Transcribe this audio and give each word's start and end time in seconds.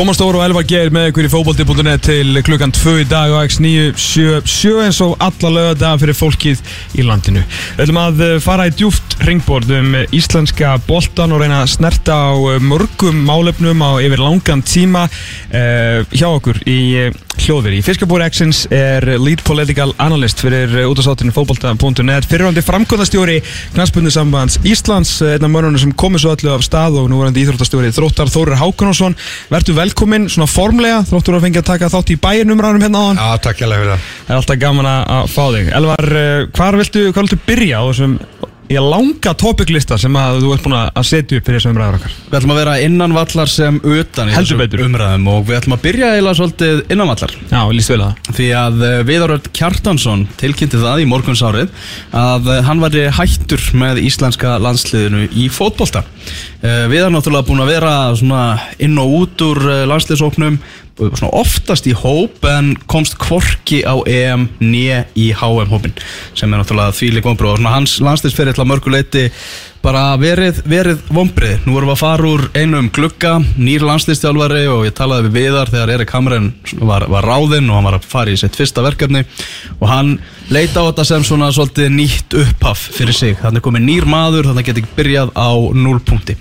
Tómas 0.00 0.16
Stóru 0.16 0.38
og 0.38 0.46
Elvar 0.46 0.64
Geir 0.64 0.88
með 0.88 1.10
ykkur 1.10 1.26
í 1.26 1.28
fókbalti.net 1.28 2.06
til 2.06 2.38
klukkan 2.40 2.70
2 2.72 2.92
í 3.02 3.04
dag 3.10 3.34
og 3.36 3.42
x977 3.50 4.70
eins 4.86 5.00
og 5.04 5.10
alla 5.20 5.50
lögadaga 5.52 5.98
fyrir 6.00 6.16
fólkið 6.16 6.62
í 6.96 7.04
landinu. 7.04 7.42
Við 7.74 7.82
ætlum 7.84 7.98
að 8.00 8.22
eh, 8.24 8.32
fara 8.40 8.70
í 8.70 8.72
djúft 8.72 9.18
ringbord 9.28 9.68
um 9.76 9.98
íslenska 10.16 10.78
boltan 10.86 11.36
og 11.36 11.42
reyna 11.42 11.58
að 11.66 11.74
snerta 11.74 12.16
á 12.16 12.32
eh, 12.32 12.64
mörgum 12.64 13.20
málefnum 13.28 13.84
á 13.84 14.00
yfir 14.00 14.24
langan 14.24 14.64
tíma 14.64 15.04
uh, 15.04 16.00
hjá 16.16 16.28
okkur 16.30 16.62
í 16.64 16.80
hljóðveri. 17.46 17.80
Fiskabúri 17.84 18.26
X-ins 18.30 18.64
er 18.74 19.04
lead 19.20 19.42
political 19.46 19.94
analyst 20.02 20.42
fyrir 20.42 20.72
útastátturinn 20.88 21.34
fókbalta.net 21.34 22.28
fyrirhandi 22.30 22.62
framkvöndastjóri 22.64 23.38
knastbundu 23.74 24.12
sambands 24.14 24.58
Íslands, 24.66 25.16
einn 25.24 25.46
af 25.46 25.52
mörgunum 25.52 25.80
sem 25.80 25.94
komið 25.94 26.24
svo 26.24 26.34
öllu 26.36 26.52
af 26.54 26.64
stað 26.66 26.98
og 27.00 27.08
nú 27.10 27.20
varandi 27.20 27.44
íþróttastjóri 27.44 27.92
Þróttar 27.96 28.32
Þórir 28.32 28.60
Hákonásson. 28.60 29.16
Vertu 29.50 29.76
velkomin 29.76 30.28
svona 30.32 30.50
formlega, 30.50 31.00
þróttur 31.08 31.38
að 31.38 31.46
fengja 31.46 31.64
að 31.64 31.70
taka 31.72 31.90
þátt 31.94 32.14
í 32.14 32.18
bæinumrænum 32.20 32.84
hérna 32.84 33.00
á 33.00 33.04
hann. 33.08 33.22
Já, 33.22 33.42
takk 33.46 33.62
hjá 33.62 33.68
fyrir 33.70 33.92
það. 33.94 34.10
Það 34.26 34.34
er 34.34 34.40
alltaf 34.42 34.60
gaman 34.66 34.90
að 34.90 35.32
fá 35.34 35.42
þig. 35.56 35.72
Elvar, 35.80 36.12
eh, 36.20 36.46
hvar 36.58 36.80
viltu, 36.80 37.06
hvar 37.10 37.26
viltu 37.26 37.40
byrja 37.46 37.80
á 37.80 37.84
þessum 37.88 38.18
í 38.70 38.76
langa 38.78 39.32
topiklista 39.34 39.96
sem 39.98 40.14
að 40.14 40.36
þú 40.44 40.50
ert 40.54 40.62
búin 40.66 40.76
að 40.78 41.06
setja 41.08 41.40
upp 41.40 41.46
fyrir 41.48 41.58
þessum 41.58 41.72
umræður 41.74 41.96
okkar? 41.98 42.12
Við 42.30 42.36
ætlum 42.38 42.52
að 42.54 42.60
vera 42.60 42.74
innanvallar 42.84 43.50
sem 43.50 43.80
utan 43.82 44.30
í 44.30 44.34
Heldur 44.36 44.46
þessum 44.46 44.60
betur. 44.62 44.82
umræðum 44.86 45.26
og 45.32 45.40
við 45.48 45.56
ætlum 45.58 45.74
að 45.74 45.82
byrja 45.86 46.10
eiginlega 46.14 46.38
svolítið 46.38 46.82
innanvallar. 46.94 47.34
Já, 47.50 47.60
líst 47.74 47.90
vel 47.90 47.98
að 47.98 48.04
það. 48.04 48.34
Því 48.38 48.48
að 48.60 48.84
eh, 48.86 49.00
Viðaröld 49.10 49.48
Kjartansson 49.58 50.22
tilkynnti 50.40 50.82
það 50.84 51.02
í 51.02 51.08
morgunsárið 51.10 51.74
að 52.22 52.52
eh, 52.54 52.62
hann 52.68 52.84
væri 52.84 53.06
hættur 53.18 53.66
með 53.82 54.02
íslenska 54.06 54.54
landsliðinu 54.62 55.26
í 55.34 55.48
fótbolta. 55.50 56.04
Eh, 56.62 56.84
Viðar 56.92 57.10
náttúrulega 57.10 57.48
búin 57.50 57.64
að 57.64 57.72
vera 57.74 57.96
svona 58.14 58.44
inn 58.78 58.94
og 59.02 59.18
út 59.24 59.46
úr 59.50 59.64
eh, 59.66 59.82
landsliðsóknum 59.90 60.60
oftast 61.30 61.88
í 61.88 61.94
hóp 61.96 62.44
en 62.48 62.74
komst 62.90 63.16
kvorki 63.20 63.82
á 63.86 63.96
EM 64.06 64.48
nýja 64.60 65.04
í 65.14 65.30
HM 65.36 65.72
hópin 65.72 65.96
sem 66.34 66.52
er 66.52 66.60
náttúrulega 66.60 66.96
þvílik 66.96 67.26
vonbröð 67.26 67.58
og 67.58 67.72
hans 67.72 67.98
landsliðsferill 68.04 68.58
að 68.60 68.70
mörguleiti 68.72 69.26
bara 69.80 70.12
verið, 70.20 70.60
verið 70.68 71.00
vonbrið 71.08 71.64
nú 71.64 71.76
erum 71.78 71.88
við 71.88 71.94
að 71.94 72.02
fara 72.02 72.28
úr 72.28 72.42
einum 72.52 72.90
glugga 72.92 73.32
nýr 73.56 73.84
landsliðstjálfari 73.88 74.66
og 74.68 74.84
ég 74.88 74.96
talaði 74.96 75.28
við 75.28 75.38
Viðar 75.38 75.72
þegar 75.72 75.92
Erik 75.94 76.12
Hamren 76.14 76.50
var, 76.84 77.06
var 77.08 77.26
ráðinn 77.26 77.70
og 77.70 77.78
hann 77.78 77.88
var 77.88 77.96
að 77.96 78.08
fara 78.10 78.34
í 78.34 78.36
sitt 78.40 78.58
fyrsta 78.58 78.84
verkefni. 78.84 79.24
Og 79.80 79.88
hann 79.88 80.14
leita 80.52 80.84
á 80.84 80.88
þetta 80.90 81.06
sem 81.08 81.24
svona 81.24 81.48
svolítið 81.54 81.92
nýtt 81.96 82.36
upphaf 82.42 82.90
fyrir 82.98 83.16
sig. 83.16 83.38
Þannig 83.40 83.64
komið 83.64 83.86
nýr 83.88 84.08
maður 84.10 84.50
þannig 84.50 84.68
að 84.68 84.72
geti 84.74 84.96
byrjað 84.98 85.32
á 85.32 85.50
0 85.88 86.00
punkti 86.04 86.36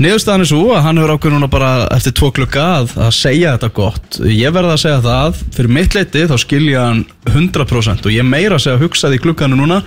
Niðurstaðan 0.00 0.42
er 0.42 0.48
svo 0.48 0.62
að 0.72 0.84
hann 0.86 0.98
hefur 0.98 1.12
ákveð 1.12 1.34
núna 1.34 1.48
bara 1.52 1.70
eftir 1.92 2.14
tvo 2.16 2.30
klukka 2.32 2.62
að, 2.78 2.94
að 2.96 3.10
segja 3.12 3.52
þetta 3.54 3.68
gott. 3.76 4.16
Ég 4.24 4.54
verða 4.54 4.72
að 4.72 4.80
segja 4.86 5.02
það, 5.04 5.42
fyrir 5.52 5.74
mitt 5.76 5.96
leiti 5.98 6.22
þá 6.30 6.34
skilja 6.40 6.86
hann 6.86 7.02
100% 7.28 8.08
og 8.08 8.14
ég 8.14 8.26
meira 8.26 8.56
að 8.56 8.64
segja 8.64 8.78
að 8.78 8.86
hugsa 8.86 9.12
því 9.12 9.20
klukkanu 9.26 9.60
núna. 9.60 9.82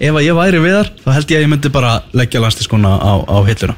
Ef 0.00 0.16
að 0.16 0.26
ég 0.26 0.40
væri 0.40 0.64
við 0.64 0.78
þar, 0.78 0.90
þá 1.04 1.10
held 1.18 1.34
ég 1.34 1.42
að 1.42 1.44
ég 1.44 1.52
myndi 1.52 1.74
bara 1.76 1.92
leggja 2.16 2.42
landstískona 2.46 2.96
á, 2.96 3.12
á 3.20 3.36
hilluna. 3.44 3.76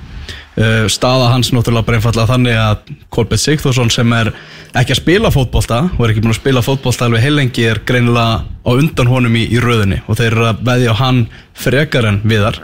Uh, 0.53 0.84
staða 0.92 1.31
hans 1.33 1.48
náttúrulega 1.48 1.86
bara 1.86 1.97
einfallega 1.97 2.28
þannig 2.28 2.58
að 2.61 2.91
Kolbjörn 3.14 3.41
Sigþórsson 3.41 3.92
sem 3.95 4.11
er 4.12 4.28
ekki 4.77 4.92
að 4.92 4.98
spila 5.00 5.31
fótbolta 5.33 5.78
og 5.95 6.03
er 6.05 6.12
ekki 6.12 6.25
búin 6.27 6.34
að 6.34 6.42
spila 6.42 6.64
fótbolta 6.67 7.06
alveg 7.06 7.25
heilengi 7.25 7.64
er 7.70 7.81
greinilega 7.89 8.42
á 8.45 8.70
undan 8.75 9.08
honum 9.08 9.39
í, 9.41 9.47
í 9.48 9.62
röðinni 9.64 10.03
og 10.05 10.20
þeir 10.20 10.29
eru 10.35 10.51
að 10.51 10.61
veðja 10.68 10.92
á 10.92 11.01
hann 11.01 11.23
frekar 11.57 12.11
en 12.11 12.20
viðar 12.29 12.61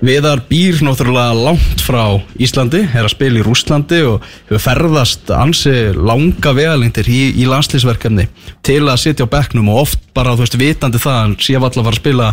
Viðar 0.00 0.40
býr 0.48 0.78
náttúrulega 0.80 1.34
langt 1.36 1.82
frá 1.84 2.16
Íslandi, 2.40 2.86
er 2.88 3.04
að 3.04 3.12
spila 3.12 3.36
í 3.36 3.44
Rúslandi 3.44 3.98
og 4.08 4.22
hefur 4.48 4.62
ferðast 4.64 5.28
ansi 5.36 5.74
langa 5.92 6.54
vegalengtir 6.56 7.08
í, 7.12 7.18
í 7.36 7.44
landslýsverkefni 7.48 8.24
til 8.64 8.80
að 8.86 9.02
sitja 9.02 9.28
á 9.28 9.32
bekknum 9.32 9.68
og 9.68 9.82
oft 9.82 10.06
bara, 10.16 10.32
þú 10.38 10.46
veist, 10.46 10.56
vitandi 10.56 11.02
það 11.02 11.18
hann 11.18 11.36
sé 11.36 11.58
alltaf 11.58 11.82
að 11.82 11.90
fara 11.90 11.98
að 11.98 12.00
spila 12.00 12.30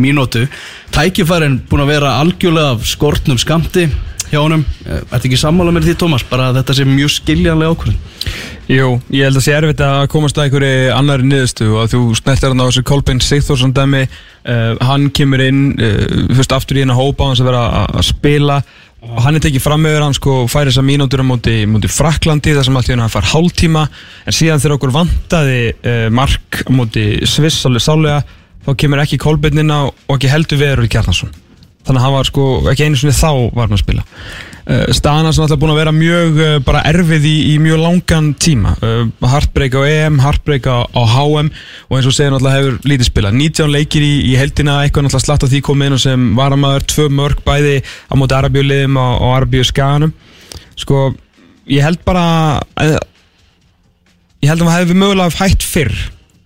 mínútu. 0.00 0.44
Tækifærin 0.92 1.62
búin 1.70 1.86
að 1.86 1.92
vera 1.94 2.12
algjörlega 2.20 2.76
af 2.76 2.84
skortnum 2.92 3.40
skamti 3.40 3.88
hjá 4.30 4.40
honum. 4.40 4.64
Ertu 4.86 5.26
ekki 5.28 5.40
sammála 5.40 5.74
með 5.74 5.90
því, 5.90 5.98
Tómas? 6.00 6.24
Bara 6.30 6.50
að 6.50 6.60
þetta 6.60 6.78
sé 6.78 6.88
mjög 6.88 7.14
skiljanlega 7.18 7.74
ákvörðin. 7.74 8.00
Jú, 8.70 8.90
ég 9.10 9.26
held 9.26 9.38
að 9.40 9.42
sé 9.42 9.54
erfitt 9.56 9.80
að 9.82 10.04
komast 10.12 10.36
að 10.38 10.44
einhverju 10.46 10.90
annari 10.94 11.26
niðurstu 11.26 11.66
og 11.72 11.80
að 11.82 11.94
þú 11.96 12.02
snertir 12.20 12.52
hann 12.52 12.62
á 12.62 12.68
þessu 12.68 12.84
Kolbeinn 12.86 13.22
Sigþórsson 13.24 13.72
dæmi 13.74 14.04
uh, 14.06 14.76
hann 14.86 15.08
kemur 15.16 15.42
inn 15.42 15.64
uh, 15.74 16.04
fyrst 16.38 16.54
aftur 16.54 16.78
í 16.78 16.84
hennar 16.84 17.00
hópa 17.00 17.26
á 17.26 17.28
hans 17.32 17.42
að 17.42 17.50
vera 17.50 17.64
að, 17.80 17.88
að 17.98 18.06
spila 18.12 18.60
og 19.00 19.18
hann 19.24 19.40
er 19.40 19.42
tekið 19.42 19.64
fram 19.64 19.82
með 19.82 19.98
hann 20.04 20.14
sko 20.14 20.36
færi 20.52 20.70
þessar 20.70 20.86
mínútur 20.86 21.24
á 21.24 21.26
móti, 21.26 21.56
móti 21.66 21.90
Fraklandi 21.90 22.54
þar 22.54 22.68
sem 22.68 22.78
allt 22.78 22.92
í 22.92 22.94
hann 22.94 23.10
fær 23.10 23.30
hálftíma 23.32 23.86
en 23.90 24.38
síðan 24.38 24.62
þegar 24.62 24.78
okkur 24.78 24.96
vantaði 25.00 25.60
uh, 25.74 26.06
mark 26.14 26.62
á 26.62 26.70
móti 26.70 27.06
Sviss 27.26 27.66
sálega 27.66 28.22
þá 28.62 28.74
kemur 28.78 29.02
ekki 29.02 29.18
Kolbeinn 29.18 29.64
inn 29.64 29.74
á 29.74 29.90
og 29.90 30.14
ekki 30.14 30.30
heldur 30.30 30.62
verður 30.62 30.86
í 30.86 30.94
Kjarnason 30.94 31.34
þannig 31.86 31.98
að 32.00 32.04
hann 32.04 32.16
var 32.16 32.28
sko 32.28 32.46
ekki 32.70 32.86
einu 32.86 32.98
svona 33.00 33.16
þá 33.16 33.30
var 33.56 33.68
hann 33.68 33.76
að 33.76 33.82
spila. 33.82 34.04
Uh, 34.70 34.90
staðan 34.94 35.32
sem 35.32 35.42
alltaf 35.42 35.58
búin 35.58 35.72
að 35.72 35.80
vera 35.80 35.92
mjög 35.96 36.36
uh, 36.38 36.50
bara 36.62 36.82
erfið 36.90 37.24
í, 37.26 37.34
í 37.50 37.54
mjög 37.62 37.80
langan 37.80 38.28
tíma. 38.38 38.74
Uh, 38.84 39.08
hartbreyk 39.32 39.74
á 39.74 39.82
EM, 39.88 40.20
hartbreyk 40.22 40.68
á, 40.68 40.84
á 40.84 41.02
HM 41.14 41.48
og 41.88 41.96
eins 41.96 42.10
og 42.10 42.14
segja 42.14 42.34
alltaf 42.36 42.54
hefur 42.58 42.76
lítið 42.84 43.08
spila 43.08 43.32
19 43.34 43.72
leikir 43.72 44.04
í, 44.04 44.12
í 44.30 44.36
heldina 44.38 44.82
eitthvað 44.84 45.08
alltaf 45.08 45.24
slatt 45.24 45.46
af 45.48 45.50
því 45.50 45.62
komið 45.66 45.90
inn 45.90 45.96
og 45.96 46.04
sem 46.04 46.28
varamæður 46.38 46.86
tvö 46.92 47.08
mörg 47.18 47.42
bæði 47.46 47.80
á 47.82 48.14
móti 48.20 48.36
Arabíuliðum 48.36 49.00
og, 49.00 49.16
og 49.16 49.34
Arabíu 49.40 49.66
skaganum. 49.66 50.14
Sko 50.78 51.08
ég 51.70 51.84
held 51.86 52.04
bara 52.06 52.24
að, 52.78 52.98
ég 54.44 54.52
held 54.52 54.60
að 54.60 54.68
maður 54.68 54.84
hefði 54.84 55.00
mögulega 55.02 55.40
hægt 55.40 55.66
fyrr 55.66 55.96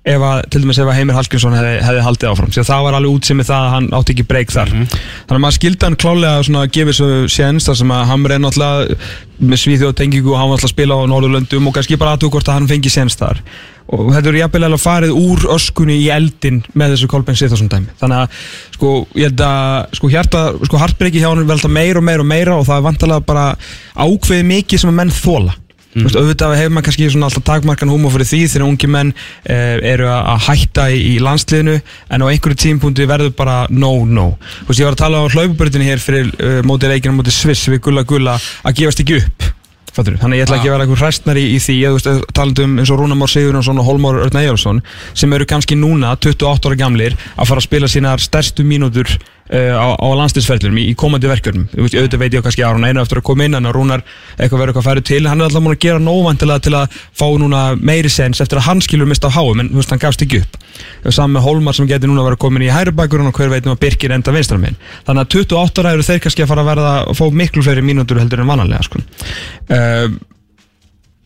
ef 0.04 0.20
að, 0.20 0.38
til 0.52 0.60
dæmis 0.60 0.78
ef 0.82 0.88
að 0.90 0.98
Heimir 0.98 1.16
Hallgrímsson 1.16 1.54
hefði, 1.56 1.76
hefði 1.86 2.00
haldið 2.04 2.30
áfram, 2.30 2.50
því 2.52 2.60
að 2.60 2.68
það 2.68 2.82
var 2.84 2.96
alveg 2.98 3.14
útsimið 3.16 3.46
það 3.48 3.66
að 3.66 3.74
hann 3.74 3.86
átti 3.96 4.14
ekki 4.14 4.26
breyk 4.28 4.50
þar. 4.52 4.72
Þannig 4.74 5.36
að 5.38 5.44
maður 5.44 5.56
skildi 5.56 5.88
hann 5.88 6.00
klálega 6.04 6.42
svona 6.44 6.64
að 6.64 6.74
gefa 6.76 6.92
þessu 6.92 7.30
séns 7.32 7.68
þar 7.68 7.78
sem 7.80 7.94
að 7.94 8.10
hann 8.10 8.26
er 8.28 8.42
náttúrulega 8.44 8.98
með 9.44 9.62
svíþjóð 9.64 9.94
tengingu 9.98 10.34
og 10.34 10.38
hann 10.38 10.50
var 10.50 10.58
alltaf 10.58 10.68
að 10.68 10.74
spila 10.74 10.98
á 11.00 11.10
Norðurlöndum 11.10 11.70
og 11.70 11.74
kannski 11.78 11.98
bara 12.00 12.12
aðtöku 12.14 12.36
hvort 12.36 12.52
að 12.52 12.60
hann 12.60 12.68
fengi 12.70 12.92
séns 12.92 13.16
þar. 13.18 13.40
Og 13.94 14.12
þetta 14.12 14.30
eru 14.30 14.40
jafnvel 14.40 14.64
alveg 14.68 14.80
farið 14.80 15.16
úr 15.18 15.48
öskunni 15.56 15.96
í 16.00 16.06
eldin 16.12 16.62
með 16.76 16.94
þessu 16.94 17.08
Kolbeinn 17.12 17.40
Sýþarsson 17.40 17.72
dæmi. 17.72 17.96
Þannig 18.00 18.22
að 18.22 18.38
sko 18.76 18.92
ég 19.18 19.28
held 19.28 19.42
að 19.44 19.98
sko 19.98 20.12
hjarta, 20.12 20.44
sko 20.68 20.80
hartbreyki 20.80 21.20
hjá 21.20 21.28
hann 21.30 21.42
er 21.42 21.50
vel 21.50 21.58
alltaf 21.58 21.74
meira 21.74 22.00
og 22.00 22.06
meira 22.06 22.24
og 22.24 22.30
meira 22.30 22.56
og 22.56 22.64
það 22.68 22.80
er 22.80 22.86
vantalega 22.86 23.26
bara 23.28 23.44
ákveðið 23.92 24.48
mikið 24.54 24.84
sem 24.84 24.94
að 24.94 24.98
menn 25.02 25.12
þóla 25.12 25.58
Mm. 25.94 26.08
Veist, 26.08 26.16
auðvitað 26.18 26.56
hefur 26.58 26.74
maður 26.74 26.86
kannski 26.88 27.08
svona 27.12 27.28
alltaf 27.28 27.44
takmarkan 27.46 27.92
húma 27.92 28.10
fyrir 28.10 28.26
því 28.26 28.40
þegar 28.50 28.66
ungi 28.66 28.88
menn 28.90 29.12
eh, 29.46 29.76
eru 29.94 30.08
að 30.10 30.46
hætta 30.48 30.88
í, 30.90 31.00
í 31.12 31.16
landsliðinu 31.22 31.76
en 31.78 32.24
á 32.24 32.26
einhverju 32.26 32.60
tímpunkti 32.64 33.06
verður 33.06 33.34
bara 33.38 33.58
no, 33.70 33.92
no. 34.02 34.32
Þú 34.64 34.70
veist, 34.72 34.80
ég 34.82 34.88
var 34.88 34.96
að 34.96 35.04
tala 35.04 35.22
á 35.22 35.30
hlaupubörðinu 35.30 35.86
hér 35.86 36.02
fyrir 36.02 36.32
uh, 36.34 36.62
mótið 36.66 36.96
reikinu 36.96 37.14
mótið 37.20 37.38
Sviss 37.38 37.70
við 37.70 37.84
gulla 37.86 38.02
gulla 38.08 38.34
að 38.66 38.80
gefast 38.80 39.04
ekki 39.04 39.20
upp. 39.22 39.46
Fattur, 39.94 40.16
þannig 40.18 40.40
ég 40.40 40.48
ætla 40.48 40.56
ekki 40.58 40.66
að 40.66 40.74
vera 40.74 40.84
eitthvað 40.88 41.02
hræstnari 41.04 41.42
í 41.54 41.58
því 41.62 41.74
að 41.86 42.24
talandum 42.34 42.72
eins 42.82 42.90
og 42.90 42.98
Rúnamár 42.98 43.30
Sigurðarsson 43.30 43.78
og 43.78 43.86
Holmár 43.86 44.16
Örn 44.24 44.38
Eyjálsson 44.40 44.80
sem 45.14 45.34
eru 45.36 45.46
kannski 45.46 45.78
núna 45.78 46.16
28 46.18 46.66
ára 46.66 46.78
gamlir 46.80 47.14
að 47.36 47.52
fara 47.52 47.62
að 47.62 47.66
spila 47.68 47.90
sínar 47.92 48.24
stærstu 48.24 48.66
mínútur 48.66 49.12
á, 49.54 49.88
á 49.94 50.08
landstinsferðlunum 50.18 50.80
í, 50.82 50.88
í 50.90 50.96
komandi 50.98 51.30
verkefnum. 51.30 51.68
Auðvitað 51.78 52.20
veit 52.22 52.34
ég 52.34 52.44
kannski 52.44 52.64
að 52.66 52.76
Rúnar 52.76 52.90
einu 52.90 53.04
eftir 53.04 53.20
að 53.20 53.26
koma 53.28 53.46
inn 53.46 53.58
en 53.58 53.68
að 53.70 53.76
Rúnar 53.76 54.04
eitthvað 54.34 54.60
verður 54.60 54.74
eitthvað 54.74 54.82
að 54.82 54.88
færa 54.88 55.06
til. 55.10 55.22
Hann 55.28 55.40
er 55.40 55.48
alltaf 55.48 55.64
múin 55.64 55.76
að 55.76 55.84
gera 55.84 56.02
nóvantilega 56.02 56.64
til 56.66 56.74
að 56.78 56.98
fá 57.14 57.26
núna 57.40 57.62
meiri 57.78 58.12
sens 58.12 58.42
eftir 58.42 58.60
að 58.60 58.68
hann 58.68 58.82
skilur 58.84 59.10
mista 59.10 59.30
á 59.30 59.36
háum 59.36 59.62
en 59.62 59.70
veist, 59.74 59.94
hann 59.94 60.02
gafst 60.02 60.26
ekki 60.26 60.42
upp. 60.42 60.58
Saman 61.08 61.36
með 61.36 61.46
Holmar 61.46 61.76
sem 61.76 61.88
getur 61.88 62.10
núna 62.10 62.24
að 62.24 62.30
vera 62.30 62.40
komin 62.44 62.64
í 62.66 62.70
hæri 62.72 62.94
bakgrunn 62.96 63.30
og 63.30 63.38
hver 63.38 63.52
veit 63.52 63.66
um 63.68 63.74
að 63.74 63.82
Birkir 63.84 64.14
enda 64.14 64.34
vinstraminn 64.34 64.78
þannig 65.06 65.22
að 65.22 65.36
28 65.38 65.82
ára 65.84 65.92
eru 65.94 66.06
þeir 66.06 66.22
kannski 66.24 66.44
að 66.44 66.50
fara 66.50 66.64
að 66.64 66.70
verða 66.72 66.94
að 67.04 67.18
fá 67.20 67.24
miklu 67.42 67.64
fleiri 67.66 67.84
mínútur 67.86 68.18
heldur 68.18 68.42
en 68.42 68.50
vanalega 68.50 68.86
sko. 68.86 69.02
uh, 69.70 70.08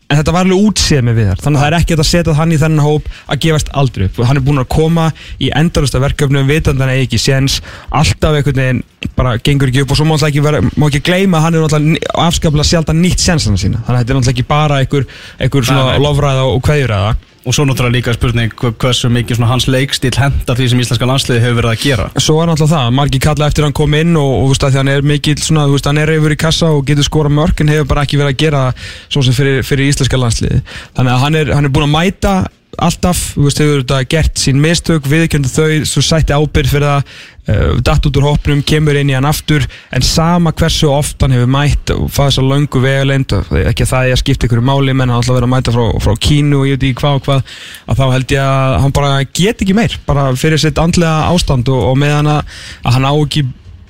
en 0.09 0.17
þetta 0.17 0.33
var 0.33 0.47
alveg 0.47 0.67
útséð 0.69 1.03
með 1.05 1.19
viðar. 1.19 1.41
Þannig 1.43 1.59
að 1.59 1.63
það 1.63 1.69
er 1.69 1.77
ekki 1.77 1.95
að 1.95 2.07
setja 2.09 2.35
hann 2.39 2.53
í 2.53 2.59
þennan 2.59 2.85
hóp 2.85 3.09
að 3.29 3.41
gefast 3.45 3.69
aldrei 3.77 4.05
upp. 4.07 4.21
Hann 4.25 4.39
er 4.39 4.45
búin 4.45 4.61
að 4.63 4.69
koma 4.73 5.05
í 5.37 5.51
endalusta 5.59 6.01
verkefnum 6.01 6.49
vitandan 6.49 6.89
eða 6.89 7.05
ekki 7.05 7.21
séns 7.21 7.59
alltaf 7.93 8.39
einhvern 8.39 8.63
veginn 8.63 8.83
bara 9.19 9.35
gengur 9.43 9.69
ekki 9.69 9.83
upp 9.85 9.93
og 9.93 9.99
svo 9.99 10.07
má 10.09 10.15
alltaf 10.15 10.31
ekki 10.31 10.41
ekki 10.89 11.03
gleyma 11.05 11.39
að 11.39 11.45
hann 11.45 11.59
er 11.59 11.67
alltaf 11.67 12.17
afskaplega 12.25 12.67
sjálf 12.71 12.93
nýtt 12.97 13.21
sénsana 13.21 13.61
sína. 13.61 13.83
Þannig 13.85 13.99
að 13.99 14.01
þetta 14.01 14.15
er 14.15 14.21
alltaf 14.21 14.33
ekki 14.33 14.47
bara 14.49 14.81
einhver, 14.81 15.09
einhver 15.37 15.69
svona 15.69 15.99
lofræða 16.01 16.47
og 16.49 16.63
kveðjuræða 16.65 17.17
Og 17.49 17.55
svo 17.57 17.63
náttúrulega 17.65 17.95
líka 17.95 18.13
spurning 18.13 18.51
hversu 18.53 19.09
mikið 19.09 19.39
hans 19.49 19.65
leikstíl 19.65 20.13
hendar 20.21 20.53
því 20.59 20.67
sem 20.69 20.81
íslenska 20.83 21.07
landsliði 21.09 21.41
hefur 21.41 21.57
verið 21.57 21.71
að 21.71 21.81
gera. 21.81 22.03
Svo 22.21 22.35
er 22.43 22.51
náttúrulega 22.51 22.75
það, 22.75 22.91
margir 22.99 23.23
kalla 23.23 23.47
eftir 23.49 23.65
hann 23.65 23.73
kom 23.79 23.95
inn 23.97 24.19
og, 24.21 24.33
og 24.43 24.51
veist, 24.51 24.67
hann 24.77 24.91
er 24.93 25.01
mikil, 25.01 25.33
svona, 25.41 25.63
veist, 25.71 25.89
hann 25.89 25.97
er 25.97 26.13
yfir 26.13 26.35
í 26.35 26.37
kassa 26.45 26.69
og 26.75 26.83
getur 26.85 27.07
skora 27.07 27.31
mörg 27.33 27.63
en 27.63 27.73
hefur 27.73 27.89
bara 27.89 28.05
ekki 28.05 28.21
verið 28.21 28.35
að 28.35 28.43
gera 28.43 28.61
svo 29.07 29.25
sem 29.25 29.33
fyrir, 29.33 29.63
fyrir 29.65 29.89
íslenska 29.89 30.21
landsliði. 30.21 30.61
Þannig 30.99 31.15
að 31.15 31.25
hann 31.25 31.39
er, 31.41 31.51
hann 31.57 31.65
er 31.65 31.73
búin 31.73 31.89
að 31.89 31.95
mæta 31.95 32.35
alltaf, 32.77 33.19
þú 33.33 33.47
veist, 33.47 33.59
hefur 33.63 33.81
þetta 33.81 33.99
gert 34.11 34.39
sín 34.39 34.59
mistök, 34.61 35.07
viðkjöndu 35.09 35.49
þau 35.51 35.85
svo 35.89 36.03
sætti 36.05 36.35
ábyrð 36.35 36.71
fyrir 36.71 36.85
það 36.85 37.13
uh, 37.49 37.79
datt 37.85 38.05
út 38.07 38.19
úr 38.19 38.27
hopnum, 38.27 38.61
kemur 38.67 38.99
inn 38.99 39.09
í 39.09 39.15
hann 39.17 39.27
aftur 39.27 39.65
en 39.95 40.05
sama 40.05 40.53
hversu 40.53 40.89
oft 40.93 41.25
hann 41.25 41.33
hefur 41.35 41.49
mætt 41.51 41.93
og 41.95 42.05
fað 42.13 42.29
þess 42.29 42.41
að 42.43 42.51
löngu 42.53 42.83
vegalend 42.83 43.35
ekki 43.63 43.87
að 43.87 43.91
það 43.93 44.09
er 44.09 44.15
að 44.15 44.21
skipta 44.21 44.49
ykkur 44.49 44.63
máli 44.69 44.93
menn 44.93 45.09
hann 45.09 45.17
alltaf 45.17 45.35
verið 45.39 45.49
að 45.49 45.53
mæta 45.55 45.75
frá, 45.75 45.85
frá 46.05 46.19
kínu 46.27 46.61
og 46.61 46.69
ég 46.69 46.77
veit 46.77 46.85
ekki 46.89 47.01
hvað 47.01 47.17
og 47.19 47.25
hvað 47.27 47.55
að 47.89 48.01
þá 48.01 48.05
held 48.15 48.35
ég 48.35 48.51
að 48.51 48.77
hann 48.85 48.97
bara 48.99 49.15
get 49.41 49.65
ekki 49.65 49.77
meir, 49.79 49.97
bara 50.07 50.27
fyrir 50.39 50.61
sitt 50.61 50.83
andlega 50.83 51.31
ástand 51.33 51.73
og, 51.73 51.89
og 51.91 51.97
með 51.99 52.15
hann 52.19 52.33
að, 52.37 52.61
að 52.85 52.99
hann 52.99 53.09
á 53.09 53.13
ekki 53.15 53.47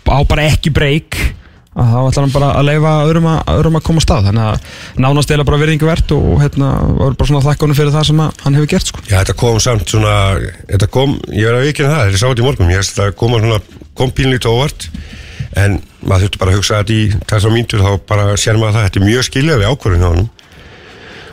á 0.09 0.19
bara 0.25 0.47
ekki 0.49 0.73
breyk 0.73 1.19
að 1.79 1.91
þá 1.93 1.99
ætlar 1.99 2.25
hann 2.25 2.33
bara 2.33 2.49
að 2.59 2.67
leifa 2.69 2.93
öðrum 3.05 3.27
að, 3.31 3.39
öðrum 3.55 3.77
að 3.79 3.85
koma 3.87 4.03
á 4.03 4.05
stað 4.05 4.27
þannig 4.29 4.47
að 4.47 5.03
nánast 5.05 5.33
eða 5.35 5.45
bara 5.49 5.59
verðingu 5.61 5.89
verðt 5.89 6.13
og, 6.15 6.25
og 6.33 6.41
hérna 6.43 6.71
var 6.99 7.17
bara 7.19 7.29
svona 7.29 7.43
þakkonum 7.45 7.79
fyrir 7.79 7.93
það 7.95 8.07
sem 8.09 8.23
hann 8.25 8.57
hefur 8.59 8.71
gert 8.73 8.91
sko. 8.91 9.03
Já, 9.05 9.15
þetta 9.19 9.37
kom 9.39 9.61
samt 9.63 9.93
svona, 9.93 10.15
þetta 10.69 10.89
kom, 10.95 11.15
ég 11.33 11.47
verði 11.47 11.61
að 11.61 11.69
vikina 11.69 11.93
það, 11.93 12.03
þetta 12.07 12.19
er 12.19 12.23
sátt 12.25 12.43
í 12.43 12.47
morgun, 12.47 12.73
ég 12.73 12.83
veist 12.83 12.97
að 12.97 13.09
þetta 13.09 13.21
koma 13.23 13.43
svona, 13.43 13.61
kom 13.99 14.15
pínlítið 14.17 14.51
óvart, 14.53 14.89
en 15.59 15.79
maður 16.03 16.27
þurfti 16.27 16.41
bara 16.43 16.53
að 16.53 16.59
hugsa 16.59 16.81
þetta 16.81 16.97
í 16.97 17.23
þessar 17.31 17.55
míntur, 17.55 17.85
þá 17.85 18.09
bara 18.09 18.35
sér 18.39 18.59
maður 18.59 18.79
það, 18.79 18.89
þetta 18.89 19.01
er 19.01 19.07
mjög 19.07 19.29
skiljaði 19.29 19.71
ákvörðin 19.71 20.05
hjá 20.05 20.11
hann 20.13 20.29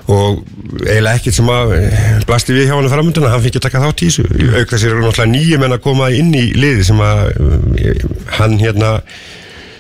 og 0.07 0.43
eiginlega 0.87 1.19
ekkert 1.19 1.35
sem 1.35 1.49
að 1.51 1.73
blasti 2.29 2.55
við 2.55 2.69
hjá 2.69 2.77
hann 2.77 2.91
framönduna, 2.93 3.31
hann 3.33 3.49
ekki 3.49 3.63
taka 3.63 3.81
þátt 3.83 4.05
í 4.07 4.11
þessu, 4.11 4.27
auk 4.55 4.71
þess 4.71 4.87
er 4.87 5.01
náttúrulega 5.01 5.33
nýjum 5.33 5.65
en 5.67 5.75
að 5.75 5.83
koma 5.83 6.11
inn 6.15 6.31
í 6.37 6.45
liði 6.55 6.85
sem 6.87 7.01
að 7.03 7.41
hann 8.39 8.55
hérna 8.61 8.93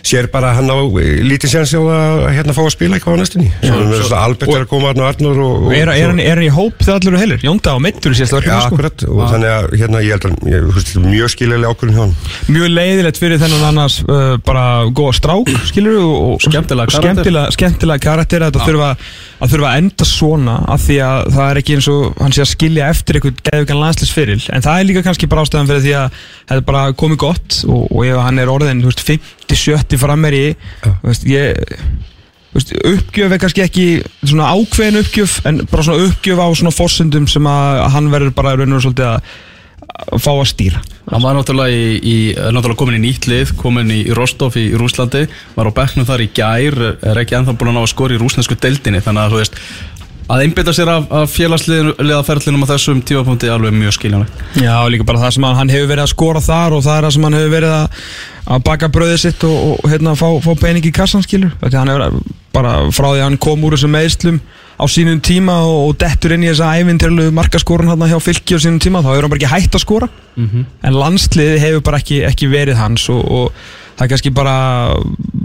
sér 0.07 0.31
bara 0.33 0.55
hann 0.57 0.71
á 0.71 0.79
lítið 1.27 1.53
séns 1.57 1.75
á 1.75 1.81
að 1.83 2.23
hérna 2.37 2.57
fá 2.57 2.63
að 2.65 2.73
spila 2.77 2.99
eitthvað 2.99 3.19
á 3.19 3.21
næstunni. 3.23 3.51
Svo 3.63 4.17
Albert 4.17 4.53
er 4.55 4.65
að 4.65 4.71
koma 4.71 4.93
að 4.95 5.05
Arnur 5.07 5.43
og, 5.43 5.67
og 5.67 5.75
er, 5.77 5.91
er, 5.93 6.11
hann, 6.11 6.23
er 6.23 6.39
hann 6.39 6.47
í 6.47 6.53
hóp 6.53 6.81
þegar 6.83 7.01
allir 7.01 7.13
eru 7.13 7.23
heilir? 7.23 7.45
Jónda 7.47 7.75
á 7.75 7.79
mittur 7.83 8.15
verkefni 8.17 8.53
Já, 8.53 8.67
akkurat, 8.71 9.05
og 9.09 9.23
ah. 9.23 9.31
þannig 9.33 9.53
að 9.53 9.69
hérna 9.81 10.03
ég 10.05 10.17
held 10.17 10.27
að 10.29 10.51
ég, 10.51 10.67
veist, 10.77 10.93
mjög 11.03 11.33
skiljulega 11.35 11.73
ákvörðin 11.73 11.97
hjá 11.97 12.03
hann 12.03 12.57
Mjög 12.57 12.73
leiðilegt 12.73 13.21
fyrir 13.21 13.43
þennan 13.43 13.67
annars 13.71 13.99
uh, 14.07 14.37
bara 14.47 14.65
góða 14.97 15.15
strák, 15.21 15.53
skilur 15.71 15.99
og 16.03 16.45
skemmtilega 16.45 16.93
karakter, 16.93 17.13
skemmtilega, 17.13 17.55
skemmtilega 17.57 18.05
karakter 18.07 18.47
að, 18.47 18.61
þurfa, 18.67 18.91
að 19.37 19.53
þurfa 19.53 19.71
að 19.71 19.79
enda 19.83 20.09
svona 20.09 20.57
af 20.73 20.83
því 20.87 20.97
að 21.05 21.31
það 21.35 21.51
er 21.51 21.61
ekki 21.61 21.77
eins 21.77 21.89
og 21.93 22.21
hann 22.23 22.35
sé 22.35 22.43
að 22.43 22.51
skilja 22.53 22.91
eftir 22.93 23.19
eitthvað 23.19 23.41
geðugan 23.49 23.81
landslisfyril 23.83 24.41
en 24.57 24.65
það 24.65 24.81
er 24.81 24.89
líka 24.89 25.05
kannski 25.07 25.29
bara 25.31 25.45
ástæðan 25.45 25.71
fyrir 25.71 25.85
því 25.85 25.95
að 26.01 26.19
þetta 26.19 26.59
er 26.59 26.67
bara 26.71 26.85
komið 27.03 27.21
gott 27.23 27.59
og, 27.69 27.83
og 27.91 28.05
ef 28.09 28.21
hann 28.25 28.43
er 28.43 28.53
orðin 28.53 28.85
50-70 28.87 30.01
frammeir 30.01 30.39
í 30.39 30.45
veist, 31.05 31.27
ég, 31.29 31.75
veist, 32.57 32.73
uppgjöf 32.81 33.35
er 33.37 33.43
kannski 33.43 33.67
ekki 33.67 33.89
svona 34.23 34.53
ákveðin 34.57 35.03
uppgjöf 35.03 35.41
en 35.49 35.61
bara 35.69 35.89
svona 35.89 36.09
uppgjöf 36.09 36.41
á 36.41 36.49
svona 36.57 36.77
fórsendum 36.77 37.29
sem 37.31 37.51
að 37.51 37.83
hann 37.97 38.11
verður 38.15 38.37
bara 38.39 38.57
raun 38.57 38.79
og 38.79 38.87
svolítið 38.87 39.13
að 39.13 39.37
fá 40.21 40.31
að 40.35 40.47
stýra. 40.51 40.83
Hann 41.11 41.23
var 41.23 41.37
náttúrulega, 41.39 41.73
í, 41.73 41.99
í, 42.01 42.17
náttúrulega 42.35 42.81
komin 42.81 42.99
í 42.99 43.03
nýtt 43.07 43.29
lið 43.31 43.53
komin 43.61 43.93
í 43.95 44.01
Rostov 44.17 44.57
í 44.59 44.69
Rúslandi 44.77 45.27
var 45.57 45.71
á 45.71 45.77
bekknum 45.77 46.09
þar 46.09 46.25
í 46.25 46.31
gær 46.37 46.79
er 46.95 47.21
ekki 47.23 47.39
ennþá 47.39 47.57
búin 47.57 47.73
að 47.73 47.79
ná 47.79 47.85
að 47.85 47.93
skora 47.95 48.17
í 48.17 48.23
rúsnesku 48.23 48.59
deildinni 48.61 49.05
þannig 49.05 49.23
að 49.27 49.37
þú 49.37 49.43
veist 49.43 49.61
að 50.27 50.43
einbita 50.43 50.75
sér 50.75 50.91
af, 50.91 51.05
af 51.15 51.31
félagsliðaferðlinum 51.31 52.65
á 52.67 52.71
þessum 52.73 53.03
tífapunkti 53.07 53.47
er 53.47 53.55
alveg 53.55 53.77
mjög 53.77 53.95
skiljanleg 53.95 54.59
Já, 54.59 54.75
líka 54.91 55.07
bara 55.07 55.23
það 55.23 55.37
sem 55.37 55.47
hann 55.47 55.71
hefur 55.71 55.91
verið 55.93 56.03
að 56.03 56.13
skora 56.13 56.43
þar 56.43 56.77
og 56.77 56.83
það 56.87 56.99
er 56.99 57.07
það 57.07 57.15
sem 57.17 57.27
hann 57.29 57.39
hefur 57.39 57.55
verið 57.55 57.75
að, 57.77 58.03
að 58.57 58.65
baka 58.67 58.91
bröðið 58.97 59.21
sitt 59.23 59.47
og, 59.47 59.57
og 59.71 59.91
hérna 59.93 60.17
fá, 60.19 60.27
fá 60.43 60.51
pening 60.59 60.89
í 60.89 60.95
kassan, 60.95 61.23
skilur. 61.23 61.55
Þannig 61.63 61.79
hann 61.79 61.93
hefur 61.95 62.35
bara 62.57 62.75
frá 62.91 63.07
því 63.13 63.21
að 63.21 63.27
hann 63.29 63.41
kom 63.47 63.67
úr 63.67 63.77
þessum 63.77 63.95
meðslum 63.95 64.41
á 64.77 64.85
sínum 64.91 65.21
tíma 65.25 65.57
og, 65.65 65.89
og 65.89 65.97
dettur 66.01 66.37
inn 66.37 66.45
í 66.45 66.51
þessa 66.51 66.75
ævinterlu 66.81 67.31
markaskorun 67.37 67.91
hérna 67.93 68.11
hjá 68.11 68.19
fylki 68.21 68.57
á 68.57 68.61
sínum 68.61 68.81
tíma, 68.83 69.03
þá 69.05 69.11
hefur 69.15 69.27
hann 69.27 69.33
bara 69.33 69.41
ekki 69.41 69.55
hægt 69.55 69.79
að 69.79 69.85
skora 69.87 70.09
mm 70.37 70.47
-hmm. 70.47 70.65
en 70.83 71.01
landsliði 71.01 71.59
hefur 71.65 71.83
bara 71.89 72.01
ekki, 72.03 72.23
ekki 72.29 72.51
verið 72.53 72.81
hans 72.81 73.09
og, 73.09 73.25
og 73.25 73.53
það 73.97 74.05
er 74.05 74.11
kannski 74.13 74.33
bara, 74.37 74.57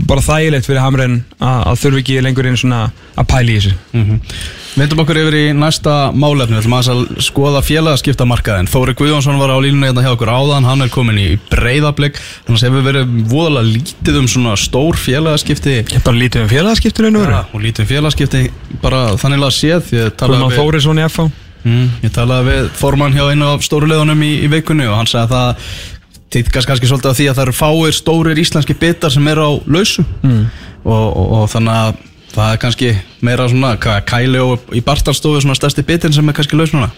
bara 0.08 0.26
þægilegt 0.26 0.68
fyrir 0.68 0.84
Hamren 0.84 1.22
að, 1.40 1.62
að 1.72 1.80
þurfi 1.84 2.04
ekki 2.04 2.24
lengur 2.26 2.50
einn 2.50 2.60
svona 2.60 2.82
að 3.16 3.30
pæli 3.32 3.56
í 3.56 3.62
þessu 3.62 3.78
mm 3.94 4.04
-hmm. 4.04 4.36
Vindum 4.72 5.02
okkur 5.04 5.18
yfir 5.20 5.36
í 5.36 5.48
næsta 5.52 5.94
málefni, 6.16 6.56
við 6.56 6.62
ætlum 6.62 6.76
að 6.78 7.18
skoða 7.26 7.60
félagaskiptamarkaðin. 7.68 8.70
Þóri 8.72 8.94
Guðjónsson 8.96 9.42
var 9.42 9.52
á 9.52 9.60
línunni 9.60 9.90
hérna 9.90 10.06
hjá 10.06 10.14
okkur 10.14 10.32
áðan, 10.32 10.64
hann 10.64 10.86
er 10.86 10.94
komin 10.94 11.20
í 11.20 11.26
breyðablik, 11.52 12.16
þannig 12.46 12.62
að 12.62 12.70
hefur 12.70 12.88
verið 12.88 13.12
voðalega 13.34 13.68
lítið 13.68 14.22
um 14.22 14.30
svona 14.32 14.56
stór 14.56 14.96
félagaskipti. 14.96 15.76
Ég 15.92 16.08
bara 16.08 16.16
lítið 16.16 16.46
um 16.46 16.52
félagaskipti 16.54 17.04
raun 17.04 17.20
og 17.20 17.26
veru. 17.26 17.36
Já, 17.36 17.44
og 17.52 17.66
lítið 17.68 17.84
um 17.84 17.92
félagaskipti 17.92 18.44
bara 18.80 19.06
þannig 19.20 19.44
að 19.50 19.56
séð. 19.60 19.92
Guðmann 20.24 20.56
Þórisson 20.56 21.04
í 21.04 21.08
FH. 21.10 21.28
Mm, 21.68 21.90
ég 22.02 22.14
talaði 22.16 22.48
við 22.48 22.70
formann 22.80 23.14
hjá 23.14 23.28
einu 23.28 23.52
af 23.52 23.66
stóruleðunum 23.68 24.24
í, 24.26 24.32
í 24.46 24.48
vikunni 24.50 24.88
og 24.90 24.96
hann 24.98 25.12
sagði 25.12 25.28
að 25.28 25.36
það 25.36 26.00
týtkast 26.32 26.70
kannski 26.70 26.90
svolítið 26.90 27.12
af 27.12 27.20
því 27.20 27.28
að 27.30 27.38
það 27.38 27.46
eru 27.48 27.58
fáir 27.58 27.96
stórir 27.96 28.42
íslenski 28.42 28.76
bitar 28.80 29.14
sem 29.14 29.28
eru 29.32 29.48
á 29.48 29.52
lausu 29.68 30.06
mm. 30.24 30.42
og, 30.84 31.06
og, 31.06 31.28
og 31.42 31.46
þannig 31.52 31.76
að 31.76 32.02
það 32.32 32.54
er 32.54 32.62
kannski 32.64 32.92
meira 33.26 33.48
svona 33.52 33.76
kæli 34.08 34.42
og 34.42 34.72
í 34.76 34.84
bartalstofu 34.86 35.44
svona 35.44 35.58
stærsti 35.60 35.84
bitin 35.88 36.16
sem 36.16 36.28
er 36.32 36.38
kannski 36.38 36.60
laus 36.60 36.76
núna 36.76 36.92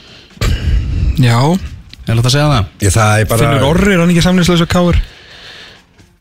Já 1.21 1.38
Er 2.03 2.18
þetta 2.18 2.27
að 2.27 2.33
segja 2.33 2.47
það? 2.51 2.71
Ég, 2.83 2.91
það 2.91 3.25
bara... 3.30 3.41
Finnur 3.44 3.65
orri, 3.69 3.91
er 3.94 4.01
hann 4.01 4.09
ekki 4.12 4.24
samlýsleis 4.25 4.63
og 4.65 4.71
káur? 4.71 4.97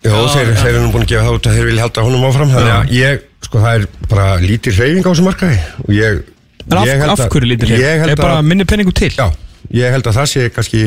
Jó, 0.02 0.12
Já, 0.12 0.18
þeir, 0.34 0.52
þeir 0.60 0.68
eru 0.70 0.82
nú 0.84 0.92
búin 0.94 1.06
að 1.06 1.10
gefa 1.10 1.24
það 1.26 1.38
út 1.38 1.48
að 1.48 1.56
þeir 1.56 1.66
vilja 1.68 1.86
halda 1.86 2.04
honum 2.06 2.26
áfram 2.28 2.52
þannig 2.52 2.74
að 2.76 2.92
ég, 2.94 3.24
sko 3.46 3.62
það 3.64 3.78
er 3.78 3.86
bara 4.12 4.26
lítir 4.42 4.76
hreyfing 4.78 5.02
á 5.02 5.10
þessu 5.10 5.26
markaði 5.26 5.58
og 5.82 5.92
ég 5.96 6.20
En 6.62 6.78
af, 6.78 6.92
af 7.16 7.24
hverju 7.34 7.50
lítir 7.50 7.72
hreyfing? 7.72 8.14
Er 8.14 8.20
bara 8.20 8.38
minni 8.46 8.66
penningu 8.68 8.94
til? 8.94 9.10
Já, 9.14 9.26
ég 9.74 9.94
held 9.94 10.06
að 10.06 10.20
það 10.20 10.30
sé 10.30 10.46
kannski 10.54 10.82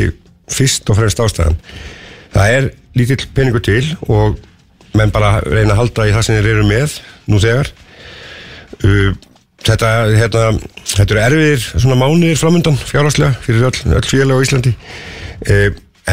fyrst 0.55 0.91
og 0.91 0.99
fremst 1.01 1.23
ástæðan 1.25 1.59
Það 2.35 2.57
er 2.57 2.69
lítill 2.99 3.23
penningu 3.35 3.61
til 3.63 3.83
og 4.11 4.39
menn 4.95 5.13
bara 5.15 5.39
reyna 5.43 5.73
að 5.75 5.81
halda 5.81 6.07
í 6.07 6.15
það 6.15 6.27
sem 6.27 6.37
þeir 6.39 6.51
eru 6.53 6.67
með 6.67 6.97
nú 7.31 7.39
þegar 7.43 7.71
þetta, 9.65 9.91
hérna, 10.15 10.45
þetta 10.83 11.15
eru 11.15 11.23
erfiðir 11.25 11.67
svona 11.73 11.99
mánuðir 11.99 12.39
framöndan 12.39 12.79
fjárhagslega 12.79 13.35
fyrir 13.45 13.69
öll, 13.69 13.93
öll 13.97 14.07
félag 14.07 14.39
á 14.39 14.43
Íslandi 14.45 14.73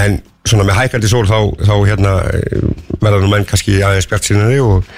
en 0.02 0.20
svona 0.48 0.66
með 0.66 0.78
hækandi 0.80 1.10
sól 1.10 1.26
þá, 1.28 1.38
þá 1.62 1.74
hérna 1.86 2.14
verða 3.02 3.20
nú 3.22 3.30
menn 3.30 3.46
kannski 3.48 3.78
aðeins 3.84 4.08
bjart 4.10 4.26
sínari 4.26 4.58
og, 4.62 4.88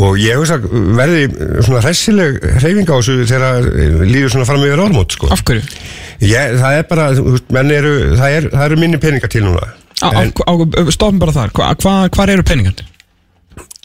og 0.00 0.18
ég 0.20 0.40
veist 0.40 0.56
að 0.56 0.66
verði 0.98 1.26
svona 1.66 1.82
hræsileg 1.84 2.38
hreyfing 2.58 2.90
á 2.90 2.96
þessu 2.96 3.18
þegar 3.30 3.70
líður 4.06 4.34
svona 4.34 4.48
fram 4.48 4.62
með 4.62 4.82
orðmót 4.86 5.16
sko. 5.16 5.30
Af 5.34 5.44
hverju? 5.46 5.62
Ég, 6.24 6.56
það 6.58 6.78
er 6.80 6.86
bara, 6.90 7.10
menn 7.54 7.74
eru, 7.76 7.96
það, 8.16 8.38
er, 8.38 8.48
eru 8.66 8.80
minni 8.80 9.02
peningar 9.02 9.30
til 9.30 9.44
núna 9.46 9.68
Stofn 10.92 11.18
bara 11.22 11.32
þar, 11.32 11.54
hvað 11.56 11.80
hva, 11.84 11.94
hva 12.12 12.28
eru 12.32 12.44
peningar? 12.46 12.84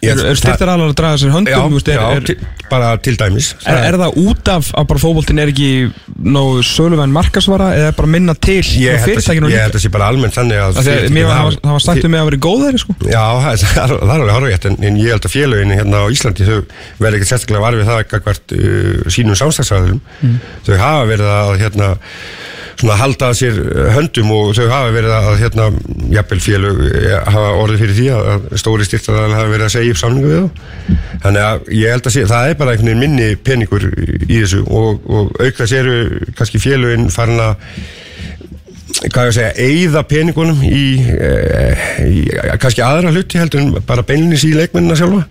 Er, 0.01 0.17
er 0.31 0.37
styrtar 0.39 0.71
alveg 0.73 0.91
að 0.91 0.97
draga 0.97 1.17
sér 1.21 1.31
höndum? 1.35 1.75
Já, 1.77 1.93
já 1.93 2.05
er, 2.17 2.45
bara 2.71 2.87
til 3.05 3.13
dæmis 3.19 3.51
Er, 3.69 3.83
er 3.91 3.97
það 4.01 4.17
út 4.23 4.49
af 4.49 4.71
að 4.79 4.87
bara 4.89 5.01
fókbóltinn 5.03 5.41
er 5.43 5.51
ekki 5.51 5.69
nógu 6.25 6.63
söluvenn 6.65 7.13
markasvara 7.13 7.67
eða 7.77 7.91
bara 7.99 8.09
minna 8.15 8.33
til 8.33 8.63
ég 8.81 9.03
fyrirtækinu 9.05 9.51
líka? 9.51 9.59
Ég 9.59 9.67
held 9.67 9.75
að 9.75 9.77
það 9.77 9.85
sé 9.85 9.91
bara 9.93 10.09
almennt 10.09 10.37
þannig 10.37 10.61
að 10.63 10.79
Það 10.81 11.75
var 11.75 11.85
sagt 11.85 12.07
um 12.07 12.13
mig 12.15 12.23
að 12.23 12.31
vera 12.31 12.41
góð 12.47 12.65
þeirri 12.65 12.81
sko 12.81 12.97
Já, 13.05 13.25
það, 13.45 13.67
er 13.83 13.95
alveg 14.15 14.33
horfið 14.37 14.69
en, 14.71 14.79
en 14.89 15.01
ég 15.01 15.13
held 15.13 15.27
að 15.27 15.35
félaginu 15.35 15.77
hérna 15.77 16.01
á 16.01 16.05
Íslandi 16.15 16.47
þau 16.49 16.57
verður 17.03 17.19
ekki 17.19 17.29
sérstaklega 17.29 17.65
varfið 17.67 17.91
það 17.91 18.25
hvert 18.25 18.55
uh, 18.57 19.11
sínum 19.13 19.37
samstagsræðurum 19.37 20.01
mm. 20.01 20.41
þau 20.65 20.73
hafa 20.81 21.05
verið 21.11 21.31
að 21.35 21.53
hérna 21.61 21.93
svona 22.81 22.97
halda 22.97 23.29
sér 23.37 23.57
höndum 23.95 24.31
og 24.33 24.53
þau 24.57 24.65
hafa 24.71 24.93
verið 24.95 25.13
að 25.15 25.29
hérna, 25.41 25.67
jafnvel 26.15 26.39
félög 26.41 26.81
eh, 26.89 27.17
hafa 27.27 27.51
orðið 27.61 27.83
fyrir 27.83 27.97
því 27.97 28.07
að 28.15 28.47
stóri 28.61 28.87
styrtaðal 28.87 29.35
hafa 29.35 29.51
verið 29.51 29.67
að 29.67 29.73
segja 29.75 29.90
upp 29.93 30.01
samlingu 30.01 30.29
við 30.29 30.43
þá. 30.43 30.61
Þannig 31.25 31.47
að 31.47 31.71
ég 31.77 31.95
held 31.95 32.07
að 32.07 32.15
sé, 32.15 32.27
það 32.29 32.49
er 32.49 32.59
bara 32.59 32.75
einhvern 32.75 32.91
veginn 32.91 33.03
minni 33.05 33.29
peningur 33.47 33.87
í 34.27 34.37
þessu 34.37 34.61
og, 34.67 35.03
og 35.05 35.41
aukða 35.41 35.67
séru 35.69 35.97
kannski 36.37 36.61
félöginn 36.63 37.11
farin 37.13 37.43
að 37.43 37.55
hvað 39.01 39.27
ég 39.27 39.31
að 39.31 39.35
segja, 39.37 39.51
eigða 39.65 40.03
peningunum 40.09 40.63
í, 40.67 40.85
eh, 41.15 41.85
í 42.05 42.23
kannski 42.61 42.83
aðra 42.85 43.13
hluti 43.13 43.39
heldur 43.39 43.63
en 43.63 43.85
bara 43.87 44.05
beinlinis 44.05 44.45
í 44.45 44.53
leikmennina 44.57 44.97
sjálfa. 44.99 45.23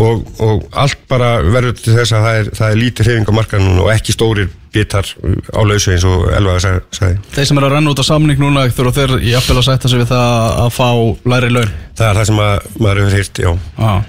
Og, 0.00 0.24
og 0.40 0.66
allt 0.80 1.02
bara 1.08 1.34
verður 1.44 1.76
til 1.76 1.94
þess 1.98 2.16
að 2.16 2.26
það 2.26 2.38
er, 2.40 2.50
það 2.56 2.70
er 2.70 2.78
lítið 2.80 3.08
hreyfing 3.08 3.28
á 3.28 3.38
markanum 3.38 3.80
og 3.84 3.90
ekki 3.92 4.14
stórir 4.16 4.48
bitar 4.72 5.06
á 5.52 5.60
lausu 5.66 5.92
eins 5.92 6.06
og 6.08 6.24
Elvaði 6.32 6.62
sagði. 6.94 7.20
Þeir 7.34 7.48
sem 7.50 7.60
er 7.60 7.68
að 7.68 7.76
renna 7.76 7.92
út 7.92 8.02
á 8.02 8.06
samning 8.06 8.40
núna 8.40 8.64
þurfa 8.72 8.94
þeir 8.98 9.14
í 9.20 9.36
appil 9.38 9.58
að 9.58 9.68
setja 9.68 9.92
sig 9.92 10.02
við 10.02 10.10
það 10.14 10.58
að 10.64 10.72
fá 10.78 10.88
læri 11.34 11.52
laun? 11.52 11.76
Það 11.98 12.08
er 12.08 12.20
það 12.20 12.28
sem 12.30 12.42
að, 12.46 12.66
maður 12.78 13.02
hefur 13.02 13.16
hýrt, 13.18 13.42
já. 13.44 13.52
Ah. 13.76 14.02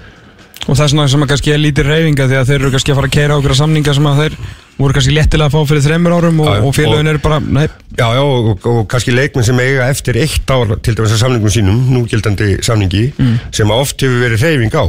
Og 0.64 0.78
það 0.78 0.84
er 0.86 0.92
svona 0.94 1.08
sem 1.12 1.24
að 1.26 1.32
kannski 1.34 1.52
er 1.52 1.60
lítið 1.60 1.90
hreyfinga 1.90 2.28
því 2.30 2.38
að 2.40 2.50
þeir 2.50 2.62
eru 2.62 2.70
kannski 2.72 2.94
að 2.94 3.00
fara 3.00 3.10
að 3.10 3.16
keira 3.18 3.40
okkur 3.40 3.54
að 3.54 3.60
samninga 3.60 3.96
sem 3.98 4.06
að 4.08 4.22
þeir 4.22 4.38
voru 4.78 4.96
kannski 4.96 5.16
lettilega 5.18 5.50
að 5.50 5.56
fá 5.58 5.70
fyrir 5.70 5.84
þreymur 5.84 6.16
árum 6.16 6.40
og, 6.46 6.52
og 6.70 6.76
félagin 6.78 7.12
eru 7.12 7.22
bara, 7.24 7.40
nei. 7.44 7.66
Já, 8.00 8.06
já, 8.16 8.22
og, 8.24 8.68
og 8.72 8.86
kannski 8.90 9.14
leikminn 9.14 9.46
sem 9.46 9.60
eiga 9.60 9.90
eftir 9.92 10.18
eitt 10.24 10.54
ár 10.56 10.72
til 10.80 10.96
dæmis 10.96 11.18
að 11.18 11.26
samningum 11.26 11.54
sínum, 11.54 11.82
núgildandi 11.92 12.56
samningi, 12.64 13.10
mm. 13.12 13.36
sem 13.60 13.76
oft 13.76 14.00
hefur 14.02 14.24
verið 14.24 14.48
hreyfing 14.48 14.80
á 14.80 14.86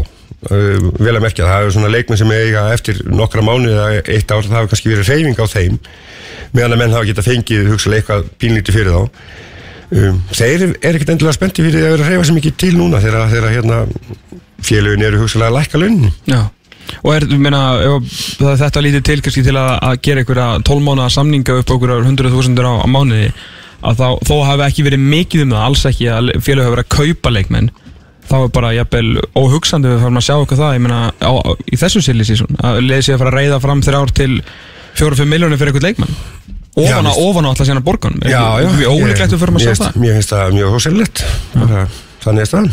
vel 0.50 1.14
að 1.14 1.22
merkja, 1.24 1.46
það 1.48 1.66
er 1.66 1.72
svona 1.76 1.92
leikmenn 1.92 2.20
sem 2.20 2.32
eiga 2.34 2.66
eftir 2.74 3.00
nokkra 3.08 3.44
mánuði 3.44 3.74
eða 3.74 4.02
eitt 4.12 4.34
ár, 4.34 4.44
það 4.44 4.58
hefur 4.58 4.72
kannski 4.72 4.92
verið 4.92 5.10
reyfing 5.10 5.40
á 5.40 5.46
þeim 5.48 5.78
meðan 6.54 6.74
að 6.76 6.80
menn 6.82 6.94
hafa 6.94 7.08
geta 7.08 7.24
fengið 7.24 7.70
hugsalega 7.72 8.02
eitthvað 8.02 8.26
pínlítið 8.42 8.76
fyrir 8.78 8.94
þá. 8.94 9.22
Um, 9.94 10.20
þeir 10.32 10.66
er 10.66 10.94
ekkert 10.94 11.14
endilega 11.14 11.36
spennti 11.36 11.64
fyrir 11.64 11.86
að 11.86 11.94
vera 11.94 12.06
að 12.06 12.12
reyfa 12.12 12.28
sem 12.28 12.38
ekki 12.40 12.52
til 12.64 12.74
núna 12.76 13.00
þegar, 13.02 13.48
hérna, 13.52 13.80
félögin 14.64 15.06
eru 15.06 15.22
hugsalega 15.22 15.52
að 15.52 15.58
lækka 15.58 15.80
launin. 15.80 16.14
Já, 16.30 16.40
og 17.00 17.10
er, 17.14 17.26
meina, 17.40 17.62
þetta 18.38 18.84
lítið 18.84 19.04
til 19.08 19.20
kannski 19.24 19.44
til 19.46 19.56
að, 19.58 19.74
að 19.90 20.00
gera 20.06 20.24
einhverja 20.24 20.48
12 20.66 20.86
mánuða 20.88 21.12
samninga 21.14 21.58
upp 21.60 21.70
á 21.70 21.74
einhverjar 21.76 22.08
100.000 22.10 22.68
á, 22.68 22.72
á 22.84 22.88
mánuði 22.90 23.30
að 23.84 24.00
þá, 24.00 24.08
þó 24.24 24.34
hafi 24.48 24.66
ekki 24.68 24.86
verið 24.86 25.08
mikið 25.14 25.44
um 25.44 25.54
það, 25.54 25.64
alls 25.68 25.86
ekki 25.90 26.10
að 26.12 26.30
félög 26.44 26.68
hafa 26.68 26.76
verið 26.76 26.86
að 26.86 26.94
kaupa 26.94 27.34
leikmenn 27.34 27.70
þá 28.30 28.36
er 28.40 28.52
bara 28.54 28.72
jafnvel 28.74 29.08
óhugsandi 29.36 29.90
við 29.92 30.04
farum 30.04 30.20
að 30.20 30.26
sjá 30.28 30.34
okkur 30.36 30.60
það, 30.60 30.76
ég 30.76 30.84
meina, 30.86 31.00
á, 31.20 31.32
á, 31.34 31.50
í 31.68 31.80
þessu 31.80 32.02
season, 32.04 32.56
að 32.64 32.80
leiði 32.84 33.02
sig 33.08 33.16
að 33.16 33.22
fara 33.24 33.34
að 33.34 33.38
reyða 33.40 33.60
fram 33.64 33.84
þrjár 33.84 34.14
til 34.16 34.30
4-5 34.94 35.30
miljónir 35.30 35.60
fyrir 35.60 35.74
einhvern 35.74 35.88
leikmann. 35.90 36.16
Ofan 36.74 37.06
víst. 37.06 37.20
ofan 37.22 37.46
á 37.46 37.48
alltaf 37.52 37.68
sína 37.68 37.82
borgan 37.86 38.16
Já, 38.26 38.58
já. 38.58 38.66
Við 38.74 38.88
ólíklegt 38.90 39.30
við 39.30 39.42
fyrir 39.44 39.54
að 39.54 39.62
sjá 39.62 39.76
það. 39.78 39.98
Mér 40.02 40.16
finnst 40.16 40.32
það 40.34 40.56
mjög 40.56 40.72
hósellett 40.74 41.22
Þannig 42.24 42.42
er 42.42 42.48
staðan. 42.50 42.72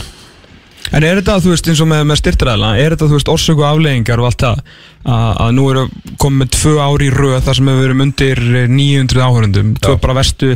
En 0.91 1.05
er 1.07 1.19
þetta, 1.21 1.37
þú 1.43 1.53
veist, 1.53 1.67
eins 1.71 1.81
og 1.83 1.87
með, 1.87 2.01
með 2.09 2.19
styrtaræðla, 2.19 2.71
er 2.81 2.95
þetta, 2.95 3.07
þú 3.07 3.17
veist, 3.19 3.29
orsöku 3.31 3.63
afleggingar 3.67 4.21
og 4.21 4.27
allt 4.27 4.43
það 4.43 4.61
að, 5.05 5.27
að 5.45 5.51
nú 5.55 5.67
eru 5.71 5.83
komið 6.19 6.49
tvö 6.57 6.73
ári 6.83 7.07
í 7.07 7.13
röð 7.13 7.37
þar 7.45 7.59
sem 7.59 7.69
við 7.69 7.79
verum 7.83 8.03
undir 8.07 8.41
900 8.73 9.23
áhörundum, 9.27 9.69
tvö 9.79 9.95
bara 10.03 10.17
verstu 10.17 10.55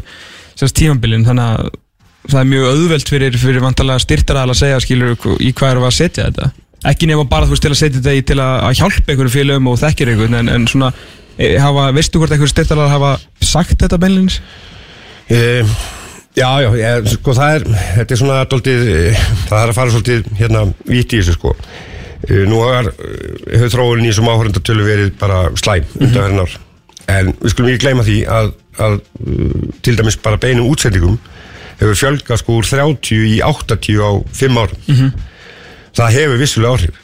tímambilin, 0.59 1.27
þannig 1.27 1.53
að 1.53 1.69
það 2.32 2.39
er 2.41 2.50
mjög 2.51 2.67
auðvelt 2.72 3.10
fyrir, 3.12 3.38
fyrir 3.41 3.63
vantarlega 3.63 4.03
styrtaræðla 4.05 4.55
að 4.55 4.62
segja, 4.62 4.79
skilur, 4.84 5.15
í 5.39 5.51
hvað 5.58 5.79
við 5.79 5.89
að 5.89 5.98
setja 6.00 6.29
þetta. 6.29 6.51
Ekki 6.86 7.08
nema 7.10 7.25
bara, 7.29 7.48
þú 7.48 7.55
veist, 7.55 7.63
til 7.65 7.72
að 7.74 7.79
setja 7.82 8.00
þetta 8.01 8.13
í 8.20 8.24
til 8.29 8.39
að, 8.44 8.55
að 8.67 8.79
hjálpa 8.82 9.12
einhverju 9.13 9.34
félögum 9.34 9.70
og 9.72 9.79
þekkir 9.82 10.12
einhvern, 10.13 10.36
en, 10.41 10.50
en 10.53 10.67
svona, 10.70 10.91
e, 11.38 11.55
hafa, 11.62 11.88
veistu 11.96 12.22
hvort 12.22 12.36
einhverju 12.36 12.53
styrtaræðla 12.53 12.91
hafa 12.94 13.13
sagt 13.41 13.77
þetta 13.82 13.98
beinlins? 14.01 14.39
e, 15.29 15.39
Já, 16.36 16.50
já, 16.60 16.67
ég, 16.75 17.05
sko 17.13 17.32
það 17.32 17.53
er 17.55 17.63
Þetta 17.96 18.12
er 18.12 18.20
svona 18.20 18.38
dóltið 18.51 18.82
Það 19.48 19.53
er 19.62 19.70
að 19.72 19.77
fara 19.77 19.91
svolítið 19.94 20.25
hérna 20.36 20.63
vítt 20.91 21.13
í 21.15 21.22
þessu 21.22 21.36
sko 21.38 21.53
e, 22.27 22.41
Nú 22.51 22.58
har, 22.60 22.89
hefur 23.53 23.72
þróunin 23.72 24.03
í 24.03 24.10
þessum 24.12 24.27
áhörundatölu 24.34 24.84
verið 24.84 25.13
bara 25.22 25.46
slæm 25.55 25.86
Mhm. 25.94 26.03
undan 26.10 26.25
verðin 26.25 26.44
ár 26.44 26.58
En 27.15 27.32
við 27.39 27.53
skulum 27.53 27.70
ekki 27.72 27.84
gleyma 27.86 28.03
því 28.03 28.17
að, 28.36 28.51
að 28.84 28.98
til 29.88 29.96
dæmis 29.96 30.20
bara 30.27 30.41
beinum 30.44 30.67
útsendingum 30.74 31.15
hefur 31.79 31.96
fjölgað 32.00 32.38
sko 32.41 32.58
úr 32.60 32.65
30 32.70 33.24
í 33.36 33.39
80 33.44 34.00
á 34.01 34.12
5 34.32 34.58
árum 34.62 34.77
Mhm. 34.88 35.12
það 35.96 36.15
hefur 36.20 36.38
vissulega 36.41 36.74
áhrif 36.74 36.96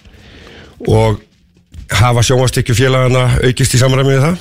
og 0.88 1.22
hafa 1.92 2.22
sjónvastekju 2.24 2.76
félagana 2.76 3.26
aukist 3.44 3.76
í 3.76 3.78
samræmi 3.82 4.16
við 4.16 4.24
það? 4.26 4.38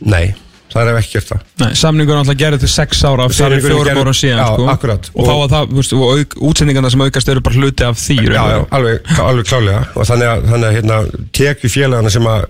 Nei, 0.00 0.34
það 0.74 0.90
er 0.90 0.98
ekki 1.00 1.12
gert 1.14 1.30
það 1.32 1.74
samningur 1.80 2.14
er 2.16 2.20
alltaf 2.24 2.38
gerðið 2.42 2.64
til 2.64 2.70
6 2.74 3.02
ára 3.10 3.28
fyrir 3.30 3.62
fjórum 3.64 4.00
ára 4.02 4.14
síðan 4.18 4.40
Já, 4.42 4.46
sko. 4.54 4.66
akkurat. 4.74 5.10
og, 5.14 5.28
þá 5.28 5.32
var 5.40 5.52
það, 5.54 5.74
veist, 5.78 5.94
og 5.94 6.04
auk, 6.18 6.36
útsendingarna 6.50 6.90
sem 6.94 7.04
aukast 7.06 7.30
eru 7.34 7.44
bara 7.46 7.60
hluti 7.62 7.86
af 7.88 8.00
því 8.02 8.16
Já, 8.24 8.42
já, 8.54 8.58
alveg, 8.78 9.12
alveg 9.28 9.48
klálega 9.50 9.84
og 9.94 10.08
þannig 10.10 10.32
að, 10.34 10.44
þannig 10.52 10.68
að 10.70 10.76
hérna, 10.80 10.98
tekju 11.40 11.72
félagana 11.76 12.10
sem 12.14 12.28
að 12.34 12.46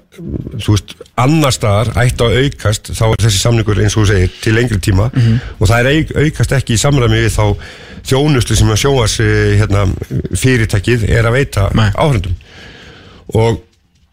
þú 0.64 0.76
veist, 0.76 0.95
annar 1.19 1.54
staðar 1.54 1.93
ætti 2.04 2.25
að 2.28 2.37
aukast 2.45 2.93
þá 2.95 3.04
er 3.11 3.25
þessi 3.26 3.40
samningur 3.45 3.81
eins 3.83 3.97
og 3.99 4.04
þú 4.04 4.11
segir 4.12 4.35
til 4.45 4.54
lengri 4.57 4.78
tíma 4.81 5.11
Mhm. 5.14 5.40
og 5.61 5.69
það 5.69 5.78
er 5.81 5.90
auk, 5.95 6.14
aukast 6.25 6.52
ekki 6.57 6.75
í 6.78 6.81
samræmi 6.81 7.21
við 7.26 7.35
þá 7.35 7.45
þjónustu 8.04 8.57
sem 8.57 8.69
að 8.71 8.81
sjóas 8.85 9.14
hérna, 9.59 9.85
fyrirtækið 10.38 11.07
er 11.11 11.28
að 11.28 11.37
veita 11.38 11.69
Nei. 11.75 11.90
áhörundum 11.97 12.35
og 13.35 13.61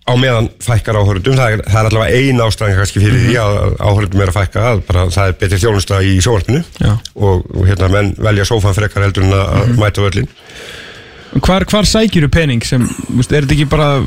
á 0.01 0.13
meðan 0.17 0.49
fækkar 0.63 0.97
áhörundum 0.97 1.37
það 1.37 1.55
er, 1.55 1.63
það 1.67 1.79
er 1.81 1.89
allavega 1.89 2.19
ein 2.21 2.43
ástæðan 2.43 2.79
kannski 2.79 3.01
fyrir 3.03 3.25
því 3.27 3.35
að 3.41 3.57
áhörundum 3.77 4.23
er 4.23 4.31
að 4.31 4.37
fækka 4.39 4.63
að 4.71 4.83
bara, 4.87 5.03
það 5.13 5.29
er 5.29 5.35
betri 5.43 5.59
þjónusta 5.61 5.99
í 6.01 6.13
sjónvarpinu 6.25 6.61
Já. 6.81 6.93
og, 7.15 7.45
og 7.53 7.67
hérna 7.69 7.89
menn 7.93 8.13
velja 8.17 8.47
sófan 8.49 8.77
frekar 8.77 9.05
heldur 9.05 9.27
en 9.27 9.35
að 9.37 9.51
mm 9.61 9.81
mæta 9.81 10.05
völlin 10.05 10.31
Hvar, 11.31 11.63
hvar 11.63 11.87
sækir 11.87 12.25
þú 12.25 12.29
pening 12.33 12.65
sem, 12.67 12.83
veist, 13.15 13.31
er 13.31 13.45
þetta 13.45 13.55
ekki 13.55 13.69
bara 13.71 14.01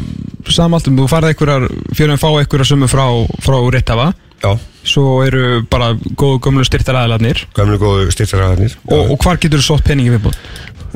samaltum, 0.52 0.98
þú 0.98 1.06
farið 1.08 1.30
einhverjar 1.32 1.64
fyrir 1.96 2.12
að 2.12 2.20
fá 2.20 2.28
einhverjar 2.28 2.68
sumu 2.68 2.88
frá, 2.90 3.06
frá 3.40 3.56
Rittafa 3.72 4.10
Já, 4.44 4.50
svo 4.84 5.22
eru 5.24 5.62
bara 5.72 5.94
góðu 6.20 6.42
gömlu 6.44 6.66
styrtar 6.68 6.98
aðlarnir 7.00 7.46
gömlu 7.56 7.78
góðu 7.80 8.10
styrtaræðarnir 8.12 8.76
og, 8.90 9.14
og 9.14 9.16
hvar 9.24 9.40
getur 9.40 9.62
þú 9.62 9.68
sótt 9.70 9.86
peningi 9.88 10.12
viðbúð? 10.12 10.36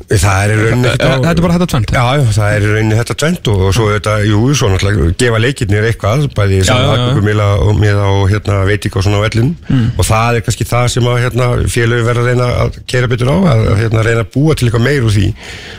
Það 0.09 0.38
er 0.41 0.53
rauninni 0.57 0.88
á- 0.88 0.97
Þetta 0.97 1.31
er 1.35 1.43
bara 1.45 1.55
þetta 1.59 1.67
tvent 1.69 1.91
Já, 1.93 2.05
það 2.33 2.53
er 2.55 2.62
rauninni 2.65 2.97
þetta 2.97 3.15
tvent 3.23 3.49
og, 3.53 3.65
svo 3.77 3.88
þetta, 3.93 4.12
jú, 4.25 4.38
svo 4.57 4.71
náttúrulega 4.73 5.09
gefa 5.21 5.41
leikirnir 5.43 5.88
eitthvað, 5.91 6.23
bæði 6.33 6.61
sem 6.65 6.79
aðgöngumila 6.81 7.49
og 7.61 7.75
miða 7.83 8.07
og 8.15 8.23
hérna 8.33 8.57
og 8.65 9.03
svona 9.05 9.21
á 9.21 9.25
vellin 9.27 9.50
og 9.99 10.05
það 10.09 10.38
er 10.38 10.45
kannski 10.47 10.65
það 10.71 10.87
sem 10.95 11.09
að 11.12 11.19
hérna 11.27 11.49
félögin 11.69 12.07
verða 12.09 12.23
að 12.25 12.31
reyna 12.31 12.47
að 12.65 12.79
keira 12.88 13.11
betur 13.12 13.29
á 13.29 13.37
að, 13.53 13.62
hérna 13.83 14.05
reyna 14.07 14.25
að 14.25 14.31
búa 14.33 14.57
til 14.57 14.69
eitthvað 14.71 14.87
meir 14.87 15.05
úr 15.05 15.12
því. 15.19 15.27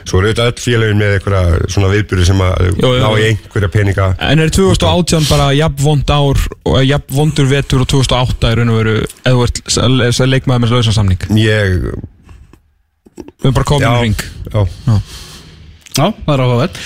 Svo 0.05 0.19
eru 0.21 0.29
þetta 0.33 0.47
öll 0.51 0.61
félögin 0.61 1.01
með 1.01 1.15
eitthvað 1.17 1.65
svona 1.73 1.91
viðbyrði 1.95 2.25
sem 2.29 2.43
að 2.45 2.69
ná 2.85 3.09
í 3.17 3.25
einhverja 3.31 3.71
peninga. 3.73 4.07
En 4.29 4.39
er 4.45 4.53
2018 4.53 5.25
bara 5.29 5.49
jafn 5.57 5.81
vond 5.83 6.13
ár 6.13 6.37
og 6.69 6.79
jafn 6.85 7.17
vondur 7.17 7.49
vetur 7.49 7.81
og 7.81 7.89
2008 7.97 8.51
er 8.53 8.61
raun 8.61 8.69
og 8.75 8.79
veru 8.83 8.95
eða 9.25 10.29
leikmaður 10.29 10.63
með 10.67 10.75
lausan 10.77 10.93
samning? 11.01 11.25
Ég, 11.33 11.79
Við 13.19 13.49
erum 13.49 13.57
bara 13.59 13.69
komin 13.71 13.87
já, 13.87 13.91
í 13.91 14.05
ring 14.07 14.23
já, 14.53 14.63
Já, 15.99 16.05
það 16.23 16.33
er 16.33 16.41
áhugavert. 16.45 16.79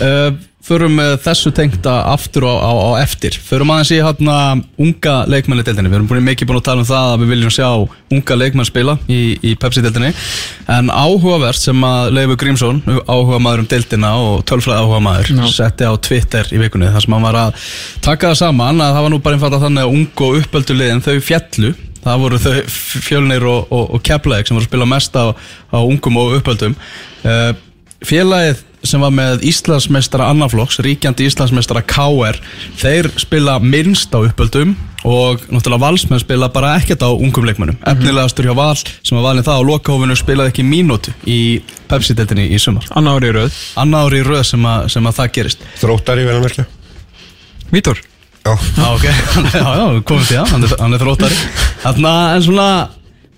Uh, 0.00 0.30
Förum 0.70 0.92
með 0.94 1.14
þessu 1.24 1.50
tengta 1.56 1.92
aftur 2.12 2.44
á, 2.46 2.52
á, 2.62 2.70
á 2.70 2.90
eftir. 3.00 3.34
Förum 3.42 3.72
aðeins 3.72 3.90
í 3.90 4.00
hérna 4.04 4.34
unga 4.78 5.14
leikmenni 5.26 5.64
deildinni 5.66 5.90
Við 5.90 5.96
erum 5.96 6.10
búin 6.10 6.26
mikið 6.28 6.50
búin 6.50 6.60
að 6.60 6.66
tala 6.68 6.84
um 6.84 6.86
það 6.86 7.06
að 7.14 7.22
við 7.24 7.32
viljum 7.32 7.54
sjá 7.56 7.68
unga 8.12 8.36
leikmenn 8.36 8.68
spila 8.68 8.94
í, 9.10 9.20
í 9.40 9.54
Pepsi 9.58 9.82
deildinni 9.82 10.12
En 10.70 10.92
áhugavert 10.92 11.58
sem 11.58 11.86
að 11.88 12.12
Leifur 12.14 12.38
Grímsson, 12.44 12.82
áhuga 13.08 13.40
maður 13.42 13.64
um 13.64 13.70
deildina 13.72 14.12
og 14.20 14.44
tölfræði 14.46 14.84
áhuga 14.84 15.02
maður 15.08 15.32
Já. 15.40 15.44
setti 15.56 15.88
á 15.88 15.92
Twitter 15.96 16.52
í 16.54 16.60
vikunni 16.62 16.92
þar 16.92 17.06
sem 17.06 17.16
hann 17.16 17.26
var 17.26 17.40
að 17.46 17.68
taka 18.04 18.30
það 18.30 18.42
saman 18.44 18.84
að 18.84 18.94
það 18.98 19.06
var 19.08 19.14
nú 19.16 19.22
bara 19.24 19.40
einfalda 19.40 19.62
þannig 19.64 19.88
að 19.88 19.96
ung 19.96 20.26
og 20.28 20.42
uppöldu 20.44 20.76
liðin 20.76 21.02
þau 21.08 21.16
fjallu 21.24 21.72
Það 22.04 22.24
voru 22.24 22.40
þau 22.40 22.56
fjölnir 23.04 23.46
og, 23.48 23.68
og, 23.68 23.94
og 23.96 24.04
keflaðik 24.06 24.48
sem 24.48 24.56
voru 24.56 24.66
að 24.66 24.70
spila 24.70 24.88
mest 24.88 25.16
á, 25.16 25.36
á 25.72 25.78
ungum 25.80 26.20
og 26.20 26.38
uppöldum. 26.38 26.76
Uh, 27.24 27.52
félagið 28.06 28.64
sem 28.86 29.02
var 29.02 29.12
með 29.12 29.42
Íslandsmeistara 29.48 30.30
annaflokks, 30.32 30.78
ríkjandi 30.84 31.26
Íslandsmeistara 31.28 31.82
KR, 31.84 32.38
þeir 32.80 33.10
spila 33.20 33.58
minnst 33.60 34.14
á 34.16 34.24
uppöldum 34.24 34.72
og 35.04 35.44
náttúrulega 35.48 35.80
valsmenn 35.80 36.20
spila 36.20 36.50
bara 36.52 36.74
ekkert 36.78 37.04
á 37.04 37.08
ungum 37.12 37.46
leikmönnum. 37.48 37.76
Mm 37.80 37.92
Efnilegastur 37.92 38.48
hjá 38.48 38.56
val 38.56 38.76
sem 38.76 39.16
var 39.16 39.24
valin 39.30 39.44
það 39.44 39.60
á 39.60 39.68
lokahófinu 39.68 40.16
spilaði 40.16 40.52
ekki 40.52 40.66
mínútu 40.66 41.14
í 41.24 41.40
Pepsi-deltinni 41.88 42.50
í 42.52 42.60
sumar. 42.60 42.86
Anna 42.96 43.16
ári 43.16 43.32
í 43.32 43.34
röð 43.34 43.56
Annað 43.80 44.06
ári 44.06 44.20
í 44.20 44.28
röð 44.28 44.44
sem, 44.52 44.68
að, 44.68 44.88
sem 44.94 45.08
að 45.08 45.18
það 45.18 45.32
gerist. 45.38 45.66
þróttari 45.80 46.28
vel 46.28 46.36
að 46.38 46.46
merkja 46.46 46.68
Vítor 47.70 48.04
Já, 48.40 48.54
Já, 48.76 48.86
ok, 48.94 49.04
já, 49.04 49.66
já, 49.76 49.84
komum 50.08 50.24
til 50.24 50.38
það, 50.38 50.48
hann 50.54 50.64
er, 50.64 50.74
hann 50.80 50.96
er 50.96 51.04
þróttari. 51.04 51.38
Þarna, 51.84 52.14
en 52.36 52.46
svona 52.46 52.70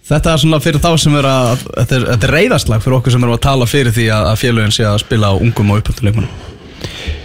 Þetta 0.02 0.32
er 0.32 0.40
svona 0.42 0.58
fyrir 0.62 0.82
þá 0.82 0.88
sem 0.98 1.14
er 1.18 1.26
að 1.30 1.60
Þetta 1.66 1.94
er, 1.96 2.06
þetta 2.10 2.26
er 2.28 2.34
reyðarslag 2.36 2.82
fyrir 2.82 2.96
okkur 2.98 3.14
sem 3.14 3.22
erum 3.22 3.36
að 3.36 3.44
tala 3.46 3.68
fyrir 3.70 3.94
því 3.94 4.08
að, 4.14 4.30
að 4.32 4.40
félögin 4.40 4.74
sé 4.74 4.86
að 4.86 4.98
spila 5.04 5.30
á 5.30 5.34
ungum 5.38 5.70
og 5.74 5.82
uppönduleikmunum 5.82 6.50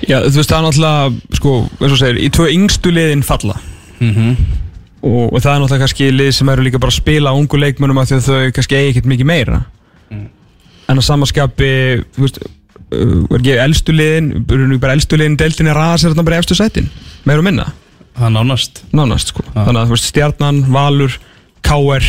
Já, 0.07 0.21
þú 0.23 0.37
veist, 0.37 0.51
það 0.51 0.57
er 0.57 0.65
náttúrulega, 0.67 1.37
sko, 1.39 1.53
eins 1.81 1.93
og 1.93 1.99
segir, 1.99 2.19
í 2.21 2.27
tvö 2.31 2.45
yngstu 2.53 2.91
liðin 2.93 3.25
falla. 3.25 3.57
Mm 3.97 4.35
og, 5.07 5.33
og 5.33 5.41
það 5.41 5.51
er 5.51 5.61
náttúrulega 5.61 5.83
kannski 5.85 6.11
lið 6.13 6.29
sem 6.35 6.51
eru 6.51 6.65
líka 6.65 6.81
bara 6.81 6.93
að 6.93 6.99
spila 7.01 7.33
á 7.33 7.37
ungu 7.37 7.59
því 7.59 8.17
að 8.17 8.27
þau 8.27 8.53
kannski 8.55 8.77
eigi 8.77 8.93
ekkert 8.93 9.09
mikið 9.11 9.29
meira. 9.29 9.59
En 10.87 10.95
að 10.95 11.03
samaskapi 11.03 11.71
þú 12.15 12.23
veist, 12.23 12.39
uh, 12.41 13.25
er 13.27 13.41
ekki 13.41 13.57
elstu 13.59 13.95
liðin 13.95 14.31
eru 14.39 14.79
bara 14.79 14.95
elstu 14.95 15.19
liðin 15.19 15.37
deildin 15.39 15.71
er 15.71 15.79
aðeins 15.81 16.05
er 16.05 16.13
þarna 16.13 16.27
bara 16.29 16.39
í 16.39 16.43
efstu 16.43 16.57
sætin, 16.57 16.89
meira 17.27 17.43
og 17.43 17.49
minna? 17.49 17.67
Það 18.17 18.29
er 18.31 18.33
nánast. 18.39 18.79
Nánast 18.97 19.33
sko, 19.33 19.43
þannig 19.53 19.81
að 19.83 19.91
þú 19.91 19.93
veist 19.97 20.07
Stjarnan, 20.11 20.63
Valur, 20.73 21.19
KR 21.67 22.05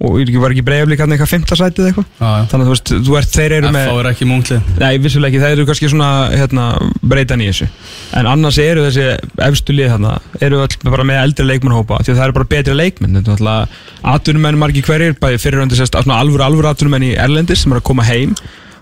og 0.00 0.14
ekki- 0.22 0.40
var 0.40 0.54
ekki 0.54 0.62
breyflik 0.64 1.00
hann 1.02 1.12
eitthvað 1.12 1.28
fymta 1.28 1.56
sætið 1.60 1.88
eitthvað? 1.90 2.06
Já, 2.16 2.28
já. 2.40 2.44
þannig 2.48 2.62
að 2.64 2.68
þú 2.70 2.72
veist, 2.72 2.92
þú 3.04 3.16
ert, 3.18 3.32
þeir 3.36 3.54
eru 3.58 3.72
með 3.74 3.88
F.A. 3.90 3.96
er 4.00 4.06
ekki 4.14 4.28
munglið 4.30 4.70
Nei, 4.80 4.94
vissulega 5.04 5.28
ekki, 5.28 5.40
það 5.42 5.52
eru 5.56 5.66
kannski 5.68 5.90
svona 5.92 6.08
hérna, 6.32 6.64
breytan 7.04 7.42
í 7.44 7.48
þessu. 7.50 7.68
En 8.16 8.28
annars 8.30 8.58
eru 8.64 8.86
þessi 8.86 9.04
efstu 9.50 9.76
lið 9.76 9.90
þarna 9.92 10.14
eru 10.40 10.62
öll 10.64 10.78
bara 10.88 11.04
með 11.10 11.20
eldri 11.26 11.46
leikmannhópa 11.50 12.00
því 12.00 12.14
að 12.14 12.16
það 12.22 12.24
eru 12.30 12.36
bara 12.38 12.48
betri 12.54 12.78
leikmenn. 12.80 13.18
Þetta 13.20 13.28
er 13.28 13.36
náttúrulega 13.36 13.68
atvinnumenn 14.16 14.60
margir 14.64 14.88
hverjir 14.88 15.18
bæði 15.20 15.42
fyrirhandi 15.44 15.76
sérst 15.82 16.00
svona 16.00 16.16
alvöru 16.24 16.46
alvöru 16.48 16.72
atvinnumenn 16.72 17.04
í 17.10 17.12
Erlendis 17.20 17.60
sem 17.66 17.72
eru 17.76 17.82
að 17.84 17.88
koma 17.92 18.08
heim 18.08 18.32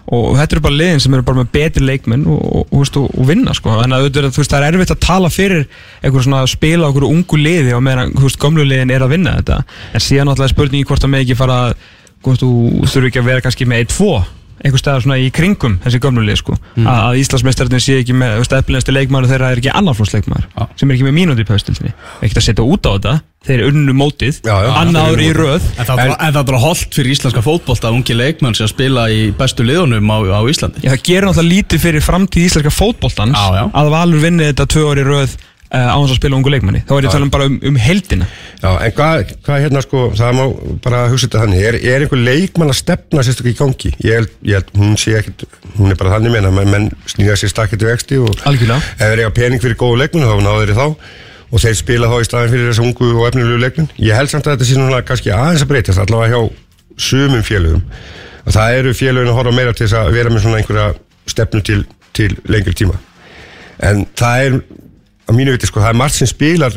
og 0.08 0.38
þetta 0.38 0.56
eru 0.56 0.64
bara 0.64 0.78
liðin 0.78 1.02
sem 1.04 1.14
eru 1.16 1.26
bara 1.26 1.42
með 1.42 1.50
betri 1.52 1.84
leikmenn 1.84 2.24
og, 2.32 2.40
og, 2.40 2.72
og, 2.72 2.96
og, 3.10 3.26
vinna 3.28 3.52
sko. 3.56 3.74
Þannig 3.82 3.98
að 3.98 4.30
veist, 4.30 4.48
það 4.48 4.58
er 4.62 4.68
erfitt 4.70 4.94
að 4.94 5.02
tala 5.04 5.30
fyrir 5.32 5.66
einhver 6.00 6.24
svona 6.24 6.40
að 6.44 6.52
spila 6.54 6.88
okkur 6.88 7.08
ungu 7.10 7.40
liði 7.42 7.76
og 7.76 7.84
meðan 7.84 8.14
gömlu 8.40 8.64
liðin 8.64 8.94
er 8.94 9.04
að 9.04 9.14
vinna 9.16 9.36
þetta. 9.40 9.60
En 9.92 10.04
síðan 10.04 10.30
náttúrulega 10.30 10.48
er 10.48 10.56
spurningi 10.56 10.88
hvort 10.88 11.04
það 11.04 11.14
með 11.14 11.26
ekki 11.26 11.38
fara 11.42 11.60
þú 12.24 12.50
þurfi 12.88 13.12
ekki 13.12 13.22
að 13.22 13.30
vera 13.30 13.44
kannski 13.44 13.68
með 13.68 13.84
1-2 13.88 14.37
einhver 14.64 14.80
staðar 14.82 15.04
svona 15.04 15.18
í 15.22 15.28
kringum 15.34 15.78
þessi 15.84 16.00
gömlulið 16.02 16.40
sko 16.42 16.56
Mm. 16.78 16.86
að, 16.86 17.16
Íslandsmeistarinn 17.22 17.80
sé 17.82 17.96
ekki 18.02 18.14
með 18.14 18.42
eflinasti 18.58 18.92
leikmaður 18.94 19.30
þeirra 19.32 19.48
er 19.54 19.60
ekki 19.60 19.72
annarflónsleikmaður 19.74 20.44
Já. 20.54 20.66
sem 20.78 20.90
er 20.90 20.94
ekki 20.96 21.06
með 21.08 21.16
mínúti 21.16 21.42
í 21.42 21.48
pöðstildinni 21.48 21.92
ekkert 22.22 22.38
að 22.38 22.46
setja 22.46 22.66
út 22.66 22.86
á 22.86 22.90
þetta 22.94 23.14
þeir 23.48 23.58
eru 23.62 23.70
unnu 23.72 23.94
mótið 23.98 24.38
annað 24.50 25.08
ári 25.12 25.26
í 25.28 25.34
röð 25.36 25.66
En 25.78 25.88
það 25.88 26.02
er 26.04 26.12
er 26.52 26.58
holdt 26.62 26.94
fyrir 26.98 27.12
íslenska 27.14 27.42
fótbolta 27.42 27.88
að 27.90 27.98
ungi 27.98 28.16
leikmenn 28.18 28.54
sem 28.58 28.66
að 28.68 28.72
spila 28.74 29.06
í 29.10 29.20
bestu 29.38 29.66
liðunum 29.66 30.10
á, 30.10 30.18
á 30.38 30.40
Íslandi 30.50 30.82
Já, 30.84 30.90
það 30.94 31.04
gerir 31.10 31.28
náttúrulega 31.28 31.54
lítið 31.54 31.84
fyrir 31.86 32.06
framtíð 32.06 32.48
íslenska 32.48 32.74
fótboltans 32.74 33.38
Já, 33.38 33.46
já. 33.58 33.64
að 33.74 33.92
Valur 33.94 34.22
vinni 34.26 34.50
þetta 34.50 34.66
tvö 34.74 34.86
ári 34.92 35.02
í 35.06 35.08
röð 35.08 35.36
á 35.68 35.96
þess 36.00 36.14
að 36.14 36.18
spila 36.18 36.38
ungu 36.38 36.52
leikmanni 36.52 36.80
þá 36.88 36.92
er 36.96 37.04
ég 37.04 37.10
að 37.10 37.16
tala 37.18 37.26
um 37.26 37.32
bara 37.34 37.48
um, 37.50 37.58
um 37.68 37.78
heldina 37.84 38.28
Já, 38.58 38.70
en 38.72 38.94
hvað, 38.96 39.34
hvað 39.46 39.60
hérna 39.62 39.82
sko, 39.84 40.00
það 40.18 40.32
má 40.38 40.44
bara 40.82 41.04
hugsa 41.12 41.28
þetta 41.28 41.42
þannig, 41.44 41.60
er, 41.68 41.76
er 41.92 42.04
einhver 42.06 42.22
leikmann 42.24 42.72
að 42.72 42.78
stefna 42.80 43.22
sérstaklega 43.26 43.54
í 43.54 43.58
gangi? 43.60 43.92
Ég 44.02 44.16
held, 44.18 44.32
ég 44.48 44.58
held 44.58 44.72
hún 44.80 44.96
sé 44.98 45.14
ekkit, 45.20 45.44
hún 45.76 45.92
er 45.92 46.00
bara 46.00 46.16
þannig 46.16 46.34
meina, 46.34 46.50
menn, 46.56 46.72
menn 46.72 46.88
snýða 47.12 47.36
sér 47.38 47.52
stakkið 47.52 47.82
til 47.84 47.90
vexti 47.92 48.18
og 48.18 48.42
Algjörlega. 48.48 48.80
ef 48.96 49.04
þeir 49.04 49.22
eiga 49.22 49.34
pening 49.36 49.62
fyrir 49.62 49.78
góðu 49.78 50.00
leikmenn 50.00 50.26
þá 50.26 50.40
náður 50.42 50.72
þeir 50.72 50.80
þá 50.80 50.86
og 51.48 51.62
þeir 51.62 51.76
spila 51.78 52.08
þá 52.10 52.16
í 52.18 52.26
staðin 52.28 52.52
fyrir 52.54 52.66
þessa 52.72 52.84
ungu 52.84 53.10
og 53.14 53.28
efnilegu 53.28 53.60
leikmenn. 53.62 53.92
Ég 54.02 54.18
held 54.18 54.32
samt 54.32 54.48
að 54.48 54.56
þetta 54.56 54.68
sé 54.68 54.80
núna 54.80 55.04
kannski 55.06 55.32
aðeins 55.32 55.64
að 55.64 55.70
breytast, 55.70 56.02
allavega 56.02 56.34
hjá 56.34 56.50
sumum 57.08 57.44
félögum. 57.46 57.84
Og 58.44 58.56
það 58.56 58.80
eru 58.80 58.96
félögin 58.96 59.30
að 59.32 59.38
horfa 59.38 59.54
meira 59.56 59.72
til 59.72 59.86
þess 59.86 59.96
að 60.00 60.10
vera 60.18 60.32
með 60.34 60.44
svona 60.44 60.60
einhverja 60.60 60.90
stefnu 61.28 61.62
til, 61.64 61.78
til 62.16 62.28
lengri 62.52 62.76
tíma. 62.76 62.98
En 63.88 64.04
það 64.18 64.44
er 64.44 64.58
að 65.28 65.36
mínu 65.36 65.54
viti 65.54 65.68
sko, 65.68 65.82
það 65.84 65.92
er 65.92 65.98
margt 66.00 66.16
sem 66.16 66.30
spilar 66.30 66.76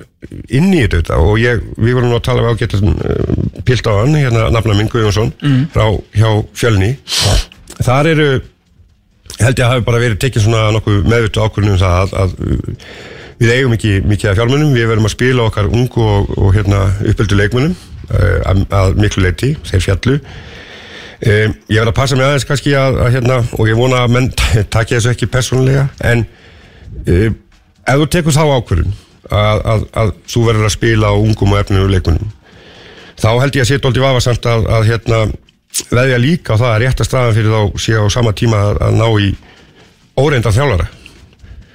inn 0.52 0.72
í 0.76 0.84
þetta 0.84 1.20
og 1.24 1.38
ég, 1.40 1.62
við 1.80 1.98
vorum 1.98 2.12
nú 2.12 2.18
að 2.20 2.26
tala 2.28 2.44
við 2.44 2.58
ágættan 2.58 2.96
uh, 2.96 3.62
pilt 3.68 3.88
á 3.88 3.94
hann, 3.96 4.18
hérna 4.18 4.50
nafna 4.54 4.76
minn 4.78 4.92
Guðjónsson 4.92 5.32
frá 5.74 5.86
hjá 6.18 6.30
Fjölni. 6.58 6.96
Þar 7.82 8.12
eru 8.12 8.30
held 9.40 9.58
ég 9.58 9.66
að 9.66 9.74
hafi 9.76 9.86
bara 9.88 10.02
verið 10.02 10.20
tekið 10.22 10.46
svona 10.46 10.68
nokkuð 10.76 11.08
meðvittu 11.08 11.42
ákvörðunum 11.42 11.80
það 11.82 11.98
að, 12.02 12.16
að 12.22 12.80
við 13.42 13.54
eigum 13.56 13.76
ekki 13.76 13.94
mikið 14.06 14.32
af 14.32 14.38
fjármunum, 14.38 14.74
við 14.76 14.90
verum 14.92 15.08
að 15.08 15.16
spila 15.16 15.46
okkar 15.48 15.70
ungu 15.72 16.04
og, 16.06 16.34
og 16.38 16.52
hérna 16.56 16.82
uppöldu 17.10 17.38
leikmunum 17.40 17.74
uh, 17.74 18.40
að, 18.52 18.66
að 18.78 19.00
miklu 19.02 19.26
leiti, 19.26 19.54
þeir 19.70 19.86
fjallu. 19.88 20.18
Um, 21.22 21.56
ég 21.70 21.78
verð 21.78 21.92
að 21.92 21.98
passa 22.00 22.18
mig 22.18 22.26
aðeins 22.26 22.48
kannski 22.50 22.72
að, 22.78 22.96
að 23.04 23.16
hérna, 23.16 23.40
og 23.58 23.68
ég 23.70 23.78
vona 23.78 24.04
að 24.06 24.14
menn 24.16 24.30
takja 24.74 24.98
þessu 24.98 25.14
ekki 25.14 25.30
persónulega 25.30 25.88
en 26.12 26.26
um, 27.06 27.41
ef 27.88 28.02
þú 28.02 28.10
tekur 28.16 28.36
þá 28.36 28.44
ákvörðun 28.58 28.94
að, 29.32 29.62
að, 29.74 29.84
að 30.02 30.14
þú 30.34 30.46
verður 30.48 30.68
að 30.68 30.76
spila 30.76 31.12
á 31.12 31.16
ungum 31.16 31.56
og 31.56 31.62
efninu 31.62 31.90
leikunum 31.92 32.32
þá 33.22 33.30
held 33.42 33.58
ég 33.58 33.66
að 33.66 33.70
sé 33.70 33.80
dóldi 33.82 34.04
vafasamt 34.04 34.48
að, 34.50 34.66
að 34.78 34.88
hérna, 34.90 35.20
veðja 35.92 36.22
líka 36.22 36.58
á 36.58 36.62
það 36.62 36.72
að 36.72 36.82
rétta 36.86 37.08
staðan 37.08 37.38
fyrir 37.38 37.54
þá 37.54 37.84
sé 37.86 38.00
á 38.02 38.06
sama 38.14 38.34
tíma 38.38 38.64
að, 38.70 38.82
að 38.88 38.98
ná 39.00 39.08
í 39.22 39.30
óreinda 40.20 40.54
þjálfara 40.56 40.88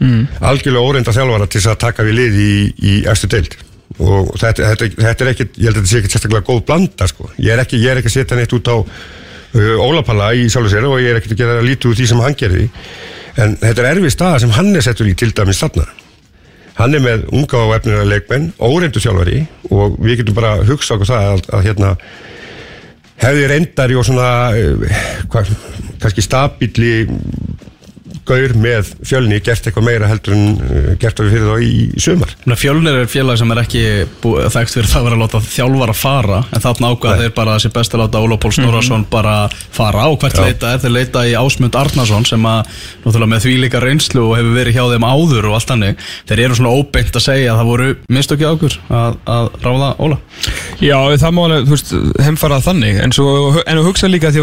mm. 0.02 0.22
algjörlega 0.50 0.90
óreinda 0.90 1.14
þjálfara 1.16 1.48
til 1.48 1.60
þess 1.60 1.72
að 1.72 1.80
taka 1.86 2.06
við 2.06 2.18
lið 2.20 2.40
í, 2.42 2.52
í 2.76 2.96
eftir 3.08 3.32
deild 3.36 3.56
og 3.96 4.32
þetta, 4.36 4.72
þetta, 4.72 4.88
þetta 4.98 5.24
er 5.24 5.30
ekkit 5.32 5.56
ég 5.56 5.68
held 5.68 5.76
að 5.76 5.80
þetta 5.80 5.92
sé 5.92 6.00
ekkit 6.00 6.16
sérstaklega 6.16 6.46
góð 6.48 6.64
blanda 6.68 7.08
sko. 7.08 7.30
ég 7.38 7.54
er 7.54 7.62
ekki, 7.62 7.80
ég 7.80 7.92
er 7.92 8.00
ekki 8.00 8.10
að 8.12 8.16
setja 8.18 8.38
neitt 8.38 8.56
út 8.56 8.68
á 8.68 8.76
uh, 8.76 9.84
Ólapalla 9.86 10.32
í 10.36 10.48
sjálfu 10.52 10.72
sér 10.72 10.88
og 10.88 10.98
ég 11.00 11.14
er 11.14 11.20
ekkit 11.20 11.36
að 11.36 11.42
gera 11.44 11.64
lítið 11.64 11.92
úr 11.92 12.00
því 12.00 12.08
sem 12.10 12.24
hann 12.24 12.36
gerði 12.36 12.66
en 13.36 13.56
þetta 13.60 13.82
er 13.82 13.90
erfið 13.94 14.14
staða 14.14 14.42
sem 14.42 14.54
hann 14.56 14.74
er 14.76 14.84
settur 14.84 15.08
í 15.10 15.14
til 15.18 15.32
dæmis 15.36 15.60
þarna. 15.62 15.86
Hann 16.76 16.96
er 16.96 17.04
með 17.04 17.26
unga 17.32 17.62
og 17.64 17.74
efnilega 17.78 18.08
leikmenn 18.10 18.50
óreindu 18.60 19.00
þjálfari 19.00 19.42
og 19.72 19.96
við 20.02 20.20
getum 20.20 20.36
bara 20.36 20.56
að 20.58 20.72
hugsa 20.72 20.96
okkur 20.96 21.08
það 21.08 21.28
að, 21.30 21.44
að 21.56 21.68
hérna 21.70 21.92
hefði 23.22 23.46
reyndari 23.52 23.96
og 23.96 24.04
svona 24.04 24.28
uh, 24.52 24.98
hva, 25.32 25.44
kannski 26.02 26.24
stabíli 26.24 26.92
gaur 28.28 28.54
með 28.60 28.90
fjölni 29.06 29.40
gert 29.44 29.66
eitthvað 29.68 29.86
meira 29.86 30.10
heldur 30.10 30.36
en 30.36 30.44
uh, 30.56 30.90
gert 31.00 31.22
við 31.22 31.34
fyrir 31.34 31.46
þá 31.46 31.56
í, 31.66 31.72
sumar. 32.02 32.34
Fjölnir 32.56 33.00
er 33.02 33.10
félag 33.10 33.40
sem 33.40 33.52
er 33.54 33.62
ekki 33.62 33.82
þekkt 34.22 34.74
fyrir 34.76 34.90
það 34.90 35.00
að 35.00 35.06
vera 35.08 35.16
að 35.18 35.22
láta 35.24 35.42
þjálfar 35.46 35.92
að 35.92 36.00
fara 36.00 36.40
en 36.50 36.64
þarna 36.66 36.90
ákvað 36.92 37.22
þeir 37.22 37.34
bara 37.36 37.56
að 37.56 37.62
sé 37.64 37.72
best 37.76 37.96
að 37.96 38.02
láta 38.04 38.22
Óla 38.24 38.38
Pól 38.42 38.52
Snorarsson 38.56 39.06
bara 39.12 39.36
fara 39.52 40.06
á 40.06 40.10
hvert 40.14 40.36
Já. 40.36 40.44
leita 40.46 40.72
er. 40.74 40.82
Þeir 40.84 40.94
leita 40.96 41.24
í 41.26 41.36
Ásmund 41.38 41.78
Arnason 41.78 42.26
sem 42.28 42.48
að 42.50 42.72
náttúrulega 43.04 43.32
með 43.34 43.46
því 43.46 43.54
líka 43.64 43.82
reynslu 43.82 44.24
og 44.30 44.36
hefur 44.40 44.56
verið 44.56 44.78
hjá 44.78 44.84
þeim 44.94 45.06
áður 45.06 45.50
og 45.50 45.58
allt 45.58 45.72
hannig 45.74 45.94
þeir 46.28 46.44
eru 46.46 46.58
svona 46.58 46.74
óbeint 46.76 47.14
að 47.16 47.26
segja 47.26 47.52
að 47.52 47.60
það 47.60 47.70
voru 47.72 47.88
mistökja 48.16 48.52
ákur 48.54 48.78
að, 48.88 49.20
að 49.36 49.50
ráða 49.64 49.92
Óla 50.02 50.20
Já, 50.82 50.98
það 51.16 51.32
má 51.32 51.42
alveg, 51.46 51.62
þú 51.64 51.72
veist, 51.76 51.94
heimfara 52.26 52.58
þannig. 52.64 52.98
En, 53.00 53.14
svo, 53.14 53.28
en 53.64 53.80
hugsa 53.86 54.10
líka 54.10 54.28
að 54.28 54.36
því 54.36 54.42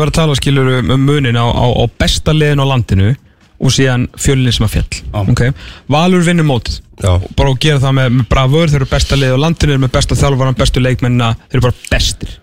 að 3.14 3.22
á, 3.64 3.68
á, 3.68 3.68
á 3.68 3.68
á 3.68 3.68
og 3.68 3.72
síðan 3.72 4.08
fjölinn 4.20 4.56
sem 4.56 4.68
að 4.68 4.76
fjall. 4.78 5.00
Já. 5.00 5.20
okay? 5.24 5.56
Valur 5.92 6.26
vinnur 6.28 6.48
mótið. 6.48 6.82
Og 7.08 7.26
bara 7.38 7.52
að 7.54 7.60
gera 7.64 7.82
það 7.84 7.98
með, 8.00 8.14
með 8.20 8.30
bravur 8.32 8.72
þeir 8.72 8.82
eru 8.82 8.92
besta 8.92 9.20
lið 9.20 9.36
á 9.36 9.44
landinu, 9.44 9.64
þeir 9.64 9.76
eru 9.76 9.84
með 9.86 9.98
besta 9.98 10.20
þjálfvaran 10.20 10.60
bestu 10.60 10.84
leikmennina, 10.84 11.34
þeir 11.48 11.60
eru 11.60 11.68
bara 11.70 11.92
bestir. 11.92 12.40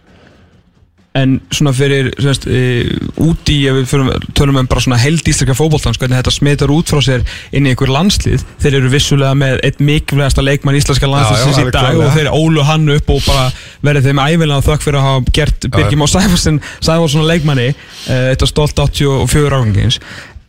En 1.18 1.40
svona 1.50 1.72
fyrir 1.74 2.12
semst, 2.22 2.44
e, 2.46 2.84
úti, 3.18 3.56
ef 3.66 3.80
við 3.80 4.20
tölum 4.38 4.60
um 4.60 4.68
bara 4.70 4.82
svona 4.84 4.98
held 5.00 5.26
íslenska 5.26 5.56
fótboltans 5.58 5.98
hvernig 5.98 6.20
þetta 6.20 6.34
smitar 6.36 6.70
út 6.70 6.92
frá 6.92 7.00
sér 7.02 7.24
inn 7.50 7.66
í 7.66 7.72
einhver 7.72 7.90
landslið 7.90 8.44
þeir 8.62 8.76
eru 8.78 8.92
vissulega 8.92 9.34
með 9.34 9.58
eitt 9.66 9.82
mikilvægasta 9.82 10.44
leikmann 10.46 10.78
íslenska 10.78 11.10
landsliðsins 11.10 11.58
já, 11.58 11.64
í 11.66 11.74
dag 11.74 11.98
og 11.98 12.14
þeir 12.14 12.30
ólu 12.30 12.62
hann 12.62 12.86
upp 12.94 13.10
og 13.10 13.26
bara 13.26 13.48
verið 13.82 14.06
þeim 14.06 14.22
æfilega 14.22 14.66
þökk 14.68 14.86
fyrir 14.86 15.00
að 15.00 15.08
hafa 15.08 15.34
gert 15.40 15.68
Birgim 15.74 16.06
og 16.06 16.12
Sæfarsson 16.14 16.62
Sæfarsson 16.78 17.26
leikmanni 17.26 17.68
uh, 17.74 18.30
þetta 18.30 18.50
stolt 18.52 18.86
84 18.86 19.50
ágangins 19.58 19.98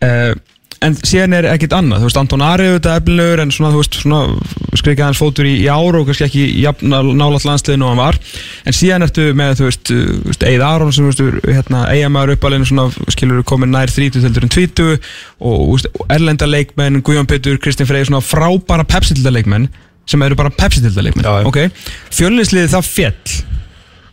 uh, 0.05 0.37
en 0.81 0.95
síðan 1.05 1.35
er 1.37 1.45
ekkit 1.51 1.73
annað, 1.77 2.01
þú 2.01 2.07
veist, 2.07 2.17
Anton 2.21 2.41
Ari 2.45 2.65
auðvitað 2.71 2.95
efnilegur 3.01 3.41
en 3.43 3.51
svona, 3.53 3.69
þú 3.75 3.81
veist, 3.83 3.97
svona 4.01 4.77
skrikja 4.79 5.05
hans 5.09 5.19
fótur 5.21 5.45
í, 5.45 5.51
í 5.61 5.67
ára 5.69 5.99
og 6.01 6.07
kannski 6.09 6.25
ekki 6.25 6.45
nálat 6.89 7.45
landsliðinu 7.45 7.85
og 7.85 7.91
hann 7.91 8.01
var. 8.01 8.17
En 8.65 8.73
síðan 8.77 9.05
ertu 9.05 9.27
með, 9.37 9.53
þú 9.59 9.67
veist, 9.67 9.91
veist 10.31 10.45
Eið 10.49 10.65
Aron 10.65 10.93
sem, 10.95 11.05
þú 11.11 11.27
veist, 11.29 11.51
hérna, 11.51 11.83
eigamæður 11.93 12.33
uppalinn 12.37 12.65
svona, 12.65 12.87
skilur 13.13 13.45
komin 13.47 13.73
nær 13.75 13.93
30 13.93 14.25
heldur 14.25 14.47
en 14.47 14.53
20 14.57 14.89
og, 14.89 14.99
þú 15.39 15.69
veist, 15.75 15.91
erlenda 16.17 16.49
leikmenn 16.49 17.01
Guðjón 17.05 17.29
Pétur, 17.29 17.61
Kristinn 17.61 17.89
Freyr, 17.89 18.09
svona 18.09 18.23
frábæra 18.25 18.87
pepsitilda 18.89 19.33
leikmenn 19.37 19.69
sem 20.09 20.23
eru 20.25 20.35
bara 20.39 20.49
pepsitilda 20.49 21.05
leikmenn, 21.05 21.27
Já, 21.29 21.43
já. 21.43 21.47
ok. 21.47 21.89
Fjölinnsliðið 22.17 22.73
það 22.73 22.87
fjall 22.89 23.35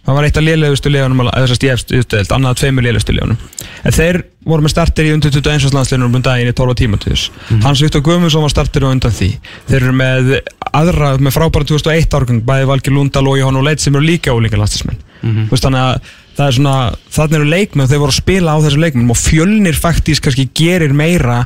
það 0.09 0.17
var 0.19 0.27
eitt 0.27 0.39
af 0.41 0.45
lélegustu 0.47 0.93
liðunum 0.93 1.23
eða 1.27 1.43
þess 1.45 1.55
að 1.55 1.59
stíðast 1.61 1.95
uppstöðelt, 1.99 2.35
annað 2.35 2.55
af 2.55 2.61
tveimur 2.63 2.87
lélegustu 2.87 3.15
liðunum. 3.15 3.41
En 3.85 3.97
þeir 3.99 4.21
voru 4.49 4.65
með 4.65 4.73
starter 4.73 5.09
í 5.09 5.13
undir 5.13 5.35
21. 5.35 5.75
landsliðunum 5.77 6.17
um 6.17 6.25
daginn 6.25 6.49
í 6.49 6.55
12 6.57 6.79
tíma 6.81 7.01
til 7.03 7.13
þess 7.13 7.61
Hans 7.67 7.83
Viktor 7.85 8.05
Guðmundsson 8.07 8.47
var 8.47 8.55
starter 8.55 8.87
á 8.89 8.89
undan 8.89 9.15
því. 9.15 9.29
Þeir 9.69 9.79
eru 9.83 9.97
með 10.01 10.33
aðra, 10.73 11.13
með 11.21 11.37
frábæra 11.37 11.69
2001 11.69 12.17
árgang, 12.17 12.41
bæði 12.49 12.71
Valgi 12.73 12.95
Lundal 12.95 13.27
og 13.29 13.37
Jóhann 13.39 13.61
Oleit 13.61 13.85
sem 13.85 13.95
eru 13.95 14.09
líka 14.09 14.33
ólíka 14.33 14.61
landslismenn 14.61 15.05
mm 15.23 15.49
veist 15.51 15.65
þannig 15.65 15.83
að 15.83 16.11
það 16.37 16.47
er 16.47 16.55
svona 16.55 16.75
þannig 17.11 17.37
eru 17.39 17.49
leikmenn 17.51 17.85
og 17.85 17.91
þeir 17.91 18.03
voru 18.03 18.15
að 18.15 18.21
spila 18.21 18.55
á 18.55 18.59
þessu 18.63 18.83
leikmenn 18.83 19.11
og 19.11 19.19
fjölnir 19.19 19.79
faktís 19.79 20.21
kannski 20.23 20.47
gerir 20.55 20.95
meira 20.95 21.41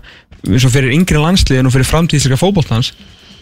eins 0.48 0.66
og 0.66 0.74
fyrir 0.74 0.92
yngri 0.92 1.20
landsliðin 1.22 1.68
og 1.68 1.72
fyrir 1.72 1.88
framtíðsleika 1.88 2.40
fótboltans 2.40 2.92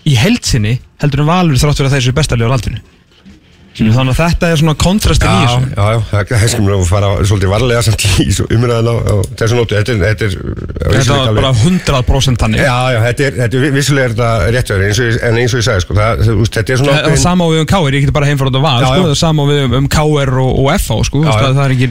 í 0.06 0.14
heldsinni 0.16 0.78
heldur 1.02 1.24
en 1.24 1.30
valur 1.30 1.58
þrátt 1.58 1.80
fyrir 1.80 1.90
að 1.90 1.96
þessu 1.98 2.14
bestalið 2.16 2.46
á 2.46 2.52
landinu. 2.54 2.78
mm. 2.78 2.99
Þannig 3.80 4.12
að 4.14 4.20
þetta 4.20 4.48
er 4.52 4.58
svona 4.60 4.74
kontrastin 4.84 5.30
í 5.30 5.40
þessu. 5.40 5.68
já, 5.76 5.84
já, 5.90 5.98
það 6.10 6.34
er 6.36 6.50
skemmur 6.52 6.74
að 6.76 6.84
fara 6.90 7.08
svolítið 7.30 7.52
varlega 7.54 7.82
samt 7.86 8.04
í 8.20 8.26
umræðan 8.56 8.90
á, 8.90 8.94
á 9.00 9.14
þessu 9.40 9.58
nótu, 9.58 9.78
þetta 9.80 10.28
er, 10.28 10.36
er 10.90 11.34
bara 11.40 11.52
100% 11.56 12.40
þannig. 12.44 12.62
Já, 12.64 12.78
já, 12.94 12.98
þetta 13.08 13.26
er, 13.28 13.36
þetta 13.40 13.60
er 13.60 13.74
vissulega 13.74 14.06
er 14.10 14.14
þetta 14.14 14.30
réttverð 14.56 14.86
eins 14.88 15.00
og, 15.00 15.10
ég- 15.10 15.20
en 15.30 15.40
eins 15.42 15.54
og 15.54 15.60
ég 15.62 15.66
sagði, 15.68 15.84
sko, 15.86 15.98
það, 16.00 16.24
þetta 16.50 16.74
er 16.76 16.80
svona 16.82 16.96
Það 17.00 17.12
er 17.16 17.22
sama 17.26 17.44
á 17.44 17.48
við 17.50 17.60
um 17.64 17.70
KR, 17.74 17.94
ég 17.96 18.04
geti 18.06 18.16
bara 18.16 18.26
á 18.60 18.62
val 18.66 18.80
Já, 18.80 18.88
sko, 18.90 19.04
það 19.04 19.14
er 19.14 19.20
sama 19.24 19.42
á 19.42 19.46
við 19.50 19.62
um, 19.64 19.78
um 19.80 19.88
KR 19.96 20.34
og, 20.44 20.50
FH 20.80 21.00
sko, 21.10 21.24
það, 21.30 21.62
er 21.66 21.76
ekki 21.76 21.90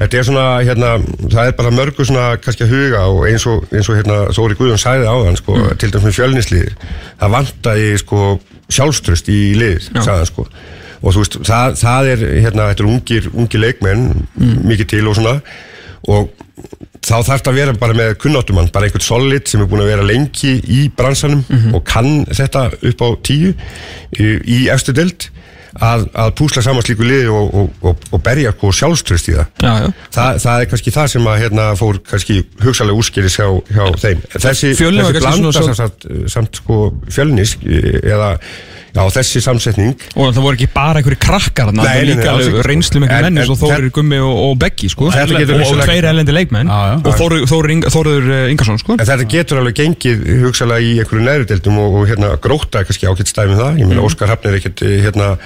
Þetta 0.00 0.16
er 0.16 0.24
svona, 0.24 0.44
hérna, 0.64 0.90
það 1.28 1.48
er 1.50 1.56
bara 1.58 1.70
mörgu 1.76 2.04
svona 2.08 2.28
kannski 2.40 2.64
að 2.64 2.70
huga 2.72 3.00
og 3.12 3.18
eins 3.28 3.44
og, 3.50 3.66
eins 3.68 3.88
og 3.92 3.98
hérna, 3.98 4.14
Þóri 4.32 4.56
Guðjón 4.56 4.80
sagði 4.80 5.10
áðan, 5.12 5.36
sko, 5.36 5.56
Mm. 5.60 5.74
til 5.76 5.90
dæmis 5.92 6.06
með 6.08 6.14
fjölnislið, 6.16 6.70
það 7.20 7.34
vantaði, 7.34 7.90
sko, 8.00 8.20
sjálfströst 8.72 9.28
í 9.28 9.40
lið, 9.60 9.90
sagði 10.00 10.14
hann, 10.22 10.30
sko. 10.30 10.46
Og 11.02 11.14
þú 11.14 11.22
veist, 11.24 11.38
það, 11.48 11.76
það 11.80 12.10
er, 12.12 12.24
hérna, 12.44 12.68
þetta 12.72 12.84
er 12.84 12.90
ungir, 12.92 13.30
ungir 13.32 13.60
leikmenn, 13.64 14.06
Mm. 14.40 14.56
mikið 14.68 14.86
til 14.92 15.08
og 15.08 15.16
svona, 15.16 15.40
og 16.08 16.30
þá 17.00 17.16
þarf 17.24 17.40
þetta 17.40 17.50
að 17.50 17.58
vera 17.60 17.72
bara 17.80 17.94
með 17.96 18.14
kunnáttumann, 18.20 18.70
bara 18.72 18.86
einhvern 18.88 19.04
solid 19.04 19.48
sem 19.48 19.60
er 19.62 19.66
búin 19.70 19.80
að 19.84 19.88
vera 19.94 20.02
lengi 20.04 20.52
í 20.68 20.90
bransanum 20.96 21.44
Mhm. 21.48 21.74
og 21.74 21.84
kann 21.84 22.26
þetta 22.26 22.66
upp 22.82 23.00
á 23.00 23.08
tíu 23.24 23.54
í, 24.12 24.26
í 24.44 24.68
efstu 24.68 24.92
deild 24.92 25.30
að, 25.80 26.08
að 26.12 26.32
púsla 26.36 26.62
saman 26.62 26.82
slíku 26.82 27.04
liði 27.06 27.28
og, 27.30 27.54
og, 27.54 27.70
og, 27.82 27.96
og 28.12 28.22
berja 28.22 28.50
sko 28.52 28.72
sjálfströst 28.74 29.28
í 29.30 29.36
það 29.38 29.46
já, 29.62 29.72
já. 29.80 29.92
Þa, 30.12 30.24
það 30.44 30.60
er 30.60 30.66
kannski 30.72 30.90
það 30.96 31.06
sem 31.14 31.28
að 31.30 31.38
hérna 31.44 31.66
fór 31.78 32.00
kannski 32.10 32.40
hugsalega 32.64 32.98
úrskýris 33.00 33.36
hjá, 33.38 33.46
hjá 33.70 33.84
þeim 34.02 34.20
þessi, 34.34 34.74
þessi 34.74 35.20
blanda 35.20 35.52
samt, 35.78 36.06
samt, 36.28 36.60
sko 36.60 36.80
fjölnis 37.08 37.56
eða 38.02 38.34
Já, 38.90 39.02
þessi 39.14 39.40
samsetning 39.44 39.92
Og 40.18 40.32
það 40.34 40.40
voru 40.42 40.56
ekki 40.58 40.66
bara 40.74 40.98
einhverju 40.98 41.18
krakkar 41.22 41.70
Nei, 41.70 41.84
það 41.84 41.98
nei, 42.00 42.06
líka 42.10 42.30
alveg 42.32 42.56
reynslu 42.66 43.02
með 43.04 43.12
En- 43.14 43.26
menn 43.36 43.52
og 43.54 43.58
Þórir 43.60 43.90
Gummi 43.94 44.18
og, 44.18 44.32
og 44.48 44.56
Beggi 44.58 44.88
sko. 44.90 45.06
Og, 45.06 45.82
tveir 45.84 46.08
elendi 46.10 46.34
leikmenn 46.34 46.70
og 46.70 47.06
Þórir, 47.20 47.44
Þórir, 47.50 47.74
Ing- 47.76 47.86
Þórir 47.94 48.26
Ingarsson 48.50 48.80
sko. 48.82 48.96
En 48.98 49.06
þetta 49.06 49.28
getur 49.30 49.60
alveg 49.62 49.78
gengið 49.78 50.24
hugsalega 50.44 50.82
í 50.82 50.96
einhverju 51.04 51.26
neðrudeldum 51.28 51.78
og, 51.84 52.00
og 52.02 52.08
hérna 52.10 52.32
gróta 52.42 52.82
kannski 52.88 53.06
ágætt 53.06 53.30
stæmi 53.30 53.54
það. 53.58 53.78
Ég 53.78 53.86
Mhm. 53.86 53.94
meina 53.94 54.02
Óskar 54.08 54.28
Hafn 54.34 54.48
er 54.50 54.58
ekkert 54.58 54.82
eh, 54.82 54.98
hérna 55.06 55.36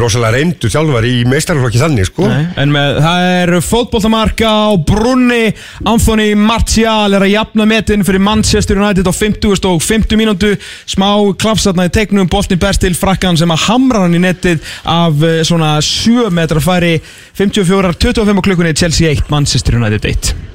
rosalega 0.00 0.36
reyndu 0.38 0.68
þjálfar 0.70 1.04
í 1.08 1.14
meistarflokki 1.28 1.80
þannig 1.82 2.06
sko. 2.08 2.28
En 2.56 2.70
með, 2.72 3.00
það 3.02 3.24
er 3.42 3.52
fótboltamarka 3.64 4.46
á 4.48 4.70
brunni 4.86 5.52
Anthony 5.84 6.34
Martial 6.38 7.12
er 7.16 7.24
að 7.26 7.32
jafna 7.34 7.66
metin 7.68 8.04
fyrir 8.06 8.22
Manchester 8.22 8.78
United 8.78 9.08
á 9.10 9.12
50 9.12 9.66
og 9.68 9.82
50 9.82 10.16
mínútu 10.20 10.54
smá 10.86 11.10
klapsatna 11.36 11.88
í 11.88 11.92
teiknum 11.94 12.28
boltin 12.30 12.53
best 12.60 12.84
til 12.84 12.96
frakkan 12.98 13.38
sem 13.40 13.50
að 13.50 13.66
hamra 13.68 14.04
hann 14.04 14.16
í 14.16 14.22
netið 14.22 14.64
af 14.84 15.22
eh, 15.22 15.42
svona 15.46 15.76
7 15.82 16.30
metra 16.34 16.62
færi. 16.64 16.96
54-25 17.38 18.38
á 18.38 18.42
klukkunni 18.46 18.74
Chelsea 18.74 19.10
1, 19.10 19.30
Manchester 19.32 19.80
United 19.80 20.04
1 20.10 20.53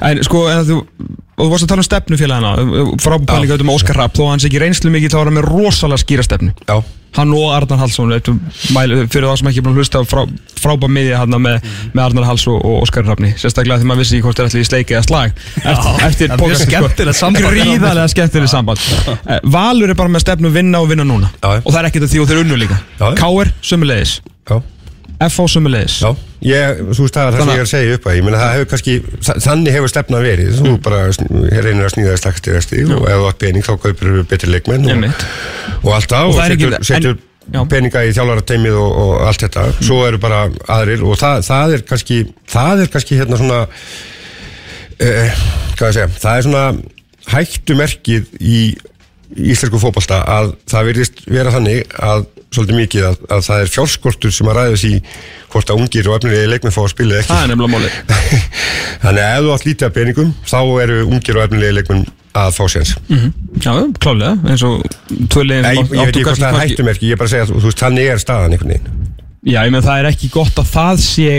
En 0.00 0.22
sko, 0.24 0.46
en 0.48 0.62
þú, 0.64 0.78
og 1.40 1.44
þú 1.44 1.50
varst 1.52 1.66
að 1.66 1.72
tala 1.74 1.82
um 1.84 1.88
stefnufélagina 1.88 2.54
frábúpælinga 3.00 3.52
auðvitað 3.54 3.68
með 3.68 3.76
Óskar 3.78 3.96
Rapp 4.00 4.16
þó 4.16 4.24
hans 4.30 4.46
ekki 4.48 4.60
reynslu 4.62 4.90
mikið 4.94 5.12
þá 5.12 5.18
var 5.20 5.30
hann 5.30 5.38
með 5.40 5.48
rosalega 5.50 6.02
skýra 6.04 6.24
stefnu 6.26 6.52
Já. 6.68 6.76
hann 7.16 7.32
og 7.34 7.46
Arnar 7.56 7.80
Hallsson 7.80 8.12
fyrir 8.14 9.26
það 9.26 9.36
sem 9.40 9.48
ekki 9.50 9.60
er 9.60 9.64
búin 9.66 9.74
að 9.74 9.80
hlusta 9.82 10.02
frá, 10.08 10.20
frábæð 10.60 10.92
miðja 10.94 11.20
hann 11.22 11.36
með, 11.42 11.64
með 11.96 12.02
Arnar 12.04 12.28
Halls 12.28 12.44
og, 12.52 12.60
og 12.60 12.84
Óskar 12.84 13.04
Rafni 13.08 13.32
sérstaklega 13.40 13.80
þegar 13.80 13.90
maður 13.90 14.02
vissi 14.04 14.16
ekki 14.18 14.26
hvort 14.28 14.42
er 14.44 14.48
allir 14.50 14.62
í 14.64 14.68
sleiki 14.68 14.96
eða 14.96 15.06
slag 15.08 15.34
eftir, 16.06 16.32
það 16.36 16.56
skemmtilegt 16.64 17.18
samband. 17.20 17.48
gríðarlega 17.50 18.08
skemmtilegt 18.14 18.52
samband 18.52 18.88
Eh, 19.30 19.40
Valur 19.52 19.90
er 19.90 19.98
bara 19.98 20.12
með 20.12 20.24
stefnu 20.26 20.52
vinna 20.54 20.80
og 20.84 20.88
vinna 20.92 21.04
núna 21.08 21.28
Já. 21.42 21.58
og 21.64 21.70
það 21.72 21.80
er 21.82 21.88
ekkert 21.90 22.06
að 22.06 22.12
því 22.14 22.20
og 22.22 22.28
þeir 22.30 22.42
unnu 22.44 22.60
líka 22.62 22.78
Já. 23.00 23.06
K.R. 23.18 23.52
sömulegis, 23.64 24.16
Já. 24.50 24.60
F.O. 25.26 25.48
sömulegis 25.50 25.98
Já, 26.04 26.12
ég, 26.46 26.78
þú 26.90 27.04
veist 27.04 27.16
það 27.16 27.26
er 27.26 27.34
það 27.34 27.40
sem 27.40 27.50
ég 27.50 27.60
er 27.60 27.66
að 27.66 27.70
segja 27.70 27.96
upp 27.98 28.06
að 28.10 28.16
ég 28.16 28.24
meina 28.26 28.38
það 28.40 28.52
hefur 28.56 28.68
kannski, 28.72 28.94
þa- 29.28 29.38
þannig 29.46 29.74
hefur 29.76 29.90
stefna 29.92 30.20
verið. 30.24 30.52
Þú 30.60 30.74
bara 30.86 31.00
sn- 31.12 31.48
reynir 31.66 31.84
að 31.88 31.94
snýða 31.94 32.14
strax 32.20 32.40
til 32.46 32.54
þess 32.56 32.72
og 32.96 33.08
ef 33.10 33.18
þú 33.20 33.26
átt 33.30 33.40
pening 33.44 33.66
þá 33.66 33.72
kaupir 33.82 34.12
þú 34.14 34.22
betri 34.30 34.50
leikmenn 34.54 34.86
og, 34.90 35.04
og 35.84 35.90
allt 35.98 36.10
það 36.14 36.28
Og 36.30 36.34
og, 36.34 36.40
er 36.44 36.54
ekki- 36.56 36.70
setur, 36.70 36.78
en- 36.78 36.84
setur 36.90 37.66
peninga 37.70 38.04
í 38.06 38.12
þjálfarateimið 38.14 38.76
og, 38.78 38.92
og 39.04 39.26
allt 39.26 39.42
þetta. 39.44 39.66
Svo 39.82 40.00
eru 40.06 40.18
bara 40.22 40.44
aðrir 40.70 41.02
og 41.02 41.16
það, 41.18 41.40
það 41.48 41.74
er 41.76 41.84
kannski 41.88 42.20
það 42.52 42.84
er 42.86 42.92
kannski 42.94 43.18
hérna 43.18 43.40
svona 43.40 43.60
uh, 45.00 45.40
hvað 45.76 45.88
ég 45.88 45.96
segja 45.96 46.08
það 46.20 46.36
er 46.36 46.46
svona 46.46 46.64
hættumerkið 47.30 48.30
í 48.40 48.60
íslensku 49.50 49.78
fótbolta 49.82 50.20
að 50.26 50.54
það 50.70 50.86
virðist 50.90 51.20
vera 51.30 51.52
þannig 51.54 51.92
að 52.02 52.24
svolítið 52.50 52.78
mikið 52.80 53.04
að, 53.06 53.18
að 53.30 53.42
það 53.46 53.64
er 53.64 53.72
fjárskortur 53.74 54.34
sem 54.34 54.50
að 54.50 54.56
ræðis 54.58 54.84
í 54.88 54.92
hvort 55.52 55.70
að 55.70 55.82
ungir 55.82 56.08
og 56.10 56.16
efnilegi 56.18 56.50
leikmenn 56.50 56.74
fá 56.74 56.80
að 56.82 56.92
spila 56.94 57.20
ekki. 57.20 57.30
Það 57.30 57.44
er 57.44 57.52
nefnilega 57.52 57.74
málið. 57.74 57.98
Þannig 59.04 59.26
að 59.26 59.34
ef 59.34 59.44
þú 59.44 59.52
átt 59.54 59.68
lítið 59.68 59.86
af 59.88 59.94
peningum 59.98 60.32
þá 60.50 60.58
eru 60.84 60.98
ungir 61.06 61.38
og 61.38 61.46
efnilegi 61.46 61.76
leikmenn 61.78 62.08
að 62.40 62.50
fá 62.54 62.64
séns. 62.70 62.94
Mhm. 63.10 63.30
Já, 63.62 63.72
klálega, 64.02 64.36
eins 64.46 64.62
og 64.66 64.82
tvöliðin 65.32 65.66
Nei, 65.66 65.76
ég, 65.76 65.94
ég 65.94 66.10
veit 66.10 66.14
ekki 66.14 66.26
hvort 66.26 66.42
það 66.42 66.50
er 66.50 66.60
hættumerki, 66.64 67.08
ég 67.10 67.16
er 67.16 67.22
bara 67.22 67.30
að 67.30 67.34
segja 67.34 67.70
að 67.70 67.80
þannig 67.82 68.10
er 68.10 68.22
staðan 68.22 68.54
einhvern 68.54 68.74
veginn. 68.74 68.98
Já, 69.40 69.62
ég 69.64 69.72
meina 69.72 69.86
það 69.86 70.02
er 70.02 70.10
ekki 70.10 70.28
gott 70.34 70.58
að 70.60 70.68
það 70.68 71.02
sé 71.02 71.30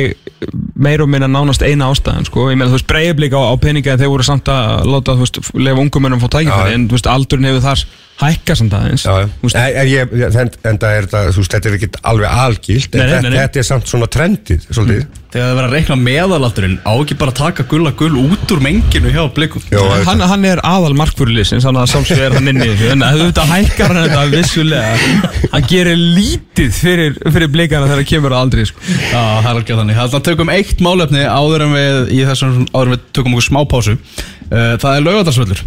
meir 0.81 1.03
og 1.03 1.09
minna 1.11 1.29
nánast 1.31 1.63
eina 1.65 1.89
ástæðan 1.91 2.27
sko. 2.29 2.49
ég 2.51 2.59
meina 2.59 2.71
þú 2.71 2.79
veist 2.79 2.89
breyflik 2.89 3.35
á, 3.37 3.41
á 3.41 3.55
peninga 3.61 3.93
en 3.93 4.01
þeir 4.01 4.13
voru 4.13 4.27
samt 4.27 4.51
að 4.51 4.87
láta 4.89 5.17
þú 5.17 5.25
veist 5.25 5.41
lefa 5.53 5.83
ungum 5.85 6.07
mönnum 6.07 6.23
fá 6.23 6.29
tækifæri 6.37 6.77
en 6.77 6.87
þú 6.89 6.97
veist 6.97 7.11
aldurinn 7.11 7.51
hefur 7.51 7.67
þar 7.69 7.85
hækka 8.21 8.57
samt 8.57 8.75
aðeins. 8.77 9.05
Já, 9.05 9.25
Þú 9.41 9.47
veist, 9.47 9.57
en, 9.57 9.79
en, 9.81 9.89
ég, 9.89 10.13
en, 10.27 10.53
en 10.69 10.79
það 10.81 10.97
er 10.97 11.07
þetta, 11.07 11.23
þú 11.33 11.41
veist, 11.41 11.55
þetta 11.55 11.69
er 11.71 11.77
ekki 11.77 11.89
alveg 12.11 12.37
algilt, 12.43 12.93
en 12.93 13.01
nei, 13.01 13.07
þetta, 13.07 13.23
nei, 13.23 13.33
nei. 13.33 13.39
þetta 13.41 13.61
er 13.61 13.67
samt 13.71 13.89
svona 13.91 14.09
trendið, 14.11 14.67
svolítið. 14.69 15.17
Þegar 15.31 15.45
það 15.47 15.55
verður 15.55 15.69
að 15.69 15.73
reikna 15.77 15.95
meðalaldurinn 15.95 16.73
á 16.83 16.91
ekki 16.91 17.15
bara 17.21 17.31
að 17.31 17.37
taka 17.39 17.63
gulla 17.71 17.93
gull 17.95 18.17
út 18.19 18.51
úr 18.51 18.61
menginu 18.65 19.13
hjá 19.15 19.21
blikum? 19.31 19.63
Jó, 19.71 19.79
hann, 20.03 20.23
hann 20.27 20.47
er 20.49 20.59
aðal 20.67 20.91
markfyrirlisins 20.99 21.63
þannig 21.63 21.85
að 21.85 21.93
sjálfsög 21.93 22.23
er 22.25 22.35
hann 22.35 22.51
inni 22.51 22.67
í 22.67 22.73
þessu 22.73 22.89
en 22.91 23.05
auðvitað 23.07 23.53
hækkar 23.53 23.93
hann 23.95 24.09
þetta 24.09 24.25
vissulega. 24.35 25.21
Hann 25.53 25.69
gerir 25.71 26.03
lítið 26.19 26.75
fyrir, 26.75 27.15
fyrir 27.23 27.51
blikana 27.53 27.87
þegar 27.87 28.01
það 28.01 28.11
kemur 28.11 28.35
að 28.35 28.43
aldrei 28.43 28.67
sko. 28.67 28.83
Já, 29.07 29.23
það 29.47 30.19
að 30.19 30.27
tökum 30.27 30.51
eitt 30.51 30.70
málefni 30.79 31.25
áður 31.27 31.65
en 31.67 31.75
við 31.75 32.11
í 32.15 32.21
þessum 32.29 32.65
áður 32.71 32.87
en 32.87 32.95
við 32.95 33.05
tökum 33.17 33.35
okkur 33.35 33.47
smá 33.49 33.61
pásu. 33.67 33.97
Uh, 34.47 34.73
Það 34.79 34.95
er 34.95 35.05
laugadarsvöllur 35.07 35.63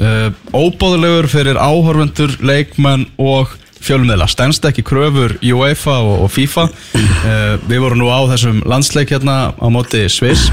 uh, 0.00 0.28
Óbóðulegur 0.56 1.28
fyrir 1.32 1.60
áhorfendur, 1.60 2.36
leikmenn 2.40 3.08
og 3.20 3.52
fjölmiðla. 3.86 4.26
Stendst 4.30 4.64
ekki 4.66 4.84
kröfur 4.86 5.36
UEFA 5.44 5.98
og, 6.00 6.30
FIFA. 6.32 6.68
Uh, 6.96 7.58
Við 7.68 7.84
vorum 7.84 8.00
nú 8.00 8.08
á 8.08 8.20
þessum 8.32 8.64
landsleik 8.66 9.12
hérna 9.12 9.52
á 9.52 9.66
móti 9.72 10.06
Sviss 10.12 10.48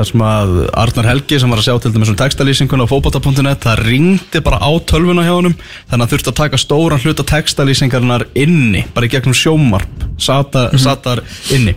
þar 0.00 0.08
sem 0.08 0.22
að 0.24 0.52
Arnar 0.80 1.08
Helgi 1.10 1.38
sem 1.40 1.50
var 1.52 1.60
að 1.60 1.66
sjá 1.66 1.74
til 1.82 1.90
dæmis 1.92 2.08
um 2.08 2.16
textalýsingun 2.16 2.80
á 2.80 2.88
fókbóta.net 2.88 3.66
það 3.66 3.82
ringdi 3.84 4.40
bara 4.44 4.60
á 4.64 4.70
tölvuna 4.88 5.26
hjá 5.26 5.34
honum 5.34 5.52
þannig 5.52 5.90
að 5.90 5.98
hann 5.98 6.12
þurfti 6.14 6.32
að 6.32 6.38
taka 6.38 6.60
stóran 6.60 7.02
hluta 7.04 7.26
textalýsingarnar 7.28 8.24
inni, 8.32 8.86
bara 8.94 9.08
í 9.08 9.12
gegnum 9.12 9.36
sjómarp 9.36 10.06
satar, 10.20 10.72
satar 10.80 11.20
inni. 11.52 11.76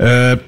Uh, 0.00 0.38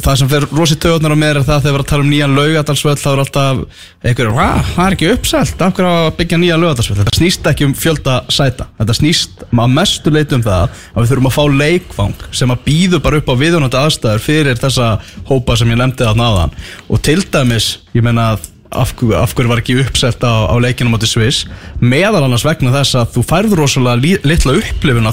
það 0.00 0.18
sem 0.20 0.30
fer 0.30 0.46
rosi 0.52 0.76
töðunar 0.80 1.12
á 1.12 1.18
mér 1.18 1.40
er 1.40 1.46
það 1.46 1.66
þegar 1.66 1.72
við 1.72 1.72
erum 1.72 1.84
að 1.84 1.90
tala 1.90 2.04
um 2.04 2.10
nýjan 2.12 2.36
laugadalsvöll 2.36 2.94
þá 3.00 3.08
er 3.10 3.22
alltaf 3.22 3.58
einhverjum, 4.02 4.36
hvað, 4.38 4.70
það 4.72 4.84
er 4.84 4.96
ekki 4.96 5.10
uppselt. 5.12 5.64
Af 5.66 5.74
hverju 5.76 5.90
að 5.90 6.08
byggja 6.20 6.38
nýja 6.40 6.58
laugadalsvöll 6.60 6.98
þetta 7.00 7.16
snýst 7.18 7.50
ekki 7.52 7.66
um 7.68 7.74
fjölda 7.76 8.14
sæta. 8.32 8.68
Þetta 8.78 8.96
snýst 8.98 9.44
að 9.50 9.74
mestu 9.76 10.14
leiti 10.14 10.38
um 10.38 10.46
það 10.46 10.78
að 10.94 11.02
við 11.02 11.12
þurfum 11.12 11.30
að 11.30 11.36
fá 11.36 11.44
leikfang 11.62 12.24
sem 12.40 12.54
að 12.54 12.64
býðu 12.68 13.02
bara 13.04 13.20
upp 13.20 13.28
á 13.28 13.40
viðunandi 13.42 13.80
aðstæður 13.82 14.24
fyrir 14.24 14.62
þessa 14.62 14.94
hópa 15.28 15.58
sem 15.60 15.72
ég 15.72 15.80
nefndi 15.82 16.08
að 16.08 16.18
náðan 16.22 16.56
og 16.88 17.04
til 17.04 17.20
dæmis, 17.32 17.74
ég 17.92 18.04
meina 18.06 18.32
að 18.32 18.48
af, 18.72 18.94
af 18.96 19.34
hverju 19.36 19.50
var 19.50 19.60
ekki 19.60 19.76
uppselt 19.82 20.22
á, 20.24 20.48
á 20.48 20.54
leikinum 20.62 20.96
átti 20.96 21.10
Sviss? 21.10 21.44
Meðal 21.80 22.22
annars 22.24 22.46
vegna 22.46 22.72
þess 22.74 22.96
að 22.96 23.10
þú 23.16 23.24
færður 23.28 23.62
rosalega 23.64 24.20
litla 24.24 24.56
upplifun 24.56 25.10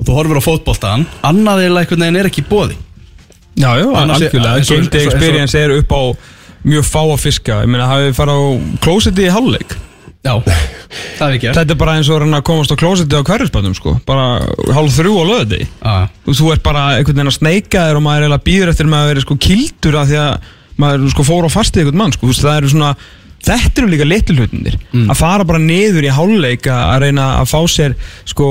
að 0.00 0.04
og 0.04 0.06
þú 0.08 0.16
horfir 0.16 0.40
á 0.40 0.48
fótboltan 0.48 1.06
annað 1.22 1.64
eða 1.68 1.82
einhvern 1.84 2.00
veginn 2.06 2.20
er 2.22 2.30
ekki 2.30 2.46
bóði 2.48 2.76
Já, 3.60 3.74
já, 3.76 3.86
Annars 3.92 4.22
er- 4.22 4.30
algjörlega 4.30 4.56
og- 4.56 4.68
Game 4.70 4.88
Day 4.88 5.06
og- 5.06 5.12
Experience 5.12 5.58
er 5.58 5.70
upp 5.76 5.90
á 5.92 6.02
mjög 6.64 6.84
fáa 6.86 7.16
fiska. 7.18 7.62
Ég 7.64 7.68
meina 7.68 7.86
hafið 7.88 8.10
þið 8.10 8.18
farið 8.20 8.36
á 8.36 8.40
klósetti 8.84 9.24
í 9.26 9.30
hálfleik? 9.32 9.74
Já, 10.20 10.34
það 11.16 11.24
er 11.26 11.34
ekki 11.38 11.52
Þetta 11.56 11.70
er 11.70 11.78
bara 11.80 11.92
eins 11.96 12.08
og 12.10 12.20
að 12.20 12.34
að 12.36 12.42
komast 12.44 12.70
á 12.72 12.76
klósetti 12.76 13.16
á 13.16 13.22
hverjusbætum 13.24 13.74
sko, 13.74 14.00
bara 14.06 14.40
hálf 14.72 14.92
þrjú 14.92 15.14
á 15.16 15.24
löði 15.24 15.60
Já, 15.66 16.08
þú, 16.28 16.52
ert 16.52 16.62
bara 16.62 16.82
einhvern 16.98 17.16
veginn 17.16 17.32
að 17.32 17.38
sneika 17.38 17.84
þér 17.88 17.96
og 17.96 18.02
maður 18.04 18.16
er 18.20 18.26
eiginlega 18.28 18.44
býður 18.44 18.68
eftir 18.74 18.86
með 18.86 19.00
að 19.00 19.08
vera 19.10 19.20
sko 19.24 19.36
kildur 19.40 19.96
af 19.96 20.08
því 20.10 20.18
að 20.20 20.50
maður 20.80 21.10
sko 21.14 21.24
fór 21.24 21.48
á 21.48 21.50
fastið 21.50 21.80
einhvern 21.84 22.00
mann 22.02 22.12
sko, 22.12 22.26
það 22.36 22.56
eru 22.60 22.68
svona 22.68 22.90
þetta 23.46 23.82
eru 23.82 23.90
líka 23.90 24.06
litlu 24.08 24.36
hlutinir 24.38 24.78
að 25.06 25.16
fara 25.18 25.46
bara 25.48 25.62
niður 25.62 26.06
í 26.06 26.14
háluleik 26.14 26.68
að 26.70 27.00
reyna 27.06 27.26
að 27.40 27.50
fá 27.54 27.60
sér 27.72 27.96
sko 28.28 28.46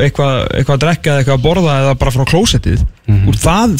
eitthvað 0.00 0.42
eitthva 0.58 0.76
að 0.78 0.84
drekka 0.86 1.10
eða 1.12 1.22
eitthvað 1.22 1.38
að 1.38 1.46
borða 1.48 1.78
eða 1.84 1.94
bara 2.02 2.14
frá 2.18 2.26
klósettið 2.32 2.84
og 3.14 3.40
það 3.40 3.78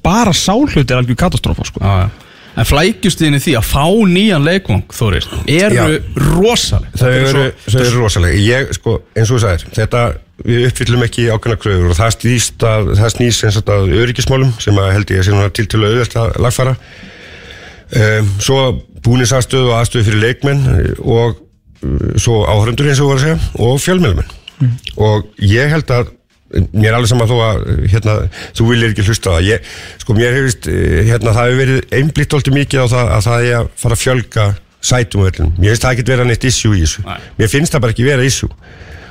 bara 0.00 0.32
sáhlut 0.36 0.90
er 0.90 1.00
algjör 1.02 1.18
katastrófa 1.26 1.66
sko. 1.68 1.82
já, 1.84 2.04
já 2.06 2.26
En 2.58 2.66
flækjustiðin 2.66 3.38
í 3.38 3.40
því 3.44 3.52
að 3.60 3.66
fá 3.70 3.84
nýjan 4.10 4.42
leikvang, 4.42 4.82
Þórir, 4.90 5.26
eru 5.46 5.76
Já. 5.76 5.84
rosaleg 6.18 6.96
Þau 6.98 7.10
eru, 7.14 7.44
rosalega. 7.94 8.40
Ég, 8.42 8.72
sko, 8.74 8.96
eins 9.14 9.30
og 9.30 9.38
þú 9.38 9.42
sagðir, 9.44 9.64
þetta, 9.76 10.02
við 10.48 10.66
uppfyllum 10.66 11.04
ekki 11.06 11.28
ákveðna 11.30 11.60
kröfur 11.62 11.92
og 11.92 11.98
það 12.00 12.16
snýst 12.16 12.66
að, 12.66 12.90
það 12.98 13.14
snýst 13.14 13.46
eins 13.46 13.60
og 13.60 13.62
þetta 13.62 14.00
öryggismálum 14.02 14.52
sem 14.66 14.82
að 14.82 14.90
held 14.96 15.14
ég 15.14 15.22
að 15.22 15.28
sé 15.28 15.36
núna 15.36 15.54
til 15.54 15.66
til 15.70 15.82
auðvelt 15.84 16.18
að 16.24 16.34
lagfara. 16.42 16.74
Um, 17.90 18.34
svo 18.42 18.58
búnisaðstöð 19.06 19.68
og 19.70 19.76
aðstöð 19.78 20.06
fyrir 20.08 20.24
leikmenn 20.24 20.64
eh, 20.74 20.88
og 21.00 21.36
uh, 21.38 22.14
svo 22.20 22.42
áhörundur 22.46 22.90
eins 22.90 23.02
og 23.02 23.12
var 23.12 23.20
að 23.20 23.26
segja 23.26 23.66
og 23.66 23.82
fjölmjölmenn. 23.84 24.38
Og 25.00 25.44
ég 25.46 25.70
held 25.72 25.92
að 25.94 26.10
mér 26.74 26.90
er 26.90 26.96
alveg 26.98 27.12
sama 27.12 27.28
þó 27.30 27.36
að 27.46 27.60
hérna, 27.92 28.16
þú 28.58 28.66
viljir 28.72 28.92
ekki 28.92 29.06
hlusta 29.06 29.36
það. 29.36 29.46
Ég, 29.46 29.68
sko 30.02 30.16
mér 30.18 30.34
hefist, 30.36 30.66
hérna, 30.66 31.34
það 31.36 31.46
hefur 31.46 31.60
verið 31.62 31.94
einblítt 32.00 32.34
alltaf 32.36 32.56
mikið 32.56 32.82
á 32.82 32.86
það 32.90 33.12
að 33.14 33.26
það 33.28 33.46
er 33.46 33.56
að 33.60 33.70
fara 33.84 33.96
að 33.96 34.02
fjölga 34.02 34.46
sætum 34.90 35.22
og 35.22 35.30
öllum, 35.30 35.52
mér 35.60 35.74
finnst 35.74 35.84
það 35.84 35.94
ekki 35.94 36.06
vera 36.08 36.26
neitt 36.26 36.46
issue 36.48 36.76
í 36.76 36.82
þessu, 36.82 37.04
mér 37.38 37.52
finnst 37.52 37.74
það 37.74 37.84
bara 37.84 37.94
ekki 37.94 38.08
vera 38.08 38.26
issue. 38.26 38.50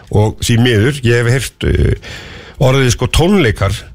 Og 0.09 0.39
því 0.41 0.57
miður, 0.65 0.99
ég 1.05 1.29
hef 1.29 1.49
uh, 1.69 2.11
orðið 2.65 2.91
sko 2.95 3.09
tónleikar 3.13 3.75
eh, 3.75 3.87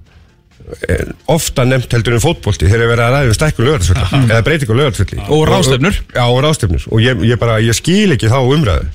ofta 1.29 1.65
nefnt 1.69 1.93
heldur 1.93 2.17
en 2.17 2.23
fótbolti. 2.23 2.69
Þegar 2.69 2.85
er 2.85 2.91
verið 2.93 3.05
að 3.05 3.15
ræða 3.15 3.31
um 3.31 3.37
stækkun 3.37 3.67
lögðarsvöldi 3.69 4.21
eða 4.31 4.45
breytingu 4.47 4.77
lögðarsvöldi 4.79 5.25
Og 5.35 5.43
ráðstefnur. 5.49 5.99
Já, 6.15 6.23
og 6.25 6.39
ráðstefnur. 6.45 6.87
Og 6.91 7.03
ég, 7.05 7.25
ég 7.29 7.41
bara, 7.41 7.59
ég 7.61 7.77
skil 7.77 8.15
ekki 8.15 8.31
þá 8.33 8.39
umræðu. 8.41 8.89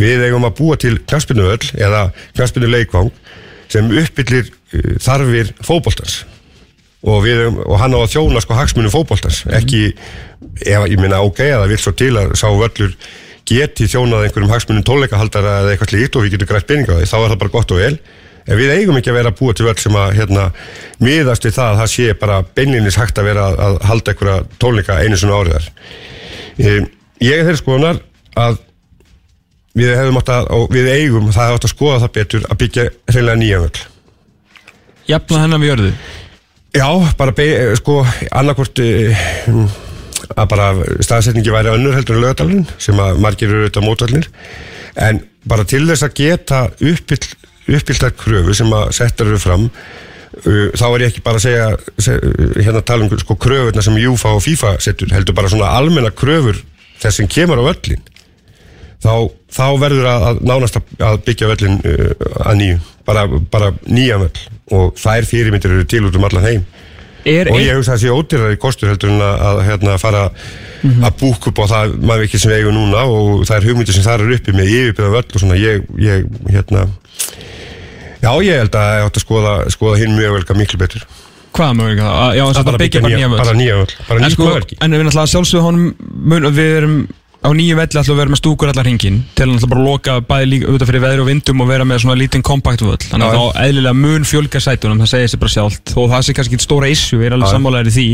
Við 0.00 0.26
eigum 0.26 0.46
að 0.46 0.58
búa 0.60 0.76
til 0.80 0.98
knarspinnuöll 1.00 1.70
eða 1.80 2.02
knarspinnu 2.36 2.68
leikvang 2.70 3.10
sem 3.72 3.88
uppbyllir 4.02 4.50
uh, 4.50 4.92
þarfir 5.02 5.54
fótboltans. 5.64 6.20
Og, 7.00 7.24
og 7.64 7.74
hann 7.80 7.96
á 7.96 7.98
að 8.02 8.12
þjóna 8.12 8.44
sko 8.44 8.58
hagsmunum 8.58 8.92
fótboltans. 8.92 9.42
Ekki, 9.56 9.86
ef, 10.60 10.84
ég 10.84 11.00
minna 11.00 11.24
ok 11.24 11.46
að 11.48 11.62
það 11.62 11.68
vil 11.72 11.82
svo 11.86 11.96
til 11.96 12.12
að 12.20 12.36
sá 12.36 12.48
völlur 12.52 12.96
geti 13.48 13.88
þjónað 13.90 14.26
einhverjum 14.28 14.52
hagsmunum 14.52 14.84
tónleikahaldara 14.86 15.62
eða 15.62 15.72
eitthvað 15.72 15.94
slíkt 15.94 16.16
og 16.18 16.26
við 16.26 16.36
getum 16.36 16.50
grætt 16.52 16.70
því, 16.70 17.06
þá 17.08 17.16
er 17.18 17.32
það 17.32 17.40
bara 17.40 17.54
gott 17.56 17.72
og 17.72 17.80
vel 17.80 17.94
en 18.50 18.58
við 18.58 18.72
eigum 18.74 18.98
ekki 18.98 19.12
að 19.12 19.18
vera 19.20 19.32
að 19.32 19.38
búa 19.40 19.56
til 19.56 19.66
völd 19.68 19.82
sem 19.82 19.98
að 20.00 20.14
hérna, 20.18 20.46
miðast 21.02 21.46
við 21.46 21.56
það 21.58 21.72
að 21.72 21.82
það 21.82 21.92
sé 21.94 22.16
bara 22.22 22.40
beinlinis 22.58 22.98
hægt 23.00 23.20
að 23.20 23.30
vera 23.30 23.46
að, 23.50 23.78
halda 23.90 24.14
einhverja 24.14 24.48
tónleika 24.62 24.98
einu 25.04 25.20
svona 25.20 25.38
áriðar 25.40 25.70
um, 25.70 26.90
ég 27.22 27.36
er 27.36 27.46
þeirri 27.46 27.62
skoðunar 27.62 28.02
að 28.40 28.58
við 29.78 29.94
hefum 29.94 30.18
átt 30.20 30.34
að, 30.34 30.50
og 30.56 30.74
við 30.74 30.90
eigum 30.96 31.30
það 31.34 31.54
átt 31.56 31.68
að 31.68 31.74
skoða 31.76 32.02
það 32.02 32.14
betur 32.18 32.48
að 32.50 32.60
byggja 32.64 32.88
hreinlega 33.12 33.42
nýja 33.44 33.62
völd 33.64 33.84
Jafna 35.10 35.40
hennar 35.42 35.58
við 35.58 35.72
jörðu. 35.72 35.92
Já, 36.70 36.86
bara 37.18 37.32
be, 37.34 37.46
sko 37.80 37.96
annarkvort 38.30 38.78
uh, 38.84 39.22
að 40.36 40.50
bara 40.52 40.68
staðsetningi 41.02 41.50
væri 41.50 41.72
önnur 41.72 41.96
heldur 41.96 42.18
en 42.18 42.24
lögadalinn 42.24 42.68
sem 42.78 42.98
að 43.02 43.18
margir 43.24 43.50
eru 43.50 43.64
auðvitað 43.64 43.86
mótvallir 43.88 44.28
en 45.00 45.22
bara 45.50 45.64
til 45.66 45.82
þess 45.88 46.06
að 46.06 46.14
geta 46.20 46.60
uppbyll, 46.76 47.20
uppbylltar 47.78 48.14
kröfu 48.18 48.56
sem 48.56 48.76
að 48.76 48.92
settar 48.96 49.30
eru 49.30 49.40
fram 49.42 49.66
uh, 49.70 50.68
þá 50.74 50.86
er 50.88 51.06
ég 51.06 51.12
ekki 51.12 51.24
bara 51.26 51.40
að 51.40 51.46
segja, 51.46 51.68
segja 51.98 52.60
hérna 52.60 52.82
að 52.82 52.86
tala 52.92 53.06
um 53.06 53.24
sko 53.24 53.38
kröfurna 53.40 53.84
sem 53.86 53.98
Júfa 54.02 54.36
og 54.36 54.44
FIFA 54.44 54.76
settur 54.82 55.12
heldur 55.14 55.36
bara 55.38 55.52
svona 55.52 55.72
almenna 55.78 56.12
kröfur 56.14 56.60
þess 57.00 57.22
sem 57.22 57.30
kemur 57.30 57.62
á 57.62 57.68
völlin 57.70 58.06
þá, 59.00 59.12
þá 59.48 59.66
verður 59.80 60.08
að, 60.10 60.30
að 60.30 60.40
nánast 60.50 60.80
að 60.80 61.20
byggja 61.28 61.52
völlin 61.54 61.78
uh, 61.84 62.32
að 62.46 62.58
nýju 62.62 62.80
bara, 63.10 63.26
bara 63.50 63.72
nýja 63.86 64.18
völl. 64.20 64.44
Og 64.70 65.00
þær 65.00 65.26
fyrirmyndir 65.28 65.74
eru 65.74 65.88
til 65.88 66.04
út 66.06 66.16
um 66.18 66.26
allan 66.28 66.46
heim. 66.46 66.68
Er 67.28 67.50
og 67.52 67.58
ég 67.60 67.76
hugsa 67.76 67.92
að 67.92 67.98
það 67.98 68.02
sé 68.02 68.12
ódýrar 68.16 68.54
í 68.54 68.60
kostur 68.60 68.88
heldur 68.88 69.10
en 69.12 69.20
að, 69.20 69.42
að 69.48 69.58
hérna, 69.66 69.96
fara 70.00 70.22
að 70.80 71.18
búk 71.20 71.50
upp 71.50 71.58
á 71.60 71.64
það 71.74 71.98
maður 72.00 72.24
ekki 72.24 72.40
sem 72.40 72.52
við 72.52 72.62
eigum 72.62 72.78
núna 72.78 73.02
og 73.12 73.42
það 73.44 73.56
er 73.58 73.66
hugmyndir 73.68 73.96
sem 73.96 74.06
þar 74.06 74.24
eru 74.24 74.38
uppi 74.38 74.54
með 74.56 74.70
yfirbyrða 74.72 75.10
völl 75.18 75.26
og 75.26 75.42
svona 75.42 75.58
ég, 75.60 75.84
ég 76.00 76.24
hérna 76.48 76.86
já 78.22 78.30
ég 78.44 78.60
held 78.62 78.74
að 78.78 78.92
ég 78.98 79.08
átt 79.08 79.18
að 79.20 79.24
skoða, 79.24 79.52
skoða 79.74 80.00
hinn 80.02 80.16
mjög 80.18 80.32
velga 80.38 80.54
miklu 80.60 80.78
betur. 80.78 81.04
Hvað 81.50 81.72
mögulega? 81.80 82.10
Að- 82.14 82.34
Já, 82.38 82.44
þess 82.46 82.60
að 82.60 82.68
það 82.70 82.78
byggja 82.84 83.00
bara 83.02 83.16
nýja 83.16 83.28
völd 83.30 83.40
bara 83.42 83.54
nýja 83.58 83.76
völl, 83.80 83.94
bara 84.08 84.20
nýja 84.20 84.30
sko, 84.36 84.44
völl 84.54 84.76
en 84.80 84.92
við 84.94 85.02
náttúrulega 85.08 85.32
sjálfsögðu 85.34 85.62
honum 85.66 85.94
mun, 86.30 86.42
Við 86.54 86.76
erum 86.76 86.96
á 87.40 87.48
nýju 87.56 87.72
velli 87.78 87.96
alltaf 87.96 88.12
að 88.12 88.18
vera 88.20 88.30
með 88.34 88.40
stúkur 88.42 88.68
allar 88.68 88.84
hringin 88.84 89.22
til 89.32 89.46
að 89.46 89.50
náttúrulega 89.54 89.70
bara 89.72 89.84
loka 89.86 90.12
bæði 90.28 90.46
líka 90.50 90.66
auðvitað 90.68 90.90
fyrir 90.90 91.02
veðri 91.06 91.22
og 91.22 91.28
vindum 91.30 91.62
og 91.64 91.68
vera 91.70 91.84
með 91.88 91.98
svona 92.02 92.16
lítinn 92.20 92.44
kompakt 92.44 92.82
völl. 92.84 93.00
Þannig 93.00 93.26
að 93.26 93.32
þá 93.32 93.44
eðlilega 93.64 93.96
mun 93.96 94.24
fjölga 94.28 94.60
sætunum 94.60 95.00
það 95.00 95.10
segir 95.14 95.28
sér 95.32 95.40
bara 95.40 95.54
sjálft. 95.54 95.86
Og 95.96 96.04
það 96.12 96.20
sé 96.26 96.30
kannski 96.36 96.54
ekki 96.58 96.66
stóra 96.66 96.86
issue 96.92 97.16
við 97.16 97.26
erum 97.30 97.38
alveg 97.40 97.48
Já. 97.48 97.54
sammálaðir 97.56 97.88
í 97.88 97.94
því. 97.96 98.08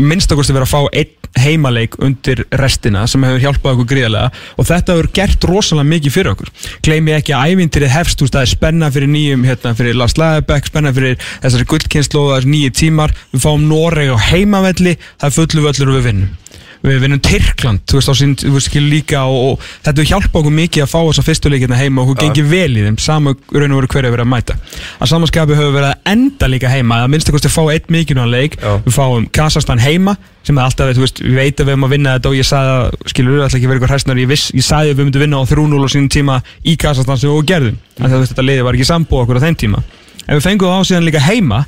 minnstakosti 0.00 0.56
verið 0.56 0.68
að 0.68 0.74
fá 0.74 1.00
einn 1.00 1.16
heimaleik 1.38 1.94
undir 2.02 2.42
restina 2.58 3.04
sem 3.10 3.22
hefur 3.24 3.44
hjálpað 3.44 3.76
okkur 3.76 3.88
gríðarlega 3.92 4.30
og 4.58 4.66
þetta 4.66 4.96
hefur 4.96 5.10
gert 5.14 5.46
rosalega 5.46 5.90
mikið 5.92 6.14
fyrir 6.16 6.32
okkur. 6.34 6.50
Gleymi 6.86 7.14
ekki 7.14 7.36
að 7.36 7.54
ævintýrið 7.54 7.94
hefst 7.94 8.24
það 8.34 8.42
er 8.42 8.52
spenna 8.54 8.90
fyrir 8.90 9.12
nýjum 9.14 9.46
hérna 9.46 9.74
fyrir 9.78 9.98
Lars 9.98 10.18
Lagerbäck 10.18 10.70
spenna 10.70 10.94
fyrir 10.96 11.18
þessari 11.44 11.70
þessari 11.70 12.50
nýju 12.50 12.74
tímar. 12.82 13.14
Við 13.30 13.46
fáum 13.46 13.66
Noreg 13.70 14.10
á 14.10 14.18
heimavelli 14.30 14.98
það 14.98 15.28
er 15.30 15.36
fullu 15.38 15.66
völlur 15.68 15.94
og 15.94 16.00
við 16.00 16.08
vinnum 16.10 16.39
við 16.84 17.02
vinnum 17.04 17.20
Tyrkland, 17.20 17.82
þú 17.88 17.98
veist, 17.98 18.08
á 18.08 18.14
sín, 18.16 18.32
þú 18.40 18.54
veist, 18.54 18.70
skil 18.70 18.86
líka 18.88 19.22
og, 19.28 19.40
og 19.50 19.64
þetta 19.84 19.92
hefur 19.92 20.08
hjálpað 20.10 20.40
okkur 20.40 20.56
mikið 20.56 20.84
að 20.84 20.90
fá 20.90 20.98
þessa 20.98 21.24
fyrstu 21.26 21.52
leikina 21.52 21.76
heima 21.76 22.00
og 22.00 22.12
okkur 22.14 22.24
gengið 22.24 22.48
vel 22.48 22.70
í 22.72 22.84
þeim 22.86 22.98
sama 23.02 23.34
raun 23.52 23.74
og 23.74 23.80
veru 23.82 23.90
hverju 23.92 24.12
verið 24.14 24.24
að 24.24 24.30
mæta. 24.32 24.56
Að 24.96 25.10
samanskapi 25.12 25.58
höfum 25.58 25.68
við 25.68 25.76
verið 25.76 25.90
að 25.90 26.12
enda 26.14 26.50
líka 26.50 26.72
heima 26.72 27.00
að 27.04 27.12
minnst 27.12 27.32
að 27.32 27.48
fá 27.52 27.62
eitt 27.74 27.90
mikilvæg 27.92 28.30
leik. 28.32 28.56
Já. 28.60 28.72
við 28.86 28.96
fáum 28.96 29.26
Kazakstan 29.36 29.82
heima 29.82 30.16
sem 30.40 30.56
er 30.56 30.64
alltaf, 30.64 30.94
þú 30.96 31.04
veist, 31.04 31.20
við 31.20 31.36
veit 31.36 31.60
að 31.60 31.68
við 31.68 31.74
erum 31.74 31.84
að 31.84 31.92
vinna 31.92 32.12
þetta 32.16 32.30
og 32.30 32.36
ég 32.38 32.46
sagði 32.48 32.76
að, 32.78 32.94
skilur 33.12 33.34
við 33.34 33.42
alltaf 33.44 33.58
ekki 33.58 33.68
verið 33.68 33.80
eitthvað 33.80 33.92
hræstnar 33.92 34.20
ég, 34.20 34.30
viss, 34.30 34.46
ég 34.56 34.64
sagði 34.64 34.94
að 34.94 34.96
við 34.96 35.04
myndum 35.04 35.24
vinna 35.24 35.40
á 35.40 35.44
3-0 35.50 35.84
á 35.84 35.88
sínum 35.92 36.08
tíma 36.14 36.38
í 36.64 36.76
Kazakstan 36.80 37.20
sem 37.20 37.28
við 37.28 37.50
gerðum. 37.50 37.76
Mm. 37.98 38.06
að 38.08 38.24
þetta 38.30 38.46
liði 38.46 38.64
var 38.64 38.78
ekki 38.78 38.88
sambúð 38.88 39.24
okkur 39.26 39.36
á 39.36 39.44
þeim 39.44 39.58
tíma. 39.60 39.82
En 40.24 40.38
við 40.38 40.46
fengum 40.46 40.72
það 40.72 40.80
á 40.80 40.88
síðan 40.88 41.06
líka 41.10 41.22
heima 41.26 41.60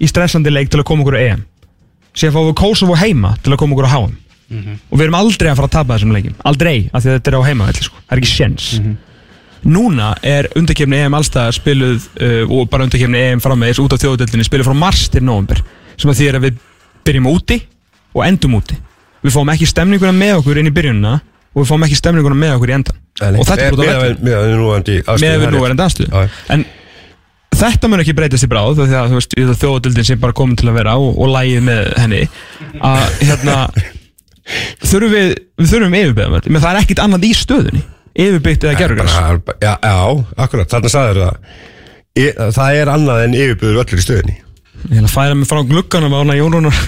í 0.00 0.08
stressandi 0.08 0.54
leik 0.54 0.72
til 0.72 0.80
að 0.80 0.88
koma 0.88 1.04
okkur 1.04 1.18
á 1.20 1.24
EM. 1.26 1.44
Síðan 2.16 2.34
fáum 2.38 2.48
við 2.48 2.56
Kosovo 2.62 2.96
heima 2.96 3.34
til 3.44 3.52
að 3.52 3.60
koma 3.60 3.76
okkur 3.76 3.90
á 3.92 3.92
HM 3.92 4.16
og 4.48 4.96
við 4.96 5.04
erum 5.04 5.18
aldrei 5.18 5.50
að 5.50 5.58
fara 5.60 5.68
að 5.68 5.76
tapa 5.76 5.96
þessum 5.96 6.14
leikim 6.16 6.38
aldrei, 6.48 6.88
af 6.92 7.02
því 7.02 7.10
að 7.10 7.18
þetta 7.18 7.30
er 7.30 7.36
á 7.36 7.48
heimavelli 7.48 7.84
sko. 7.84 8.00
það 8.00 8.16
er 8.16 8.22
ekki 8.22 8.32
sjens 8.32 8.68
núna 9.66 10.12
er 10.22 10.48
undakefni 10.56 11.00
EM 11.02 11.16
allstæðar 11.18 11.56
spiluð 11.56 12.06
uh, 12.22 12.44
og 12.46 12.68
bara 12.70 12.86
undakefni 12.86 13.18
EM 13.32 13.42
frammeðis 13.42 13.80
út 13.82 13.94
af 13.94 14.02
þjóðutöldinni 14.02 14.46
spiluð 14.46 14.70
frá 14.70 14.76
mars 14.78 15.08
til 15.12 15.24
november 15.26 15.62
sem 15.98 16.10
að 16.12 16.20
því 16.20 16.28
er 16.30 16.38
að 16.38 16.46
við 16.46 16.60
byrjum 17.08 17.26
úti 17.32 17.58
og 18.14 18.22
endum 18.26 18.54
úti. 18.58 18.76
Við 19.24 19.34
fáum 19.34 19.50
ekki 19.50 19.66
stemninguna 19.66 20.14
með 20.14 20.36
okkur 20.38 20.60
inn 20.60 20.70
í 20.70 20.74
byrjunina 20.74 21.16
og 21.18 21.62
við 21.62 21.70
fáum 21.72 21.86
ekki 21.88 21.98
stemninguna 21.98 22.38
með 22.38 22.56
okkur 22.58 22.70
í 22.72 22.76
endan 22.78 23.04
og 23.34 23.48
þetta 23.48 23.66
er 23.66 24.18
með 24.22 24.36
að 24.38 24.50
núandi 24.54 24.98
með 25.08 25.48
þetta 27.58 27.88
mun 27.90 28.02
ekki 28.04 28.14
breytast 28.14 28.46
í 28.46 28.50
bráð 28.52 28.78
því 28.78 28.94
að 28.94 29.54
þjóðutöldin 29.58 30.06
sem 30.06 30.20
bara 30.22 30.36
komin 30.36 30.58
til 30.58 30.68
að 30.70 30.78
vera 30.78 30.94
og, 31.00 31.16
og 31.18 31.32
lægið 31.32 31.64
með 31.66 31.88
henni 31.98 32.20
að 32.78 33.16
hérna 33.24 33.56
þurfum 34.82 35.12
við, 35.14 35.28
við 35.60 35.68
þurfum 35.72 35.96
yfirbygðum 36.00 36.52
menn 36.52 36.64
það 36.64 36.72
er 36.72 36.80
ekkit 36.82 37.02
annað 37.04 37.26
í 37.28 37.30
stöðunni. 37.36 37.82
Yfirbyggt 38.18 38.62
eða 38.66 38.78
gerurgræs 38.80 39.14
já, 39.62 39.72
já, 39.78 39.96
akkurat, 40.36 40.70
þarna 40.72 40.90
sagður 40.92 41.18
það 41.24 41.34
E- 42.18 42.34
það 42.50 42.70
er 42.80 42.88
annað 42.90 43.24
en 43.28 43.36
yfirbyrður 43.38 43.82
öllur 43.84 44.00
í 44.00 44.04
stöðinni 44.04 44.36
ég 44.88 45.00
ætla 45.00 45.08
að 45.08 45.12
færa 45.12 45.34
mig 45.34 45.48
frá 45.50 45.58
glugganum 45.66 46.14
á 46.14 46.18
hana 46.22 46.36
Jón 46.38 46.54
Rúnar. 46.54 46.76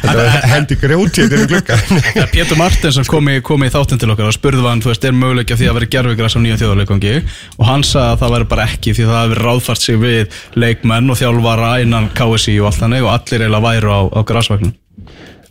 Þetta 0.00 0.14
var 0.16 0.46
hendi 0.50 0.76
grjóti 0.80 1.26
þetta 1.28 1.48
glugga 1.50 1.76
Það 1.84 2.22
er 2.22 2.30
Pétur 2.32 2.58
Martins 2.58 2.96
sem 2.96 3.06
kom 3.08 3.28
í, 3.30 3.32
í 3.36 3.70
þáttinn 3.74 4.00
til 4.00 4.10
okkar 4.14 4.30
og 4.30 4.36
spurði 4.36 4.62
hann, 4.64 4.80
þú 4.82 4.88
veist, 4.90 5.04
er 5.06 5.14
möguleik 5.16 5.52
af 5.52 5.58
því 5.60 5.66
að 5.70 5.76
vera 5.78 5.90
gerfigræs 5.94 6.36
á 6.36 6.38
nýja 6.40 6.58
þjóðarleikongi 6.62 7.14
og 7.58 7.64
hann 7.68 7.84
sagði 7.86 8.14
að 8.14 8.20
það 8.24 8.34
væri 8.36 8.46
bara 8.54 8.66
ekki 8.70 8.90
því 8.96 9.04
það 9.10 9.20
hefur 9.20 9.42
ráðfært 9.46 9.82
sig 9.84 9.96
við 10.00 10.22
leikmenn 10.64 11.12
og 11.12 11.16
þjálfara 11.20 11.70
innan 11.84 12.10
KSI 12.16 12.54
og 12.62 12.66
allt 12.70 12.80
þannig 12.80 13.02
og 13.06 13.12
allir 13.14 13.44
eiginlega 13.44 13.66
væru 13.68 13.88
á, 13.92 14.00
á 14.08 14.20
græsvagnum 14.32 14.72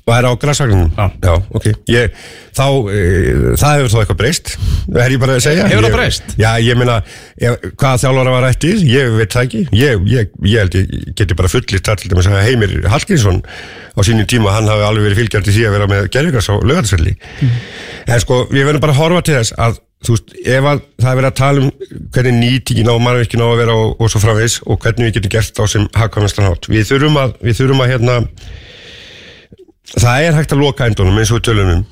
og 0.09 0.15
það 0.15 0.19
er 0.19 0.27
á 0.27 0.33
græsvagnum 0.41 0.85
Já. 0.97 1.33
ok, 1.53 1.67
ég, 1.93 2.15
þá 2.57 2.65
e, 2.89 3.01
það 3.61 3.75
hefur 3.77 3.91
þó 3.93 3.97
eitthvað 4.01 4.19
breyst 4.23 4.53
er 4.89 5.13
ég 5.13 5.21
bara 5.21 5.35
að 5.37 5.43
segja. 5.45 5.67
Hefur 5.69 5.85
það 5.85 5.97
breyst? 5.97 6.31
já, 6.39 6.49
ég 6.65 6.79
meina, 6.79 6.95
hvað 7.79 8.01
þjálfara 8.03 8.35
var 8.35 8.47
eftir 8.49 8.81
ég 8.89 9.11
veit 9.19 9.35
það 9.35 9.45
ekki, 9.45 9.65
ég, 9.77 10.07
ég, 10.09 10.31
ég 10.49 10.63
held 10.65 10.79
ég 10.79 11.13
geti 11.19 11.37
bara 11.37 11.51
fullist 11.51 11.91
að 11.93 12.39
Heimir 12.47 12.79
Hallgrímsson 12.89 13.43
á 13.93 13.99
sínum 14.05 14.27
tíma 14.29 14.55
hann 14.55 14.69
hafi 14.69 14.87
alveg 14.87 15.09
verið 15.09 15.21
fylgjandi 15.23 15.53
því 15.53 15.67
að 15.67 15.75
vera 15.77 15.91
með 15.91 16.09
gerðugars 16.13 16.49
á 16.49 16.55
lögatarsvelli 16.57 17.15
en 18.09 18.23
sko, 18.23 18.41
við 18.49 18.65
verðum 18.65 18.83
bara 18.83 18.95
að 18.95 19.01
horfa 19.03 19.23
til 19.27 19.37
þess 19.37 19.55
að 19.59 19.79
þú 20.05 20.15
veist, 20.15 20.33
ef 20.47 20.67
að 20.69 20.81
það 21.01 21.09
er 21.11 21.17
verið 21.19 21.29
að 21.29 21.39
tala 21.39 21.63
um 21.63 21.71
hvernig 22.15 22.37
nýtingin 22.39 22.91
á 22.91 22.95
mannverkin 22.95 23.43
á 23.43 23.47
að 23.49 23.59
vera 23.59 23.75
og, 23.75 23.89
og 23.99 24.11
svo 24.11 24.21
framvegs 24.23 24.59
og 24.63 24.79
hvernig 24.79 25.09
við 25.09 25.17
getum 25.17 25.33
gert 25.33 25.59
á 25.59 25.65
sem 25.67 25.87
hagkvæmestan 25.97 26.47
hátt 26.47 26.69
við 26.71 26.87
þurfum 26.87 27.19
að, 27.19 27.35
við 27.43 27.59
þurfum 27.59 27.83
að 27.83 27.91
hérna 27.93 28.15
það 29.97 30.25
er 30.27 30.37
hægt 30.37 30.53
að 30.53 30.61
loka 30.61 30.85
endunum 30.89 31.17
eins 31.17 31.31
og 31.31 31.39
við 31.39 31.45
tölum 31.47 31.71
um. 31.73 31.85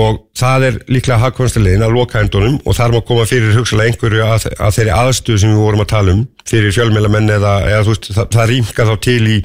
Og 0.00 0.18
það 0.38 0.66
er 0.68 0.78
líklega 0.90 1.20
hagkvæmstilegin 1.22 1.86
að 1.86 1.94
loka 1.94 2.22
endunum 2.22 2.58
og 2.64 2.76
þar 2.78 2.96
má 2.96 3.00
koma 3.06 3.28
fyrir 3.28 3.54
hugsalega 3.56 3.92
einhverju 3.92 4.24
að, 4.26 4.48
að 4.58 4.74
þeirri 4.78 4.96
aðstöðu 4.96 5.42
sem 5.42 5.54
við 5.54 5.62
vorum 5.62 5.84
að 5.84 5.92
tala 5.94 6.16
um 6.16 6.26
fyrir 6.46 6.74
fjölmélamenn 6.74 7.30
eða, 7.36 7.54
eða 7.70 7.86
veist, 7.86 8.10
það, 8.16 8.28
það 8.34 8.52
rýmka 8.52 8.88
þá 8.90 8.94
til 9.06 9.22
í, 9.26 9.38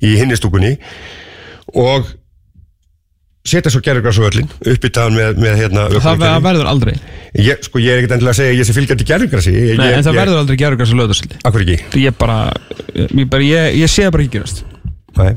í 0.00 0.16
hinnistúkunni. 0.20 0.74
Og 1.82 2.10
setja 3.42 3.72
svo 3.74 3.82
gerðugrasvöllin 3.82 4.50
uppbyttaðan 4.70 5.16
með, 5.16 5.38
með 5.42 5.56
hérna 5.58 5.86
það 5.98 6.44
verður 6.44 6.68
aldrei. 6.70 6.92
Ég, 7.42 7.62
sko 7.66 7.80
ég 7.82 7.96
er 7.96 8.02
ekkert 8.02 8.14
endilega 8.16 8.36
að 8.36 8.38
segja 8.38 8.58
ég 8.58 8.68
sé 8.68 8.76
fylgjandi 8.76 9.06
ég, 9.74 9.96
en 9.96 10.04
það 10.06 10.12
ég, 10.14 10.20
verður 10.20 10.42
aldrei 10.42 10.58
Akkur 11.48 11.64
ekki? 11.64 11.78
Ég 12.04 12.14
bara, 12.20 12.36
ég, 12.94 13.24
bara 13.32 13.48
ég, 13.48 13.80
ég 13.80 13.90
sé 13.90 14.06
bara 14.14 14.22
ekki 14.22 14.38
gerast. 14.38 14.62
Nei. 15.18 15.32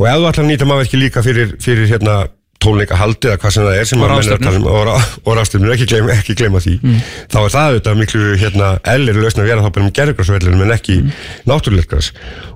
Og 0.00 0.06
ef 0.08 0.20
þú 0.20 0.28
ætlar 0.30 0.44
að 0.46 0.50
nýta 0.50 0.68
mannverki 0.68 1.00
líka 1.00 1.24
fyrir, 1.24 1.56
fyrir 1.60 1.90
hérna 1.92 2.20
tónleika 2.60 2.96
haldið 3.00 3.30
eða 3.32 3.40
hvað 3.40 3.52
sem 3.54 3.64
það 3.64 3.78
er 3.80 3.86
sem 3.88 4.02
Og 4.04 4.10
um 4.60 4.66
og, 4.68 4.82
rá- 4.84 5.04
og 5.24 5.36
rástefnir, 5.38 5.72
ekki 5.72 5.86
gleyma, 5.88 6.12
ekki 6.20 6.34
gleyma 6.36 6.60
því. 6.60 6.74
Þá 7.32 7.38
er 7.40 7.52
það 7.54 7.68
auðvitað 7.70 7.98
miklu 8.00 8.24
hérna 8.42 8.68
ellir 8.92 9.16
lausn 9.16 9.40
að 9.40 9.48
vera 9.48 9.64
þá 9.64 9.70
bara 9.76 9.86
um 9.86 9.92
gerðugrasvellinu 9.96 10.66
en 10.66 10.74
ekki 10.76 10.96
mm. 11.00 11.14
náttúruleikgras. 11.48 12.10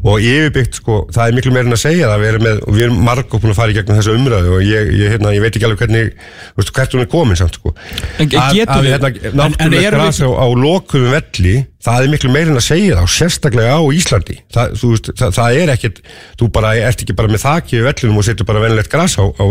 Og 0.05 0.21
yfirbyggt 0.21 0.81
sko, 0.83 0.99
það 1.15 1.31
er 1.33 1.39
miklu 1.39 1.55
meira 1.57 1.71
en 1.71 1.79
að 1.79 1.83
segja 1.87 2.11
það 2.13 2.25
við 2.25 2.33
erum, 2.35 2.45
með, 2.49 2.61
og 2.69 2.77
við 2.77 2.87
erum 2.89 3.01
marg 3.09 3.33
búin 3.33 3.55
að 3.55 3.61
fara 3.63 3.73
í 3.73 3.79
gegnum 3.79 4.01
þessu 4.01 4.17
umræðu 4.19 4.57
og 4.59 4.67
ég, 4.69 4.93
ég, 5.01 5.15
hérna, 5.15 5.33
ég 5.39 5.45
veit 5.47 5.57
ekki 5.57 5.69
alveg 5.71 5.85
hvernig 5.87 6.13
veistu, 6.61 6.77
hvert 6.77 6.99
hún 6.99 7.07
er 7.07 7.13
komin 7.17 7.41
samt 7.41 7.57
sko. 7.61 7.73
En 8.21 8.29
að, 8.29 8.61
að 8.69 8.91
hérna, 8.93 9.15
náttúruleikgras 9.41 10.21
við- 10.21 10.29
á, 10.29 10.31
á 10.37 10.47
lokuðum 10.53 11.17
velli 11.17 11.57
það 11.85 12.05
er 12.05 12.13
miklu 12.15 12.31
meira 12.33 12.53
en 12.53 12.59
að 12.59 12.65
segja 12.65 13.01
og 13.03 13.11
sérstaklega 13.13 13.77
á 13.77 13.83
Íslandi. 13.93 14.39
Það, 14.55 14.77
þú 14.81 14.91
veist, 14.95 15.11
það, 15.21 15.35
það 15.37 15.59
er 15.61 15.73
ekkit 15.75 16.01
þú 16.41 16.49
bara 16.55 16.71
ert 16.81 17.03
ekki 17.05 17.17
bara 17.17 17.29
með 17.31 17.43
þaki 17.45 17.77
við 17.77 17.85
vellinum 17.91 18.21
og 18.21 18.25
setur 18.27 18.49
bara 18.49 18.63
venilegt 18.65 18.91
gras 18.93 19.15
á, 19.21 19.25
á 19.29 19.45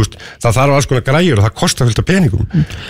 veist, 0.00 0.16
það 0.42 0.56
þarf 0.58 0.72
alls 0.78 0.88
konar 0.88 1.04
græjur 1.06 1.38
og 1.40 1.44
það 1.46 1.54
kostar 1.60 1.88
fylgta 1.88 2.04
peningum. 2.08 2.44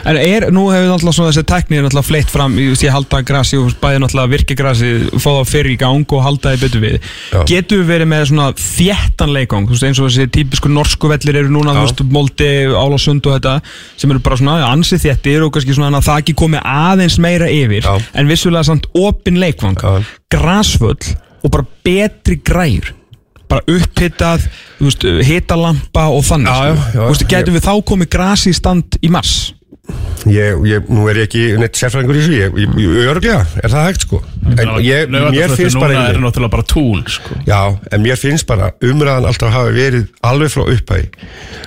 En 0.06 0.16
er, 0.20 0.46
nú 0.54 0.68
hefur 0.70 0.88
náttúrulega 0.92 1.16
svona 1.18 1.32
þessi 1.32 1.44
teknir 1.50 1.82
náttúrulega 1.82 2.08
fleitt 2.08 2.30
fram, 2.32 2.52
ég 2.60 2.78
ég 2.86 2.94
halda 2.94 3.22
grasi 3.26 3.58
og 3.58 3.74
bæði 3.82 3.98
náttúrulega 4.04 4.32
virki 4.36 4.58
grasi, 4.58 4.92
fá 5.16 5.30
það 5.30 5.50
fyrir 5.50 5.72
í 5.74 5.78
gang 5.82 6.06
og 6.14 6.22
halda 6.22 6.52
það 6.52 6.62
betur 6.66 6.84
við. 6.86 6.96
Já. 7.32 7.40
Getur 7.50 7.82
við 7.82 7.90
verið 7.90 8.10
með 8.12 8.22
svona 8.30 8.48
þéttan 8.62 9.34
leikang, 9.34 9.66
eins 9.72 9.98
og 9.98 10.06
þessi 10.06 10.28
típisku 10.38 10.70
norsku 10.70 11.10
vellir 11.10 11.40
eru 11.42 11.50
núna, 11.52 11.74
veist, 11.80 12.02
Molde, 12.12 12.50
Álasund 12.78 13.26
og 13.26 13.36
þetta, 13.38 13.54
sem 13.98 14.12
eru 14.12 14.22
bara 14.22 14.38
svona 14.38 14.56
ansið 14.70 15.02
það 18.52 18.60
vissulega 18.60 18.64
samt 18.70 18.86
opin 18.94 19.40
leikvang, 19.40 19.78
Já. 19.82 20.04
grasvöll 20.30 21.16
og 21.44 21.50
bara 21.50 21.64
betri 21.84 22.36
græjur 22.44 22.92
bara 23.52 23.60
upphittað, 23.68 24.46
hitalampa 25.26 26.06
og 26.08 26.22
þannig, 26.24 26.48
Já, 26.48 26.68
já, 26.72 26.76
já, 26.94 27.08
ég- 27.12 27.26
getum 27.28 27.54
við 27.58 27.66
þá 27.66 27.74
komið 27.84 28.08
grasi 28.14 28.50
í 28.50 28.54
stand 28.56 28.96
í 29.02 29.10
mars? 29.12 29.52
ég, 30.24 30.54
ég, 30.70 30.86
nú 30.88 31.08
er 31.10 31.16
ég 31.18 31.26
ekki 31.26 31.58
neitt 31.58 31.74
sérfræðingur 31.76 32.16
í 32.16 32.20
þessu 32.22 32.36
ég, 32.38 32.54
ég, 32.62 32.76
ég 32.78 33.08
örglega, 33.10 33.40
er 33.62 33.68
það 33.72 33.86
hægt 33.88 34.04
sko 34.06 34.20
en 34.56 34.70
ég, 34.80 35.08
mér 35.10 35.50
finnst 35.56 35.76
bara 35.80 35.92
Núna 35.92 36.04
er 36.06 36.14
einnig- 36.14 36.22
náttúrulega 36.22 36.50
bara 36.54 36.62
tún 36.62 37.02
sko. 37.10 37.34
Já, 37.46 37.78
en 37.92 38.02
mér 38.06 38.16
finnst 38.16 38.46
bara 38.46 38.70
umræðan 38.80 39.26
alltaf 39.26 39.52
hafi 39.52 39.72
verið 39.74 40.06
alveg 40.22 40.48
frá 40.54 40.62
upphæði. 40.70 41.08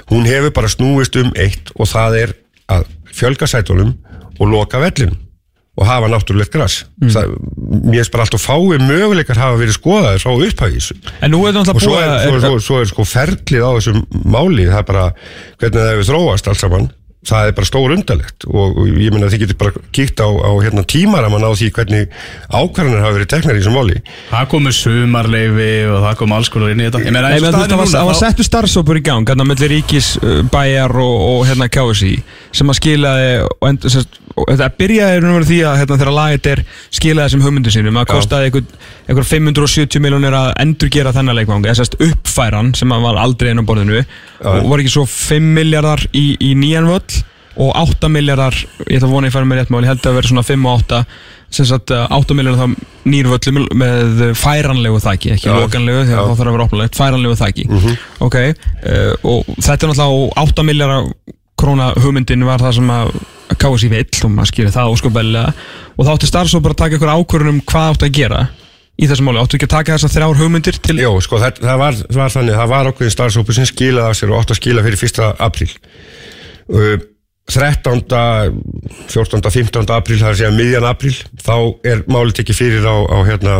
Hún 0.10 0.26
hefur 0.26 0.52
bara 0.56 0.68
snúist 0.72 1.16
um 1.22 1.32
eitt 1.36 1.70
og 1.76 1.86
það 1.92 2.18
er 2.24 2.34
að 2.72 2.86
fjölga 3.14 3.46
sætunum 3.52 3.94
og 4.40 4.48
loka 4.50 4.80
vellinum 4.80 5.18
og 5.76 5.88
hafa 5.90 6.10
náttúrulegt 6.12 6.54
gras. 6.56 6.82
Mm. 7.04 7.12
Það, 7.12 7.32
mér 7.84 8.00
finnst 8.00 8.14
bara 8.14 8.26
alltaf 8.26 8.46
fái 8.48 8.80
möguleikar 8.80 9.42
hafa 9.42 9.60
verið 9.60 9.76
skoðaðir 9.76 10.22
er 11.44 11.58
þetta 11.58 11.76
Og 11.76 11.84
svo 11.84 11.96
er, 12.00 12.14
svo, 12.24 12.44
svo, 12.44 12.60
svo 12.64 12.84
er 12.84 12.92
sko 12.92 13.08
ferlið 13.10 13.66
á 13.68 13.72
þessum 13.76 14.06
máli, 14.24 14.70
það 14.70 14.84
er 14.84 14.92
bara 14.92 15.10
hvernig 15.60 15.82
það 15.82 15.90
hefur 15.92 16.14
þróast 16.14 16.52
allt 16.52 16.64
saman. 16.64 16.94
Það 17.26 17.48
er 17.50 17.54
bara 17.58 17.66
stór 17.66 17.94
undalegt 17.96 18.46
og, 18.46 18.76
og 18.78 18.90
ég 19.02 19.10
meina 19.10 19.26
að 19.26 19.34
þið 19.34 19.40
getur 19.42 19.58
bara 19.64 19.80
kíkt 19.98 20.22
á, 20.22 20.30
á 20.30 20.52
hérna, 20.62 20.84
tímaraman 20.86 21.42
á 21.42 21.52
því 21.58 21.72
hvernig 21.74 22.12
ákvarðanir 22.54 23.02
hafa 23.02 23.16
verið 23.16 23.32
teknar 23.34 23.58
í 23.58 23.64
þessum 23.64 23.78
máli. 23.80 23.96
Það 24.30 24.50
komu 24.52 24.74
sumarleifi 24.78 25.72
og 25.90 26.06
það 26.06 26.20
kom 26.22 26.36
alls 26.38 26.52
konar 26.54 26.76
inn 26.76 26.84
í 26.84 26.86
þetta 26.86 27.02
Ég 27.02 27.16
meina 27.16 27.32
Nei, 27.34 27.40
og 27.42 27.90
það 27.90 28.12
var, 28.12 28.20
settu 28.22 28.46
starfsópur 28.46 29.02
í 29.02 29.04
gang 29.10 29.26
hérna 29.26 29.48
mellir 29.50 29.74
ríkis 29.74 30.12
uh, 30.22 30.44
bæjar 30.54 30.94
og, 31.02 31.16
og 31.32 31.42
hérna 31.50 31.66
KSI 31.74 32.14
sem 32.56 32.72
að 32.72 32.78
skilaði 32.80 33.30
og, 33.44 33.68
end, 33.70 33.86
sest, 33.92 34.18
og 34.36 34.48
þetta 34.50 34.70
byrjaði 34.80 35.22
veru 35.26 35.48
því 35.50 35.60
að 35.68 35.78
hérna, 35.82 36.00
þegar 36.00 36.16
lagið 36.16 36.50
er 36.54 36.64
skilaði 36.96 37.26
þessum 37.28 37.46
hugmyndu 37.46 37.74
sínum 37.76 38.00
að 38.00 38.10
kostaði 38.14 38.50
einhver, 38.50 38.66
einhver 39.10 39.30
570 39.30 40.04
miljónir 40.04 40.38
að 40.38 40.52
endurgera 40.64 41.14
þennan 41.16 41.40
leikvang 41.40 41.68
eða 41.68 41.78
sest 41.82 42.00
uppfæran 42.00 42.74
sem 42.78 42.96
var 43.06 43.22
aldrei 43.22 43.52
inn 43.52 43.64
á 43.64 43.68
borðinu 43.68 44.02
og 44.02 44.68
var 44.72 44.84
ekki 44.84 44.96
svo 44.96 45.06
5 45.10 45.56
miljardar 45.60 46.06
í, 46.16 46.28
í 46.40 46.54
nýjan 46.60 46.90
völl 46.92 47.24
og 47.56 47.72
8 47.80 48.10
miljardar, 48.12 48.56
ég 48.84 48.98
ætla 48.98 49.08
að 49.08 49.14
vona 49.16 49.30
ég 49.30 49.36
færi 49.36 49.48
með 49.48 49.62
rétt 49.62 49.72
mál, 49.72 49.84
ég 49.86 49.94
held 49.94 50.08
að 50.10 50.18
vera 50.18 50.28
svona 50.32 50.44
5 50.44 50.66
og 50.68 50.82
8 50.82 51.00
sem 51.56 51.68
sagt 51.70 51.94
uh, 51.96 52.04
8 52.12 52.36
miljardar 52.36 52.66
þá 52.66 53.08
nýrvöllu 53.08 53.64
með 53.80 54.24
færanlegu 54.40 55.00
þæki, 55.04 55.36
ekki 55.38 55.48
Já. 55.48 55.56
lokanlegu 55.62 56.02
þegar 56.02 56.20
Já. 56.20 56.26
þá 56.26 56.34
þarf 56.34 56.50
að 56.50 56.58
vera 56.58 56.66
opnulegt, 56.68 57.00
færanlegu 57.00 57.38
þæki 57.40 57.68
ok, 58.28 58.38
uh, 58.42 59.14
og 59.32 59.54
þetta 59.56 59.78
er 59.78 59.94
náttúrulega 59.94 60.10
á 60.12 60.44
8 60.44 60.68
miljardar 60.68 61.10
króna 61.60 61.94
hugmyndin 62.00 62.46
var 62.48 62.64
það 62.64 62.78
sem 62.80 62.94
að 62.96 63.16
KSI 63.56 63.90
vill 63.92 64.28
og 64.28 64.32
maður 64.34 64.52
skýri 64.52 64.74
það 64.74 64.94
óskapælega 64.96 65.56
og 65.96 66.06
þá 66.06 66.14
átti 66.16 66.30
starfsópar 66.30 66.76
að 66.76 66.82
taka 66.84 66.98
ykkur 66.98 67.14
ákvörðun 67.14 67.54
um 67.54 67.66
hvað 67.70 67.92
átti 67.94 68.08
að 68.10 68.16
gera 68.20 68.46
í 68.96 69.10
þessum 69.10 69.28
máli, 69.28 69.42
áttu 69.42 69.58
ekki 69.58 69.68
að 69.68 69.74
taka 69.74 69.96
þessar 69.98 70.14
þrjár 70.14 70.40
hugmyndir 70.40 70.78
til 70.80 70.96
Jó, 71.02 71.12
sko, 71.24 71.40
það, 71.42 71.60
það, 71.66 71.82
var, 71.82 71.98
það 72.00 72.22
var 72.22 72.34
þannig, 72.36 72.56
það 72.60 72.72
var 72.72 72.90
okkur 72.92 73.12
starfsópu 73.12 73.56
sem 73.58 73.68
skilaði 73.68 74.08
af 74.08 74.20
sér 74.20 74.32
og 74.32 74.40
átt 74.40 74.54
að 74.56 74.60
skila 74.62 74.86
fyrir 74.86 75.04
1. 75.10 75.20
apríl. 75.44 75.68
Uh, 76.72 76.96
13. 77.52 78.06
14. 79.12 79.52
15. 79.52 79.92
apríl, 79.94 80.20
það 80.22 80.30
er 80.30 80.32
að 80.32 80.40
segja 80.40 80.54
miðjan 80.56 80.88
apríl, 80.90 81.14
þá 81.44 81.56
er 81.92 82.06
málið 82.08 82.40
tekið 82.40 82.60
fyrir 82.62 82.88
á, 82.88 82.96
á 83.04 83.18
hérna, 83.28 83.58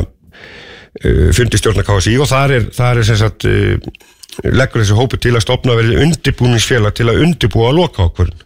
uh, 1.04 1.28
fundi 1.36 1.60
stjórnar 1.60 1.88
KSI 1.90 2.16
og 2.24 2.32
þar 2.32 2.56
er, 2.56 2.70
þar 2.80 3.04
er 3.04 3.12
sagt, 3.12 3.50
uh, 3.50 4.15
leggur 4.44 4.84
þessi 4.84 4.98
hópu 4.98 5.20
til 5.22 5.36
að 5.36 5.46
stopna 5.46 5.78
verið 5.78 6.02
undirbúningsfélag 6.06 6.98
til 6.98 7.08
að 7.12 7.22
undirbúa 7.26 7.72
að 7.72 7.80
loka 7.80 8.08
ákvörðun 8.10 8.46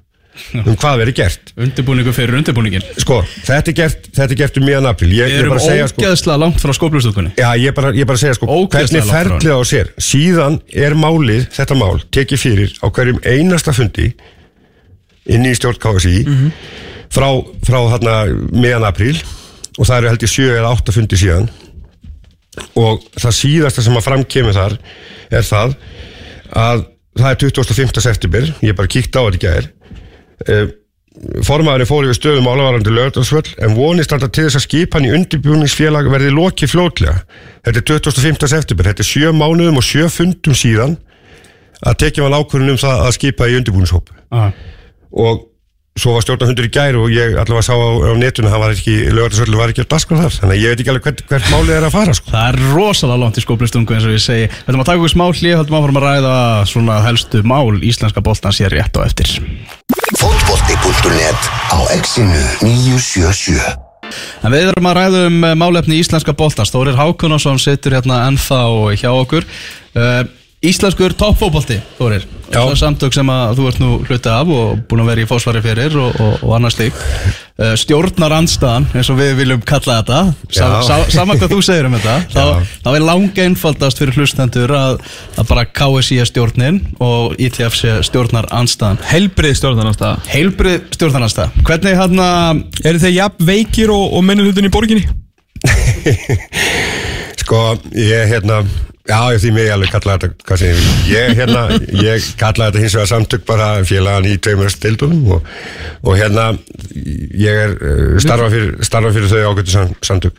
um 0.55 0.75
hvað 0.79 1.01
verið 1.03 1.15
gert. 1.19 1.51
Undirbúningu 1.59 2.13
fyrir 2.15 2.37
undirbúningin 2.39 2.83
Sko, 3.01 3.19
þetta 3.45 3.71
er 3.71 3.75
gert, 3.75 4.09
þetta 4.15 4.35
er 4.35 4.39
gert 4.39 4.59
um 4.59 4.67
apríl. 4.89 5.11
Ég, 5.13 5.31
Við 5.33 5.39
erum 5.41 5.53
bara 5.53 5.61
að 5.61 5.67
segja, 5.67 5.87
sko, 5.91 6.03
ógeðslega 6.03 6.41
langt 6.43 6.63
frá 6.63 6.73
skóplustökunni 6.77 7.33
Já, 7.35 7.49
ég 7.59 7.75
bara, 7.75 7.91
ég 7.95 8.07
bara 8.07 8.19
að 8.19 8.23
segja 8.23 8.37
sko, 8.37 8.47
Ógeðslega 8.47 9.03
hvernig 9.03 9.09
langt 9.09 9.11
frá 9.11 9.35
ferlið 9.35 9.59
á 9.59 9.61
sér. 9.67 9.91
Síðan 10.09 10.59
er 10.85 10.95
málið, 10.99 11.47
þetta 11.55 11.79
mál 11.79 11.99
tekið 12.15 12.43
fyrir 12.43 12.75
á 12.79 12.85
hverjum 12.87 13.21
einasta 13.25 13.75
fundi 13.75 14.09
inn 15.29 15.45
í 15.45 15.53
stjórn 15.57 15.81
KSI 15.83 16.15
frá, 17.13 17.27
frá 17.67 17.79
þarna 17.95 18.15
meðan 18.55 18.87
apríl 18.89 19.17
og 19.77 19.85
það 19.85 19.97
eru 19.99 20.13
held 20.13 20.25
ég 20.25 20.33
sjö 20.33 20.49
eða 20.55 20.73
átta 20.73 20.95
fundi 20.95 21.19
síðan. 21.19 21.51
Og 22.79 23.03
það 23.15 23.37
síðasta 23.37 23.83
sem 23.85 23.95
að 23.95 24.07
framkemur 24.07 24.55
þar 24.55 24.79
er 25.29 25.45
það 25.45 25.75
að 26.59 26.85
það 27.19 27.31
er 27.31 27.39
25. 27.43 28.03
september 28.05 28.53
ég 28.65 28.77
bara 28.77 28.91
kíkti 28.91 29.19
á 29.19 29.23
þetta 29.25 29.39
í 29.39 29.43
gær 29.43 29.71
uh, 30.47 30.69
Formaðurinn 31.43 31.89
fór 31.89 32.05
yfir 32.05 32.15
stöðum 32.15 32.47
álavarandi 32.47 32.91
lögdagsvöll 32.95 33.49
en 33.59 33.73
vonið 33.75 34.05
standa 34.07 34.29
til 34.31 34.45
þess 34.45 34.59
að 34.59 34.63
skipan 34.63 35.07
í 35.07 35.11
undirbjúningsfélag 35.17 36.07
verði 36.13 36.29
lokið 36.31 36.71
fljótlega. 36.71 37.15
Þetta 37.65 37.81
er 37.81 38.03
25. 38.05 38.47
september, 38.53 38.87
þetta 38.87 39.03
er 39.03 39.09
sjö 39.09 39.33
mánuðum 39.35 39.81
og 39.81 39.83
sjö 39.83 40.07
fundum 40.13 40.55
síðan 40.55 40.95
að 41.83 41.97
tekja 42.05 42.23
mann 42.23 42.37
ákvörðun 42.39 42.75
um 42.75 42.79
það 42.79 43.03
að 43.03 43.15
skipa 43.17 43.49
í 43.49 43.57
undirbúningshóp. 43.59 44.13
Aha. 44.31 44.53
Og 45.25 45.43
svo 45.99 46.15
var 46.15 46.25
stjórnarhundur 46.25 46.67
í 46.67 46.71
gær 46.73 46.97
og 46.99 47.11
ég 47.13 47.35
allavega 47.39 47.65
sá 47.67 47.73
á, 47.75 47.89
á 47.99 48.11
netinu 48.19 48.49
að 48.49 48.55
hann 48.55 48.63
var 48.63 48.75
ekki, 48.75 48.95
lögdagsvöll 49.13 49.59
var 49.59 49.73
ekki 49.73 49.83
að 49.85 49.91
daskra 49.93 50.21
þar. 50.23 50.37
Þannig 50.39 50.55
að 50.55 50.63
ég 50.63 50.73
veit 50.73 50.83
ekki 50.83 50.93
alveg 50.93 51.07
hvert, 51.09 51.23
hvert 51.29 51.51
málið 51.53 51.75
er 51.75 51.87
að 51.87 51.95
fara 51.95 52.15
sko. 52.17 52.31
Það 52.33 52.47
er 52.49 52.59
rosalega 52.75 53.21
langt 53.23 53.39
í 53.39 53.43
skóplustungu 53.45 53.97
eins 53.97 54.07
og 54.07 54.15
ég 54.15 54.23
segi 54.23 54.47
Við 54.49 54.71
ætlum 54.71 54.83
að 54.83 54.89
taka 54.89 55.01
okkur 55.01 55.13
smá 55.13 55.25
hlið, 55.29 55.59
ætlum 55.63 55.77
að 55.79 55.85
fara 55.85 55.99
að 55.99 56.07
ræða 56.07 56.37
svona 56.69 56.97
helstu 57.05 57.43
mál 57.47 57.83
íslenska 57.89 58.23
boltans 58.25 58.61
hér 58.63 58.75
rétt 58.77 58.97
á 58.97 59.01
eftir 59.05 59.35
Fótbolti.net 60.19 61.51
á 61.73 61.79
exinu 61.95 62.41
977 62.63 63.61
En 64.43 64.53
við 64.53 64.71
erum 64.71 64.89
að 64.89 64.97
ræða 64.97 65.23
um 65.29 65.39
málefni 65.59 65.99
íslenska 66.01 66.33
boltans 66.37 66.73
Þórir 66.73 66.97
Hákunarsson 66.97 67.61
situr 67.61 67.97
hérna 67.97 68.23
ennþá 68.29 68.61
hjá 68.97 69.09
okkur 69.11 69.45
uh, 69.45 70.23
Íslenskur 70.59 71.13
toppfótbolti, 71.15 71.77
Þórir. 71.95 72.25
Það 72.51 72.69
er 72.73 72.79
samtök 72.81 73.13
sem 73.15 73.29
að 73.31 73.51
þú 73.55 73.65
ert 73.69 73.77
nú 73.79 73.89
hluti 74.03 74.27
af 74.27 74.49
og 74.51 74.79
búin 74.89 75.01
að 75.05 75.09
vera 75.13 75.21
í 75.23 75.27
fósvari 75.29 75.61
fyrir 75.63 75.93
og, 75.95 76.17
og, 76.19 76.33
og 76.43 76.55
annars 76.57 76.75
lík 76.75 76.97
uh, 76.99 77.77
Stjórnar 77.79 78.35
andstaðan, 78.35 78.89
eins 78.91 79.07
og 79.13 79.21
við 79.21 79.31
viljum 79.37 79.61
kalla 79.63 80.01
þetta. 80.01 80.17
Sa, 80.49 80.65
Já. 80.67 80.81
sa, 80.83 80.97
Sama 81.13 81.37
hvað 81.39 81.53
þú 81.53 81.59
segir 81.63 81.87
um 81.87 81.95
þetta. 81.95 82.15
Þá, 82.33 82.73
þá 82.83 82.89
er 82.91 83.05
langa 83.05 83.45
einfaldast 83.45 84.01
fyrir 84.03 84.19
hlustendur 84.19 84.73
að, 84.75 84.99
að 85.39 85.47
bara 85.53 85.63
KSI 85.79 86.19
er 86.25 86.27
stjórnin 86.27 86.81
og 87.07 87.39
ITF 87.39 87.79
sé 87.79 87.95
stjórnar 88.09 88.49
andstaðan 88.59 88.99
helbrið 89.13 89.55
stjórnarnasta 89.61 90.11
Heilbrið 90.27 90.89
stjórnarnarstað 90.97 91.55
Hvernig 91.63 91.95
hann 92.01 92.25
að 92.25 92.83
eru 92.83 93.05
þeir 93.05 93.15
jafn 93.15 93.47
veikir 93.53 93.95
og, 93.95 94.11
og 94.11 94.27
minnur 94.27 94.51
hlutin 94.51 94.67
í 94.67 94.75
borginni? 94.75 95.07
Sko, 97.45 97.63
ég 97.95 98.27
hérna 98.33 98.65
Já, 99.09 99.31
ég 99.33 99.39
því 99.41 99.51
mig 99.55 99.71
alveg 99.73 99.89
kalla 99.89 100.15
þetta 100.19 100.45
hvað 100.45 100.59
sem 100.61 100.69
ég, 100.69 100.81
ég 101.09 101.39
hérna, 101.39 101.63
ég 101.97 102.25
kalla 102.37 102.67
þetta 102.69 102.83
hins 102.83 102.95
vegar 102.97 103.09
samtök 103.09 103.45
bara 103.47 103.69
félagan 103.87 104.27
í 104.29 104.35
tveimur 104.37 104.69
stildunum 104.69 105.31
og, 105.33 105.47
og 106.03 106.19
hérna 106.19 106.51
ég 106.93 107.61
er 107.65 107.73
uh, 107.73 108.19
starfa 108.21 108.51
fyrir, 108.53 108.75
starfa 108.85 109.13
fyrir 109.15 109.31
þau 109.31 109.55
ágættu 109.55 109.73
sam, 109.73 109.95
samtök. 110.05 110.37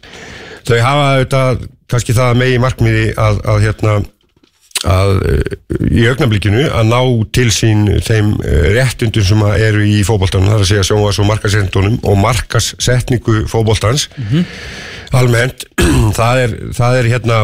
Þau 0.68 0.76
hafa 0.84 1.10
auðvitað 1.16 1.66
kannski 1.90 2.14
það 2.14 2.38
megi 2.44 2.60
markmiði 2.62 3.06
að, 3.18 3.40
að 3.50 3.66
hérna 3.66 3.96
að 4.90 5.10
uh, 5.18 5.56
í 5.90 6.04
augnablikinu 6.12 6.68
að 6.70 6.92
ná 6.92 7.00
til 7.34 7.48
sín 7.54 7.88
þeim 8.06 8.36
uh, 8.38 8.68
réttundum 8.76 9.26
sem 9.26 9.42
eru 9.56 9.82
í 9.82 10.04
fótboltanum, 10.06 10.46
það 10.52 10.60
er 10.60 10.66
að 10.68 10.70
segja 10.70 10.86
sjónvars 10.92 11.18
og 11.18 11.26
markasetningunum 11.32 11.98
og 12.06 12.22
markassetningu 12.22 13.42
fótboltans. 13.50 14.06
Almennt 15.10 15.66
það 16.20 16.44
er, 16.44 16.56
það 16.78 17.00
er 17.00 17.10
hérna 17.16 17.40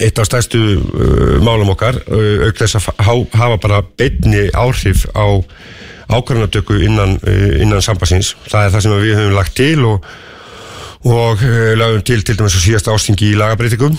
eitt 0.00 0.18
af 0.18 0.28
stærstu 0.28 0.60
uh, 0.76 1.36
málum 1.44 1.72
okkar 1.74 1.98
uh, 2.06 2.46
auk 2.46 2.60
þess 2.60 2.78
að 2.78 2.88
hafa 3.32 3.58
bara 3.62 3.82
beinni 3.98 4.48
áhrif 4.52 5.06
á 5.16 5.40
ákvarðanatöku 6.08 6.78
innan, 6.84 7.18
uh, 7.22 7.60
innan 7.62 7.84
sambassins 7.84 8.34
það 8.48 8.64
er 8.64 8.74
það 8.74 8.86
sem 8.86 8.96
við 9.02 9.20
höfum 9.20 9.36
lagt 9.36 9.56
til 9.58 9.84
og, 9.88 10.08
og 11.08 11.44
uh, 11.44 11.74
lagum 11.80 12.02
til 12.06 12.24
til 12.24 12.38
dæmis 12.38 12.56
á 12.56 12.60
síðast 12.64 12.90
ástingi 12.92 13.32
í 13.32 13.38
lagabreitingum 13.38 13.98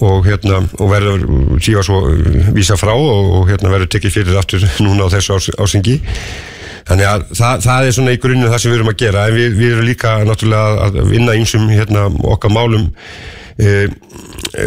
og 0.00 0.24
hérna 0.28 0.64
og 0.78 0.90
verður 0.92 1.28
síðan 1.64 1.88
svo 1.88 2.02
uh, 2.08 2.50
vísa 2.56 2.78
frá 2.80 2.94
og, 2.96 3.38
og 3.40 3.46
hérna 3.52 3.72
verður 3.72 3.94
tekið 3.96 4.18
fyrir 4.18 4.40
aftur 4.40 4.66
núna 4.84 5.08
á 5.08 5.14
þessu 5.16 5.38
ás, 5.38 5.52
ástingi 5.58 6.00
Þannig 6.84 7.06
að 7.08 7.22
það, 7.32 7.62
það 7.64 7.86
er 7.86 7.94
svona 7.96 8.12
í 8.12 8.18
grunninn 8.20 8.50
það 8.52 8.58
sem 8.60 8.72
við 8.72 8.78
erum 8.78 8.90
að 8.90 8.98
gera. 9.00 9.22
En 9.28 9.36
við, 9.38 9.54
við 9.56 9.70
erum 9.72 9.86
líka 9.88 10.10
náttúrulega 10.28 10.84
að 10.84 10.98
vinna 11.08 11.36
einsum 11.38 11.64
hérna, 11.70 12.02
okkar 12.34 12.52
málum 12.52 12.90
e, 13.58 13.88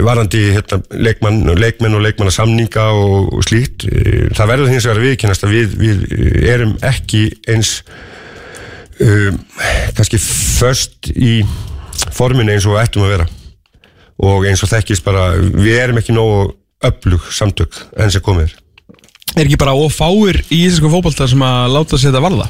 varandi 0.04 0.44
hérna, 0.56 0.82
leikmann, 0.92 1.42
leikmenn 1.60 1.98
og 1.98 2.04
leikmannasamninga 2.06 2.90
og, 2.98 3.32
og 3.38 3.48
slíkt. 3.48 3.88
E, 3.88 4.28
það 4.38 4.54
verður 4.54 4.74
hins 4.74 4.88
vegar 4.88 5.02
að 5.02 5.10
viðkennast 5.10 5.48
að 5.48 5.56
við, 5.58 5.80
við 5.82 6.06
erum 6.54 6.78
ekki 6.86 7.24
eins 7.50 7.80
um, 9.04 9.42
kannski 9.98 10.20
först 10.22 11.12
í 11.14 11.42
forminu 12.14 12.54
eins 12.54 12.68
og 12.70 12.80
ættum 12.82 13.06
að 13.08 13.16
vera 13.16 13.28
og 14.18 14.48
eins 14.50 14.64
og 14.66 14.72
þekkist 14.72 15.06
bara 15.06 15.30
við 15.38 15.78
erum 15.78 16.00
ekki 16.02 16.16
nógu 16.16 16.54
öflug 16.88 17.26
samtök 17.34 17.76
enn 17.98 18.14
sem 18.14 18.24
komið 18.24 18.48
er. 18.48 18.56
Ekki 19.44 19.60
bara 19.60 19.76
ofáir 19.78 20.40
í 20.50 20.64
íslensku 20.66 20.90
fótbolta 20.90 21.28
sem 21.30 21.42
að 21.46 21.74
láta 21.76 22.00
sér 22.00 22.12
þetta 22.12 22.24
varða? 22.24 22.48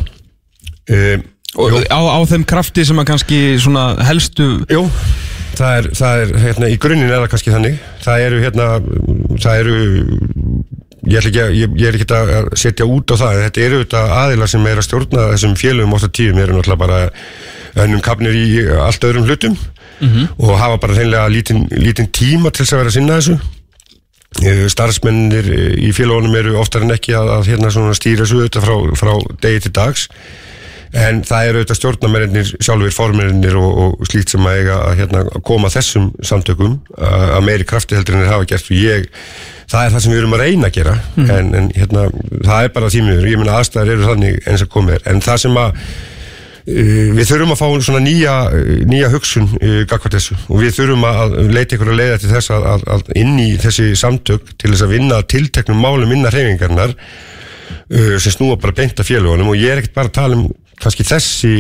Um, 0.88 1.26
á, 1.92 2.00
á 2.16 2.20
þeim 2.30 2.46
krafti 2.48 2.86
sem 2.88 3.00
að 3.02 3.10
kannski 3.10 3.40
svona 3.60 3.90
helstu 4.08 4.48
Jú, 4.72 4.86
það 5.56 5.78
er, 5.78 5.90
það 5.98 6.24
er 6.24 6.34
hérna, 6.44 6.70
í 6.70 6.80
grunninn 6.82 7.12
er 7.12 7.22
það 7.24 7.32
kannski 7.34 7.54
þannig. 7.56 7.80
Það 8.04 8.26
eru 8.28 8.42
hérna, 8.44 8.68
það 9.44 9.62
eru 9.62 9.78
ég, 11.08 11.18
ætla 11.20 11.30
ekki, 11.32 11.44
ég, 11.62 11.76
ég 11.80 11.90
er 11.90 11.98
ekki 11.98 12.08
að 12.18 12.50
setja 12.60 12.88
út 12.90 13.14
á 13.14 13.16
það, 13.22 13.42
þetta 13.46 13.64
eru 13.66 13.82
þetta 13.84 14.04
aðilar 14.22 14.52
sem 14.52 14.68
er 14.68 14.82
að 14.82 14.88
stjórna 14.88 15.28
þessum 15.34 15.58
félögum 15.60 15.98
8 15.98 16.10
tíum 16.18 16.42
eru 16.44 16.58
náttúrulega 16.58 16.82
bara 16.84 17.00
önnum 17.84 18.02
kapnir 18.04 18.36
í 18.36 18.48
allt 18.82 19.06
öðrum 19.06 19.28
hlutum 19.28 19.58
og 20.38 20.58
hafa 20.60 20.80
bara 20.82 20.98
hreinlega 20.98 21.30
lítinn 21.34 21.64
lítinn 21.72 22.12
tíma 22.14 22.52
til 22.52 22.66
þess 22.66 22.74
að 22.76 22.82
vera 22.84 22.92
að 22.92 22.98
sinna 22.98 23.20
þessu. 23.22 23.38
Starfsmennir 24.70 25.48
í 25.82 25.94
félagunum 25.96 26.36
eru 26.38 26.58
oftar 26.62 26.84
en 26.86 26.94
ekki 26.94 27.16
að, 27.18 27.32
að 27.38 27.48
hérna 27.54 27.72
svona 27.74 27.96
stýra 27.98 28.26
þessu 28.26 28.42
auðvitað 28.42 28.68
frá, 28.68 28.76
frá 29.00 29.14
degi 29.42 29.64
til 29.66 29.74
dags 29.74 30.08
en 30.96 31.22
það 31.28 31.50
eru 31.50 31.62
auðvitað 31.62 31.80
stjórnamennir 31.80 32.52
sjálfur 32.64 32.96
formennir 32.96 33.60
og, 33.60 33.78
og 33.84 34.10
slíkt 34.10 34.34
sem 34.34 34.48
að 34.48 34.62
eiga 34.62 34.80
að 34.86 34.98
hérna, 35.02 35.24
koma 35.48 35.72
þessum 35.74 36.10
samtökum. 36.26 36.80
Að, 36.98 37.30
að 37.38 37.48
meiri 37.50 37.68
krafti 37.68 37.98
heldur 37.98 38.18
en 38.18 38.26
þeir 38.26 38.34
hafa 38.34 38.50
gert. 38.54 38.70
Og 38.72 38.82
ég, 38.82 39.08
það 39.68 39.86
er 39.86 39.96
það 39.96 40.06
sem 40.06 40.14
við 40.14 40.22
erum 40.24 40.38
að 40.38 40.44
reyna 40.46 40.70
að 40.70 40.78
gera. 40.80 41.00
En, 41.28 41.56
en 41.62 41.72
hérna, 41.76 42.10
það 42.36 42.68
er 42.68 42.76
bara 42.78 42.92
tímiður, 42.94 43.32
ég 43.32 43.42
meina 43.42 43.58
aðstæður 43.58 43.96
eru 43.96 44.12
þannig 44.12 44.46
eins 44.48 44.68
og 44.68 44.72
komið 44.78 45.00
er, 45.00 45.10
en 45.14 45.26
það 45.26 45.44
sem 45.48 45.60
að 45.64 45.82
Uh, 46.68 47.14
við 47.16 47.30
þurfum 47.30 47.54
að 47.54 47.60
fá 47.62 47.68
svona 47.86 48.00
nýja, 48.04 48.32
nýja 48.92 49.08
hugsun 49.14 49.46
uh, 49.56 49.86
gagvart 49.88 50.18
þessu. 50.18 50.36
Og 50.52 50.60
við 50.66 50.74
þurfum 50.76 51.06
að 51.08 51.38
leita 51.56 51.78
ykkur 51.78 51.94
að 51.94 52.02
leiða 52.02 52.18
til 52.20 52.32
þess 52.34 52.52
að, 52.52 52.66
að, 52.74 52.84
að 52.92 53.14
inn 53.22 53.38
í 53.40 53.46
þessi 53.62 53.86
samtök 53.96 54.50
til 54.60 54.74
þess 54.74 54.84
að 54.84 54.92
vinna 54.98 55.22
að 55.22 55.30
tilteknum 55.32 55.80
málum 55.80 56.12
innan 56.12 56.34
reyfingarnar 56.36 56.92
uh, 56.92 58.18
sem 58.20 58.36
snúa 58.36 58.60
bara 58.60 58.76
beint 58.76 59.00
af 59.00 59.08
félagunum 59.08 59.54
og 59.54 59.62
ég 59.62 59.72
er 59.72 59.80
ekkert 59.80 59.96
bara 59.96 60.12
að 60.12 60.18
tala 60.20 60.42
um 60.42 60.50
kannski 60.82 61.06
þessi 61.08 61.54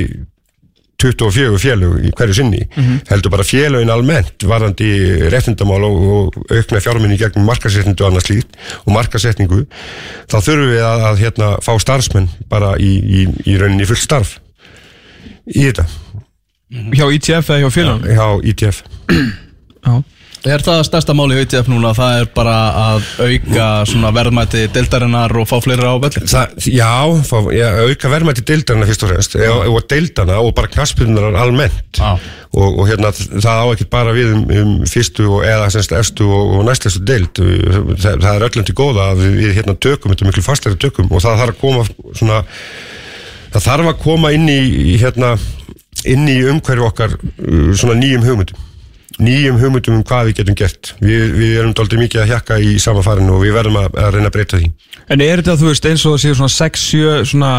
24 0.97 1.59
félög 1.61 2.05
í 2.07 2.11
hverju 2.18 2.34
sinni 2.39 2.63
heldur 3.09 3.30
bara 3.30 3.45
félögin 3.45 3.91
almennt 3.93 4.45
varandi 4.49 4.89
réttindamál 5.30 5.84
og, 5.86 6.38
aukna 6.49 6.82
fjárminni 6.82 7.20
gegnum 7.22 7.45
markasetningu 7.45 8.01
og 8.01 8.09
annað 8.09 8.26
slíkt 8.26 8.57
og 8.84 8.93
markasetningu 8.95 9.59
þá 10.26 10.38
þurfum 10.41 10.72
við 10.74 10.82
að, 10.88 11.05
að 11.11 11.22
hérna, 11.22 11.51
fá 11.61 11.74
starfsmenn 11.84 12.30
bara 12.49 12.74
í, 12.82 12.91
í, 12.97 13.28
í 13.45 13.57
rauninni 13.61 13.86
fullt 13.86 14.01
starf 14.01 14.38
í 15.47 15.70
þetta. 15.70 15.86
Hjá 16.97 17.05
ITF 17.15 17.53
eða 17.53 17.61
hjá 17.61 17.70
félagum 17.72 18.09
hjá 18.09 18.49
ITF 18.51 18.82
Já. 19.88 20.01
Er 20.45 20.61
það 20.61 20.83
stærsta 20.85 21.15
máli 21.17 21.39
í 21.39 21.43
ITF 21.43 21.69
núna? 21.71 21.95
Það 21.97 22.19
er 22.21 22.27
bara 22.35 22.55
að 22.77 23.07
auka 23.25 23.67
svona 23.89 24.11
verðmæti 24.13 24.67
deildarinnar 24.75 25.33
og 25.41 25.47
fá 25.49 25.55
fleira 25.63 25.89
á 25.89 25.97
Það, 25.97 26.53
já, 26.69 26.91
fá, 27.25 27.38
já, 27.55 27.67
auka 27.81 28.11
verðmætti 28.11 28.45
deildarna 28.45 28.85
fyrst 28.88 29.05
og 29.07 29.11
fremst 29.11 29.38
og, 29.41 29.63
og 29.71 29.88
deildana 29.89 30.38
og 30.43 30.53
bara 30.57 30.69
knaspinnar 30.71 31.35
almennt. 31.41 31.97
Já. 31.97 32.19
og, 32.53 32.79
og 32.79 32.88
hérna 32.89 33.11
það 33.17 33.63
á 33.63 33.65
ekki 33.73 33.88
bara 33.91 34.13
við 34.15 34.35
um, 34.35 34.43
um 34.61 34.75
fyrstu 34.89 35.25
og 35.39 35.47
eða 35.47 35.71
semst 35.73 35.95
efstu 35.97 36.29
og, 36.29 36.53
og 36.59 36.67
næstlestu 36.69 37.01
deild. 37.05 37.41
Það, 37.41 38.21
það 38.23 38.31
er 38.35 38.47
öllum 38.49 38.69
til 38.69 38.77
góða 38.77 39.09
að 39.11 39.23
við, 39.25 39.35
við 39.41 39.57
hérna 39.59 39.77
tökum 39.88 40.13
þetta 40.13 40.29
miklu 40.29 40.45
fastlega 40.45 40.81
tökum 40.85 41.09
og 41.11 41.25
það 41.25 41.41
þarf 41.43 41.55
að 41.55 41.61
koma 41.65 42.13
svona 42.13 42.39
það 43.55 43.67
þarf 43.71 43.91
að 43.91 43.99
koma 44.05 44.33
inn 44.38 44.47
í 44.51 44.61
í, 44.93 44.95
hérna 45.01 45.35
inn 46.07 46.29
í 46.29 46.39
umhverju 46.53 46.88
okkar 46.88 47.17
uh, 47.17 47.73
svona 47.77 47.97
nýjum 47.99 48.25
hugmyndum 48.25 48.66
nýjum 49.24 49.57
hugmyndum 49.61 49.97
um 49.97 50.03
hvað 50.05 50.30
við 50.30 50.39
getum 50.41 50.57
gert 50.57 50.91
við, 51.01 51.24
við 51.38 51.55
erum 51.61 51.74
doldið 51.78 52.03
mikið 52.03 52.24
að 52.24 52.34
hjakka 52.34 52.59
í 52.61 52.76
sama 52.82 53.01
farinu 53.05 53.38
og 53.38 53.41
við 53.45 53.55
verðum 53.57 53.80
að, 53.82 53.97
að 53.97 54.11
reyna 54.15 54.30
að 54.30 54.36
breyta 54.36 54.61
því 54.61 54.70
En 55.07 55.24
er 55.24 55.41
þetta, 55.41 55.55
þú 55.61 55.72
veist, 55.72 55.88
eins 55.88 56.05
og 56.05 56.15
það 56.15 56.24
séu 56.24 56.38
svona 56.38 56.53
6-7 56.53 57.32
svona 57.32 57.51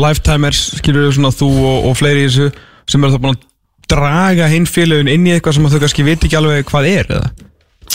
lifetimers, 0.00 0.60
skilur 0.80 1.06
við 1.06 1.16
svona 1.18 1.32
þú 1.36 1.50
og, 1.60 1.88
og 1.90 1.96
fleiri 2.00 2.24
í 2.24 2.28
þessu 2.30 2.48
sem 2.88 3.04
eru 3.04 3.14
það 3.14 3.24
búin 3.26 3.36
að 3.36 3.48
draga 3.92 4.48
hinn 4.50 4.68
félögin 4.68 5.10
inn 5.12 5.26
í 5.28 5.34
eitthvað 5.36 5.58
sem 5.58 5.68
að 5.68 5.74
þau 5.74 5.82
kannski 5.84 6.06
veit 6.06 6.26
ekki 6.26 6.38
alveg 6.38 6.68
hvað 6.70 6.88
er 6.90 7.10
eða? 7.18 7.32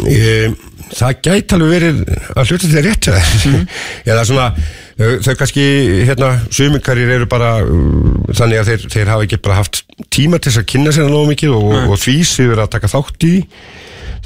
e, 0.05 0.33
það 0.93 1.21
gæti 1.25 1.57
alveg 1.57 1.73
verið 1.73 2.01
að 2.35 2.51
hluta 2.51 2.69
til 2.69 2.83
rétt 2.85 3.09
mm. 3.09 3.63
eða 4.11 4.25
svona 4.29 4.49
þau, 4.97 5.09
þau 5.25 5.33
kannski 5.39 5.65
hérna, 6.07 6.29
suminkarir 6.53 7.11
eru 7.17 7.27
bara 7.29 7.57
uh, 7.63 8.31
þannig 8.37 8.61
að 8.61 8.71
þeir, 8.71 8.85
þeir 8.95 9.11
hafa 9.13 9.27
ekki 9.27 9.39
bara 9.47 9.59
haft 9.61 9.83
tíma 10.13 10.39
til 10.41 10.51
þess 10.51 10.61
að 10.63 10.69
kynna 10.73 10.93
sér 10.95 11.11
nógu 11.11 11.29
mikið 11.33 11.53
og, 11.57 11.75
og 11.93 11.99
því 12.01 12.15
séu 12.27 12.55
að 12.57 12.71
taka 12.75 12.89
þátt 12.91 13.27
í. 13.29 13.35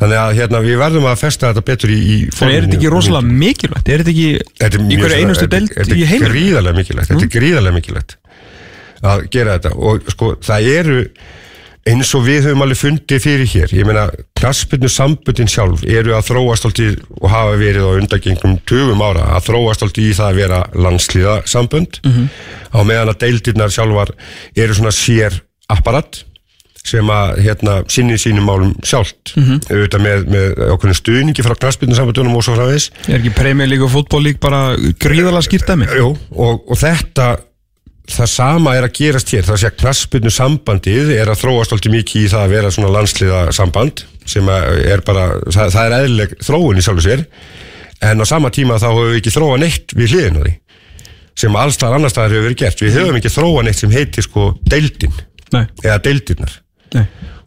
Þannig 0.01 0.17
að 0.17 0.32
hérna, 0.39 0.59
við 0.65 0.80
verðum 0.82 1.03
að 1.11 1.19
festa 1.22 1.51
þetta 1.51 1.61
betur 1.67 1.91
í, 1.93 1.97
í 2.01 2.15
En 2.41 2.49
er 2.49 2.63
þetta 2.65 2.78
ekki 2.80 2.89
rosalega 2.89 3.36
mikilvægt? 3.43 3.91
Er 3.91 4.01
þetta 4.01 4.13
ekki 4.15 4.55
Þetta 4.63 4.80
í 4.82 4.97
hverju 5.01 5.17
einustu 5.19 5.43
þetta- 5.45 5.57
deild 5.59 5.76
þetta 5.76 5.97
í 5.99 6.05
er 6.07 6.24
gríðarlega 6.32 6.78
mikilvægt 6.80 7.11
þetta 7.11 7.28
er 7.28 7.34
gríðarlega 7.36 7.76
mikilvægt 7.78 8.15
að 9.11 9.22
gera 9.34 9.57
þetta. 9.57 9.72
Og 9.78 10.09
sko 10.13 10.32
það 10.41 10.67
eru 10.72 10.97
eins 11.89 12.11
og 12.17 12.25
við 12.27 12.47
höfum 12.47 12.63
alveg 12.65 12.77
fundið 12.77 13.23
fyrir 13.23 13.49
hér 13.49 13.71
ég 13.73 13.88
meina 13.88 14.07
knaspinu 14.38 14.89
sambundin 14.91 15.49
sjálf 15.49 15.82
eru 15.88 16.13
að 16.17 16.27
þróast 16.29 16.67
alltaf 16.69 16.99
og 17.17 17.29
hafa 17.32 17.55
verið 17.61 17.88
á 17.89 17.91
undagengum 17.97 18.57
20 18.69 19.05
ára 19.07 19.29
að 19.38 19.47
þróast 19.49 19.86
alltaf 19.88 20.03
í 20.03 20.11
það 20.17 20.27
að 20.27 20.41
vera 20.43 20.59
landsliða 20.88 21.38
sambund 21.49 22.01
á 22.69 22.79
meðan 22.86 23.13
að 23.13 23.21
deildirnar 23.25 23.73
sjálfar 23.73 24.13
eru 24.55 24.77
svona 24.77 24.93
sér 24.93 25.41
apparat 25.71 26.23
sem 26.86 27.09
að 27.13 27.36
hérna 27.45 27.75
sinni 27.93 28.17
sínum 28.17 28.47
málum 28.49 28.71
sjálft. 28.82 29.36
Auðvitað 29.69 30.01
með, 30.01 30.23
með 30.34 30.61
okkur 30.73 30.95
stuðningi 30.97 31.45
frá 31.45 31.53
knaspinu 31.53 31.93
sambundunum 31.97 32.39
og 32.39 32.45
svo 32.45 32.55
framvegis. 32.57 32.89
Er 33.07 33.19
ekki 33.19 33.53
League 33.67 33.86
og 33.86 33.91
fútból 33.93 34.23
lík 34.25 34.39
bara 34.41 34.73
gríðalega 34.97 35.45
skýrt 35.45 35.69
dæmi? 35.69 35.86
Jú, 35.93 36.15
og, 36.34 36.63
og 36.65 36.79
þetta 36.82 37.36
það 38.16 38.30
sama 38.32 38.76
er 38.78 38.88
að 38.88 38.95
gerast 38.97 39.34
hér. 39.34 39.45
Það 39.47 39.59
sé 39.62 39.70
að 39.70 39.78
knaspinu 39.82 40.32
sambandið 40.34 41.12
er 41.16 41.32
að 41.32 41.41
þróast 41.41 41.76
alltaf 41.76 41.93
mikið 41.93 42.26
í 42.26 42.32
það 42.32 42.45
að 42.45 42.55
vera 42.55 42.72
svona 42.76 42.93
landsliða 42.95 43.41
samband 43.55 44.03
sem 44.30 44.49
að 44.51 44.82
er 44.93 45.03
bara 45.07 45.28
það, 45.47 45.74
það 45.76 45.84
er 45.84 45.95
eðlileg 45.97 46.36
þróun 46.47 46.82
í 46.82 46.86
sjálfu 46.86 47.05
sér. 47.05 47.26
En 48.01 48.24
á 48.24 48.26
sama 48.26 48.51
tíma 48.53 48.80
þá 48.82 48.89
höfum 48.89 49.12
við 49.12 49.20
ekki 49.22 49.36
þróa 49.36 49.59
neitt 49.62 49.95
við 49.97 50.16
hliðin 50.16 50.39
á 50.39 50.43
því 50.45 50.55
sem 51.41 51.55
alls 51.57 51.78
þar 51.80 51.95
annars 51.95 52.14
staðar 52.14 52.36
hefur 52.36 52.49
verið 52.49 52.59
gert. 52.59 52.82
Við 52.84 52.97
höfum 52.99 53.18
ekki 53.22 53.32
þróa 53.34 53.64
neitt 53.66 53.80
sem 53.80 53.93
heitir 53.93 54.26
sko 54.28 54.51
deildin 54.70 55.16
Nei, 55.51 55.64
eða 55.84 55.97
deildirnar. 56.05 56.53
Nei, 56.95 57.05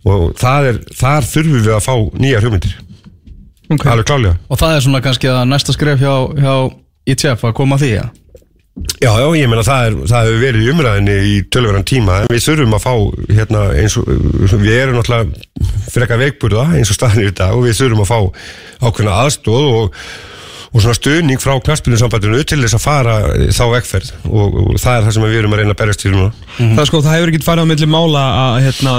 og 0.08 0.32
það 0.40 0.70
er, 0.70 0.80
þar 0.98 1.28
þurfum 1.28 1.60
við 1.60 1.74
að 1.76 1.84
fá 1.84 1.94
nýjar 2.20 2.46
hugmyndir. 2.46 2.74
Ok. 3.72 3.86
Alveg 3.88 4.08
klálega 4.08 4.34
Og 4.52 4.60
það 4.60 4.74
er 4.74 4.82
svona 4.84 5.00
kannski 5.04 5.30
að 5.32 5.46
næsta 5.48 5.72
skref 5.72 6.02
hjá, 6.02 6.12
hjá 6.36 6.54
ITF 7.08 7.46
að 7.48 7.54
koma 7.56 7.78
að 7.78 7.84
því 7.84 7.90
ja? 7.94 8.04
Já, 8.74 9.12
já, 9.20 9.26
ég 9.38 9.46
meina 9.46 9.62
það, 9.62 10.00
það 10.10 10.24
hefur 10.26 10.40
verið 10.42 10.68
umræðinni 10.72 11.14
í 11.30 11.34
tölverðan 11.54 11.84
tíma 11.86 12.16
en 12.24 12.30
við 12.32 12.40
þurfum 12.42 12.72
að 12.74 12.82
fá 12.82 12.94
hérna 13.36 13.60
eins 13.78 13.94
og 14.00 14.08
við 14.50 14.72
erum 14.80 14.96
náttúrulega 14.98 15.90
frekar 15.94 16.18
veikburða 16.18 16.64
eins 16.74 16.90
og 16.90 16.98
staðin 16.98 17.22
í 17.22 17.28
þetta 17.28 17.52
og 17.54 17.62
við 17.68 17.76
þurfum 17.78 18.02
að 18.02 18.10
fá 18.10 18.18
ákveðna 18.88 19.18
aðstóð 19.22 19.68
og, 19.76 20.00
og 20.74 20.82
svona 20.82 20.96
stuðning 20.98 21.38
frá 21.38 21.54
knaspinu 21.62 21.94
til 21.94 22.58
þess 22.58 22.74
að 22.74 22.82
fara 22.82 23.12
þá 23.54 23.62
vegferð. 23.76 24.08
Og, 24.26 24.56
og 24.58 24.78
það 24.82 24.96
er 24.96 25.04
það 25.04 25.12
sem 25.14 25.24
við 25.24 25.36
erum 25.38 25.52
að 25.54 25.60
reyna 25.60 25.74
að 25.74 25.78
berjast 25.78 26.00
til 26.02 26.10
núna. 26.10 26.30
Það, 26.56 26.80
er 26.82 26.88
sko, 26.88 27.00
það 27.04 27.14
hefur 27.14 27.30
ekkert 27.30 27.46
farið 27.46 27.62
á 27.62 27.70
milli 27.70 27.88
mála 27.90 28.24
að 28.40 28.56
hérna, 28.64 28.94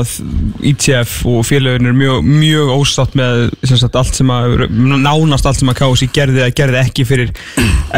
ITF 0.71 1.17
og 1.27 1.43
félagin 1.47 1.89
er 1.91 1.97
mjög, 1.99 2.29
mjög 2.29 2.71
ósátt 2.77 3.17
með 3.19 3.43
sem 3.67 3.81
sagt, 3.81 3.97
allt 3.99 4.15
sem 4.15 4.31
að, 4.31 4.63
nánast 4.71 5.49
allt 5.51 5.59
sem 5.59 5.73
að 5.73 5.77
KSI 5.81 6.09
gerði 6.15 6.41
eða 6.45 6.55
gerði 6.61 6.79
ekki 6.79 7.07
fyrir 7.11 7.35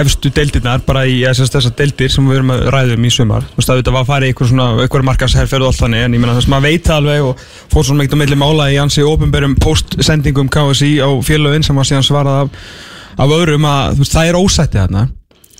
efstu 0.01 0.33
deildirnar, 0.33 0.81
bara 0.89 1.05
í 1.05 1.21
þessar 1.37 1.77
deildir 1.77 2.13
sem 2.13 2.25
við 2.29 2.41
erum 2.41 2.53
að 2.57 2.65
ræðum 2.73 3.05
í 3.05 3.13
sumar. 3.13 3.45
Þú 3.53 3.61
veist 3.61 3.73
að 3.75 3.81
þetta 3.83 3.95
var 3.95 4.05
að 4.05 4.11
fara 4.11 4.25
í 4.25 4.33
einhver 4.33 4.51
svona, 4.51 4.67
einhver 4.87 5.07
markasherferð 5.11 5.67
og 5.67 5.73
allt 5.73 5.85
þannig, 5.85 6.05
en 6.07 6.17
ég 6.17 6.25
menna 6.25 6.37
þess 6.39 6.49
að 6.49 6.55
maður 6.55 6.69
veit 6.71 6.89
það 6.89 7.01
alveg 7.03 7.29
og 7.29 7.47
fór 7.73 7.87
svona 7.87 8.01
meitt 8.01 8.17
á 8.17 8.21
milli 8.21 8.41
mála 8.41 8.69
í 8.73 8.77
ansi 8.81 9.05
ofinberum 9.05 9.57
postsendingum 9.61 10.51
KSI 10.53 10.93
á 11.01 11.09
félagin 11.25 11.65
sem 11.65 11.77
var 11.77 11.89
síðan 11.89 12.05
svarað 12.05 12.45
af, 12.45 12.69
af 13.17 13.35
öðrum 13.37 13.67
að 13.67 14.01
veist, 14.01 14.15
það 14.15 14.31
er 14.31 14.39
ósættið 14.39 14.83
þarna 14.83 15.05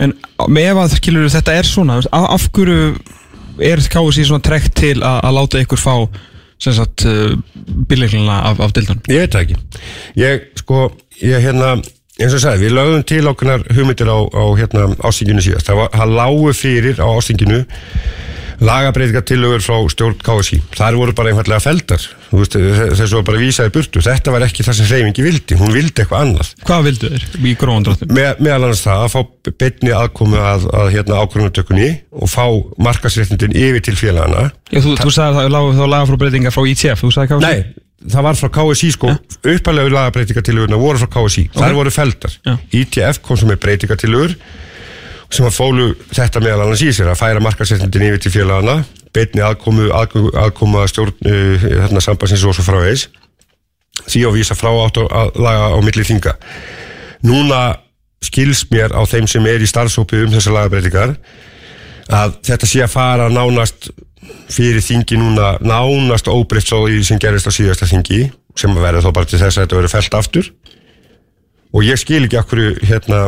en 0.06 0.14
ef 0.62 0.82
að 0.84 0.98
skilur 1.00 1.30
þetta 1.34 1.58
er 1.58 1.70
svona 1.70 2.00
veist, 2.00 2.12
af, 2.14 2.28
af 2.38 2.50
hverju 2.54 2.90
er 3.68 3.82
KSI 3.82 4.28
svona 4.30 4.46
trekt 4.46 4.76
til 4.78 4.98
að, 5.02 5.22
að 5.26 5.38
láta 5.40 5.62
ykkur 5.64 5.82
fá 5.82 5.96
sagt 6.60 7.06
uh, 7.06 7.38
bíleikluna 7.90 8.42
af, 8.50 8.60
af 8.60 8.74
dildunum? 8.74 9.02
Ég 9.10 9.26
veit 9.26 9.34
það 9.34 9.46
ekki. 9.46 9.58
Ég, 10.18 10.48
sko, 10.58 10.88
ég 11.22 11.44
hérna, 11.44 11.76
eins 12.18 12.34
og 12.34 12.42
sagði, 12.42 12.66
við 12.66 12.78
lögum 12.78 13.04
til 13.08 13.30
okkurnar 13.30 13.66
hugmyndir 13.70 14.10
á, 14.10 14.18
á 14.26 14.44
hérna 14.58 14.88
ástinginu 15.06 15.44
síðast. 15.46 15.70
Það, 15.70 15.84
var, 15.84 15.92
það 15.94 16.16
lágu 16.18 16.56
fyrir 16.58 17.02
á 17.02 17.08
ástinginu 17.14 17.62
lagabreitingar 18.64 19.26
tillögur 19.28 19.62
frá 19.62 19.78
stjórn 19.94 20.18
KSI 20.24 20.60
þar 20.76 20.98
voru 20.98 21.14
bara 21.18 21.32
einfallega 21.34 21.62
feldar 21.62 22.04
þess 22.28 23.14
að 23.14 23.24
bara 23.28 23.40
vísaði 23.40 23.74
burtu. 23.76 24.02
Þetta 24.04 24.34
var 24.34 24.46
ekki 24.48 24.66
það 24.66 24.78
sem 24.80 24.90
hreyfingi 24.90 25.26
vildi, 25.26 25.58
hún 25.60 25.74
vildi 25.76 26.04
eitthvað 26.04 26.26
annað. 26.26 26.52
Hvað 26.68 26.88
vildu 26.90 27.12
þeir 27.14 27.48
í 27.48 27.54
gróðandröndum? 27.62 28.14
Me, 28.18 28.26
meðal 28.42 28.68
annars 28.68 28.84
það 28.84 29.06
að 29.06 29.14
fá 29.14 29.54
betni 29.64 29.94
aðkomu 29.96 30.42
að, 30.42 30.68
að 30.82 30.94
hérna, 30.96 31.24
ákvörðunartökunni 31.24 31.90
og 32.18 32.32
fá 32.32 32.46
markasréttindin 32.90 33.58
yfir 33.58 33.86
til 33.88 33.98
félagana 34.00 34.50
Já, 34.72 34.82
þú, 34.84 34.96
þú 35.00 35.12
sagði 35.14 35.28
að 35.28 35.58
það 35.58 35.82
var 35.82 35.92
lagafróbreytingar 35.94 36.56
frá 36.56 36.70
ITF, 36.74 37.04
þú 37.04 37.12
sagði 37.16 37.34
KSI? 37.34 37.48
Nei, 37.48 37.88
það 38.14 38.28
var 38.28 38.40
frá 38.42 38.52
KSI 38.58 38.94
sko, 38.98 39.14
uppalega 39.54 39.94
lagabreitingartillögurna 39.96 40.80
voru 40.82 41.02
frá 41.04 41.12
KSI, 41.16 41.48
okay. 41.48 41.62
þar 41.62 41.78
voru 41.78 41.94
feldar 41.94 42.40
Já. 42.44 42.56
ITF 42.82 43.22
kom 43.24 43.40
sem 43.40 43.54
er 43.54 43.62
breytingartillögur 43.64 44.36
sem 45.34 45.48
að 45.48 45.58
fólu 45.58 45.88
þetta 46.14 46.42
meðal 46.44 46.66
annars 46.66 46.84
í 46.86 46.92
sér 46.96 47.12
að 47.12 47.20
færa 47.20 47.44
markasetnindin 47.44 48.08
yfir 48.10 48.24
til 48.24 48.34
félagana 48.38 48.78
beitni 49.16 49.44
aðkomu, 49.44 49.90
aðkomu, 49.96 50.32
aðkomu 50.38 50.82
að 50.82 50.92
stjórn 50.92 51.16
uh, 51.28 51.66
hérna 51.66 52.04
sambansins 52.04 52.46
og 52.48 52.56
svo 52.56 52.66
frá 52.66 52.80
eis 52.88 53.08
því 54.06 54.24
að 54.28 54.38
vísa 54.38 54.58
frá 54.58 54.70
átt 54.72 55.00
að 55.02 55.40
laga 55.42 55.72
á 55.74 55.78
milli 55.82 56.06
þinga. 56.06 56.36
Núna 57.26 57.62
skils 58.24 58.66
mér 58.72 58.94
á 58.94 59.02
þeim 59.10 59.28
sem 59.30 59.46
er 59.50 59.64
í 59.64 59.70
starfsópi 59.70 60.22
um 60.26 60.34
þessar 60.34 60.56
lagabreitingar 60.58 61.16
að 62.14 62.38
þetta 62.46 62.70
sé 62.70 62.84
að 62.86 62.94
fara 62.94 63.28
nánast 63.34 63.90
fyrir 64.54 64.84
þingi 64.84 65.18
núna 65.20 65.56
nánast 65.66 66.30
óbreyft 66.32 66.70
svo 66.72 66.86
í 66.92 67.02
sem 67.06 67.20
gerist 67.22 67.50
á 67.50 67.52
síðasta 67.54 67.90
þingi 67.90 68.28
sem 68.58 68.74
að 68.74 68.86
verða 68.86 69.04
þó 69.06 69.12
bara 69.18 69.30
til 69.30 69.42
þess 69.42 69.58
að 69.58 69.66
þetta 69.66 69.80
verður 69.80 69.96
felt 69.96 70.18
aftur. 70.22 70.52
Og 71.76 71.84
ég 71.86 72.00
skil 72.00 72.24
ekki 72.24 72.40
okkur 72.40 72.64
hérna 72.88 73.28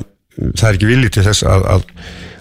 það 0.55 0.65
er 0.69 0.77
ekki 0.77 0.89
viljið 0.89 1.13
til 1.15 1.25
þess 1.27 1.45
að, 1.47 1.67
að, 1.73 1.85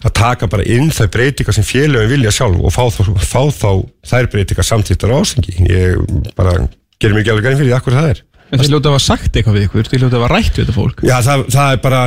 að 0.05 0.15
taka 0.21 0.49
bara 0.51 0.67
inn 0.77 0.93
þau 0.95 1.07
breytingar 1.15 1.57
sem 1.57 1.67
félögum 1.67 2.13
vilja 2.13 2.35
sjálf 2.35 2.63
og 2.63 2.75
fá 2.75 2.85
þá, 2.95 3.03
fá 3.19 3.43
þá 3.55 3.71
þær 4.13 4.31
breytingar 4.35 4.69
samtýttar 4.69 5.15
á 5.15 5.19
ásengi 5.19 5.55
ég 5.67 6.01
bara 6.39 6.57
gerir 6.99 7.15
mér 7.15 7.25
ekki 7.25 7.35
alveg 7.35 7.47
gæðin 7.47 7.61
fyrir 7.63 7.71
því 7.71 7.79
akkur 7.79 7.99
það 7.99 8.11
er. 8.15 8.25
En 8.49 8.63
þið 8.63 8.71
ljótið 8.73 8.95
að 8.97 9.03
sagt 9.05 9.35
eitthvað 9.37 9.57
við 9.59 9.65
ykkur, 9.67 9.89
þið 9.93 10.03
ljótið 10.03 10.23
að 10.25 10.31
rætt 10.33 10.55
við 10.55 10.63
þetta 10.63 10.75
fólk. 10.79 11.01
Já, 11.05 11.17
það, 11.27 11.43
það 11.53 11.73
er 11.75 11.81
bara, 11.85 11.99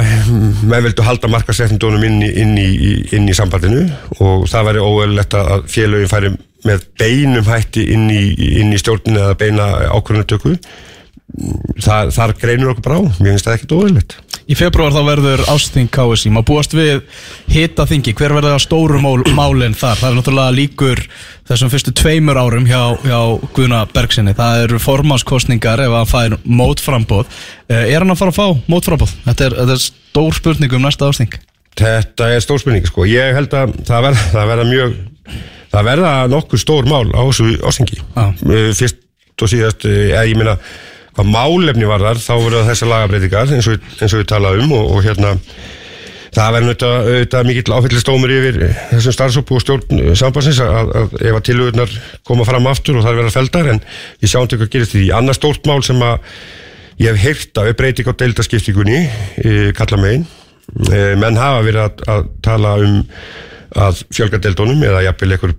með 0.71 0.85
vildu 0.87 1.03
halda 1.05 1.29
markasetnindónum 1.29 2.05
inn, 2.07 2.23
inn, 2.25 2.55
inn 3.13 3.27
í 3.29 3.35
sambandinu 3.37 3.83
og 4.17 4.47
það 4.49 4.71
væri 4.71 4.81
óverulegt 4.81 5.37
að 5.37 5.67
félögin 5.69 6.09
færi 6.09 6.31
með 6.65 6.87
beinum 7.01 7.45
hætti 7.45 7.85
inn 7.93 8.07
í, 8.13 8.23
í 8.57 8.81
stjórninu 8.81 9.21
eða 9.21 9.37
beina 9.37 9.67
ákvörðunatöku 9.93 10.55
það, 11.81 12.11
þar 12.17 12.35
greinur 12.41 12.73
okkur 12.73 12.85
brá, 12.85 12.99
mér 13.19 13.33
finnst 13.33 13.47
það 13.47 13.57
ekkert 13.57 13.77
óverulegt 13.77 14.19
Í 14.51 14.55
februar 14.57 14.91
þá 14.91 15.01
verður 15.05 15.41
ásting 15.51 15.87
KSI, 15.93 16.31
maður 16.33 16.47
búast 16.49 16.73
við 16.75 17.03
hita 17.51 17.85
þingi, 17.87 18.13
hver 18.17 18.33
verður 18.35 18.55
það 18.55 18.63
stóru 18.65 18.99
mál, 18.99 19.21
málinn 19.37 19.75
þar? 19.77 19.99
Það 20.01 20.09
er 20.09 20.17
náttúrulega 20.17 20.55
líkur 20.57 21.01
þessum 21.47 21.71
fyrstu 21.71 21.93
tveimur 21.95 22.39
árum 22.41 22.65
hjá, 22.67 22.81
hjá 23.05 23.19
Guðna 23.55 23.83
Bergsinni, 23.93 24.33
það 24.35 24.65
eru 24.65 24.81
formánskostningar 24.81 25.85
ef 25.85 25.95
hann 25.95 26.09
fær 26.09 26.35
mótframbóð 26.43 27.31
eh, 27.69 27.93
er 27.93 28.01
hann 28.01 28.11
að 28.11 28.23
fara 28.23 28.33
að 28.33 28.41
fá 28.41 28.67
mótframbóð? 28.73 29.15
Þetta 29.29 29.47
er, 29.47 29.57
þetta 29.61 29.77
er 29.77 29.83
stór 29.85 30.37
spurning 30.41 30.75
um 30.75 30.85
næsta 30.87 31.07
ásting. 31.07 31.39
Þetta 31.79 32.31
er 32.35 32.43
stór 32.43 32.63
spurning, 32.63 32.91
sko, 32.91 33.07
ég 33.07 33.37
held 33.37 33.55
að 33.55 33.77
það 33.87 34.07
verða, 34.09 34.27
það 34.35 34.53
verða 34.55 34.69
mjög 34.73 35.01
það 35.71 35.91
verða 35.93 36.15
nokkur 36.33 36.65
stór 36.65 36.89
mál 36.91 37.05
á 37.15 37.21
þessu 37.23 37.53
ástingi. 37.63 38.01
Ah. 38.19 38.33
fyrst 38.75 38.99
og 39.41 39.49
síðast, 39.49 39.85
eh, 39.87 40.11
ég 40.27 40.35
minna 40.37 40.57
hvað 41.21 41.35
málefni 41.35 41.89
var 41.89 42.01
þar 42.01 42.21
þá 42.21 42.33
verður 42.39 42.71
þessar 42.71 42.91
lagabreitingar 42.91 43.53
eins 43.57 43.69
og, 43.69 43.91
eins 43.99 44.15
og 44.15 44.23
við 44.23 44.31
talaðum 44.31 44.73
og, 44.77 44.89
og 44.95 45.05
hérna 45.05 45.35
það 46.31 46.55
verður 46.55 46.85
auðvitað 46.87 47.47
mikill 47.49 47.75
áfyllistómur 47.75 48.33
yfir 48.33 48.59
þessum 48.93 49.15
starfsópu 49.17 49.57
og 49.57 49.63
stjórn 49.65 50.15
sambansins 50.17 50.61
að, 50.63 50.91
að 50.95 51.15
ef 51.19 51.37
að 51.37 51.45
tilvöðunar 51.49 51.95
koma 52.27 52.47
fram 52.47 52.69
aftur 52.71 52.97
og 52.97 53.05
það 53.05 53.19
verður 53.19 53.35
feldar 53.35 53.71
en 53.73 53.83
við 54.23 54.31
sjáum 54.31 54.47
til 54.47 54.61
hvað 54.61 54.73
gerist 54.77 54.95
því. 54.95 55.05
Annars 55.17 55.41
stórt 55.41 55.67
mál 55.67 55.83
sem 55.83 55.99
að 56.07 56.33
ég 57.03 57.11
hef 57.11 57.25
heyrt 57.25 57.61
að 57.61 57.73
breyting 57.81 58.07
á 58.07 58.13
deildaskiptingunni 58.23 58.99
e, 59.03 59.53
kalla 59.75 59.99
megin 59.99 60.27
e, 60.87 61.03
menn 61.19 61.39
hafa 61.39 61.65
verið 61.67 61.83
að, 61.83 62.03
að 62.15 62.27
tala 62.47 62.75
um 62.79 62.99
að 63.81 64.03
fjölga 64.11 64.39
deildónum 64.43 64.83
eða 64.83 65.03
jafnvel 65.05 65.35
einhver 65.35 65.53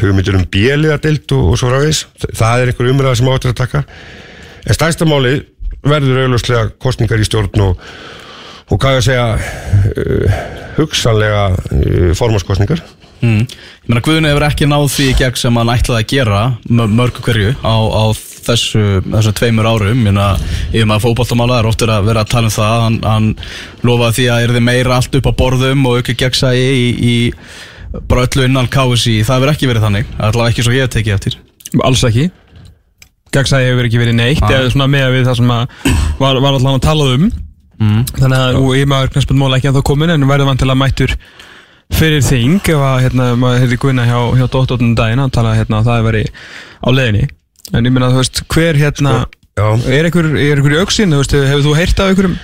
hugmyndur 0.00 0.38
um 0.38 0.48
bjeliða 0.52 1.00
deild 1.04 1.32
og, 1.36 1.52
og 1.52 1.60
svo 1.60 1.72
ráðis 1.72 2.06
það 2.28 2.62
er 2.62 2.72
einhver 2.72 2.92
umræða 2.92 3.18
sem 3.20 3.28
áttur 3.32 3.52
að 3.52 3.58
taka 3.60 3.82
En 4.66 4.76
stærstamáli 4.76 5.34
verður 5.86 6.24
auðvitslega 6.26 6.72
kostningar 6.82 7.20
í 7.20 7.26
stjórn 7.28 7.64
og, 7.64 7.84
og 8.70 8.80
hvað 8.80 8.98
ég 8.98 9.06
segja 9.08 9.26
uh, 9.36 10.40
hugsanlega 10.78 11.44
uh, 11.56 12.10
formaskostningar. 12.18 12.82
Mm. 13.20 13.44
Ég 13.44 13.88
meina 13.90 14.00
Guðun 14.04 14.28
hefur 14.30 14.46
ekki 14.46 14.68
náð 14.68 14.86
því 14.94 15.06
gegn 15.18 15.36
sem 15.36 15.56
hann 15.60 15.72
ætlaði 15.72 16.04
að 16.04 16.12
gera 16.14 16.42
mörgu 16.70 17.24
hverju 17.24 17.52
á, 17.60 17.76
á 17.76 18.04
þessu, 18.46 18.84
þessu 19.04 19.32
tveimur 19.36 19.68
árum. 19.68 20.06
Ég 20.06 20.86
meina 20.86 21.00
fókbaltamála 21.02 21.60
er 21.60 21.68
oftur 21.68 21.92
að 21.92 22.08
vera 22.08 22.24
að 22.24 22.32
tala 22.32 22.48
um 22.48 22.54
það. 22.54 22.76
Hann, 22.86 22.98
hann 23.04 23.28
lofaði 23.86 24.16
því 24.18 24.28
að 24.32 24.44
er 24.44 24.54
þið 24.56 24.66
meira 24.70 24.96
allt 24.96 25.20
upp 25.20 25.28
á 25.28 25.32
borðum 25.42 25.86
og 25.90 26.00
ekki 26.00 26.16
gegnsægi 26.22 26.70
í, 26.70 26.88
í 26.96 28.00
bara 28.08 28.24
öllu 28.26 28.46
innan 28.48 28.70
KSI. 28.72 29.20
Það 29.26 29.36
hefur 29.36 29.54
ekki 29.54 29.70
verið 29.70 29.88
þannig. 29.88 30.14
Allavega 30.18 30.54
ekki 30.54 30.66
svo 30.66 30.76
ég 30.76 30.88
að 30.88 30.94
tekið 30.96 31.16
eftir. 31.18 31.38
Alls 31.86 32.06
ekki. 32.08 32.30
Gagsæði 33.34 33.70
hefur 33.70 33.88
ekki 33.88 34.00
verið 34.00 34.18
neitt 34.18 34.42
ah. 34.46 34.56
eða 34.56 34.72
svona 34.74 34.88
með 34.90 35.14
við 35.14 35.28
það 35.28 35.38
sem 35.40 35.52
var, 35.52 35.68
var 36.20 36.52
alltaf 36.52 36.72
að 36.72 36.82
tala 36.86 37.08
um 37.14 37.28
mm. 37.80 38.00
þannig 38.16 38.38
að 38.38 38.58
ég 38.78 38.90
maður 38.90 39.12
knæspil 39.14 39.38
móla 39.38 39.58
ekki 39.58 39.70
að 39.70 39.78
það 39.78 39.86
komin 39.90 40.14
en 40.14 40.28
verður 40.30 40.50
vantilega 40.50 40.80
mættur 40.80 41.16
fyrir 41.90 42.22
þing 42.22 42.70
ef 42.70 42.86
að 42.86 43.04
hérna, 43.06 43.28
maður 43.40 43.64
hefði 43.64 43.78
guina 43.82 44.06
hjá, 44.06 44.18
hjá 44.38 44.46
dóttóttunum 44.46 44.96
daginn 44.98 45.22
að 45.24 45.34
tala 45.36 45.56
hérna, 45.58 45.80
að 45.80 45.88
það 45.88 46.00
hefur 46.00 46.10
verið 46.10 46.32
á 46.80 46.88
leðinni 46.94 47.24
en 47.70 47.86
ég 47.86 47.94
minna 47.94 48.08
að 48.08 48.16
þú 48.16 48.22
veist 48.22 48.42
hver 48.54 48.78
hérna 48.78 49.14
sko, 49.26 49.70
er 49.90 50.08
einhver 50.08 50.74
í 50.76 50.82
auksin 50.82 51.16
hefur 51.16 51.64
þú 51.66 51.76
heyrt 51.78 52.02
af 52.02 52.12
einhverjum 52.12 52.36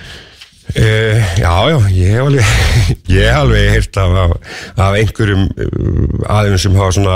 Uh, 0.77 1.21
já, 1.41 1.51
já, 1.71 1.77
ég 1.89 2.11
hef 2.13 2.27
alveg 2.27 2.49
ég 3.17 3.23
hef 3.25 3.37
alveg 3.39 3.69
heyrt 3.73 3.97
af, 3.97 4.11
af, 4.21 4.33
af 4.77 4.97
einhverjum 4.99 5.47
uh, 5.49 6.27
aðeins 6.29 6.67
sem 6.67 6.75
hafa 6.77 6.91
svona 6.93 7.15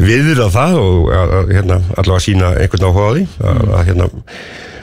viður 0.00 0.42
á 0.42 0.48
það 0.50 0.78
og 0.80 1.12
að, 1.14 1.34
að, 1.38 1.52
hérna, 1.54 1.78
allavega 1.94 2.24
sína 2.24 2.50
einhvern 2.58 2.88
áhuga 2.88 3.06
á 3.06 3.12
því 3.14 3.22
að, 3.52 3.62
að 3.76 3.86
hérna 3.90 4.10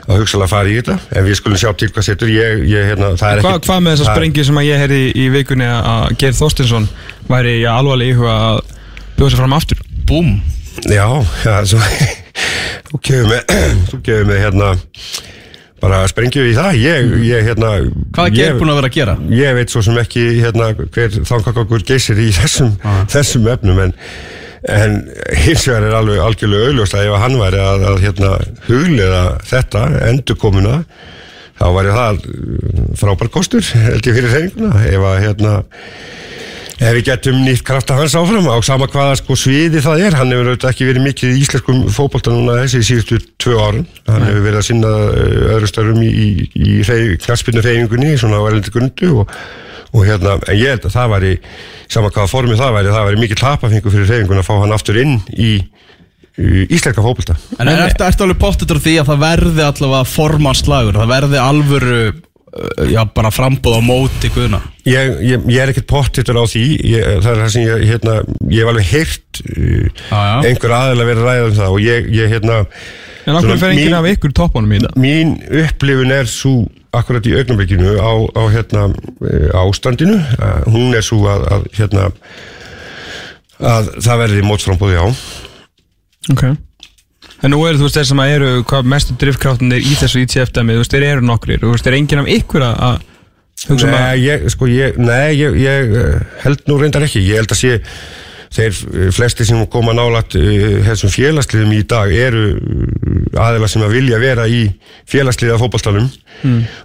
að 0.08 0.22
hugsalega 0.22 0.52
fara 0.54 0.72
í 0.72 0.78
þetta, 0.78 0.96
en 1.12 1.26
við 1.28 1.38
skulum 1.42 1.60
sjá 1.60 1.72
til 1.76 1.90
hvað 1.92 2.06
setur. 2.08 2.30
Ég, 2.32 2.62
ég 2.72 2.86
hérna, 2.94 3.10
það 3.20 3.28
er 3.34 3.42
ekki 3.42 3.48
Hvað 3.50 3.68
hva 3.68 3.80
með 3.84 3.98
þessa 3.98 4.14
sprengi 4.14 4.46
sem 4.48 4.60
að 4.62 4.68
ég 4.70 4.84
heyrði 4.86 5.02
í 5.12 5.26
vikunni 5.34 5.68
að 5.68 6.14
Geir 6.22 6.38
Þorstinsson 6.38 6.88
væri 7.28 7.58
alvarlega 7.68 8.16
íhuga 8.16 8.38
að 8.46 8.62
bjóða 9.18 9.34
sér 9.34 9.42
fram 9.42 9.58
aftur? 9.58 9.84
Búm! 10.08 10.32
Já, 10.88 11.08
já, 11.44 11.58
svo 11.68 11.82
þú 12.88 13.02
kefur 13.04 13.28
með, 13.34 13.58
þú 13.92 14.00
kefur 14.06 14.30
með 14.32 14.46
hérna 14.46 14.72
bara 15.84 16.02
sprengjum 16.10 16.48
í 16.50 16.56
það 16.58 16.80
ég, 16.82 17.12
ég, 17.28 17.46
hérna, 17.52 17.74
hvað 18.16 18.32
er 18.32 18.36
Geir 18.38 18.58
búin 18.58 18.72
að 18.74 18.80
vera 18.82 18.90
að 18.90 18.98
gera? 18.98 19.18
ég 19.34 19.60
veit 19.60 19.74
svo 19.74 19.84
sem 19.86 20.00
ekki 20.02 20.26
hérna, 20.40 20.72
hver 20.80 21.20
þangakangur 21.30 21.86
geysir 21.86 22.22
í 22.22 22.32
þessum, 22.36 22.74
ah. 22.82 23.04
þessum 23.12 23.46
efnum 23.54 23.84
en, 23.86 23.94
en 24.74 24.98
hins 25.44 25.68
vegar 25.70 25.86
er 25.90 26.00
alveg 26.00 26.24
algjörlega 26.24 26.72
auðljóst 26.72 26.98
að 26.98 27.12
ef 27.12 27.22
hann 27.26 27.38
væri 27.44 27.62
að, 27.62 27.88
að 27.92 28.02
hérna, 28.08 28.34
hugliða 28.66 29.24
þetta 29.52 29.86
endurkomuna 30.10 30.82
þá 31.58 31.68
væri 31.78 31.96
það 31.96 32.22
frábær 32.98 33.34
kostur 33.34 33.66
held 33.74 34.10
ég 34.10 34.18
fyrir 34.18 34.34
þeirringuna 34.34 34.86
ef 34.90 35.08
að 35.12 35.22
hérna 35.26 35.58
Ef 36.78 36.94
við 36.94 37.08
getum 37.08 37.40
nýtt 37.42 37.64
krafta 37.66 37.96
hans 37.98 38.14
áfram 38.14 38.46
á 38.54 38.58
sama 38.62 38.86
hvaða 38.86 39.16
sko 39.18 39.34
sviði 39.40 39.80
það 39.82 40.02
er, 40.06 40.16
hann 40.20 40.30
hefur 40.30 40.52
auðvitað 40.52 40.74
ekki 40.76 40.86
verið 40.86 41.06
mikið 41.08 41.32
í 41.32 41.40
íslenskum 41.42 41.80
fótbolta 41.90 42.34
núna 42.34 42.60
þessi 42.60 42.84
síðustu 42.86 43.18
tvö 43.42 43.56
árum, 43.58 43.88
hann 44.06 44.26
hefur 44.28 44.46
verið 44.46 44.60
að 44.60 44.68
sinna 44.68 44.92
uh, 45.08 45.56
öðru 45.56 45.70
störfum 45.72 46.04
í, 46.06 46.12
í, 46.12 46.28
í 46.54 46.76
reyf, 46.86 47.16
knarspinnu 47.24 47.64
reyfingunni, 47.66 48.12
svona 48.22 48.38
á 48.38 48.46
erlendi 48.46 48.76
grundu 48.76 49.10
og, 49.24 49.34
og 49.90 50.06
hérna, 50.06 50.38
en 50.38 50.60
ég 50.60 50.76
held 50.76 50.86
að 50.86 50.96
það 51.00 51.12
væri, 51.16 51.34
sama 51.98 52.14
hvaða 52.14 52.34
formið 52.36 52.62
það 52.62 52.78
væri, 52.78 52.94
það 53.00 53.10
væri 53.10 53.22
mikið 53.26 53.42
tapafengu 53.42 53.96
fyrir 53.98 54.14
reyfingun 54.14 54.44
að 54.44 54.50
fá 54.52 54.56
hann 54.62 54.78
aftur 54.78 55.02
inn 55.02 55.18
í, 55.34 55.52
í 56.38 56.64
íslenska 56.68 57.02
fótbolta. 57.02 57.42
En 57.58 57.74
er 57.74 57.88
þetta 57.88 58.14
alveg 58.14 58.44
pottitur 58.46 58.86
því 58.86 59.00
að 59.02 59.16
það 59.16 59.26
verði 59.26 59.66
allavega 59.72 60.14
formanslagur, 60.14 61.02
það 61.02 61.14
verði 61.18 61.42
alvöru 61.42 62.02
uh, 62.06 62.90
já, 62.94 63.02
bara 63.18 63.34
frambóð 63.34 63.82
á 63.82 63.88
móti 63.90 64.36
guðna 64.38 64.62
Ég, 64.88 65.10
ég, 65.28 65.42
ég 65.52 65.60
er 65.60 65.72
ekkert 65.74 65.88
pottittur 65.90 66.38
á 66.40 66.46
því, 66.48 66.64
ég, 66.88 67.08
það 67.20 67.30
er 67.34 67.42
það 67.42 67.50
sem 67.56 67.66
ég, 67.66 67.82
hérna, 67.90 68.14
ég 68.54 68.62
hef 68.64 68.72
alveg 68.72 68.90
heyrt 68.94 69.42
uh, 69.44 69.88
já. 70.08 70.22
einhver 70.48 70.76
aðeila 70.78 71.08
verið 71.10 71.28
ræða 71.28 71.48
um 71.50 71.56
það 71.58 71.76
og 71.76 71.82
ég, 71.84 72.08
ég 72.16 72.32
hérna, 72.32 72.60
En 73.28 73.36
okkur 73.36 73.60
fer 73.60 73.74
enginn 73.76 73.98
af 73.98 74.06
ykkur 74.08 74.32
toppunum 74.38 74.72
í 74.72 74.78
þetta? 74.80 74.94
Mín 75.04 75.34
upplifun 75.66 76.14
er 76.16 76.30
svo 76.32 76.54
akkurat 76.96 77.28
í 77.28 77.34
augnablikinu 77.36 77.98
á, 78.00 78.12
á 78.40 78.44
hérna 78.54 78.86
eh, 79.28 79.50
ástandinu, 79.60 80.16
uh, 80.40 80.62
hún 80.72 80.96
er 80.96 81.04
svo 81.04 81.20
að, 81.28 81.44
að 81.58 81.68
hérna 81.76 82.06
að 83.58 83.92
það 84.06 84.24
verði 84.24 84.46
mótsframbóði 84.48 85.02
á 85.04 85.06
Ok. 86.32 86.44
En 87.44 87.54
nú 87.54 87.60
eru 87.68 87.78
þú 87.78 87.86
veist 87.86 88.00
þeir 88.00 88.08
sem 88.10 88.22
að 88.24 88.32
eru 88.38 88.50
hvað 88.68 88.88
mestu 88.96 89.16
driftkraftinir 89.20 89.84
í 89.84 89.94
þessu 90.00 90.24
ITF-dæmi 90.24 90.74
þú 90.78 90.82
veist 90.82 90.96
þeir 90.96 91.06
eru 91.12 91.28
nokkrir, 91.28 91.60
þú 91.62 91.76
veist 91.76 91.86
þeir 91.86 91.94
er 91.94 92.00
enginn 92.00 92.24
af 92.24 92.32
ykkur 92.40 92.66
að- 92.66 92.80
að 92.88 93.06
hugsa 93.66 93.90
Nei, 93.90 94.22
ég, 94.22 94.48
sko, 94.54 94.70
ég, 94.70 94.98
nei 95.02 95.34
ég, 95.40 95.58
ég 95.64 95.98
eh, 95.98 96.16
held 96.44 96.64
nú 96.70 96.78
reyndar 96.82 97.08
ekki, 97.08 97.24
ég 97.26 97.42
held 97.42 97.54
að 97.56 97.62
sé 97.64 97.78
þeir 98.54 98.78
eh, 98.78 99.10
flesti 99.16 99.48
sem 99.48 99.66
koma 99.72 99.96
nálat 99.98 100.38
uh, 100.40 100.78
þessum 100.86 101.12
félagsliðum 101.12 101.74
í 101.76 101.82
dag 101.90 102.14
eru 102.16 102.46
aðeila 103.38 103.68
sem 103.70 103.84
að 103.84 103.98
vilja 103.98 104.20
vera 104.22 104.46
í 104.50 104.62
félagsliða 105.10 105.58
fótballtalum 105.62 106.08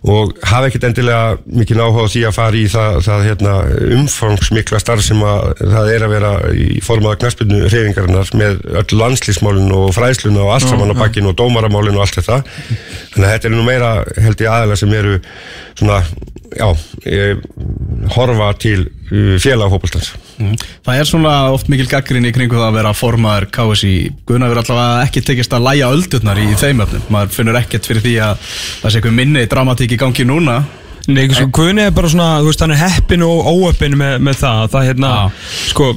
og 0.09 0.33
hafa 0.49 0.69
ekkert 0.69 0.87
endilega 0.89 1.37
mikið 1.45 1.79
náhuga 1.79 2.07
á 2.09 2.13
því 2.13 2.23
að 2.29 2.37
fara 2.37 2.59
í 2.59 2.65
það, 2.73 2.99
það 3.07 3.25
hérna, 3.29 3.55
umfangsmikla 3.99 4.81
starf 4.83 5.05
sem 5.07 5.23
að 5.27 5.49
það 5.61 5.91
er 5.93 6.07
að 6.07 6.15
vera 6.15 6.33
í 6.57 6.67
formaða 6.85 7.21
knarspilnu 7.23 7.61
reyfingarinnar 7.67 8.33
með 8.39 8.61
öll 8.83 8.99
landslísmálin 9.03 9.75
og 9.77 9.93
fræðsluna 9.97 10.45
og 10.47 10.55
allt 10.57 10.69
saman 10.71 10.95
á 10.95 11.01
bakkin 11.03 11.29
og 11.29 11.37
dómaramálin 11.41 11.99
og 11.99 12.07
allt 12.07 12.21
þetta. 12.21 12.41
Þannig 13.15 13.27
að 13.27 13.35
þetta 13.35 13.51
er 13.51 13.57
nú 13.57 13.67
meira 13.67 13.93
held 14.25 14.45
ég 14.47 14.53
aðeila 14.55 14.79
sem 14.81 14.97
eru 14.97 15.19
svona, 15.79 16.01
já, 16.59 16.69
eh, 17.07 17.39
horfa 18.17 18.51
til 18.61 18.85
uh, 18.87 19.37
félagafótballtans 19.43 20.13
Það 20.83 20.99
er 20.99 21.09
svona 21.09 21.33
oft 21.55 21.71
mikil 21.73 21.87
gaggrinni 21.91 22.33
í 22.33 22.35
kringu 22.35 22.59
það 22.59 22.69
að 22.69 22.79
vera 22.81 22.93
formaður 22.97 23.49
KSI 23.55 23.95
Guðna 24.29 24.51
verður 24.51 24.63
allavega 24.65 25.09
ekki 25.09 25.25
tekist 25.29 25.57
að 25.57 25.67
læja 25.69 25.91
öldurnar 25.95 26.43
í 26.43 26.49
þeim 26.59 26.85
öfnum 26.85 27.09
maður 27.13 27.35
finnur 27.37 27.61
ekkert 27.63 27.89
fyrir 27.89 28.05
því 28.05 28.15
að 28.27 28.47
það 28.47 28.87
sé 28.89 29.01
eitthvað 29.01 29.19
minni 29.19 29.45
dramatík 29.51 29.95
í 29.95 30.01
gangi 30.01 30.27
núna. 30.29 30.63
Nei, 31.11 31.25
sko, 31.35 31.49
Guðni 31.51 31.83
er 31.89 31.95
bara 31.95 32.11
svona, 32.11 32.29
þú 32.43 32.51
veist, 32.51 32.63
hann 32.63 32.75
er 32.77 32.83
heppin 32.83 33.25
og 33.27 33.49
óöppin 33.51 33.97
með, 33.99 34.19
með 34.23 34.37
það, 34.39 34.61
það 34.71 34.85
hérna, 34.87 35.11
Já. 35.17 35.47
sko, 35.73 35.89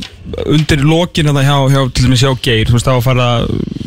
undir 0.56 0.86
lokin 0.86 1.30
að 1.30 1.38
það 1.40 1.50
hjá, 1.50 1.58
hjá, 1.76 1.82
til 1.92 2.06
dæmis 2.08 2.24
hjá 2.26 2.32
Geir, 2.48 2.72
þú 2.72 2.78
veist, 2.78 2.90
að 2.90 3.02
fara, 3.06 3.28
veist, 3.46 3.85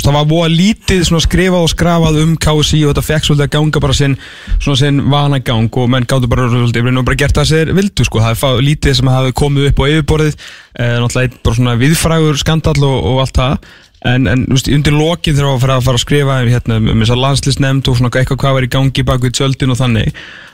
það 0.00 0.16
var 0.16 0.28
búið 0.30 0.56
lítið 0.56 1.04
svona 1.04 1.24
skrifað 1.24 1.66
og 1.66 1.72
skrafað 1.72 2.18
um 2.22 2.32
KSI 2.40 2.82
og 2.86 2.92
þetta 2.92 3.04
fekk 3.08 3.28
svolítið 3.28 3.44
að 3.44 3.52
ganga 3.56 3.82
bara 3.84 3.96
sinn, 3.98 4.16
sinn 4.64 5.04
vanagang 5.12 5.68
og 5.68 5.92
menn 5.92 6.08
gáttu 6.08 6.30
bara, 6.32 6.48
svolítið, 6.48 6.90
og 6.96 7.06
bara 7.08 7.20
gert 7.20 7.36
það 7.36 7.48
sér 7.52 7.72
vildu, 7.76 8.08
sko, 8.08 8.24
það 8.24 8.44
er 8.48 8.66
lítið 8.70 8.98
sem 8.98 9.12
hafi 9.12 9.36
komið 9.36 9.70
upp 9.70 9.84
á 9.84 9.90
yfirborðið, 9.92 10.36
eh, 10.80 10.98
náttúrulega 11.02 11.42
bara 11.44 11.58
svona 11.60 11.78
viðfrægur 11.82 12.40
skandall 12.40 12.80
og, 12.88 12.98
og 13.12 13.24
allt 13.26 13.40
það, 13.42 13.72
En, 14.02 14.26
en 14.26 14.40
veist, 14.50 14.66
undir 14.66 14.94
lokin 14.96 15.36
þegar 15.36 15.46
það 15.46 15.52
var 15.52 15.54
að 15.54 15.62
fara 15.62 15.74
að, 15.78 15.90
að 15.92 16.02
skrifa 16.02 16.38
hérna, 16.42 16.78
um 16.80 17.02
þess 17.04 17.12
að 17.14 17.20
landslisnefnd 17.22 17.90
og 17.90 17.98
svona 17.98 18.10
eitthvað 18.10 18.40
hvað 18.42 18.56
var 18.56 18.64
í 18.66 18.70
gangi 18.72 19.04
bak 19.06 19.22
við 19.22 19.36
tjöldin 19.38 19.74
og 19.74 19.78
þannig 19.78 20.08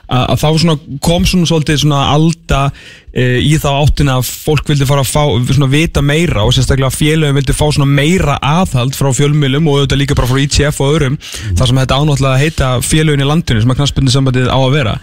að, 0.09 0.33
þá 0.41 0.47
svona 0.63 0.75
kom 1.05 1.27
svona 1.27 1.49
svolítið 1.49 1.81
svona 1.83 1.99
alda 2.13 2.61
e, 3.13 3.25
í 3.45 3.53
þá 3.61 3.69
áttina 3.71 4.17
að 4.19 4.29
fólk 4.45 4.69
vildi 4.69 4.87
fara 4.89 5.03
að 5.05 5.11
fá, 5.11 5.23
svona 5.53 5.69
vita 5.71 6.03
meira 6.05 6.45
og 6.45 6.53
sérstaklega 6.55 6.91
félögum 6.93 7.39
vildi 7.39 7.55
fá 7.55 7.65
svona 7.67 7.89
meira 7.89 8.37
aðhald 8.45 8.97
frá 8.97 9.11
fjölmjölum 9.15 9.69
og 9.69 9.79
auðvitað 9.79 10.01
líka 10.01 10.17
bara 10.17 10.29
frá 10.31 10.41
ITF 10.43 10.81
og 10.83 10.93
öðrum. 10.95 11.17
Þar 11.59 11.71
sem 11.71 11.81
þetta 11.83 11.99
ánáttúrulega 11.99 12.35
að 12.35 12.43
heita 12.45 12.71
félögin 12.85 13.25
í 13.25 13.29
landinu 13.29 13.63
sem 13.63 13.73
að 13.73 13.81
knastbyrni 13.81 14.13
sambandið 14.15 14.49
á 14.49 14.59
að 14.59 14.75
vera. 14.77 14.95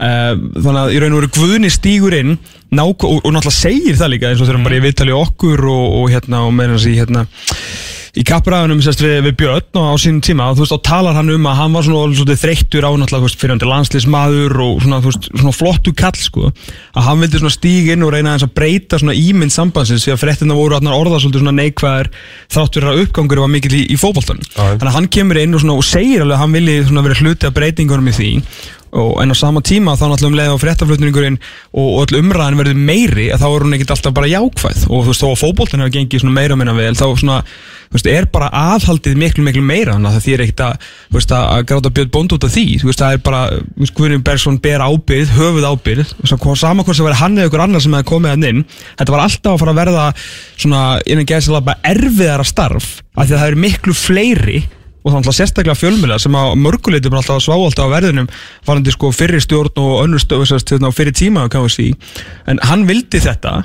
Uh, 0.00 0.32
þannig 0.56 0.80
að 0.80 0.94
í 0.94 1.00
raun 1.02 1.14
og 1.14 1.20
veru 1.20 1.32
Guðni 1.36 1.70
stígur 1.72 2.14
inn 2.16 2.36
og, 2.80 3.02
og 3.04 3.32
náttúrulega 3.34 3.52
segir 3.52 3.98
það 4.00 4.12
líka 4.14 4.30
eins 4.30 4.40
og 4.40 4.46
þegar 4.46 4.56
hann 4.60 4.68
bara 4.68 4.78
í 4.78 4.84
viðtali 4.86 5.16
okkur 5.16 5.64
og, 5.68 5.86
og 6.00 6.12
hérna 6.12 6.44
og 6.46 6.54
hans 6.56 6.86
í 6.88 6.94
hérna 6.96 7.26
í 8.18 8.24
kappræðunum 8.26 8.80
við, 8.82 9.16
við 9.26 9.36
Björn 9.38 9.78
og 9.78 9.92
á 9.92 9.94
sínum 10.02 10.22
tíma 10.24 10.48
og 10.50 10.58
þú 10.58 10.64
veist, 10.64 10.74
þá 10.74 10.88
talar 10.88 11.18
hann 11.18 11.30
um 11.30 11.46
að 11.46 11.58
hann 11.60 11.76
var 11.76 11.86
svona 11.86 12.16
svolítið 12.18 12.40
þreyttur 12.42 12.86
á 12.86 12.90
náttúrulega, 12.90 13.20
þú 13.20 13.28
veist, 13.28 13.40
fyrir 13.40 13.54
hann 13.54 13.62
til 13.62 13.70
landslýsmaður 13.70 14.56
og 14.64 14.80
svona, 14.84 15.00
veist, 15.04 15.28
svona 15.30 15.54
flottu 15.54 15.94
kall, 15.96 16.18
sko. 16.18 16.50
Að 16.96 17.06
hann 17.06 17.22
vildi 17.22 17.42
svona 17.42 17.54
stíg 17.54 17.92
inn 17.94 18.06
og 18.06 18.12
reyna 18.14 18.34
aðeins 18.34 18.48
að 18.48 18.56
breyta 18.58 19.00
svona 19.00 19.16
ímynd 19.18 19.54
sambandsins 19.54 20.08
því 20.08 20.16
að 20.16 20.22
fréttina 20.24 20.58
voru 20.58 20.80
orða 20.80 21.22
svona 21.22 21.54
neikvæðar 21.54 22.10
þrátt 22.50 22.76
fyrir 22.76 22.90
að 22.90 23.04
uppgangur 23.04 23.44
var 23.44 23.52
mikill 23.52 23.78
í, 23.78 23.86
í 23.94 24.00
fótboltanum. 24.00 24.42
Já. 24.56 24.74
þannig 24.74 24.90
að 24.90 24.98
hann 24.98 25.08
kemur 25.14 25.40
inn 25.40 25.54
og, 25.54 25.62
svona, 25.62 25.78
og 25.78 25.86
segir 25.86 26.24
alveg 26.24 26.36
að 26.36 26.44
hann 26.44 26.58
vilji 26.58 26.76
svona 26.90 27.06
vera 27.06 27.22
hluti 27.22 27.48
af 27.48 27.56
breytingunum 27.56 28.10
í 28.10 28.16
því. 28.16 28.30
Og 28.90 29.20
en 29.22 29.30
á 29.30 29.36
sama 29.38 29.62
tíma 29.62 29.94
þá 29.94 30.08
náttúrulega 30.10 30.30
um 30.30 30.38
leið 30.38 30.54
á 30.58 30.62
fréttaflutningurinn 30.64 31.36
og, 31.38 31.90
og 32.02 32.14
umræðin 32.18 32.58
verður 32.58 32.80
meiri 32.88 33.28
að 33.30 33.44
þá 33.44 33.46
er 33.50 33.64
hún 33.66 33.76
ekkert 33.76 33.92
alltaf 33.94 34.16
bara 34.16 34.30
jákvæð. 34.32 34.80
Og 34.88 35.04
þú 35.04 35.12
veist 35.12 35.22
þó 35.22 35.28
að 35.28 35.42
fótboltin 35.44 35.84
hefur 35.84 35.94
gengið 35.94 36.24
svona 36.24 36.34
meira 36.34 36.56
og 36.56 36.60
minna 36.60 36.74
vel 36.74 36.96
þá 36.98 37.06
svona 37.20 37.36
veist, 37.90 38.06
er 38.06 38.26
bara 38.30 38.48
aðhaldið 38.54 39.16
miklu 39.18 39.44
miklu 39.46 39.62
meira 39.66 39.96
þannig 39.96 40.10
að 40.10 40.16
það 40.16 40.26
þýr 40.26 40.42
ekkert 40.44 40.62
að, 40.66 40.88
veist, 41.16 41.34
að, 41.34 41.46
að 41.50 41.64
gráta 41.70 41.92
björn 41.98 42.10
bónd 42.14 42.34
út 42.36 42.46
af 42.46 42.54
því. 42.54 42.64
Þú 42.80 42.90
veist, 42.90 43.02
það 43.02 43.16
er 43.16 43.22
bara, 43.26 43.40
Guðrún 43.98 44.24
Bergson 44.26 44.58
ber 44.62 44.84
ábyrð, 44.86 45.32
höfuð 45.36 45.68
ábyrð 45.70 46.12
þú 46.14 46.24
veist, 46.24 46.36
hvað- 46.44 46.60
sama 46.60 46.84
hvort 46.86 46.96
sem 47.00 47.08
verið 47.08 47.22
hann 47.24 47.38
eða 47.38 47.50
ykkur 47.50 47.64
annar 47.66 47.82
sem 47.82 47.96
hefði 47.98 48.10
komið 48.12 48.34
hann 48.36 48.48
inn 48.50 48.64
þetta 48.98 49.14
var 49.14 49.24
alltaf 49.26 49.54
að 49.54 49.62
fara 49.64 49.74
að 49.74 49.80
verða 49.80 50.04
svona, 50.56 50.82
innan 51.06 51.26
gæðslega 51.30 51.64
bara 51.70 51.94
erfiðara 51.94 52.46
starf 52.46 52.92
af 53.16 53.26
því 53.26 53.34
að 53.34 53.40
það 53.40 53.48
eru 53.50 53.64
miklu 53.66 53.96
fleiri 53.96 54.60
og 55.00 55.14
þannig 55.14 55.30
að 55.32 55.36
sérstaklega 55.38 55.80
fjölmjöla 55.80 56.18
sem 56.20 56.34
á 56.36 56.44
mörguleiti 56.60 57.08
bara 57.08 57.22
alltaf 57.22 57.40
svávalda 57.40 57.86
á 57.88 57.92
verðinum 57.94 58.26
varandi 58.68 58.92
sko 58.92 59.10
fyrir 59.16 59.40
stjórn 59.40 59.80
og 59.80 60.02
önnur 60.04 60.20
stjórn 60.20 60.84
og 60.88 60.96
fyrir 60.96 61.16
tíma 61.16 61.46
á 61.48 61.52
KSI 61.52 61.88
en 62.52 62.60
hann 62.68 62.84
vildi 62.88 63.22
þetta 63.24 63.62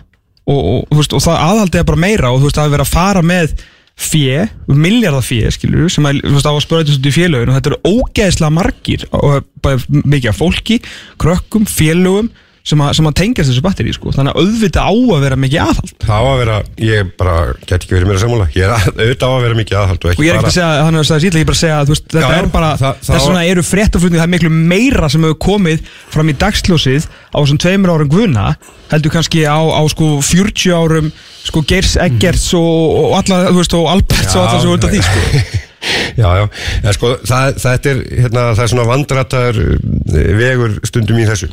og, 0.48 0.60
og, 0.62 0.96
veist, 0.96 1.12
og 1.12 1.24
það 1.26 1.42
aðhaldi 1.50 1.84
bara 1.92 2.04
meira 2.06 2.32
og 2.32 2.40
þú 2.40 2.48
veist 2.48 2.60
það 2.62 2.70
er 2.70 2.76
verið 2.78 2.86
að 2.88 2.94
fara 2.96 3.26
með 3.26 3.56
fjö, 3.96 4.46
miljardar 4.68 5.24
fjö 5.24 5.52
skilur 5.56 5.92
sem 5.92 6.06
að, 6.08 6.20
veist, 6.28 6.48
á 6.48 6.52
að 6.52 6.64
spöra 6.66 6.84
þetta 6.84 6.98
út 7.00 7.08
í 7.08 7.14
félögin 7.16 7.52
og 7.52 7.58
þetta 7.58 7.72
eru 7.72 7.94
ógeðslega 7.96 8.56
margir 8.58 9.06
og 9.16 9.46
bara 9.64 10.02
mikið 10.04 10.32
af 10.32 10.42
fólki, 10.42 10.82
krökkum, 11.22 11.68
félögum 11.70 12.32
sem 12.66 12.82
að, 12.82 12.92
sem 12.98 13.08
að 13.10 13.14
tengjast 13.20 13.52
þessu 13.52 13.62
batteri 13.66 13.92
sko. 13.94 14.14
þannig 14.16 14.34
að 14.34 14.42
auðvitað 14.42 14.88
á 14.90 14.94
að 15.16 15.24
vera 15.26 15.38
mikið 15.38 15.60
aðhald. 15.66 15.92
Það 16.02 16.16
á 16.18 16.26
að 16.26 16.40
vera, 16.42 16.56
ég 16.82 17.12
bara 17.20 17.36
get 17.62 17.76
ekki 17.86 17.94
verið 17.94 18.10
mér 18.10 18.18
að 18.18 18.24
sammála. 18.24 18.48
Ég 18.56 18.66
er 18.66 18.74
að, 18.74 18.88
auðvitað 18.96 19.26
á 19.30 19.34
að 19.36 19.44
vera 19.46 19.60
mikið 19.60 19.80
aðhald 19.82 20.08
og 20.08 20.16
og 20.16 20.24
ég 20.26 20.32
er 20.32 20.40
ekki 20.40 20.46
bara 20.46 20.50
að 20.50 20.56
segja 20.56 20.70
að 20.72 20.82
hann 20.86 20.98
er 20.98 21.10
sýtla, 21.10 21.42
ég 21.44 21.50
bara 21.50 21.58
að 21.58 21.62
segja 21.62 21.78
að 21.78 21.92
veist, 21.94 22.08
þetta 22.10 22.24
Já, 22.26 22.32
já, 22.34 22.40
er 22.40 22.50
bara, 22.56 22.72
það- 22.82 22.98
það 23.06 23.16
þess 23.16 23.28
vegna 23.30 23.44
eru 23.52 23.66
fréttaflutning 23.70 24.22
það 24.22 24.26
er 24.26 24.34
miklu 24.34 24.52
meira 24.74 25.10
sem 25.14 25.28
hefur 25.28 25.38
komið 25.46 25.86
fram 26.16 26.32
í 26.32 26.36
dagsljósið 26.42 27.06
á 27.06 27.38
þessum 27.38 27.62
tveimur 27.62 27.94
árum 27.94 28.10
guðna 28.16 28.48
heldur 28.90 29.14
kannski 29.14 29.46
á, 29.46 29.58
á 29.62 29.82
sko 29.92 30.10
40 30.26 30.74
árum 30.74 31.12
sko 31.46 31.62
Geirs 31.70 31.94
Eggerts 32.02 32.50
og, 32.58 32.66
og 33.06 33.16
alla, 33.22 33.44
þú 33.52 33.62
veist, 33.62 33.78
og 33.78 33.92
Alberts 33.94 34.34
og 34.34 34.42
alla 34.46 34.58
sem 34.58 34.70
voru 34.72 34.80
undan 34.80 34.96
því 34.96 35.04
sko. 35.06 35.62
Já, 36.18 36.30
já, 36.40 36.46
en 36.82 36.98
sko 36.98 37.14
það, 37.22 37.62
það, 37.62 37.90
er, 37.92 38.04
hérna, 38.24 38.50
það 38.58 38.64
er 38.66 38.74
svona 38.74 38.90
vandrataður 38.90 39.62
vegur 40.42 40.78
stundum 40.90 41.22
í 41.22 41.30
þessu 41.30 41.52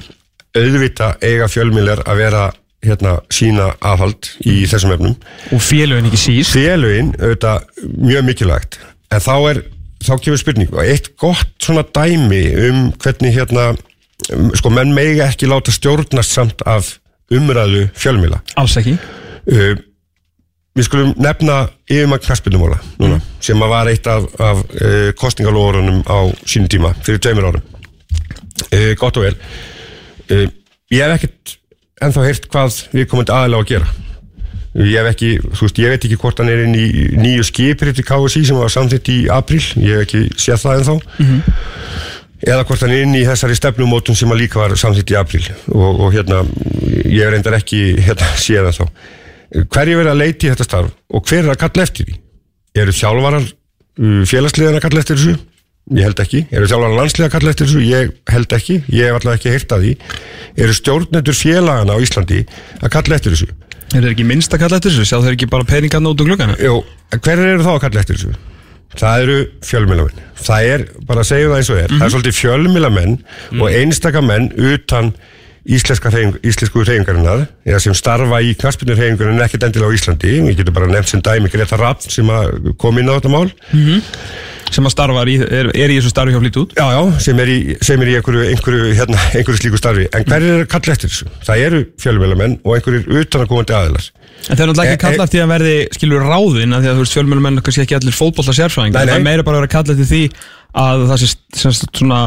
auðvita 0.56 1.14
eiga 1.24 1.48
fjölmiðlar 1.50 2.02
að 2.08 2.20
vera 2.20 2.42
hérna 2.82 3.18
sína 3.32 3.68
aðhald 3.84 4.32
í 4.48 4.62
þessum 4.70 4.94
efnum. 4.96 5.14
Og 5.54 5.62
félögin 5.62 6.08
ekki 6.08 6.20
síst. 6.20 6.54
Félögin 6.56 7.12
auðvitað 7.20 7.68
mjög 8.02 8.26
mikilvægt. 8.26 8.80
En 9.12 9.22
þá 9.22 9.34
er, 9.52 9.62
þá 10.02 10.12
kemur 10.24 10.40
spurning 10.40 10.74
og 10.74 10.82
eitt 10.82 11.12
gott 11.20 11.52
svona 11.62 11.84
dæmi 11.86 12.42
um 12.66 12.82
hvernig 13.02 13.36
hérna 13.36 13.70
um, 14.34 14.50
sko 14.58 14.72
menn 14.74 14.94
megi 14.96 15.22
ekki 15.24 15.50
láta 15.50 15.74
stjórnast 15.74 16.34
samt 16.34 16.66
af 16.66 16.96
umræðu 17.32 17.86
fjölmiðla. 17.96 18.42
Alls 18.60 18.76
ekki. 18.80 18.96
Uh, 19.46 19.76
við 20.76 20.88
skulum 20.88 21.12
nefna 21.20 21.66
yfirmagn 21.90 22.24
knaspinumóla 22.24 22.80
núna, 22.98 23.18
sem 23.44 23.60
að 23.62 23.72
var 23.74 23.90
eitt 23.92 24.08
af, 24.10 24.26
af 24.40 24.64
uh, 24.80 25.10
kostningalórunum 25.20 26.02
á 26.08 26.18
sínum 26.42 26.70
tíma 26.72 26.96
fyrir 27.04 27.22
tveimur 27.22 27.52
árum. 27.52 27.68
Uh, 28.72 28.92
gott 28.98 29.20
og 29.20 29.28
vel 29.28 29.38
uh, 30.30 30.46
ég 30.92 31.02
hef 31.02 31.16
ekkert 31.16 31.56
ennþá 32.02 32.24
heyrt 32.28 32.48
hvað 32.52 32.80
við 32.92 33.08
komum 33.10 33.28
aðalega 33.28 33.62
að 33.62 33.70
gera. 33.72 33.92
Ég 34.72 34.96
hef 34.96 35.10
ekki, 35.10 35.30
þú 35.42 35.66
veist, 35.66 35.80
ég 35.82 35.92
veit 35.92 36.06
ekki 36.08 36.18
hvort 36.22 36.38
hann 36.40 36.50
er 36.52 36.62
inn 36.64 36.76
í 36.78 36.86
nýju 37.20 37.44
skipir 37.44 37.92
til 37.92 38.06
KSI 38.08 38.46
sem 38.48 38.56
var 38.56 38.72
samþitt 38.72 39.10
í 39.12 39.18
april, 39.32 39.60
ég 39.84 39.98
hef 39.98 40.06
ekki 40.06 40.22
séð 40.40 40.62
það 40.64 40.78
ennþá. 40.78 40.94
Eða 42.42 42.62
hvort 42.66 42.82
hann 42.82 42.94
er 42.94 43.04
inn 43.04 43.18
í 43.18 43.26
þessari 43.28 43.58
stefnumótun 43.58 44.16
sem 44.18 44.32
að 44.32 44.40
líka 44.40 44.62
var 44.62 44.72
samþýtt 44.80 45.12
í 45.12 45.18
apríl. 45.20 45.44
Og, 45.76 46.00
og 46.06 46.14
hérna, 46.16 46.40
ég 47.04 47.28
reyndar 47.30 47.58
ekki 47.60 47.82
hérna 48.00 48.32
séðan 48.46 48.78
þá 48.80 48.86
hverju 49.52 49.98
verið 50.00 50.12
að 50.12 50.20
leiti 50.20 50.48
í 50.48 50.52
þetta 50.52 50.66
starf 50.66 50.92
og 51.12 51.24
hver 51.28 51.44
er 51.44 51.52
að 51.54 51.60
kalla 51.60 51.84
eftir 51.84 52.08
því? 52.08 52.18
Eru 52.82 52.94
þjálfarar 52.96 53.48
uh, 53.48 54.22
félagsliðan 54.28 54.78
að 54.78 54.84
kalla 54.86 55.02
eftir 55.02 55.20
þessu 55.20 55.34
ég 55.98 56.06
held 56.06 56.22
ekki, 56.22 56.44
eru 56.50 56.68
þjálfarar 56.70 56.96
landsliða 56.98 57.28
að 57.28 57.34
kalla 57.34 57.52
eftir 57.52 57.68
þessu? 57.68 57.82
Ég 57.86 58.12
held 58.32 58.54
ekki, 58.58 58.78
ég 58.92 59.08
hef 59.08 59.18
alltaf 59.18 59.36
ekki 59.38 59.52
heyrt 59.52 59.74
að 59.76 59.84
því. 59.86 59.92
Eru 60.64 60.76
stjórnendur 60.78 61.38
félagana 61.38 61.96
á 61.96 62.02
Íslandi 62.02 62.40
að 62.80 62.94
kalla 62.96 63.18
eftir 63.18 63.36
þessu? 63.36 63.50
Er 63.92 63.98
þeir 64.00 64.14
ekki 64.14 64.28
minnst 64.28 64.54
að 64.54 64.64
kalla 64.64 64.80
eftir 64.80 64.94
þessu? 64.94 65.08
Sjá 65.10 65.18
þeir 65.20 65.36
ekki 65.36 65.50
bara 65.52 65.68
peningarna 65.68 66.14
út 66.14 66.24
um 66.24 66.30
glukkana? 66.30 66.56
Jú, 66.62 66.78
en 67.12 67.22
hver 67.26 67.44
eru 67.44 67.66
þá 67.66 67.74
að 67.74 67.82
kalla 67.86 68.02
eftir 68.04 68.20
þessu? 68.20 68.38
Það 68.92 69.26
eru 69.26 69.36
fjölmilamenn. 69.64 70.24
Það 70.42 70.70
er, 70.72 70.82
bara 71.08 71.22
segja 71.24 71.48
það 71.48 71.60
eins 71.60 71.70
og 71.72 71.78
er, 71.80 71.92
það 71.92 72.06
er 72.06 72.12
svolítið 72.12 72.38
fjölmilamenn 72.40 73.14
og 73.60 73.68
einstaka 73.70 74.20
menn 74.24 74.50
utan 74.52 75.14
íslenska 75.62 76.10
hreyfing, 76.10 76.38
íslensku 76.42 76.82
hreyfingarinnar 76.82 77.44
eða 77.68 77.80
sem 77.84 77.94
starfa 77.94 78.40
í 78.42 78.54
knaspinu 78.58 78.96
hreyfingarinn 78.98 79.42
ekkert 79.44 79.68
endilega 79.68 79.94
á 79.94 79.96
Íslandi, 79.96 80.32
við 80.48 80.58
getum 80.58 80.74
bara 80.74 80.90
nefnt 80.90 81.12
sem 81.12 81.22
dæmi 81.22 81.52
Greta 81.52 81.78
Rapp 81.78 82.02
sem 82.02 82.28
kom 82.82 82.98
inn 82.98 83.10
á 83.10 83.14
þetta 83.14 83.30
mál 83.30 83.46
Sem 84.72 84.86
að 84.88 84.94
starfa 84.94 85.22
í, 85.28 85.36
er, 85.42 85.68
er 85.76 85.92
í 85.92 85.98
þessu 85.98 86.12
starfi 86.12 86.32
hjá 86.32 86.40
flýt 86.40 86.58
út? 86.62 86.70
Já, 86.78 86.86
já, 86.94 87.00
sem 87.26 87.42
er 87.44 87.52
í, 87.52 87.58
sem 87.84 88.00
er 88.02 88.08
í 88.08 88.16
einhverju, 88.18 88.44
einhverju, 88.54 88.86
hérna, 88.96 89.20
einhverju 89.36 89.60
slíku 89.60 89.80
starfi 89.80 90.06
en 90.08 90.24
hver 90.28 90.46
er 90.48 90.62
að 90.62 90.70
kalla 90.72 90.96
eftir 90.96 91.12
þessu? 91.12 91.28
Það 91.44 91.64
eru 91.66 91.80
fjölmilamenn 92.00 92.58
og 92.64 92.76
einhverjir 92.78 93.20
utan 93.22 93.44
að 93.44 93.50
komandi 93.52 93.76
aðilar 93.76 94.08
En 94.42 94.56
þeir 94.58 94.64
eru 94.64 94.72
náttúrulega 94.72 94.88
ekki 94.88 94.92
E- 94.92 94.96
að 94.96 95.02
kalla 95.04 95.22
e- 95.22 95.26
eftir 95.28 95.42
að 95.44 95.52
verði, 95.52 95.74
skilur, 95.98 96.24
ráðinn 96.26 96.74
að 96.74 96.82
því 96.82 96.90
að 96.90 96.96
þú 96.96 97.04
veist, 97.04 97.16
fjölmjölumenn 97.18 97.60
er 97.60 97.66
kannski 97.66 97.84
ekki 97.84 97.98
allir 97.98 98.16
fótbolta 98.16 98.54
sérfræðingar. 98.56 99.04
Það 99.06 99.12
er 99.14 99.26
meira 99.28 99.44
bara 99.46 99.60
að 99.60 99.62
vera 99.62 99.68
að 99.68 99.74
kalla 99.76 99.94
eftir 99.94 100.08
því 100.08 100.22
að 100.82 101.04
það 101.10 101.22
sé 101.22 101.74
svona, 101.92 102.20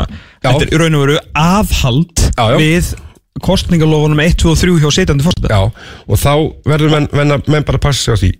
þetta 0.45 0.61
er 0.61 0.71
í 0.71 0.79
raun 0.79 0.95
og 0.99 1.03
veru 1.03 1.17
aðhald 1.41 2.23
Já, 2.29 2.45
já. 2.53 2.57
við 2.61 2.93
kostningalofunum 3.43 4.21
1, 4.23 4.37
2 4.45 4.51
og 4.53 4.59
3 4.61 4.79
hjá 4.83 4.89
setjandi 4.95 5.25
fórstæða 5.25 5.51
Já, 5.51 5.61
og 6.07 6.21
þá 6.21 6.31
verður 6.71 6.93
menn, 6.93 7.07
menn, 7.11 7.35
menn 7.51 7.67
bara 7.67 7.81
að 7.81 7.85
passa 7.89 8.05
sig 8.05 8.15
á 8.15 8.17
því 8.21 8.31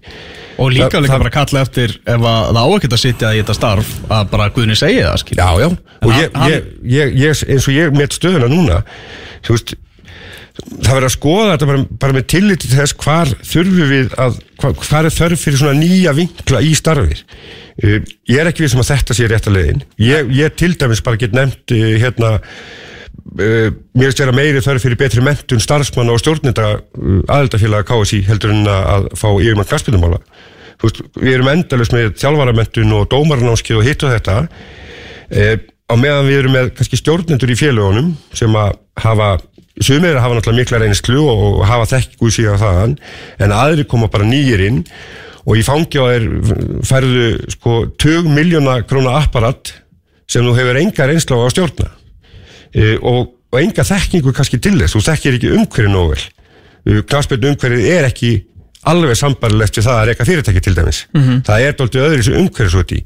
Og 0.62 0.72
líka 0.72 1.02
líka 1.04 1.18
bara 1.20 1.34
kalla 1.34 1.64
eftir 1.66 1.98
ef 2.06 2.28
að 2.32 2.52
það 2.56 2.62
á 2.62 2.68
að 2.68 3.00
sitja 3.02 3.32
í 3.36 3.42
þetta 3.42 3.56
starf 3.58 3.90
að 4.08 4.30
bara 4.32 4.52
Guðni 4.56 4.78
segi 4.80 5.02
það 5.04 5.18
skil 5.24 5.40
Já, 5.40 5.50
já, 5.60 5.68
og 6.02 6.14
ég, 6.16 6.38
ég, 6.52 6.70
ég, 6.96 7.18
ég, 7.26 7.42
eins 7.56 7.68
og 7.68 7.76
ég 7.76 7.98
met 7.98 8.16
stöðuna 8.16 8.48
núna, 8.52 8.78
þú 9.46 9.58
veist, 9.58 9.76
það 10.56 10.94
verður 10.94 11.10
að 11.10 11.14
skoða 11.16 11.52
þetta 11.52 11.70
bara, 11.72 11.84
bara 12.04 12.16
með 12.16 12.28
tilliti 12.32 12.70
til 12.70 12.80
þess 12.80 12.98
hvar 13.04 13.34
þurfum 13.44 13.92
við 13.92 14.16
að, 14.26 14.40
hvar, 14.62 14.76
hvar 14.86 15.10
er 15.10 15.16
þörf 15.18 15.44
fyrir 15.44 15.62
svona 15.62 15.80
nýja 15.80 16.16
vinkla 16.16 16.64
í 16.64 16.72
starfið. 16.78 17.24
Uh, 17.76 18.00
ég 18.32 18.40
er 18.40 18.50
ekki 18.50 18.64
við 18.64 18.72
sem 18.72 18.84
að 18.86 18.92
þetta 18.94 19.18
sé 19.18 19.28
rétt 19.28 19.50
að 19.52 19.58
leiðin. 19.58 19.86
Ég, 20.00 20.32
ég 20.38 20.56
til 20.56 20.72
dæmis 20.80 21.04
bara 21.04 21.20
get 21.20 21.36
nefnt 21.36 21.76
uh, 21.76 21.90
hérna, 22.00 22.32
uh, 23.16 23.70
mér 23.96 24.10
veist 24.10 24.22
vera 24.22 24.36
meiri 24.36 24.64
þörf 24.64 24.86
fyrir 24.86 25.00
betri 25.00 25.24
mentun 25.26 25.64
starfsmanna 25.64 26.16
og 26.16 26.22
stjórnenda 26.24 26.68
uh, 26.78 27.22
aðeldafélaga 27.28 27.88
KSI 27.92 28.22
heldur 28.28 28.54
en 28.56 28.68
að, 28.68 28.84
að 28.96 29.10
fá 29.20 29.30
yfirmann 29.34 29.72
veist, 30.84 31.02
við 31.16 31.38
erum 31.38 31.52
endalust 31.52 31.96
með 31.96 32.14
þjálfaramentun 32.20 32.94
og 32.98 33.10
dómarnámskið 33.14 33.80
og 33.80 33.88
hitt 33.88 34.06
og 34.06 34.14
þetta. 34.16 34.38
E, 35.30 35.50
á 35.86 35.94
meðan 35.98 36.30
við 36.30 36.40
erum 36.42 36.56
með 36.56 36.72
kannski 36.78 37.00
stjórnendur 37.00 37.54
í 37.54 37.60
félagunum 37.60 38.14
sem 38.36 38.56
að 38.60 38.80
hafa 39.04 39.36
sumir 39.84 40.20
hafa 40.22 40.38
náttúrulega 40.38 40.62
mikla 40.62 40.82
reynslu 40.84 41.26
og, 41.28 41.62
hafa 41.68 41.90
þekku 41.96 42.32
síðan 42.32 42.62
þaðan 42.62 42.98
en 43.44 43.56
aðri 43.56 43.88
koma 43.90 44.10
bara 44.12 44.28
nýjir 44.28 44.64
inn 44.70 44.84
og 45.46 45.60
í 45.60 45.66
fangi 45.68 46.00
á 46.00 46.06
þeir 46.14 46.30
færðu 46.88 47.26
sko 47.54 47.82
20 48.02 48.32
miljóna 48.34 48.80
króna 48.88 49.18
apparat 49.20 49.74
sem 50.32 50.46
þú 50.46 50.56
hefur 50.58 50.80
enga 50.80 51.10
reynslu 51.10 51.38
á 51.38 51.44
að 51.44 51.54
stjórna 51.58 51.92
e, 52.76 52.98
og, 53.00 53.32
og 53.52 53.62
enga 53.62 53.88
þekkingu 53.88 54.36
kannski 54.36 54.60
til 54.60 54.76
þess, 54.80 54.98
þú 54.98 55.06
þekkir 55.08 55.40
ekki 55.40 55.56
umhverju 55.56 55.94
nógu 55.94 56.14
vel. 56.14 57.02
Knafspilnu 57.10 57.56
umhverju 57.56 57.90
er 57.96 58.10
ekki 58.12 58.36
alveg 58.86 59.18
sambarlegt 59.18 59.80
við 59.80 59.88
það 59.88 60.00
að 60.02 60.08
reyka 60.12 60.28
fyrirtæki 60.28 60.62
til 60.62 60.76
dæmis. 60.78 61.06
Það 61.48 61.64
er 61.66 61.78
doldið 61.80 62.08
öðru 62.10 62.26
sem 62.28 62.40
umhverju 62.44 62.76
svo 62.76 62.86
í 62.86 63.04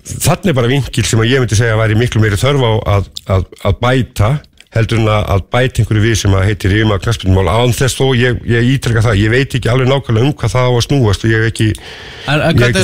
þannig 0.00 0.56
bara 0.56 0.70
vinkil 0.70 1.06
sem 1.06 1.20
að 1.22 1.32
ég 1.32 1.42
myndi 1.42 1.58
segja 1.58 1.74
að 1.76 1.82
væri 1.84 1.98
miklu 1.98 2.22
meiri 2.22 2.38
þörf 2.40 2.62
á 2.64 2.72
að, 2.94 3.10
að, 3.34 3.44
að 3.68 3.76
bæta 3.82 4.30
heldur 4.70 5.00
en 5.02 5.08
að, 5.10 5.42
bæta 5.50 5.82
einhverju 5.82 6.02
við 6.04 6.16
sem 6.20 6.34
að 6.38 6.44
heitir 6.46 6.74
yfirmaður 6.76 7.02
knastbyrnumál 7.06 7.50
án 7.50 7.74
þess 7.74 7.98
þó 7.98 8.04
ég, 8.14 8.38
ég 8.46 8.68
ítreka 8.76 9.02
það, 9.02 9.18
ég 9.18 9.32
veit 9.34 9.56
ekki 9.58 9.70
alveg 9.72 9.90
nákvæmlega 9.90 10.28
um 10.28 10.36
hvað 10.38 10.54
það 10.54 10.68
á 10.70 10.72
að 10.72 10.84
snúast 10.86 11.26
og 11.26 11.32
ég 11.32 11.42
hef 11.42 11.50
ekki 11.50 11.68
En, 12.30 12.44
en 12.46 12.60
Ég 12.60 12.78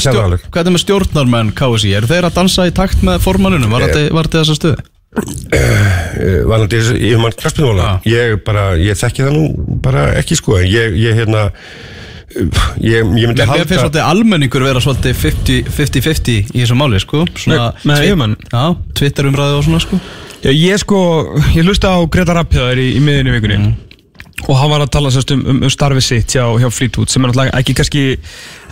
er 0.65 0.73
með 0.75 0.83
stjórnarmenn 0.83 1.55
KSI? 1.57 1.95
Eru 2.01 2.11
þeir 2.11 2.27
að 2.27 2.39
dansa 2.41 2.67
í 2.67 2.75
takt 2.75 3.07
með 3.07 3.21
formannunum? 3.23 3.71
Var 3.77 3.87
þetta 3.87 4.17
var 4.17 4.29
þetta 4.29 4.43
þessa 4.43 4.59
stöðu? 4.59 4.87
Uh, 5.17 6.41
varandi 6.51 6.81
yfirmann 6.81 7.37
knastbyrnumála 7.41 7.91
ég 8.09 8.39
bara, 8.47 8.71
ég 8.81 8.99
þekki 8.99 9.27
það 9.27 9.37
nú 9.37 9.77
bara 9.85 10.09
ekki 10.21 10.39
sko, 10.39 10.59
en 10.61 10.69
ég, 10.71 10.97
ég 11.01 11.21
hérna 11.21 11.47
ég, 12.81 13.01
ég 13.01 13.07
myndi 13.07 13.41
Mér 13.41 13.49
mér 13.49 13.65
finnst 13.65 13.73
halda 13.73 13.81
svolítið 13.81 14.05
almenningur 14.05 14.67
vera 14.67 14.83
svolítið 14.85 15.19
50 15.23 15.73
50-50 15.79 16.53
í 16.53 16.61
þessu 16.61 16.77
máli 16.79 17.01
sko. 17.01 17.25
Svona 17.39 17.71
Með- 17.87 18.07
yfirmann? 18.11 18.37
Twitter 18.97 19.29
umræðu 19.31 19.61
og 19.61 19.67
svona 19.69 19.81
sko. 19.85 20.01
Já, 20.45 20.51
ég 20.53 20.79
sko, 20.83 20.99
ég 21.57 21.65
hlusta 21.65 21.97
á 21.97 21.99
Greta 22.13 22.37
Rappjöðar 22.37 22.79
í, 22.79 22.91
í 22.99 23.03
miðinni 23.03 23.33
vikunni 23.39 23.75
og 24.45 24.53
hann 24.61 24.71
var 24.71 24.85
að 24.85 24.93
tala 24.93 25.11
sérst 25.15 25.33
um, 25.33 25.43
um, 25.49 25.63
um 25.65 25.73
starfi 25.73 26.03
sitt 26.05 26.35
hjá, 26.37 26.45
hjá 26.61 26.69
Fleetwood 26.71 27.11
sem 27.11 27.25
er 27.25 27.33
náttúrulega 27.33 27.57
ekki 27.57 27.75
kannski 27.79 28.05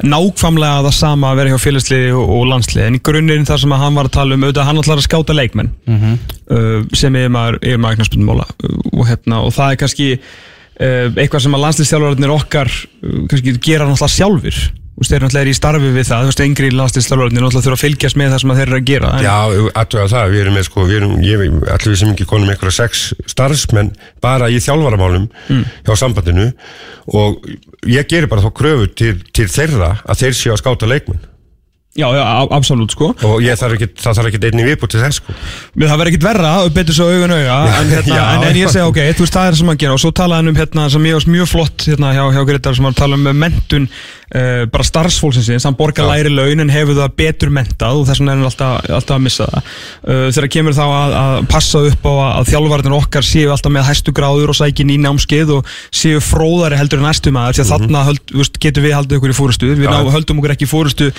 nákvæmlega 0.05 0.85
það 0.85 0.97
sama 0.99 1.31
að 1.33 1.41
vera 1.41 1.55
hjá 1.55 1.63
félagsliði 1.65 2.13
og, 2.13 2.33
og 2.37 2.47
landsliði. 2.51 2.87
En 2.91 2.99
í 2.99 3.03
grunninn 3.09 3.49
það 3.49 3.63
sem 3.65 3.77
hann 3.81 3.99
var 3.99 4.11
að 4.11 4.17
tala 4.19 4.37
um 4.37 4.45
auðvitað 4.45 4.69
hann 4.69 4.83
ætlar 4.83 5.01
að 5.01 5.09
skáta 5.09 5.37
leikmenn 5.39 5.73
uh, 5.89 6.81
sem 6.93 7.17
er 7.17 7.33
maður, 7.33 7.61
maður 7.81 8.01
knarspundumóla 8.03 8.49
og, 8.93 9.03
hérna, 9.09 9.41
og 9.41 9.55
það 9.57 9.73
er 9.73 9.81
kannski 9.83 10.09
uh, 10.21 11.09
eitthvað 11.17 11.47
sem 11.47 11.57
að 11.57 11.65
landsliðstjálfararnir 11.67 12.37
okkar 12.37 12.73
uh, 12.73 13.21
kannski 13.33 13.59
gera 13.65 13.89
náttúrulega 13.89 14.17
sjálfur 14.19 14.65
Þú 14.95 15.03
veist, 15.03 15.11
þeir 15.11 15.25
náttúrulega 15.25 15.51
í 15.51 15.57
starfi 15.59 15.89
við 15.91 16.05
það, 16.07 16.21
þú 16.23 16.31
veist, 16.31 16.43
yngri 16.45 16.69
landsliðstjálfararnir 16.71 17.43
náttúrulega 17.43 17.65
þurfa 17.67 17.79
að 17.81 17.83
fylgjast 17.83 18.19
með 18.21 18.29
það 18.31 18.43
sem 18.45 18.53
þeir 18.55 18.63
eru 18.69 18.79
að 18.79 18.85
gera 18.93 19.11
en, 19.11 19.25
Já, 19.27 19.35
aðtöða 19.83 20.07
það, 20.13 20.29
við 20.35 20.43
erum 20.45 20.55
með 20.55 20.67
sko, 20.69 20.85
við 20.87 20.99
erum, 21.01 21.17
ég, 21.27 21.45
allir 21.75 21.91
við 21.91 21.99
sem 22.05 22.13
ekki 22.15 22.29
konum 22.31 22.55
einhverja 22.55 22.77
sex 22.79 23.03
starfsmenn 23.35 23.91
bara 24.23 24.53
í 24.55 24.63
þjálfaramálum 24.63 25.27
hjá 25.51 25.95
sambandinu 25.99 26.47
og 27.11 27.51
ég 27.91 28.07
gerir 28.15 28.31
bara 28.31 28.47
þá 28.47 28.55
kröfu 28.55 28.91
til, 28.95 29.15
til 29.35 29.51
þeirra 29.51 29.97
að 30.07 30.23
þeir 30.23 30.39
séu 30.45 30.55
að 30.55 30.63
skáta 30.63 30.87
leikmenn. 30.95 31.25
Já, 31.95 32.09
já, 32.11 32.23
absolutt 32.51 32.91
sko. 32.91 33.13
Og 33.23 33.37
ég 33.45 33.55
þarf 33.55 33.77
ekki, 33.77 33.87
það 34.03 34.17
þarf 34.19 34.29
ekki 34.33 34.39
einni 34.49 34.65
viðbútt 34.67 34.91
til 34.97 34.99
þess 35.05 35.21
sko. 35.21 35.35
Mér 35.79 35.93
það 35.93 36.01
verður 36.01 36.11
ekkit 36.11 36.25
verra, 36.27 36.49
betur 36.75 36.97
svo 36.97 37.07
augun 37.07 37.35
auga 37.37 37.59
en, 37.71 37.93
hérna, 37.93 38.17
Já. 38.19 38.25
en, 38.33 38.47
en 38.49 38.59
ég 38.59 38.73
segi 38.73 38.83
ok, 38.83 38.99
þú 39.15 39.23
veist 39.23 39.37
það 39.39 39.47
er 39.53 39.59
sem 39.61 39.71
að 39.71 39.79
gera 39.85 39.95
og 39.95 40.03
svo 40.03 40.11
talaði 40.11 40.43
hann 40.43 40.51
um 40.51 40.59
hérna 40.59 40.89
sem 40.91 41.07
ég 41.07 41.15
varst 41.15 41.31
mjög 41.31 41.51
flott 41.53 41.87
hérna 41.87 42.11
hjá, 42.17 42.25
hjá 42.35 42.41
Gretar 42.51 42.75
sem 42.75 42.89
var 42.89 42.97
að 42.97 42.99
tala 43.05 43.21
um 43.21 43.31
mentun 43.45 43.87
uh, 44.33 44.65
bara 44.73 44.87
starfsfólksins, 44.87 45.67
hann 45.67 45.77
borgar 45.79 46.09
læri 46.09 46.33
laun 46.33 46.65
en 46.65 46.73
hefur 46.73 46.99
það 46.99 47.17
betur 47.19 47.53
mentað 47.55 48.01
og 48.01 48.09
þess 48.09 48.23
vegna 48.23 48.35
er 48.35 48.41
hann 48.41 48.49
alltaf, 48.51 48.89
alltaf 48.99 49.19
að 49.19 49.25
missa 49.27 49.49
það. 49.51 49.73
Uh, 50.05 50.27
þegar 50.37 50.51
kemur 50.57 50.77
þá 50.79 50.85
að, 50.87 51.17
að 51.21 51.39
passa 51.55 51.85
upp 51.91 52.09
á 52.09 52.13
að, 52.13 52.31
að 52.33 52.53
þjálfarnir 52.53 52.99
okkar 52.99 53.29
séu 53.29 53.55
alltaf 53.55 53.75
með 53.75 53.89
hæstu 53.91 54.15
gráður 54.17 54.55
og 54.55 54.61
sækin 54.61 54.95
í 54.95 54.99
námskeið 55.05 55.55
og 55.59 55.73
séu 55.95 56.23
fróðari 56.25 56.81
heldur 56.81 57.03
en 57.03 57.09
næstu 57.09 57.35
maður 57.35 57.59
því 57.59 57.65
að 57.65 57.73
þarna 57.75 58.05
höld, 58.11 58.37
veist, 58.41 58.61
getum 58.63 58.87
við 58.87 58.97
haldið 58.99 59.21
okkur 59.21 59.35
í 59.35 59.39
fórustu 59.39 59.73
við 59.75 59.89
ná, 59.91 60.01
höldum 60.15 60.41
okkur 60.43 60.55
ekki 60.57 60.69
í 60.69 60.71
fórustu 60.71 61.11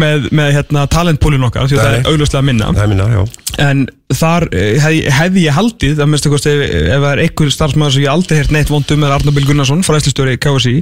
með, 0.00 0.30
með 0.34 0.54
hérna, 0.58 0.86
talentpólun 0.90 1.48
okkar 1.48 1.68
því 1.70 1.78
að 1.78 1.84
það 1.84 1.98
er 1.98 2.08
augljóslega 2.12 2.48
minna. 2.48 2.72
Það 2.74 2.86
er 2.86 2.92
minna, 2.94 3.10
já. 3.14 3.22
En 3.62 3.84
þar 4.12 4.46
eh, 4.52 4.76
hef, 4.82 4.96
hefði 5.16 5.46
ég 5.46 5.56
haldið 5.56 6.02
að 6.02 6.10
minnst 6.10 6.26
eitthvað 6.28 6.48
ef, 6.50 6.62
ef 6.64 7.00
það 7.04 7.06
er 7.08 7.22
einhver 7.24 7.54
starfsmæður 7.54 7.94
sem 7.94 8.04
ég 8.04 8.12
aldrei 8.12 8.36
heyrt 8.38 8.52
neitt 8.52 8.72
vondum 8.72 9.06
er 9.06 9.14
Arnar 9.14 9.36
Bill 9.36 9.46
Gunnarsson, 9.48 9.84
fræðslistjóri 9.86 10.36
KSI 10.44 10.74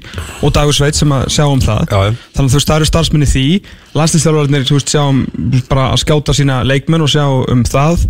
og 0.42 0.54
Dagur 0.56 0.76
Sveit 0.76 0.98
sem 0.98 1.14
að 1.14 1.28
sjá 1.36 1.44
um 1.46 1.62
það. 1.62 1.86
Já, 1.86 2.18
þannig 2.34 2.50
að 2.50 2.56
þú 2.56 2.74
eru 2.76 2.90
starfsmenni 2.90 3.30
því. 3.30 3.46
Veist, 3.94 4.90
sjá 4.90 5.04
um 5.04 5.22
bara 5.70 5.92
að 5.92 6.02
skáta 6.02 6.34
sína 6.36 6.60
leikmenn 6.66 7.06
og 7.06 7.14
sjá 7.14 7.24
um 7.30 7.64
það. 7.68 8.06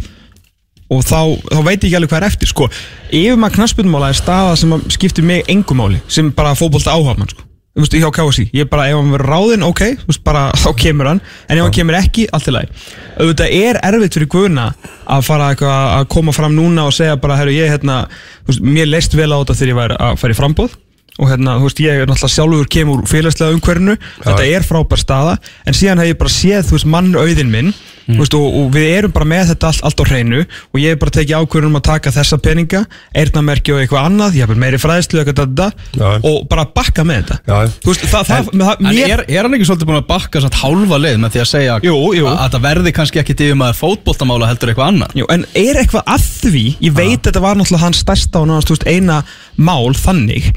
Og 0.93 1.05
þá, 1.05 1.21
þá 1.49 1.61
veit 1.65 1.79
ég 1.79 1.87
ekki 1.89 1.97
alveg 2.01 2.13
hvað 2.13 2.21
er 2.21 2.29
eftir 2.29 2.51
sko, 2.51 2.67
yfir 3.09 3.41
maður 3.41 3.61
knaspunumála 3.61 4.13
er 4.13 4.19
staða 4.19 4.59
sem 4.61 4.75
skiptir 4.93 5.25
mig 5.25 5.49
engum 5.53 5.81
máli 5.81 6.03
sem 6.05 6.29
bara 6.37 6.53
fótbolta 6.59 6.93
áhafmann 6.93 7.33
sko 7.33 7.52
Þú 7.73 7.81
veist, 7.81 7.95
hjá 7.97 8.11
KSI, 8.13 8.43
ég 8.53 8.69
bara, 8.69 8.85
ef 8.91 8.99
hann 8.99 9.15
verður 9.15 9.31
ráðinn, 9.33 9.63
ok, 9.65 9.81
þú 10.03 10.11
veist, 10.11 10.21
bara, 10.27 10.43
þá 10.63 10.69
kemur 10.77 11.09
hann. 11.09 11.23
En 11.49 11.57
ef 11.57 11.65
hann 11.65 11.73
kemur 11.73 11.97
ekki, 11.97 12.27
allt 12.37 12.51
í 12.51 12.53
lagi. 12.53 12.83
Auðvitað 13.17 13.55
er 13.57 13.79
erfitt 13.89 14.19
fyrir 14.19 14.29
Guðna 14.35 14.67
að 15.09 15.25
fara 15.25 15.47
eitthvað 15.55 15.93
að 15.97 16.09
koma 16.13 16.35
fram 16.37 16.53
núna 16.59 16.85
og 16.91 16.93
segja 16.97 17.17
bara, 17.23 17.39
herru, 17.41 17.55
ég, 17.57 17.73
hérna, 17.73 18.03
þú 18.43 18.53
veist, 18.53 18.67
mér 18.77 18.91
leist 18.93 19.17
vel 19.17 19.31
á 19.33 19.41
þetta 19.41 19.57
þegar 19.57 19.73
ég 19.73 19.81
væri 19.81 19.99
að 20.05 20.21
fara 20.21 20.37
í 20.37 20.41
frambóð 20.43 20.77
og 21.21 21.29
hérna, 21.29 21.57
þú 21.61 21.67
veist, 21.69 21.81
ég 21.85 22.03
er 22.03 22.09
náttúrulega 22.09 22.35
sjálfur 22.35 22.69
kemur 22.73 23.03
félagslega 23.09 23.57
umhverfinu, 23.57 23.97
þetta 24.21 24.47
er 24.49 24.65
frábær 24.69 25.01
staða. 25.01 25.35
En 25.69 25.77
síðan 25.77 26.01
hef 26.01 26.13
ég 26.13 26.21
bara 26.21 26.33
séð, 26.33 26.69
þú 26.69 26.77
veist, 26.77 26.89
mannauðin 26.93 27.53
minn 27.53 27.73
mm. 28.07 28.19
veist, 28.21 28.37
og, 28.39 28.47
og 28.61 28.71
við 28.75 28.89
erum 28.97 29.15
bara 29.15 29.29
með 29.29 29.53
þetta 29.53 29.71
allt, 29.71 29.85
allt 29.89 30.03
á 30.03 30.05
hreinu 30.09 30.43
og 30.43 30.81
ég 30.81 30.95
hef 30.95 31.03
bara 31.03 31.15
tekið 31.17 31.43
ákvörðunum 31.43 31.81
að 31.81 31.85
taka 31.89 32.15
þessa 32.15 32.39
peninga 32.43 32.85
eirnamerki 33.19 33.75
og 33.75 33.83
eitthvað 33.83 34.09
annað, 34.11 34.39
ég 34.39 34.49
hef 34.49 34.63
meiri 34.63 34.81
fræðslu 34.83 35.23
og 35.23 36.39
bara 36.51 36.67
bakka 36.75 37.05
með 37.07 37.23
þetta 37.23 37.39
Já. 37.43 37.73
Þú 37.83 37.93
veist, 37.93 38.07
það, 38.09 38.27
það, 38.29 38.51
það, 38.53 38.83
En 38.83 38.89
mér, 38.89 39.13
er, 39.15 39.25
er 39.29 39.47
hann 39.47 39.57
ekki 39.57 39.69
svolítið 39.69 39.91
búin 39.91 40.01
að 40.01 40.09
bakka 40.11 40.43
satt 40.45 40.59
hálfa 40.63 40.99
leið 41.01 41.21
með 41.23 41.35
því 41.35 41.43
að 41.43 41.49
segja 41.53 41.79
Jú, 41.85 41.97
jú. 42.17 42.27
að 42.31 42.57
það 42.57 42.67
verði 42.67 42.95
kannski 42.97 43.23
ekki 43.23 43.37
yfir 43.39 43.59
maður 43.59 43.79
fótboltamála 43.81 44.51
heldur 44.51 44.73
eitthvað 44.73 44.93
annað 44.93 45.17
Jú, 45.19 45.29
en 45.35 45.47
er 45.59 45.81
eitthvað 45.83 46.13
að 46.15 46.29
því 46.43 46.65
ég 46.87 46.97
veit 46.97 47.21
að 47.21 47.29
þetta 47.31 47.45
var 47.45 47.59
náttúrulega 47.59 47.87
hans 47.87 48.03
stærsta 48.05 48.43
og 48.43 48.51
náttúrulega 48.51 48.97
eina 48.97 49.23
mál 49.57 49.93
þannig 49.99 50.53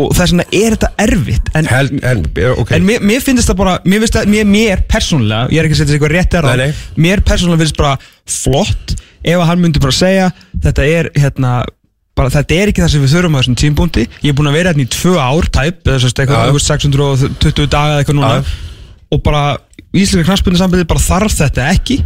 og 0.00 0.14
þess 0.16 0.32
vegna 0.32 0.46
er 0.56 0.76
þetta 0.76 0.90
erfitt 1.04 1.50
en, 1.58 1.68
Held, 1.68 1.98
en, 2.00 2.24
ok 2.62 2.72
en 2.76 2.86
mér, 2.86 3.04
mér 3.04 3.24
finnst 3.24 3.44
þetta 3.44 3.58
bara 3.58 3.74
mér, 3.84 4.02
finnst 4.04 4.16
það, 4.16 4.30
mér, 4.32 4.48
mér 4.48 4.82
persónulega, 4.90 5.50
ég 5.52 5.60
er 5.60 5.68
ekki 5.68 5.76
að 5.76 5.82
setja 5.82 5.96
eitthvað 5.98 6.14
rétt 6.16 6.38
er 6.38 6.48
nei. 6.62 6.72
mér 7.06 7.22
persónulega 7.26 7.64
finnst 7.64 7.78
bara 7.80 7.92
flott 8.38 8.96
ef 9.22 9.36
að 9.36 9.46
hann 9.50 9.62
myndi 9.62 9.82
bara 9.82 9.96
segja 9.96 10.30
þetta 10.64 10.88
er 10.88 11.10
hérna 11.18 11.52
bara, 12.18 12.32
þetta 12.32 12.58
er 12.58 12.72
ekki 12.72 12.84
það 12.84 12.94
sem 12.94 13.04
við 13.04 13.14
þurfum 13.16 13.36
á 13.36 13.40
þessum 13.40 13.58
tímbúndi 13.62 14.06
ég 14.08 14.32
er 14.32 14.38
búin 14.38 14.50
að 14.50 14.58
vera 14.58 14.72
hérna 14.72 14.86
í 14.86 14.92
tvö 14.92 15.14
ár 15.20 15.50
tæp 15.52 15.86
eða 15.86 16.00
svo 16.02 16.12
eitthvað, 16.12 16.40
Já. 16.40 16.48
þú 16.48 16.56
veist, 16.58 16.72
620 16.72 17.70
daga 17.72 17.92
eða 17.92 18.02
eitthvað 18.02 18.18
núna 18.18 18.32
Já. 18.40 18.56
og 19.12 19.22
bara 19.28 19.44
Ísleika 19.92 20.30
knarspundin 20.30 20.88
bara 20.88 21.04
þarf 21.04 21.34
þetta 21.36 21.68
ekki 21.74 21.98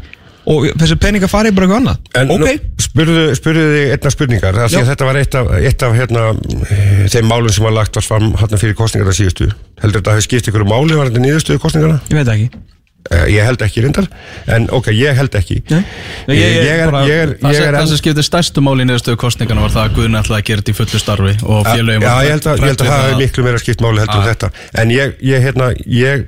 og 0.47 0.67
þessi 0.79 0.97
peninga 1.03 1.29
farið 1.31 1.57
bara 1.57 1.67
eitthvað 1.67 1.81
annað? 1.83 1.99
En 2.21 2.31
ok, 2.31 2.45
nú, 2.45 2.85
spurðu, 2.87 3.25
spurðu 3.39 3.65
þig 3.75 3.95
einna 3.97 4.13
spurningar. 4.15 4.61
Þetta 4.77 5.09
var 5.11 5.21
eitt 5.23 5.35
af, 5.41 5.51
eitt 5.59 5.83
af 5.83 5.97
hérna, 5.99 6.29
eh, 6.71 7.03
þeim 7.13 7.27
málum 7.33 7.53
sem 7.53 7.65
var 7.67 7.73
lagt 7.81 7.99
var 7.99 8.07
fram 8.07 8.31
hérna 8.39 8.61
fyrir 8.63 8.79
kostningarna 8.79 9.17
síðustu. 9.17 9.51
Heldur 9.83 10.01
þetta 10.01 10.15
að 10.15 10.21
hafi 10.21 10.29
skipt 10.31 10.49
ykkur 10.53 10.65
máli 10.71 10.97
var 10.97 11.11
þetta 11.11 11.25
niðurstöðu 11.27 11.59
kostningarna? 11.67 12.01
ég 12.09 12.17
veit 12.21 12.27
það 12.31 12.35
ekki. 12.39 12.65
Uh, 13.07 13.21
ég 13.31 13.45
held 13.47 13.61
ekki 13.63 13.83
reyndar. 13.85 14.07
En 14.51 14.65
ok, 14.75 14.89
ég 14.91 15.15
held 15.15 15.35
ekki. 15.39 15.61
Nei. 15.71 15.79
Eh, 16.27 16.35
Ég- 16.35 16.41
ég- 16.43 16.65
ég 16.67 16.81
er, 16.83 16.91
bara- 16.91 17.07
ég 17.07 17.21
er, 17.23 17.29
Það 17.39 17.53
ég 17.55 17.61
er 17.63 17.75
það 17.75 17.81
enn- 17.85 17.87
sem 17.93 17.97
skiptir 18.01 18.25
stærstu 18.27 18.63
máli 18.67 18.83
í 18.83 18.87
niðurstöðu 18.89 19.17
kostningana 19.23 19.61
var 19.63 19.71
það 19.71 19.85
að 19.87 19.95
Guðni 19.95 20.19
ætlaði 20.19 20.41
að 20.43 20.47
gera 20.49 20.63
þetta 20.63 20.73
í 20.73 20.79
fullu 20.81 20.99
starfi 20.99 21.35
og 21.47 21.61
Já, 21.63 21.71
félögum 21.71 22.03
já, 22.03 22.15
ég 22.27 22.31
held 22.35 22.47
að, 22.51 22.57
ég 22.59 22.67
held 22.67 22.81
að 22.83 22.91
það 22.91 23.05
hefur 23.07 23.21
miklu 23.23 23.45
meira 23.47 23.59
skipt 23.63 23.81
máli 23.87 23.99
heldur 24.03 24.19
en 24.19 24.27
Já. 24.27 24.33
þetta. 24.35 24.51
En 24.83 24.89
ég, 24.91 25.15
ég, 25.23 25.39
hérna, 25.47 25.69
ég, 25.87 26.19
eh, 26.19 26.25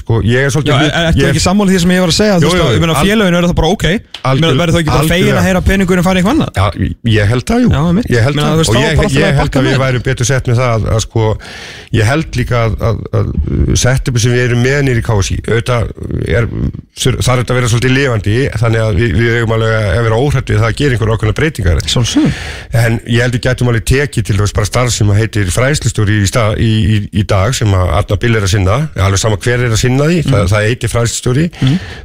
sko, 0.00 0.20
ég 0.24 0.38
er 0.44 0.48
Já, 0.48 0.52
svolítið 0.54 0.74
er, 0.84 1.06
ertu 1.08 1.22
ég, 1.24 1.28
ekki 1.32 1.42
sammáli 1.44 1.74
því 1.74 1.80
sem 1.84 1.92
ég 1.94 2.00
var 2.04 2.12
að 2.12 2.16
segja? 2.18 2.34
Jú, 2.44 2.50
jú, 2.54 2.62
að, 2.64 2.72
ég 2.74 2.82
meina 2.84 2.94
al- 2.94 3.06
félaginu 3.08 3.38
er 3.40 3.46
það 3.48 3.54
bara 3.60 3.70
ok 3.74 3.84
ég 3.88 4.00
Algjör- 4.24 4.58
verður 4.60 4.74
þá 4.74 4.80
ekki 4.80 4.92
bara 4.94 5.04
fegin 5.04 5.14
algjörlega. 5.14 5.40
að 5.40 5.46
heyra 5.48 5.62
peningurinn 5.68 6.04
farið 6.04 6.20
eitthvað 6.20 6.34
annað? 6.34 6.50
Já, 6.54 6.66
ég 7.14 7.26
held 7.32 7.44
það, 7.50 7.58
jú. 7.64 7.68
Já, 7.74 7.80
einmitt. 7.88 8.08
Ég 8.14 8.22
held 8.24 8.34
Meina, 8.36 8.48
það. 8.48 8.54
þú 8.54 8.60
veist, 8.64 8.70
Og 8.70 8.74
þá 8.74 8.80
ég, 8.84 8.96
bara 8.96 9.04
alltaf 9.04 9.14
ég 9.14 9.24
að 9.24 9.34
held 9.34 9.42
bakka 9.44 9.58
að 9.58 9.64
við 9.64 9.74
með. 9.74 9.82
værum 9.84 10.02
betur 10.08 10.26
sett 10.30 10.46
með 10.48 10.56
það 10.60 10.70
að, 10.74 10.86
að 10.94 11.00
sko, 11.04 11.24
ég 11.94 12.04
held 12.08 12.38
líka 12.40 12.56
að, 12.64 12.72
að, 12.88 12.96
að 13.14 13.26
setupi 13.84 14.18
sem 14.24 14.32
við 14.34 14.42
erum 14.48 14.62
með 14.64 14.78
nýri 14.88 15.02
KSI 15.04 15.36
auðvitað 15.44 15.84
er, 16.28 16.48
þur- 17.04 17.18
þarf 17.24 17.38
þetta 17.42 17.52
að 17.54 17.58
vera 17.60 17.70
svolítið 17.74 17.94
lifandi 17.94 18.36
þannig 18.64 18.80
að 18.84 18.92
við, 19.00 19.14
við 19.20 19.36
eigum 19.40 19.54
alveg 19.54 19.74
að 19.94 20.04
vera 20.08 20.20
óhrætt 20.24 20.48
við 20.54 20.58
það 20.62 20.68
að 20.70 20.76
gera 20.80 20.96
einhverja 20.96 21.14
ákveðna 21.18 21.36
breytingar. 21.38 21.82
Sjálfsög 21.84 22.26
En 22.84 22.98
ég 23.06 23.20
held 23.24 23.34
við 23.38 23.44
gætum 23.48 23.68
alveg 23.70 23.84
tekið 23.90 24.24
til 24.30 24.36
þess 24.40 24.54
bara 24.56 24.66
starf 24.70 24.92
sem 24.94 25.10
að 25.12 25.20
heitir 25.20 25.50
fræðslustjóri 25.54 26.16
í, 26.22 26.26
stað, 26.30 26.58
í, 26.64 26.70
í, 26.96 26.96
í 27.20 27.22
dag 27.28 27.54
sem 27.54 27.70
að 27.76 27.92
Arna 28.00 28.16
Bill 28.24 28.34
er 28.38 28.46
að 28.46 28.52
sinna, 28.54 28.76
alveg 28.96 29.20
sama 29.22 29.36
hver 29.38 29.53
er 29.60 29.74
að 29.74 29.80
sinna 29.80 30.08
því, 30.10 30.18
það, 30.26 30.46
það 30.50 30.66
heitir 30.68 30.92
fræðslustjóri. 30.92 31.44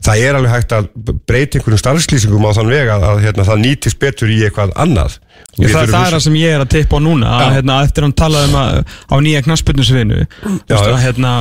Það 0.06 0.24
er 0.28 0.38
alveg 0.40 0.54
hægt 0.54 0.76
að 0.78 0.90
breyta 1.30 1.60
einhverjum 1.60 1.82
starfslýsingum 1.82 2.46
á 2.46 2.52
þann 2.58 2.72
veg 2.74 2.94
að, 2.94 3.08
að 3.10 3.24
hérna, 3.26 3.48
það 3.50 3.64
nýtist 3.66 4.00
betur 4.00 4.30
í 4.34 4.40
eitthvað 4.46 4.76
annað. 4.76 5.18
Við 5.60 5.74
Það, 5.74 5.90
það 5.92 6.06
er 6.06 6.14
það 6.16 6.24
sem 6.24 6.38
ég 6.40 6.56
er 6.56 6.64
að 6.64 6.72
tippa 6.76 7.00
á 7.00 7.02
núna 7.04 7.32
að, 7.36 7.50
hérna, 7.58 7.80
eftir 7.84 8.04
að 8.04 8.08
hann 8.08 8.18
talaði 8.22 8.50
um 8.50 8.58
að 8.60 8.78
á 9.10 9.16
nýja 9.26 9.42
knassbyrnusvinu 9.48 10.20
Já. 10.70 10.78
hérna, 11.04 11.34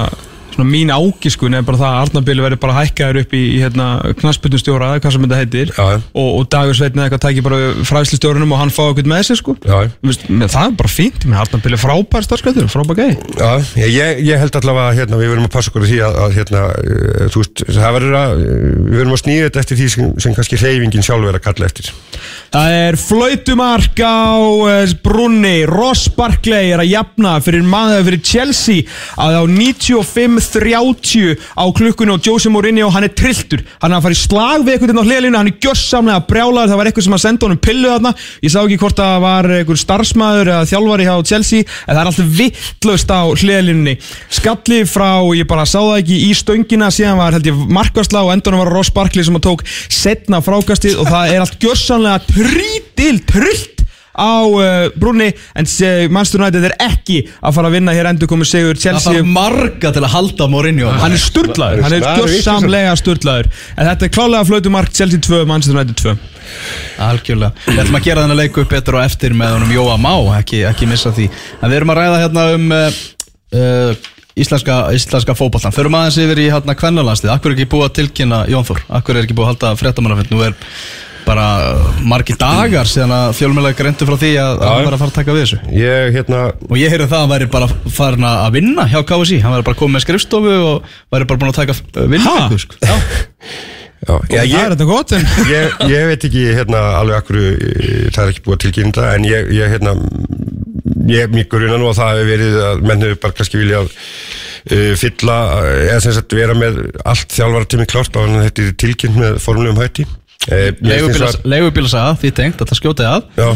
svona 0.59 0.71
mín 0.73 0.91
ágiskun 0.91 1.55
er 1.55 1.63
bara 1.67 1.79
það 1.79 1.93
að 1.95 2.01
Arnabili 2.03 2.45
verður 2.45 2.61
bara 2.65 2.77
hækkaður 2.81 3.21
upp 3.23 3.35
í, 3.39 3.43
í 3.55 3.59
hérna, 3.63 3.87
knassbyrnustjóra 4.19 4.91
eða 4.97 5.03
hvað 5.05 5.15
sem 5.15 5.27
þetta 5.27 5.39
heitir 5.43 5.73
Já. 5.77 5.87
og, 6.19 6.29
og 6.29 6.49
Dagur 6.51 6.79
Sveitna 6.79 7.07
eitthvað 7.07 7.23
tækir 7.25 7.47
bara 7.47 7.61
fræðslustjórunum 7.89 8.55
og 8.57 8.63
hann 8.63 8.75
fá 8.75 8.83
eitthvað 8.89 9.11
með 9.13 9.25
sér 9.29 9.41
sko 9.41 9.55
Já. 9.63 9.79
Vist, 10.09 10.27
það 10.27 10.59
er 10.65 10.77
bara 10.83 10.93
fínt, 10.93 11.29
Arnabili 11.29 11.79
er 11.79 11.83
frábær 11.83 12.27
starfskvæður, 12.27 12.71
frábær 12.73 12.99
gæði 12.99 13.19
Já, 13.39 13.53
ég, 13.87 14.23
ég- 14.27 14.39
held 14.39 14.59
allavega 14.59 14.93
að 14.93 14.99
hérna, 15.01 15.21
við 15.21 15.33
verum 15.33 15.47
að 15.49 15.55
passa 15.55 15.73
okkur 15.73 15.87
því 15.87 16.01
að, 16.07 16.19
að 16.25 16.37
hérna, 16.39 16.65
uh, 16.79 17.25
þú 17.35 17.43
veist, 17.43 17.65
það 17.79 17.97
verður 17.99 18.19
að, 18.19 18.35
uh, 18.39 18.75
við 18.89 18.99
verum 19.03 19.15
að 19.15 19.23
snýða 19.23 19.47
þetta 19.49 19.63
eftir 19.65 19.81
því 19.81 19.89
sem, 19.95 20.13
sem 20.25 20.37
kannski 20.37 20.61
hreyfingin 20.63 21.07
sjálf 21.07 21.29
er 21.29 21.39
að 21.39 21.45
kalla 21.49 21.69
eftir. 21.69 21.91
Það 22.55 22.77
er 22.79 22.99
flautumark 23.03 24.03
á 24.03 24.31
uh, 24.39 24.95
brunni 25.05 25.57
Ross 25.69 26.07
Barkley 26.15 26.73
er 26.73 26.83
að 26.85 26.93
jafna 26.93 27.35
fyrir, 27.45 27.67
maður, 27.67 28.07
fyrir 28.09 28.23
Chelsea 28.25 28.87
að 29.19 29.41
á 29.41 29.45
95-30 30.49 31.37
á 31.59 31.65
klukkunni 31.77 32.15
og 32.15 32.25
Jose 32.25 32.53
Mourinho 32.53 32.91
hann 32.95 33.07
er 33.07 33.15
trilltur. 33.17 33.65
Hann 33.83 33.93
er 33.93 34.01
að 34.01 34.09
fara 34.09 34.17
í 34.17 34.21
slag 34.23 34.67
við 34.67 34.77
eitthvað 34.77 35.03
á 35.03 35.09
hliðalínu 35.09 35.41
hann 35.41 35.53
er 35.53 35.59
gjörsamlega 35.63 36.27
brjálaður. 36.29 36.73
Það 36.73 36.81
var 36.83 36.91
eitthvað 36.91 37.09
sem 37.09 37.19
að 37.19 37.25
senda 37.25 37.49
honum 37.49 37.63
pillu 37.69 37.93
þarna. 37.93 38.15
Ég 38.45 38.55
sá 38.55 38.61
ekki 38.63 38.81
hvort 38.83 38.99
það 38.99 39.21
var 39.25 39.51
einhver 39.59 39.83
starfsmæður 39.83 40.53
eða 40.55 40.69
þjálfari 40.73 41.09
hjá 41.09 41.15
Chelsea 41.29 41.67
en 41.67 41.95
það 41.95 42.03
er 42.03 42.11
alltaf 42.13 42.35
vittlust 42.39 43.13
á 43.13 43.21
hliðalínunni 43.29 43.97
skalli 44.39 44.83
frá, 44.89 45.23
ég 45.37 45.49
bara 45.49 45.67
sá 45.69 45.79
það 45.81 45.97
ekki 46.03 46.21
í 46.29 46.31
stöngina 46.37 46.91
síðan 46.95 47.19
var 47.21 47.37
held 47.37 47.49
ég 47.49 47.65
markvarsla 47.79 48.25
og 48.27 48.35
endanum 48.35 48.63
var 48.65 48.73
Ross 48.77 48.93
Barkley 48.95 49.27
sem 49.27 49.39
að 49.39 49.49
tók 49.49 49.65
setna 49.69 50.43
frákastið 50.45 51.01
og 51.03 51.11
það 51.11 51.35
er 51.35 51.45
allt 51.45 51.59
gjörsamlega 51.63 52.23
trítil 52.29 53.19
trillt 53.29 53.78
á 54.19 54.35
uh, 54.51 54.89
brunni 54.99 55.29
en 55.31 55.69
uh, 55.69 56.09
Manchester 56.11 56.43
United 56.43 56.67
er 56.69 56.75
ekki 56.89 57.21
að 57.39 57.55
fara 57.57 57.71
að 57.71 57.77
vinna 57.79 57.95
hér 57.95 58.11
endur 58.11 58.31
komið 58.31 58.51
sigur 58.51 58.75
Það 58.75 58.83
Chelsea. 58.85 59.13
þarf 59.15 59.31
marga 59.39 59.93
til 59.95 60.03
að 60.03 60.13
halda 60.17 60.49
Mourinho. 60.53 60.91
Hann 60.99 61.15
er 61.15 61.23
sturlaður, 61.23 61.85
hann 61.87 61.97
er 61.97 62.03
Snari 62.05 62.35
gjörsamlega 62.35 62.97
sturlaður. 62.99 63.51
En 63.77 63.89
þetta 63.93 64.09
er 64.09 64.13
klálega 64.19 64.49
flautumark 64.51 64.93
Chelsea 64.99 65.23
2, 65.29 65.45
Manchester 65.49 65.79
United 65.79 66.03
2 66.03 66.19
Algjörlega. 67.05 67.53
Við 67.69 67.83
ætlum 67.85 67.99
að 67.99 68.07
gera 68.09 68.23
þennan 68.25 68.41
leiku 68.43 68.63
upp 68.65 68.71
betur 68.73 68.99
og 68.99 69.05
eftir 69.05 69.35
með 69.37 69.57
honum 69.59 69.73
Jóa 69.75 69.97
Má, 70.01 70.13
ekki, 70.39 70.63
ekki 70.69 70.89
missa 70.91 71.13
því. 71.15 71.29
En 71.61 71.71
við 71.71 71.81
erum 71.81 71.93
að 71.93 72.01
ræða 72.01 72.23
hérna 72.23 72.47
um 72.57 72.71
uh, 72.75 73.03
uh, 73.55 74.07
íslenska, 74.39 74.79
íslenska 74.95 75.35
fótboltan 75.37 75.75
Förum 75.75 75.97
aðeins 75.99 76.19
yfir 76.23 76.41
í 76.45 76.49
hérna 76.53 76.77
kvennalandslið 76.79 77.33
Akkur 77.35 77.53
er 77.53 77.59
ekki 77.59 77.69
búið 77.73 77.89
að 77.89 77.95
tilkynna 77.99 78.41
Jón 78.51 78.67
Þór? 78.69 78.83
Akkur 79.01 79.19
er 79.19 79.27
ekki 79.27 79.37
búið 79.39 79.49
að 79.49 79.53
halda 79.55 79.73
fréttamannafinn 79.81 80.31
Nú 80.33 80.43
er 80.47 80.55
bara 81.29 81.47
margi 82.09 82.35
dagar 82.41 82.89
síðan 82.89 83.13
að 83.15 83.33
fjölmjölega 83.39 83.79
greintu 83.79 84.09
frá 84.09 84.17
því 84.21 84.31
að, 84.43 84.53
að 84.65 84.73
hann 84.73 84.87
var 84.89 84.97
að 84.97 85.03
fara 85.05 85.13
að 85.13 85.17
taka 85.21 85.37
við 85.37 85.43
þessu 85.45 85.59
Ég, 85.77 86.13
hérna, 86.17 86.43
Og 86.69 86.77
ég 86.81 86.93
heyrði 86.95 87.09
það 87.11 87.19
að 87.19 87.25
hann 87.27 87.33
væri 87.37 87.49
bara 87.53 87.69
farin 87.99 88.29
að 88.29 88.53
vinna 88.59 88.87
hjá 88.89 89.01
KSI 89.13 89.41
Hann 89.45 89.57
væri 89.59 89.67
bara 89.69 89.81
komið 89.83 89.97
með 89.99 90.05
skrifstofu 90.07 90.55
og 90.73 90.93
væri 91.15 91.29
bara 91.29 91.43
búin 91.43 91.53
að 91.53 91.61
taka 91.61 91.77
vinna 92.15 92.25
Ha? 92.29 92.47
ykkur, 92.49 92.63
sko. 92.65 92.81
Já. 92.83 92.97
já, 94.09 94.15
já, 94.15 94.19
það 94.29 94.39
er 94.39 94.51
ég, 94.53 94.73
þetta 94.73 94.87
gott 94.89 95.15
en 95.17 95.25
ég, 95.53 95.73
ég 95.93 96.05
veit 96.13 96.27
ekki 96.29 96.45
hérna 96.57 96.83
alveg 97.01 97.19
akkur 97.23 97.41
það 98.15 98.21
er 98.25 98.31
ekki 98.33 98.45
búið 98.47 98.57
að 98.59 98.63
tilkynna 98.67 99.09
en 99.17 99.27
ég, 99.29 99.49
ég 99.59 99.73
hérna 99.75 99.95
ég 101.09 101.33
mjög 101.35 101.49
gruna 101.57 101.81
nú 101.81 101.89
að 101.91 101.99
það 101.99 102.13
hefur 102.15 102.31
verið 102.31 102.57
að 102.69 102.85
menn 102.89 103.03
hefur 103.05 103.19
bara 103.25 103.37
kannski 103.41 103.61
vilja 103.61 103.81
uh, 103.83 104.95
fylla, 105.01 105.37
uh, 105.59 105.69
eða 105.89 106.01
sem 106.05 106.15
sagt 106.17 106.37
vera 106.39 106.55
með 106.57 106.79
allt 107.09 107.35
þjálfara 107.35 107.69
tími 107.75 107.89
klárt 107.91 108.17
á 108.17 108.21
hann 108.23 108.39
þetta 108.47 108.67
er 108.69 108.75
tilkynnt 108.85 109.19
með 109.19 109.39
formulegum 109.45 109.83
hætti 109.83 110.07
uh, 110.47 111.43
Leigubílasaga, 111.49 112.17
því 112.23 112.33
tengt 112.37 112.63
að 112.63 112.71
það 112.73 112.81
skjóti 112.83 113.09
að. 113.09 113.27
Já. 113.39 113.49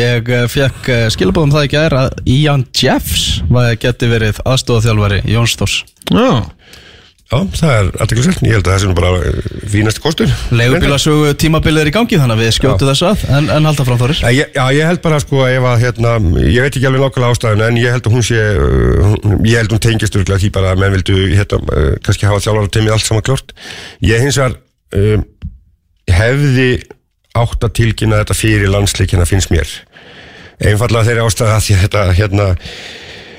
Ég 0.00 0.32
uh, 0.32 0.46
fekk 0.50 0.92
skilabóðum 1.16 1.52
það 1.56 1.66
ekki 1.68 1.80
að 1.80 1.98
að 2.00 2.08
Ian 2.36 2.64
Jeffs 2.76 3.26
var 3.50 3.74
geti 3.80 4.10
verið 4.10 4.40
aðstofaþjálfari 4.48 5.20
Jóns 5.30 5.58
Þórs. 5.60 5.76
Já. 6.10 6.30
Já, 7.30 7.44
það 7.54 7.72
er 7.76 7.88
aðteklisvægt, 8.02 8.40
ég 8.42 8.56
held 8.56 8.66
að 8.66 8.72
það 8.72 8.80
sé 8.82 8.86
nú 8.88 8.94
bara 8.98 9.10
fínasti 9.70 10.02
kostur. 10.02 10.30
Leigubílasögu 10.50 11.28
tímabilið 11.38 11.84
er 11.84 11.90
í 11.92 11.92
gangi 11.94 12.18
þannig 12.18 12.34
að 12.34 12.40
við 12.42 12.56
skjótu 12.56 12.88
þessu 12.88 13.06
að 13.06 13.22
en, 13.36 13.46
en 13.54 13.68
halda 13.68 13.86
frá 13.86 13.94
Þóris 14.00 14.22
Já, 14.24 14.30
ég, 14.34 14.58
ég 14.74 14.88
held 14.90 15.02
bara 15.04 15.20
sko 15.22 15.44
ef 15.46 15.62
að 15.70 15.84
hérna, 15.84 16.16
ég 16.42 16.66
veit 16.66 16.74
ekki 16.74 16.88
alveg 16.90 17.04
nákvæmlega 17.04 17.30
ástæðuna 17.36 17.68
en 17.70 17.78
ég 17.78 17.94
held 17.94 18.02
að 18.10 18.16
hún 18.16 18.26
sé, 18.26 18.40
ég 19.46 19.54
held 19.60 19.70
hún 19.76 19.84
tengist 19.86 20.18
örgulega 20.18 20.42
því 20.42 20.50
bara 20.58 20.72
að 20.74 20.82
menn 20.82 20.96
vildu 20.96 21.14
hérna, 21.36 21.58
kannski 22.02 22.26
hafa 22.26 22.42
þjálfara 22.42 22.66
Ég 26.10 26.16
hefði 26.18 26.70
átt 27.38 27.62
að 27.62 27.76
tilkynna 27.78 28.24
þetta 28.24 28.34
fyrir 28.34 28.72
landsleikina 28.72 29.26
finnst 29.28 29.52
mér. 29.52 29.68
Einfallega 30.60 31.06
þeirri 31.06 31.22
ástæða 31.22 31.58
að 31.60 31.84
þetta 31.84 32.02
hérna, 32.18 32.46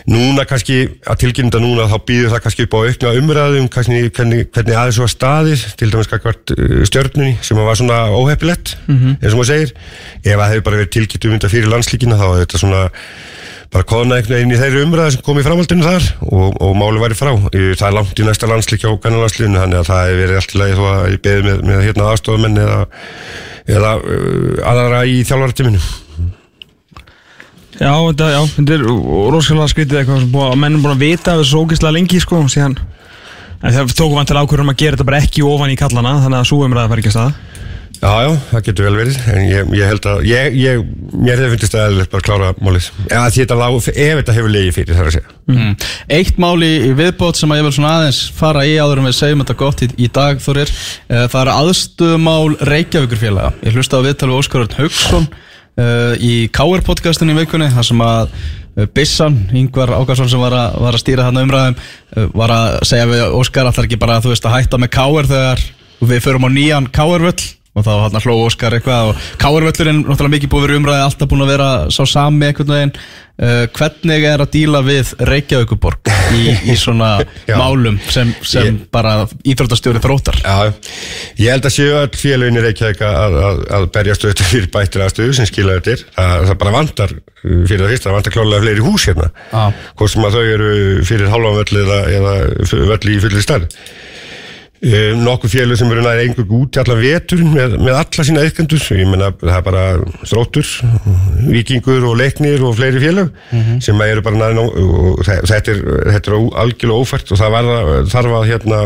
núna 0.09 0.45
kannski 0.49 0.77
að 1.03 1.19
tilkynna 1.25 1.51
þetta 1.51 1.61
núna 1.61 1.89
þá 1.91 1.97
býður 2.07 2.31
það 2.31 2.43
kannski 2.45 2.65
upp 2.65 2.73
á 2.73 2.79
aukna 2.87 3.11
umræðum 3.19 3.67
kannski 3.73 3.99
hvernig, 4.07 4.47
hvernig 4.55 4.79
aðeins 4.79 5.01
var 5.03 5.11
staðið 5.11 5.65
til 5.77 5.91
dæmis 5.91 6.09
kakvart 6.09 6.55
stjörnunni 6.89 7.35
sem 7.45 7.59
var 7.59 7.77
svona 7.77 7.99
óheppilegt 8.15 8.73
eins 8.87 9.35
og 9.35 9.41
maður 9.41 9.51
segir 9.51 9.75
ef 10.23 10.31
það 10.31 10.47
hefur 10.55 10.65
bara 10.69 10.81
verið 10.81 10.93
tilkynnt 10.95 11.27
um 11.27 11.35
þetta 11.35 11.53
fyrir 11.53 11.69
landslíkina 11.75 12.17
þá 12.17 12.25
hefur 12.25 12.41
þetta 12.45 12.63
svona 12.63 12.81
bara 13.71 13.87
kona 13.87 14.17
einhvern 14.17 14.35
veginn 14.35 14.51
í 14.51 14.59
þeirri 14.59 14.83
umræðu 14.83 15.15
sem 15.15 15.23
kom 15.23 15.39
í 15.39 15.43
framhaldinu 15.45 15.85
þar 15.85 16.07
og, 16.27 16.57
og 16.59 16.73
máli 16.75 17.01
væri 17.01 17.15
frá. 17.15 17.31
Það 17.53 17.85
er 17.87 17.95
langt 17.95 18.19
í 18.19 18.25
næsta 18.27 18.49
landslík 18.51 18.83
á 18.83 18.91
kannanlandsliðinu 18.99 19.61
þannig 19.61 19.79
að 19.79 19.89
það 19.89 20.07
hefur 20.09 20.21
verið 20.21 20.39
allt 20.41 20.55
í 20.55 20.61
lagi 20.61 20.77
þó 20.77 20.81
að 20.89 21.03
ég 21.13 21.21
beði 21.27 21.45
með, 21.45 21.61
með 21.69 21.83
hérna 21.87 22.07
aðstofamenn 22.11 22.61
eða, 22.65 22.79
eða 23.77 23.93
uh, 24.01 24.57
aðra 24.73 25.03
í 25.07 25.21
þjálfaratíminu. 25.29 25.83
Já, 27.81 27.93
þetta, 27.95 28.27
já, 28.33 28.41
þetta 28.57 28.75
er 28.75 28.83
rosalega 29.31 29.69
skrítið 29.71 30.01
eitthvað 30.01 30.19
sem 30.25 30.33
búið, 30.35 30.49
að 30.49 30.59
menn 30.65 30.75
er 30.75 30.83
búin 30.83 30.97
að 30.97 31.05
vita 31.05 31.31
af 31.31 31.39
þessu 31.41 31.61
ógeðslega 31.63 31.95
lengi 31.95 32.19
sko, 32.21 32.41
síðan 32.51 32.75
það 33.61 33.95
tókum 33.95 34.19
vantilega 34.19 34.45
ákvörðum 34.45 34.73
að 34.73 34.77
gera 34.81 34.97
þetta 34.97 35.07
bara 35.07 35.21
ekki 35.23 35.45
ofan 35.45 35.71
í 35.71 35.79
kallana 35.79 36.13
Þannig 36.25 36.39
að 36.41 36.47
svo 36.49 36.59
umræða 36.65 36.91
fær 36.91 37.01
ekki 37.01 37.11
að 37.11 37.15
staða 37.15 37.50
Já, 38.01 38.25
já, 38.25 38.31
það 38.49 38.63
getur 38.65 38.85
vel 38.87 38.95
verið 38.97 39.17
en 39.29 39.43
ég, 39.45 39.67
ég 39.77 39.89
held 39.91 40.05
að, 40.09 40.23
ég, 40.25 40.55
ég, 40.57 40.79
mér 41.13 41.37
hefði 41.37 41.49
fundist 41.51 41.75
að 41.77 41.83
eða 41.99 42.05
bara 42.09 42.25
klára 42.25 42.47
málið. 42.57 42.87
Ja, 43.11 43.19
þetta 43.29 43.57
lág, 43.59 43.75
ef 43.77 44.15
þetta 44.17 44.33
hefur 44.39 44.53
legið 44.55 44.73
fyrir 44.79 44.97
þar 44.97 45.09
að 45.11 45.15
segja. 45.19 45.35
Mm. 45.51 45.75
Eitt 46.17 46.39
máli 46.41 46.69
viðbót 46.97 47.37
sem 47.37 47.53
að 47.53 47.61
ég 47.61 47.67
vil 47.67 47.73
svona 47.75 47.91
aðeins 47.99 48.21
fara 48.39 48.63
í 48.65 48.73
áður 48.81 49.03
en 49.03 49.09
við 49.11 49.15
segjum 49.19 49.43
þetta 49.43 49.57
gott 49.59 49.85
í, 49.85 49.89
í 50.01 50.09
dag 50.17 50.41
Þorir 50.41 50.73
uh, 50.73 51.27
Það 51.29 51.37
er 51.43 51.53
aðstöðumál 51.53 52.57
Reykjavíkurfélaga. 52.71 53.53
Ég 53.69 53.77
hlusta 53.77 54.01
á 54.01 54.05
viðtal 54.07 54.31
við 54.31 54.39
Óskar 54.39 54.65
Örn 54.65 54.75
Haugsson 54.79 55.29
uh, 55.29 56.17
í 56.17 56.33
KR 56.57 56.85
podcastinu 56.89 57.37
í 57.37 57.39
vikunni 57.43 57.69
þar 57.69 57.89
sem 57.91 58.03
að 58.07 58.33
uh, 58.33 58.89
Bissan, 58.97 59.43
Ingvar 59.53 59.93
Ákarsson 59.99 60.33
sem 60.33 60.41
var, 60.41 60.57
a, 60.57 60.67
var 60.81 60.97
að 60.97 61.05
stýra 61.05 61.29
þarna 61.29 61.45
umræðum 61.45 61.81
var 62.33 62.57
að 62.57 62.81
segja 62.89 63.13
við 63.13 63.25
Óskar 63.37 63.69
allar 63.69 63.85
ekki 63.85 64.01
bara 64.01 64.21
þú 64.23 64.33
veist 64.33 64.49
að 64.49 64.57
hætta 64.57 64.81
með 64.81 64.95
KR 64.97 65.33
þegar 65.35 65.65
við 66.01 66.23
förum 66.25 66.49
á 66.49 66.55
nýjan 66.57 66.89
KR-völl 66.89 67.60
og 67.71 67.85
þá 67.87 67.91
hann 68.03 68.21
hló 68.25 68.33
Óskar 68.45 68.75
eitthvað 68.75 69.11
og 69.13 69.25
KR-völlurinn 69.39 70.01
náttúrulega 70.03 70.35
mikið 70.35 70.51
búið 70.51 70.73
umræði 70.77 71.03
alltaf 71.05 71.29
búin 71.31 71.43
að 71.45 71.51
vera 71.53 71.67
sá 71.93 72.01
sami 72.09 72.51
veginn. 72.51 72.95
Uh, 73.41 73.63
hvernig 73.73 74.25
er 74.27 74.41
að 74.43 74.49
díla 74.53 74.83
við 74.85 75.15
Reykjavíkuborg 75.25 76.11
í, 76.37 76.51
í 76.69 76.75
svona 76.77 77.23
málum 77.61 77.95
sem, 78.11 78.35
sem 78.45 78.67
Ég- 78.67 78.83
bara 78.93 79.23
íþróttastjóri 79.47 80.01
þróttar? 80.03 80.37
Já, 80.43 80.67
ég 81.39 81.55
held 81.55 81.65
að 81.65 81.73
séu 81.73 81.95
öll 82.03 82.11
félagin 82.21 82.59
í 82.59 82.63
Reykjavík 82.67 83.01
að, 83.07 83.37
að, 83.47 83.63
að 83.79 83.87
berjast 83.95 84.27
auðvitað 84.27 84.51
fyrir 84.51 84.69
bættir 84.75 85.05
aðstöðu 85.07 85.37
sem 85.39 85.49
skila 85.49 85.79
þetta 85.79 85.97
það, 86.19 86.35
það 86.51 86.59
bara 86.61 86.75
vantar 86.75 87.15
uh, 87.17 87.57
fyrir 87.71 87.81
það 87.81 87.91
fyrst 87.95 88.05
það 88.05 88.17
vantar 88.19 88.35
klálega 88.37 88.65
fleiri 88.67 88.85
hús 88.85 89.07
hérna. 89.09 89.31
Hvort 89.95 90.13
sem 90.13 90.29
að 90.29 90.37
þau 90.37 90.45
eru 90.51 90.71
fyrir 91.09 91.33
halvan 91.33 91.59
völl 91.63 91.81
eða, 91.81 91.99
eða 92.19 92.37
völl 92.91 93.15
í 93.15 93.19
fulli 93.25 93.41
starf 93.47 93.81
nokkuð 94.81 95.51
félög 95.53 95.77
sem 95.77 95.91
eru 95.93 96.01
næri 96.01 96.23
einhver 96.25 96.47
út 96.57 96.73
í 96.73 96.79
allan 96.81 96.97
vetur 97.03 97.43
með, 97.45 97.75
með 97.85 97.97
alla 97.99 98.23
sína 98.25 98.41
auðkendur 98.47 98.85
ég 98.97 99.09
menna 99.11 99.27
það 99.37 99.53
er 99.59 99.65
bara 99.67 99.83
þróttur 100.25 100.71
vikingur 101.53 102.07
og 102.09 102.17
leiknir 102.17 102.63
og 102.65 102.73
fleiri 102.79 103.03
félög 103.03 103.29
sem 103.85 104.01
eru 104.07 104.23
bara 104.25 104.39
næri 104.41 104.63
og 104.65 105.21
þe- 105.27 105.41
þetta 105.51 105.75
er, 105.75 105.83
þetta 106.15 106.31
er 106.33 106.37
algjörlega 106.63 106.97
ófært 107.05 107.31
og 107.35 107.41
það 107.43 107.53
var, 107.59 107.69
þarf 108.15 108.37
að 108.39 108.49
hérna 108.49 108.81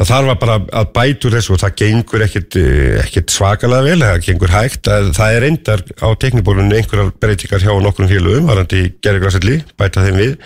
það 0.00 0.10
þarf 0.10 0.32
að 0.32 0.38
bara 0.42 0.58
að 0.80 0.90
bætur 0.96 1.34
þessu 1.36 1.54
og 1.54 1.60
það 1.62 1.74
gengur 1.84 2.22
ekkit, 2.26 2.56
eh, 2.56 3.00
ekkit 3.04 3.30
svakalega 3.34 3.84
vel 3.84 3.98
það 4.02 4.22
gengur 4.26 4.54
hægt, 4.54 4.88
að, 4.88 5.10
það 5.18 5.34
er 5.36 5.42
reyndar 5.44 5.82
á 6.00 6.08
teknibólunni 6.18 6.78
einhverjar 6.80 7.10
breytingar 7.20 7.60
hjá 7.66 7.74
nokkrum 7.84 8.08
félögum 8.10 8.48
varandi 8.48 8.86
gerðuglasselli, 9.04 9.58
bæta 9.78 10.02
þeim 10.06 10.16
við 10.22 10.38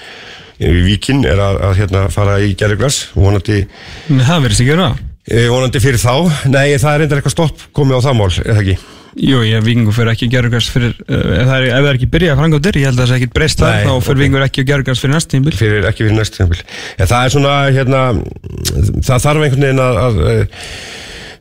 Víkin 0.59 1.25
er 1.27 1.41
að, 1.43 1.61
að 1.69 1.79
hérna, 1.83 2.05
fara 2.15 2.39
í 2.43 2.53
gerðuglas 2.59 3.01
vonandi, 3.17 3.65
Nei, 4.09 4.25
Það 4.25 4.51
ekki 4.51 4.69
vera 4.71 4.91
eh, 5.27 5.49
vonandi 5.51 5.81
fyrir 5.83 6.03
þá 6.03 6.15
nei, 6.51 6.77
það 6.79 6.91
er 6.93 7.01
reyndar 7.03 7.21
eitthvað 7.21 7.35
stopp 7.39 7.65
komið 7.75 7.99
á 7.99 8.05
það 8.07 8.21
mál, 8.21 8.31
er 8.31 8.53
það 8.53 8.63
ekki? 8.63 8.77
Jú, 9.15 9.45
ég 9.47 9.63
vikingur 9.63 9.95
fyrir 9.95 10.11
ekki 10.11 10.27
að 10.27 10.33
gera 10.33 10.49
eitthvað 10.49 10.71
fyrir 10.75 10.95
uh, 11.05 11.19
ef, 11.39 11.45
það 11.47 11.55
er, 11.57 11.67
ef 11.69 11.77
það 11.77 11.89
er 11.89 11.99
ekki 11.99 12.09
byrjað 12.11 12.33
að 12.33 12.41
franga 12.41 12.59
á 12.59 12.65
dyr 12.67 12.79
Ég 12.81 12.89
held 12.89 12.97
að 12.97 13.05
það 13.05 13.11
sé 13.11 13.19
ekkit 13.21 13.35
breyst 13.37 13.61
þar 13.61 13.75
Nei, 13.75 13.85
Þá 13.85 13.93
fyrir 13.93 14.17
ok. 14.17 14.23
vikingur 14.23 14.47
ekki 14.49 14.63
að 14.65 14.67
gera 14.71 14.83
eitthvað 14.83 14.99
fyrir 15.05 15.15
næst 15.15 15.31
tímbil 15.31 15.55
fyrir, 15.59 15.87
ekki 15.91 16.03
fyrir 16.03 16.19
næst 16.19 16.35
tímabil. 16.35 16.65
En 16.99 17.11
það 17.13 17.29
er 17.29 17.35
svona, 17.37 17.53
hérna, 17.77 18.01
það 19.07 19.25
þarf 19.29 19.47
einhvern 19.47 19.67
veginn 19.69 19.85
að, 19.85 20.01
að, 20.03 20.19
að 20.33 20.43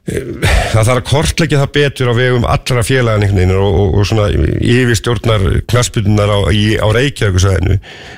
það 0.04 0.74
þarf 0.74 0.90
að 0.98 1.06
kortleggja 1.08 1.60
það 1.62 1.70
betur 1.78 2.10
á 2.12 2.14
vegum 2.18 2.48
allra 2.52 2.82
veginn 2.84 3.54
og, 3.56 3.78
og, 3.80 3.94
og 4.02 4.08
svona 4.10 4.26
yfirstjórnar 4.60 5.46
knaspunnar 5.72 6.28
á, 6.28 6.40
á 6.44 6.88
Reykjavíkusvæðinu 6.98 7.78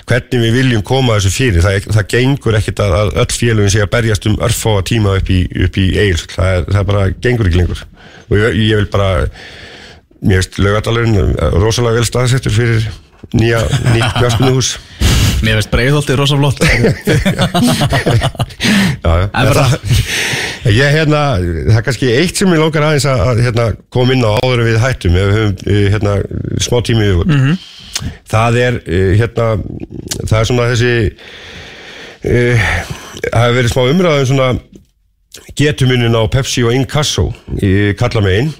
hvernig 0.10 0.42
við 0.48 0.58
viljum 0.58 0.82
koma 0.88 1.20
þessu 1.20 1.36
fyrir. 1.36 1.62
Það, 1.62 1.86
það 1.94 2.10
gengur 2.16 2.58
ekkit 2.58 2.82
að, 2.82 2.98
að 3.04 3.14
öll 3.22 3.38
félagin 3.38 3.76
sé 3.76 3.84
að 3.86 3.94
berjast 3.94 4.26
um 4.32 4.40
örfáa 4.50 4.82
tíma 4.90 5.14
upp 5.20 5.30
í, 5.30 5.40
í 5.46 5.88
Egil, 6.08 6.26
það, 6.34 6.66
það 6.74 6.90
bara 6.90 7.06
gengur 7.22 7.52
ekki 7.52 7.62
lengur. 7.62 7.86
Og 8.32 8.38
ég, 8.42 8.60
ég 8.66 8.82
vil 8.82 8.90
bara 8.90 9.30
mér 10.26 10.42
veist 10.42 10.58
laugadalurinn 10.58 11.36
rosalega 11.62 12.00
vel 12.00 12.10
staðsettur 12.10 12.56
fyrir 12.56 12.90
nýja, 13.38 13.62
nýtt 13.94 14.18
knaspunuhús 14.18 14.74
Mér 15.44 15.60
veist 15.60 15.72
breiðholtið 15.74 16.18
rosa 16.18 16.38
flott. 16.40 16.62
Já, 19.06 19.12
já. 19.22 19.28
Bara- 19.30 19.66
það, 19.68 19.74
ég 20.74 20.96
hérna, 20.96 21.22
það 21.38 21.78
er 21.78 21.86
kannski 21.86 22.12
eitt 22.16 22.40
sem 22.40 22.54
ég 22.54 22.62
langar 22.62 22.88
aðeins 22.88 23.06
að, 23.10 23.42
hérna, 23.46 23.66
koma 23.94 24.16
inn 24.16 24.26
á 24.26 24.34
áður 24.42 24.64
við 24.66 24.80
hættum 24.82 25.18
ef 25.20 25.28
við 25.28 25.36
höfum 25.40 25.74
eh, 25.76 25.88
hérna, 25.94 26.16
smá 26.66 26.78
tími 26.88 27.10
yfir 27.12 27.52
það 28.32 28.58
er 28.64 28.80
eh, 28.84 29.12
hérna, 29.20 29.50
það 30.24 30.40
er 30.40 30.50
svona 30.50 30.70
þessi 30.72 30.94
uh, 32.26 32.66
það 33.30 33.46
hefur 33.46 33.60
verið 33.60 33.72
smá 33.76 33.84
umræðum 33.92 34.30
svona 34.32 34.50
getumunin 35.56 36.18
á 36.18 36.24
Pepsi 36.32 36.66
og 36.66 36.76
Inkasso 36.76 37.30
í 37.62 37.94
Kallamegin 38.00 38.52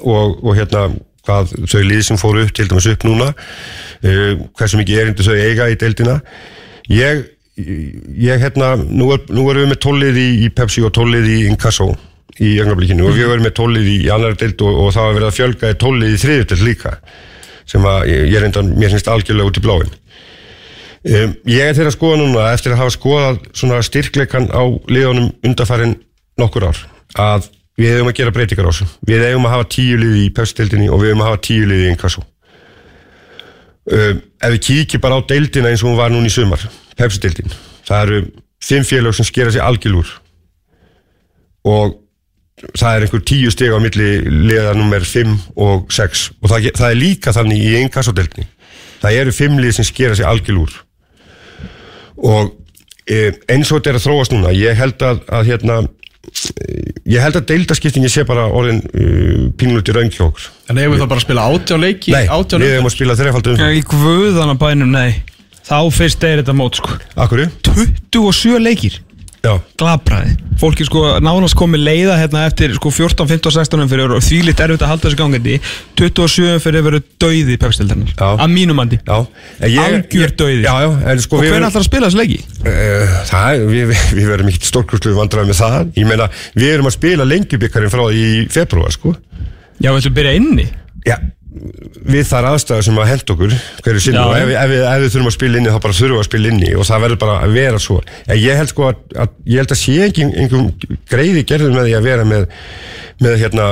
og, 0.00 0.40
og 0.40 0.56
hérna 0.56 0.88
hvað 1.26 1.52
þau 1.68 1.82
lið 1.84 2.04
sem 2.06 2.18
fóru 2.20 2.46
upp 2.46 2.54
til 2.56 2.68
dæmis 2.70 2.88
upp 2.90 3.04
núna 3.06 3.30
uh, 3.34 4.32
hversu 4.56 4.80
mikið 4.80 5.02
erindu 5.04 5.26
þau 5.26 5.36
eiga 5.36 5.68
í 5.70 5.76
deildina. 5.78 6.20
Ég, 6.90 7.26
ég 8.26 8.44
hérna 8.44 8.74
nú, 8.80 9.10
er, 9.14 9.24
nú 9.30 9.46
erum 9.50 9.64
við 9.64 9.72
með 9.72 9.82
tollið 9.86 10.20
í, 10.20 10.28
í 10.46 10.52
Pepsi 10.54 10.84
og 10.86 10.94
tollið 10.96 11.30
í 11.30 11.40
Inkasso 11.50 11.90
í 12.40 12.54
ögnablikinu 12.62 13.08
og 13.08 13.16
við 13.16 13.28
erum 13.28 13.44
með 13.44 13.56
tollið 13.58 13.90
í, 13.90 13.96
annar 14.12 14.38
deild 14.38 14.62
og, 14.64 14.84
og 14.86 14.94
það 14.96 15.08
var 15.08 15.18
verið 15.18 15.30
að 15.30 15.38
fjölga 15.38 15.72
í 15.72 15.80
tollið 15.84 16.14
í 16.14 16.20
þriðju 16.24 16.50
deild 16.52 16.68
líka 16.68 16.94
sem 17.70 17.86
að 17.86 18.06
ég, 18.10 18.28
ég 18.32 18.44
reyndan, 18.44 18.70
mér 18.78 18.94
finnst 18.94 19.10
algjörlega 19.10 19.52
út 19.52 19.60
í 19.60 19.64
bláin 19.64 19.98
Um, 21.00 21.30
ég 21.48 21.64
er 21.64 21.72
þeirra 21.72 21.88
að 21.88 21.94
skoða 21.94 22.16
núna 22.20 22.42
eftir 22.52 22.74
að 22.74 22.82
hafa 22.82 22.92
skoðað 22.92 23.38
svona 23.56 23.78
styrkleikan 23.80 24.50
á 24.52 24.68
liðunum 24.92 25.30
undarfærin 25.48 25.94
nokkur 26.36 26.66
ár 26.68 26.80
að 27.16 27.46
við 27.80 27.94
hefum 27.94 28.10
að 28.10 28.18
gera 28.18 28.34
breytingar 28.36 28.68
á 28.68 28.68
þessu. 28.68 28.88
Við 29.08 29.24
hefum 29.24 29.46
að 29.48 29.54
hafa 29.54 29.68
tíu 29.72 29.94
liði 29.96 30.26
í 30.26 30.32
pefstildinni 30.36 30.90
og 30.92 31.00
við 31.00 31.14
hefum 31.14 31.22
að 31.24 31.30
hafa 31.30 31.40
tíu 31.46 31.70
liði 31.70 31.86
í 31.86 31.92
inkassu 31.94 32.20
um, 32.20 34.20
ef 34.20 34.52
við 34.52 34.60
kíkjum 34.66 35.04
bara 35.06 35.16
á 35.16 35.28
deildina 35.32 35.72
eins 35.72 35.80
og 35.80 35.88
hún 35.88 35.96
var 36.02 36.12
núna 36.12 36.28
í 36.28 36.34
sumar 36.34 36.66
pefstildin, 37.00 37.58
það 37.88 38.06
eru 38.06 38.22
fimm 38.60 38.84
félög 38.84 39.16
sem 39.16 39.28
skera 39.28 39.52
sig 39.52 39.64
algjörlúr 39.64 40.12
og 41.68 41.96
það 42.76 42.94
er 42.94 43.04
einhver 43.06 43.22
tíu 43.26 43.52
steg 43.52 43.72
á 43.72 43.78
milli 43.80 44.08
liða 44.48 44.74
nummer 44.76 45.04
5 45.04 45.36
og 45.56 45.92
6 45.92 46.24
og 46.40 46.50
það, 46.52 46.70
það 46.76 46.88
er 46.90 46.98
líka 46.98 47.34
þannig 47.36 47.62
í 47.64 47.70
inkassodeildinni. 47.84 48.48
Það 49.00 49.20
eru 49.22 49.32
fimm 49.32 49.60
lið 49.60 49.78
sem 49.78 49.88
skera 49.88 50.16
sig 50.16 50.28
algjörlúr 50.28 50.74
og 52.20 52.52
e, 53.08 53.30
eins 53.48 53.70
og 53.70 53.78
þetta 53.78 53.94
er 53.94 53.98
að 54.00 54.04
þróast 54.04 54.34
núna 54.34 54.52
ég 54.52 54.76
held 54.76 55.00
að, 55.06 55.22
að 55.32 55.48
hérna 55.48 55.78
e, 55.80 56.66
ég 57.14 57.24
held 57.24 57.40
að 57.40 57.48
deildaskiptingi 57.48 58.12
sé 58.12 58.26
bara 58.28 58.44
orðin 58.52 58.82
uh, 58.92 59.46
pínluti 59.56 59.96
raungi 59.96 60.20
okkur. 60.20 60.50
En 60.68 60.82
ef 60.82 60.92
við 60.92 61.00
þá 61.00 61.06
bara 61.06 61.22
að 61.22 61.24
spila 61.24 61.48
átjá 61.48 61.80
leiki? 61.80 62.12
Nei, 62.12 62.28
við 62.28 62.74
hefum 62.74 62.90
að 62.90 62.96
spila 62.98 63.16
þreifaldu 63.18 63.56
Í 63.72 63.82
guðana 63.88 64.58
bænum, 64.60 64.92
nei 64.92 65.29
Þá 65.70 65.78
fyrst 65.94 66.24
er 66.26 66.40
þetta 66.42 66.56
mót 66.58 66.80
sko. 66.80 66.96
Akkurri? 67.14 67.46
27 68.10 68.58
leikir. 68.58 68.98
Já, 69.40 69.54
Glabræði 69.80 70.34
Fólki 70.60 70.84
sko 70.84 71.14
nánast 71.24 71.56
komið 71.56 71.80
leiða 71.86 72.16
hérna 72.20 72.42
eftir 72.44 72.74
sko 72.76 72.90
14, 72.92 73.24
15, 73.24 73.54
16 73.54 73.86
fyrir 73.88 74.12
og 74.12 74.20
því 74.20 74.40
litt 74.50 74.58
erfitt 74.60 74.82
að 74.84 74.90
halda 74.90 75.06
þessu 75.06 75.16
gangandi. 75.16 75.54
27 75.96 76.58
fyrir 76.60 76.84
verið 76.84 77.06
dauði 77.24 77.56
pepstildarnar 77.62 78.10
Já. 78.12 78.26
Að 78.34 78.52
mínum 78.52 78.82
andi 78.84 78.98
já. 79.00 79.16
En 79.62 79.72
ég- 79.72 79.80
Algjör 79.86 80.34
dauði. 80.42 80.58
Já, 80.66 80.74
já, 80.84 80.90
en 81.14 81.24
sko 81.24 81.38
Og 81.38 81.46
við 81.46 81.54
hvernig 81.54 81.70
ætlar 81.70 81.80
að 81.80 81.88
spila 81.88 82.10
þessu 82.10 82.20
leiki? 82.20 82.38
Uh, 82.60 83.16
það, 83.32 83.64
við, 83.72 83.86
við, 83.94 84.04
við 84.20 84.28
verðum 84.34 84.52
ekkert 84.52 84.68
stórkurslu 84.74 85.16
vandræði 85.16 85.48
með 85.54 85.60
það. 85.62 85.90
Ég 86.02 86.10
meina, 86.12 86.28
við 86.60 86.74
erum 86.74 86.90
að 86.92 86.96
spila 86.98 87.28
lengjubikkarinn 87.32 87.94
frá 87.96 88.04
því 88.10 88.28
í 88.28 88.46
februar, 88.52 88.92
sko. 88.92 89.14
Já, 89.80 89.88
við 89.88 90.02
ætlum 90.02 90.12
að 90.12 90.18
byrja 90.20 90.36
inni? 90.36 90.68
Já, 91.08 91.16
við 91.50 92.26
þar 92.30 92.46
aðstæður 92.52 92.84
sem 92.86 92.98
að 93.02 93.08
henda 93.10 93.34
okkur 93.34 93.54
hverju 93.84 94.02
sinni 94.04 94.20
Já. 94.20 94.24
og 94.28 94.36
ef, 94.38 94.44
við- 94.50 94.58
ef, 94.60 94.70
við, 94.70 94.82
ef 94.86 95.00
við 95.02 95.12
þurfum 95.14 95.30
að 95.30 95.34
spila 95.36 95.58
inni 95.60 95.72
þá 95.74 95.78
bara 95.86 95.96
þurfum 95.98 96.14
við 96.14 96.22
að 96.22 96.28
spila 96.28 96.52
inni 96.52 96.70
og 96.78 96.86
það 96.90 97.02
verður 97.04 97.20
bara 97.24 97.34
að 97.46 97.56
vera 97.58 97.80
svo 97.82 97.96
en 98.30 98.38
ég 98.38 98.60
held 98.60 98.70
sko 98.72 98.86
að, 98.90 99.00
að 99.24 99.34
ég 99.50 99.62
held 99.64 99.74
að 99.74 99.80
sé 99.80 99.96
engin, 100.06 100.32
einhver 100.44 100.96
greiði 101.10 101.44
gerður 101.50 101.74
með 101.74 101.88
því 101.88 101.96
að 101.98 102.06
vera 102.10 102.28
með, 102.30 102.46
með 103.26 103.36
hérna 103.42 103.66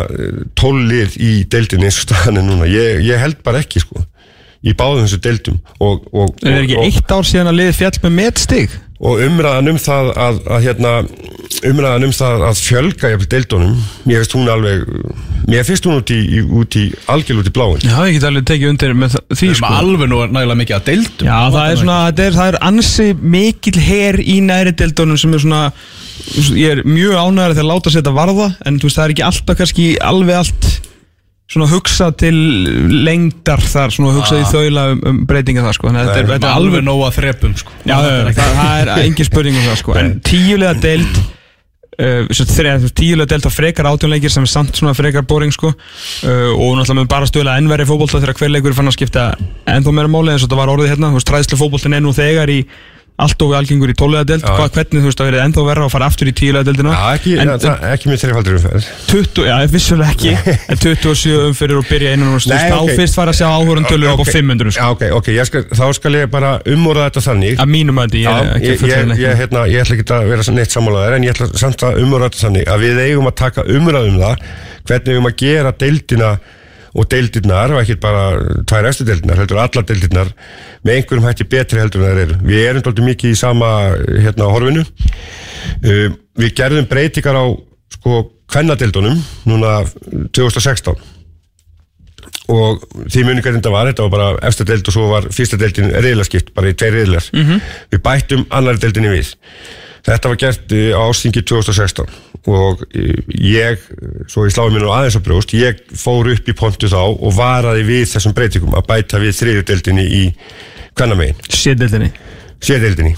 tólið 0.59 1.17
í 1.23 1.33
deildinni 1.55 1.89
eins 1.89 2.01
og 2.03 2.09
staðan 2.09 2.43
er 2.43 2.49
núna 2.51 2.69
ég, 2.73 3.03
ég 3.07 3.23
held 3.23 3.39
bara 3.47 3.63
ekki 3.63 3.85
sko 3.85 4.03
í 4.67 4.75
báðum 4.75 5.05
þessu 5.07 5.21
deildum 5.23 5.61
og, 5.79 6.03
og, 6.11 6.35
En 6.43 6.57
er 6.57 6.65
ekki 6.65 6.81
og, 6.81 6.89
eitt 6.89 7.13
ár 7.15 7.27
síðan 7.29 7.53
að 7.53 7.61
liði 7.61 7.77
fjall 7.79 7.95
með 8.09 8.17
metstig? 8.19 8.75
Og 8.99 9.21
umræðan 9.23 9.71
um 9.71 9.77
það 9.79 10.09
að, 10.19 10.39
að 10.51 10.65
hérna, 10.67 10.93
umræðan 11.69 12.07
um 12.09 12.15
það 12.17 12.45
að 12.49 12.63
fjölga 12.67 13.11
jafnvel 13.13 13.29
deildunum, 13.35 13.77
mér 14.09 14.25
finnst 14.25 14.35
hún 14.35 14.51
alveg 14.51 14.89
mér 15.49 15.69
finnst 15.69 15.87
hún 15.87 16.01
út 16.01 16.11
í, 16.13 16.19
í, 16.19 16.43
út 16.61 16.79
í 16.81 16.83
algjörl 17.09 17.43
út 17.45 17.51
í 17.51 17.55
bláin 17.55 17.85
Já, 17.87 17.95
ég 18.09 18.19
get 18.19 18.27
alveg 18.29 18.49
tekið 18.51 18.73
undir 18.73 18.97
með 18.99 19.15
því 19.39 19.53
sko. 19.61 19.71
alveg 19.79 20.11
nú 20.11 20.19
nægilega 20.27 20.59
mikið 20.63 20.79
að 20.79 20.91
deildum. 20.91 21.31
Já, 21.31 21.39
það 21.55 21.71
er 21.71 21.81
svona, 21.83 22.01
það 22.11 22.25
er, 22.27 22.37
það 22.41 22.51
er 22.53 22.61
ansi 22.69 23.09
mikil 23.39 23.79
her 23.87 24.21
í 24.21 24.37
næri 24.45 24.75
deildunum 24.83 25.21
sem 25.23 25.39
er 25.39 25.45
svona 25.47 25.63
ég 26.59 26.75
er 26.75 26.83
mjög 26.85 27.15
ánægður 27.23 27.55
þegar 27.57 27.71
láta 27.71 27.93
sér 27.95 28.03
þetta 28.03 28.17
varða 28.19 28.51
en 28.67 28.81
þú 28.83 28.89
veist, 28.91 28.99
það 28.99 29.07
er 29.07 29.15
ekki 29.15 29.27
alltaf 29.31 29.61
kannski 29.63 29.89
alveg 30.11 30.41
allt 30.43 30.71
svona 31.49 31.69
hugsa 31.71 32.11
til 32.21 32.37
lengdar 33.07 33.63
þar, 33.65 33.95
svona 33.95 34.13
hugsa 34.19 34.43
í 34.43 34.45
þaula 34.51 34.85
um, 34.93 35.01
um 35.09 35.25
breytinga 35.29 35.65
það 35.65 35.79
sko, 35.79 35.89
þannig 35.89 36.05
að 36.05 36.19
þetta 36.19 36.37
er, 36.37 36.53
alveg 36.53 36.85
nóga 36.85 37.09
þrepum 37.17 37.57
sko. 37.57 37.75
Já, 37.89 37.97
það, 38.05 38.61
er 38.69 38.93
engin 39.07 39.29
spurning 39.29 39.57
um 39.57 39.67
það 39.71 39.79
sko. 39.81 39.97
En 39.97 40.15
tíulega 40.29 40.75
deild 40.83 41.21
uh, 41.99 42.91
Tíulega 42.99 43.31
deild 43.33 43.49
á 43.49 43.53
frekar 43.53 43.89
átjónleikir 43.91 44.33
sem 44.33 44.45
er 44.45 44.53
samt 44.53 44.77
svona 44.77 44.93
frekar 44.99 45.25
boring 45.29 45.55
sko. 45.55 45.73
Uh, 46.23 46.53
Og 46.53 46.77
náttúrulega 46.77 47.01
með 47.01 47.11
bara 47.17 47.31
stöðlega 47.31 47.63
ennverði 47.63 47.89
fótbolta 47.89 48.21
Þegar 48.21 48.39
hver 48.43 48.55
leikur 48.55 48.77
fann 48.77 48.93
að 48.93 48.99
skipta 48.99 49.25
ennþá 49.73 49.97
meira 49.97 50.13
máli 50.13 50.35
eins 50.35 50.45
og 50.45 50.51
þetta 50.51 50.61
var 50.61 50.75
orðið 50.77 50.93
hérna. 50.93 51.13
Þú 51.15 51.21
veist, 51.23 51.31
træðslu 51.33 51.61
fótboltin 51.63 51.97
er 51.97 52.05
nú 52.05 52.15
þegar 52.17 52.53
í 52.53 52.61
allt 53.19 53.43
og 53.43 53.55
algengur 53.59 53.91
í. 53.91 53.95
Hvað, 54.47 54.69
hvernig 54.77 55.03
þú 55.03 55.09
veist 55.09 55.23
að 55.23 55.29
verið 55.29 55.43
ennþá 55.45 55.65
verra 55.67 55.87
að 55.89 55.93
fara 55.95 56.09
aftur 56.09 56.29
í 56.31 56.35
Já, 56.95 57.17
ekki, 57.19 57.33
en, 57.43 57.51
það, 57.65 57.87
ekki 57.93 58.11
með 58.11 58.21
þreifaldur 58.23 58.59
umferð. 58.59 58.91
20, 59.11 59.49
já, 59.49 59.55
vissulega 59.73 60.15
ekki. 60.15 60.35
En 60.73 60.81
27 60.83 61.41
umfyrir 61.49 61.81
og 61.81 61.89
byrja 61.89 62.13
innan 62.15 62.37
og 62.37 62.47
Nei, 62.49 62.69
Þá 62.71 62.95
fyrst 63.01 63.19
fara 63.19 63.35
að 63.35 63.41
sjá 63.41 63.49
áhverjum 63.49 63.89
tölur 63.89 64.13
upp 64.13 64.23
á 64.23 64.25
Ok, 64.25 64.33
500 64.39 64.75
sko. 64.77 65.65
Þá 65.79 65.85
skal 65.99 66.15
ég 66.19 66.31
bara 66.33 66.53
umorða 66.69 67.09
þetta 67.09 67.25
þannig. 67.27 67.59
Að 67.59 67.73
mínum 67.75 67.99
að 68.03 68.15
þetta, 68.93 69.19
ég 69.19 69.33
er 69.33 69.41
hérna, 69.43 69.67
ætla 69.83 69.99
ekki 69.99 70.07
að 70.19 70.31
vera 70.33 70.47
neitt 70.59 70.77
sammálaður 70.77 71.19
en 71.19 71.27
ég 71.27 71.35
ætla 71.35 71.51
samt 71.59 71.85
að 71.89 72.01
umræða 72.05 72.31
þetta 72.31 72.45
þannig 72.45 72.71
að 72.75 72.87
við 72.87 73.03
eigum 73.09 73.31
að 73.33 73.37
taka 73.43 73.67
umræðum 73.67 74.23
það 74.23 74.47
hvernig 74.89 75.19
við 75.19 75.27
og 76.95 77.09
deildirnar 77.13 77.75
og 77.75 77.83
ekki 77.83 77.99
bara 78.01 78.31
tvær 78.69 78.89
eftir 78.91 79.09
deildirnar, 79.09 79.43
heldur 79.43 79.61
allar 79.63 79.87
deildirnar 79.89 80.33
með 80.87 80.95
einhverjum 80.95 81.29
hætti 81.29 81.49
betri 81.51 81.83
heldur 81.83 82.05
en 82.05 82.09
það 82.09 82.23
eru. 82.25 82.39
Við 82.49 82.65
erum 82.71 82.87
doldið 82.87 83.09
mikið 83.11 83.35
í 83.35 83.39
sama 83.39 83.69
hérna 84.09 84.51
horfinu. 84.53 84.87
Uh, 85.85 86.09
við 86.39 86.57
gerðum 86.59 86.89
breytingar 86.91 87.39
á 87.39 87.45
sko 87.99 88.25
kvennadeildunum 88.49 89.19
núna 89.49 89.81
2016 90.33 90.97
og 92.49 92.85
því 93.13 93.25
muni 93.27 93.43
hvernig 93.45 93.61
þetta 93.61 93.73
var, 93.73 93.91
þetta 93.91 94.07
var 94.07 94.13
bara 94.15 94.29
eftir 94.49 94.69
deild 94.69 94.89
og 94.89 94.95
svo 94.95 95.09
var 95.11 95.27
fyrsta 95.35 95.59
deildin 95.61 95.91
reyðlaskipt, 95.93 96.55
bara 96.57 96.71
í 96.73 96.77
tveir 96.79 96.97
reyðlar 96.97 97.27
-hmm. 97.29 97.61
við 97.93 98.03
bættum 98.05 98.47
annari 98.49 98.81
deildinni 98.81 99.13
við. 99.13 99.35
Þetta 100.09 100.31
var 100.31 100.41
gert 100.41 100.73
eh, 100.73 100.97
á 100.97 101.01
ástingi 101.05 101.43
2016 101.45 102.09
og 102.49 102.85
eh, 102.91 103.23
ég 103.45 103.87
svo 104.31 104.47
ég 104.49 104.55
sláði 104.55 104.77
mér 104.77 104.87
nú 104.87 104.93
aðeins 104.95 105.19
á 105.21 105.23
brjóst 105.25 105.55
ég 105.59 105.83
fór 105.93 106.33
upp 106.33 106.49
í 106.49 106.57
pontu 106.59 106.91
þá 106.91 107.01
og 107.05 107.33
varaði 107.37 107.87
við 107.89 108.07
þessum 108.15 108.37
breytingum 108.37 108.77
að 108.79 108.89
bæta 108.91 109.23
við 109.23 109.37
þriðju 109.41 109.67
deildinni 109.71 110.07
í 110.09 110.23
sédeildinni 112.59 113.17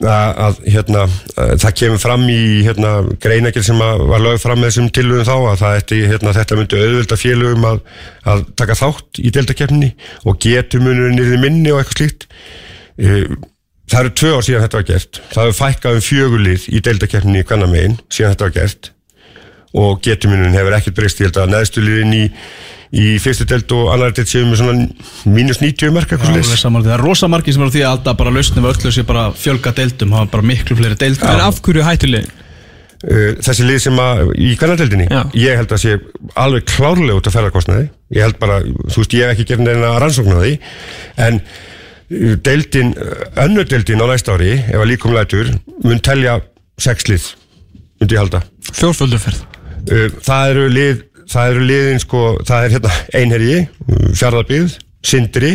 að, 0.00 0.38
að 0.44 0.58
hérna, 0.72 1.04
að 1.36 1.52
það 1.60 1.76
kemur 1.80 2.00
fram 2.00 2.24
í 2.32 2.40
hérna, 2.64 2.92
greinakir 3.20 3.64
sem 3.66 3.80
var 3.80 4.22
lögð 4.22 4.42
fram 4.44 4.60
með 4.60 4.70
þessum 4.70 4.90
tilhugum 4.96 5.28
þá 5.28 5.34
að 5.36 5.60
það 5.60 5.78
ætti, 5.80 6.00
hérna, 6.08 6.34
þetta 6.36 6.58
myndi 6.58 6.80
auðvelda 6.80 7.20
félögum 7.20 7.68
að, 7.70 7.80
að 8.32 8.44
taka 8.60 8.78
þátt 8.80 9.20
í 9.20 9.32
deildakefninni 9.36 9.90
og 10.24 10.40
getur 10.42 10.84
munurinn 10.84 11.18
niður 11.18 11.42
minni 11.44 11.74
og 11.74 11.82
eitthvað 11.82 11.98
slíkt. 12.00 12.28
Eh, 13.00 13.26
það 13.90 14.00
eru 14.04 14.12
tvö 14.20 14.32
ár 14.36 14.46
síðan 14.46 14.64
þetta 14.66 14.80
var 14.80 14.88
gert. 14.92 15.20
Það 15.34 15.46
hefur 15.48 15.58
fækkað 15.60 15.98
um 16.00 16.04
fjögulið 16.06 16.66
í 16.70 16.82
deildakefninni 16.86 17.42
í 17.42 17.46
kannamegin 17.48 17.96
síðan 18.08 18.34
þetta 18.34 18.48
var 18.48 18.56
gert. 18.58 18.90
Og 19.80 20.00
getur 20.02 20.32
munurinn 20.32 20.56
hefur 20.58 20.74
ekkert 20.78 20.96
breyst 20.98 21.20
ég 21.22 21.28
held 21.30 21.40
að 21.44 21.52
neðstu 21.54 21.82
liðin 21.84 22.14
í, 22.16 22.22
í 22.90 23.06
fyrstu 23.22 23.46
deild 23.46 23.70
og 23.76 23.92
annar 23.94 24.14
deild 24.16 24.30
séum 24.30 24.48
með 24.50 24.62
svona 24.64 25.30
mínus 25.30 25.60
90 25.62 25.94
mörg 25.94 26.10
eitthvað 26.10 26.32
Alveg 26.32 26.48
slíkt 26.48 26.64
saman, 26.64 26.82
það 26.86 26.96
er 26.96 27.04
rosa 27.06 27.28
margir 27.30 27.54
sem 27.54 27.62
eru 27.62 27.74
því 27.76 27.84
að 27.84 27.92
alltaf 27.94 28.18
bara 28.18 28.32
lausnum 28.34 28.66
við 28.66 28.72
öllu 28.74 28.94
sé 28.96 29.04
bara 29.06 29.28
fjölga 29.38 29.72
deildum, 29.78 30.16
hafa 30.18 30.32
bara 30.34 30.48
miklu 30.50 30.78
fleiri 30.80 30.98
deildum 30.98 31.30
En 31.30 31.44
af 31.46 31.60
hverju 31.62 31.86
hættulegin? 31.86 32.32
uh, 33.06 33.30
þessi 33.46 33.68
lið 33.68 33.78
sem 33.86 34.02
að 34.02 34.34
í 34.42 34.50
hvernadeldinni, 34.58 35.06
Já. 35.06 35.22
ég 35.38 35.62
held 35.62 35.74
að 35.76 35.82
sé 35.84 35.96
alveg 36.34 36.66
klárlega 36.74 37.20
út 37.20 37.30
af 37.30 37.38
ferðarkostnaði 37.38 37.86
ég 38.18 38.26
held 38.26 38.40
bara, 38.42 38.58
þú 38.66 39.04
veist, 39.04 39.14
ég 39.14 39.30
hef 39.30 39.38
ekki 39.38 39.52
gefið 39.52 39.68
deildin, 42.10 42.94
uh, 42.96 43.26
önnur 43.44 43.68
deildin 43.70 44.02
á 44.02 44.06
næsta 44.10 44.34
ári, 44.34 44.56
ef 44.58 44.80
að 44.80 44.90
líkum 44.92 45.14
lætur 45.14 45.52
mun 45.84 46.02
telja 46.02 46.40
sex 46.80 47.06
lið 47.10 47.28
myndi 48.00 48.16
ég 48.16 48.22
halda. 48.24 48.42
Fjórfölduferð 48.72 49.44
uh, 49.44 50.08
það 50.24 50.54
eru 50.54 50.66
lið 50.74 51.06
það 51.30 51.52
eru 51.52 51.66
liðin 51.68 52.02
sko, 52.02 52.20
það 52.46 52.64
er 52.66 52.74
hérna 52.74 52.94
einherji, 53.20 53.58
fjárðarbygð 54.18 54.76
Sindri 55.06 55.52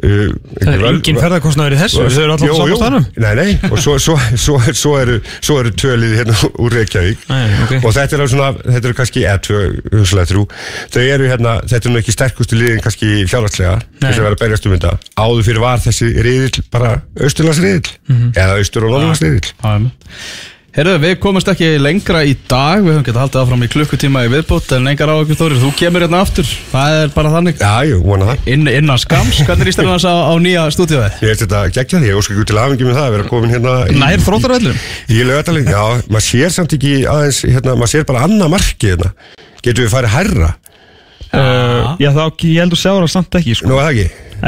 uh, 0.00 0.32
Það 0.62 0.72
er 0.72 0.84
engin 0.88 1.18
ferðarkostnaður 1.20 1.74
í 1.76 1.80
þessu 1.82 2.04
Þau 2.06 2.22
eru 2.22 2.34
allir 2.36 2.52
á 2.52 2.56
sama 2.58 2.78
staðnum. 2.80 3.06
Nei, 3.24 3.32
nei, 3.38 3.50
og 3.70 3.78
svo, 3.82 3.96
svo, 4.02 4.16
svo, 4.40 4.56
svo 4.72 4.92
eru, 5.00 5.18
eru 5.60 5.72
tölið 5.82 6.14
hérna 6.20 6.36
úr 6.64 6.76
Reykjavík. 6.78 7.26
Nei, 7.28 7.42
ok. 7.66 7.74
og 7.82 7.96
þetta 7.98 8.18
eru 8.18 8.28
svona, 8.32 8.48
þetta 8.64 8.90
eru 8.90 8.98
kannski 9.02 9.24
eða 9.28 9.58
hugsalega 9.92 10.30
þrjú, 10.32 10.44
þau 10.96 11.02
eru 11.04 11.28
hérna 11.32 11.56
þetta 11.66 11.82
er 11.90 11.94
nú 11.94 12.00
ekki 12.02 12.16
sterkustu 12.16 12.58
liðin 12.60 12.82
kannski 12.84 13.10
fjárhagslega 13.30 13.74
Nei. 13.82 14.06
þess 14.08 14.22
að 14.22 14.26
vera 14.30 14.40
berjast 14.44 14.66
um 14.70 14.76
þetta. 14.76 14.94
Áður 15.20 15.44
fyrir 15.50 15.64
var 15.66 15.84
þessi 15.84 16.10
riðill 16.28 16.64
bara 16.72 16.94
austurlandsriðill 17.20 17.92
Mhm. 18.08 18.32
eða 18.36 18.58
austur- 18.60 18.88
og 18.88 18.96
norðlandsriðill 18.96 19.52
Herðu, 20.72 20.92
við 21.02 21.18
komumst 21.20 21.50
ekki 21.52 21.66
lengra 21.76 22.22
í 22.24 22.30
dag. 22.48 22.80
Við 22.80 22.94
höfum 22.94 23.02
getað 23.04 23.20
haldið 23.26 23.40
áfram 23.42 23.64
í 23.66 23.66
klukkutíma 23.74 24.22
í 24.24 24.30
viðbútt 24.32 24.70
En 24.72 24.88
engar 24.88 25.10
á 25.12 25.20
okkur 25.20 25.36
Þórir, 25.36 25.58
þú 25.60 25.72
kemur 25.76 26.00
hérna 26.06 26.22
aftur. 26.24 26.48
Það 26.70 26.96
er 26.96 27.12
bara 27.12 27.32
þannig. 27.34 27.58
Já, 27.60 27.74
ég 27.90 28.00
vona 28.06 28.28
það. 28.30 28.48
Inn, 28.54 28.70
Innan 28.72 29.02
skams, 29.02 29.42
hvernig 29.44 29.66
er 29.66 29.72
ístæðan 29.74 30.00
á, 30.00 30.32
á 30.32 30.34
nýja 30.40 30.64
stúdíóið? 30.72 31.20
Ég 31.20 31.28
veist 31.28 31.44
þetta 31.44 31.60
gegja 31.76 32.00
því, 32.00 32.08
ég 32.08 32.22
óskar 32.22 32.38
ekki 32.38 32.48
til 32.48 32.60
aðvengi 32.62 32.88
með 32.88 32.96
það 32.96 33.04
að 33.04 33.16
vera 33.18 33.28
komin 33.28 33.52
hérna 33.52 33.76
í, 33.84 33.98
Nær 34.00 34.24
þróttaröllum 34.24 34.80
í 35.12 35.20
lögataling, 35.28 35.68
já, 35.68 35.84
maður 36.08 36.26
sér 36.30 36.56
samt 36.56 36.72
ekki 36.78 36.96
aðeins, 37.04 37.44
hérna, 37.44 37.76
maður 37.76 37.92
sér 37.92 38.08
bara 38.08 38.24
annað 38.30 38.54
marki 38.56 38.94
hérna, 38.94 39.12
getur 39.60 39.84
við 39.84 39.92
farið 39.92 40.16
hærra? 40.16 40.54
Uh, 41.32 42.00
Já 42.00 42.10
þá, 42.16 42.24
ég 42.48 42.64
held 42.64 42.80
að 42.80 43.12
samt 43.12 43.36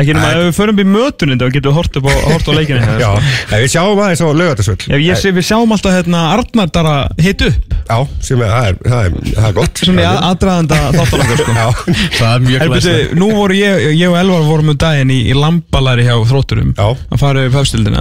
ekki 0.00 0.14
nema 0.16 0.30
ef 0.34 0.40
við 0.44 0.54
förum 0.58 0.80
í 0.82 0.86
mötunin 0.90 1.38
þá 1.40 1.46
getum 1.54 1.70
við 1.70 1.76
hort, 1.78 1.96
upp 2.00 2.08
á, 2.10 2.14
hort 2.32 2.48
á 2.48 2.52
leikinu 2.56 2.80
Já, 3.00 3.10
við 3.52 3.66
sjáum 3.74 4.00
aðeins 4.02 4.22
á 4.24 4.28
lögatarsvöld 4.40 4.86
Ef 4.90 5.04
ég 5.04 5.20
sé 5.22 5.32
við 5.36 5.46
sjáum 5.48 5.74
alltaf 5.76 5.94
hérna 5.94 6.22
Arnar 6.34 6.70
dara 6.74 6.94
hit 7.20 7.44
upp. 7.46 7.74
Já, 7.84 7.98
sem 8.24 8.40
er, 8.42 8.50
það 8.50 8.68
er, 8.68 8.76
það 8.90 9.00
er, 9.06 9.16
það 9.38 9.48
er 9.50 9.56
gott. 9.60 9.82
Svona 9.84 10.02
í 10.02 10.08
að- 10.08 10.20
aðdraganda 10.30 10.78
þáttalangar 10.98 11.42
sko. 11.42 11.54
Já, 11.54 11.66
Það 12.18 12.30
er 12.34 12.46
mjög 12.48 12.64
byrju, 12.74 12.94
nú 13.20 13.28
voru 13.36 13.58
ég, 13.58 13.82
ég 14.00 14.08
og 14.10 14.16
Elvar 14.22 14.46
vorum 14.48 14.72
um 14.74 14.78
daginn 14.80 15.12
í, 15.14 15.18
í 15.30 15.36
lambalari 15.36 16.06
hjá 16.08 16.16
þrótturum. 16.30 16.72
Já. 16.74 16.86
Mhm. 16.94 17.12
að 17.14 17.20
fara 17.26 17.44
yfir 17.44 17.58
pefstildina 17.58 18.00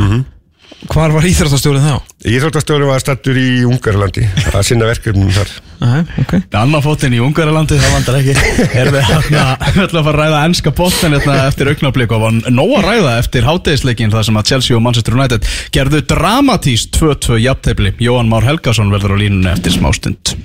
Hvar 0.92 1.14
var 1.16 1.26
íþróttastjórið 1.28 1.86
þá? 1.86 2.14
Íþróttastjóri 2.28 2.88
var 2.88 3.02
stattur 3.04 3.38
í 3.40 3.64
Ungarlandi. 3.68 4.24
Að 4.52 4.66
sinna 4.68 4.88
verkefnum 4.88 5.30
þar. 5.32 5.50
Aha, 5.84 6.00
ok. 6.22 6.34
Annar 6.56 6.84
fótinn 6.84 7.16
í 7.16 7.20
Ungarlandi, 7.24 7.78
það 7.80 7.96
vandar 7.98 8.18
ekki. 8.20 8.36
Erum 8.80 8.96
við 8.96 9.08
hérna, 9.10 9.44
við 9.76 9.82
ætlum 9.84 10.02
að 10.02 10.08
fara 10.08 10.14
að 10.14 10.20
ræða 10.20 10.42
ennska 10.48 10.74
boltan 10.76 11.16
hérna 11.18 11.38
eftir 11.50 11.72
augnablík 11.72 12.14
og 12.16 12.24
var 12.24 12.38
nóg 12.52 12.76
að 12.80 12.88
ræða 12.88 13.16
eftir 13.22 13.48
hátegisleikin 13.48 14.14
þar 14.14 14.28
sem 14.28 14.40
að 14.40 14.52
Chelsea 14.52 14.78
og 14.78 14.84
Manchester 14.86 15.18
United 15.18 15.50
gerðu 15.76 16.04
dramatíst 16.14 17.00
2-2 17.00 17.40
jafntefli. 17.44 17.96
Jóhann 18.04 18.32
Már 18.32 18.48
Helgason 18.48 18.92
verður 18.94 19.16
á 19.16 19.22
línunni 19.24 19.52
eftir 19.52 19.76
smástund. 19.76 20.36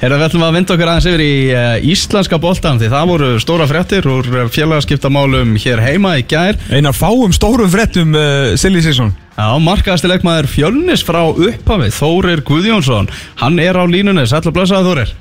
Herra, 0.00 0.18
við 0.20 0.26
ætlum 0.28 0.44
að 0.46 0.54
vinda 0.58 0.76
okkur 0.76 0.92
aðeins 0.92 1.08
yfir 1.10 1.24
í 1.24 1.32
uh, 1.54 1.88
íslenska 1.90 2.38
boltan 2.42 2.78
því 2.80 2.90
það 2.92 3.10
voru 3.10 3.32
stóra 3.42 3.66
fréttir 3.70 4.06
úr 4.10 4.28
félagaskiptamálum 4.52 5.56
hér 5.58 5.82
heima 5.82 6.14
í 6.20 6.26
gær. 6.28 6.60
Einar 6.70 6.94
fáum 6.96 7.34
stórum 7.34 7.72
fréttum 7.72 8.14
uh, 8.14 8.54
Silly 8.60 8.84
Sisson 8.84 9.10
Já, 9.40 9.54
markaðasti 9.56 10.08
leikmaður 10.10 10.48
fjölnis 10.52 11.00
frá 11.06 11.22
upphafið, 11.30 11.94
Þórir 11.96 12.42
Guðjónsson. 12.44 13.06
Hann 13.40 13.56
er 13.62 13.78
á 13.80 13.88
línunni, 13.88 14.26
sæll 14.28 14.42
og 14.50 14.52
blessaði 14.52 14.84
Þórir. 14.90 15.12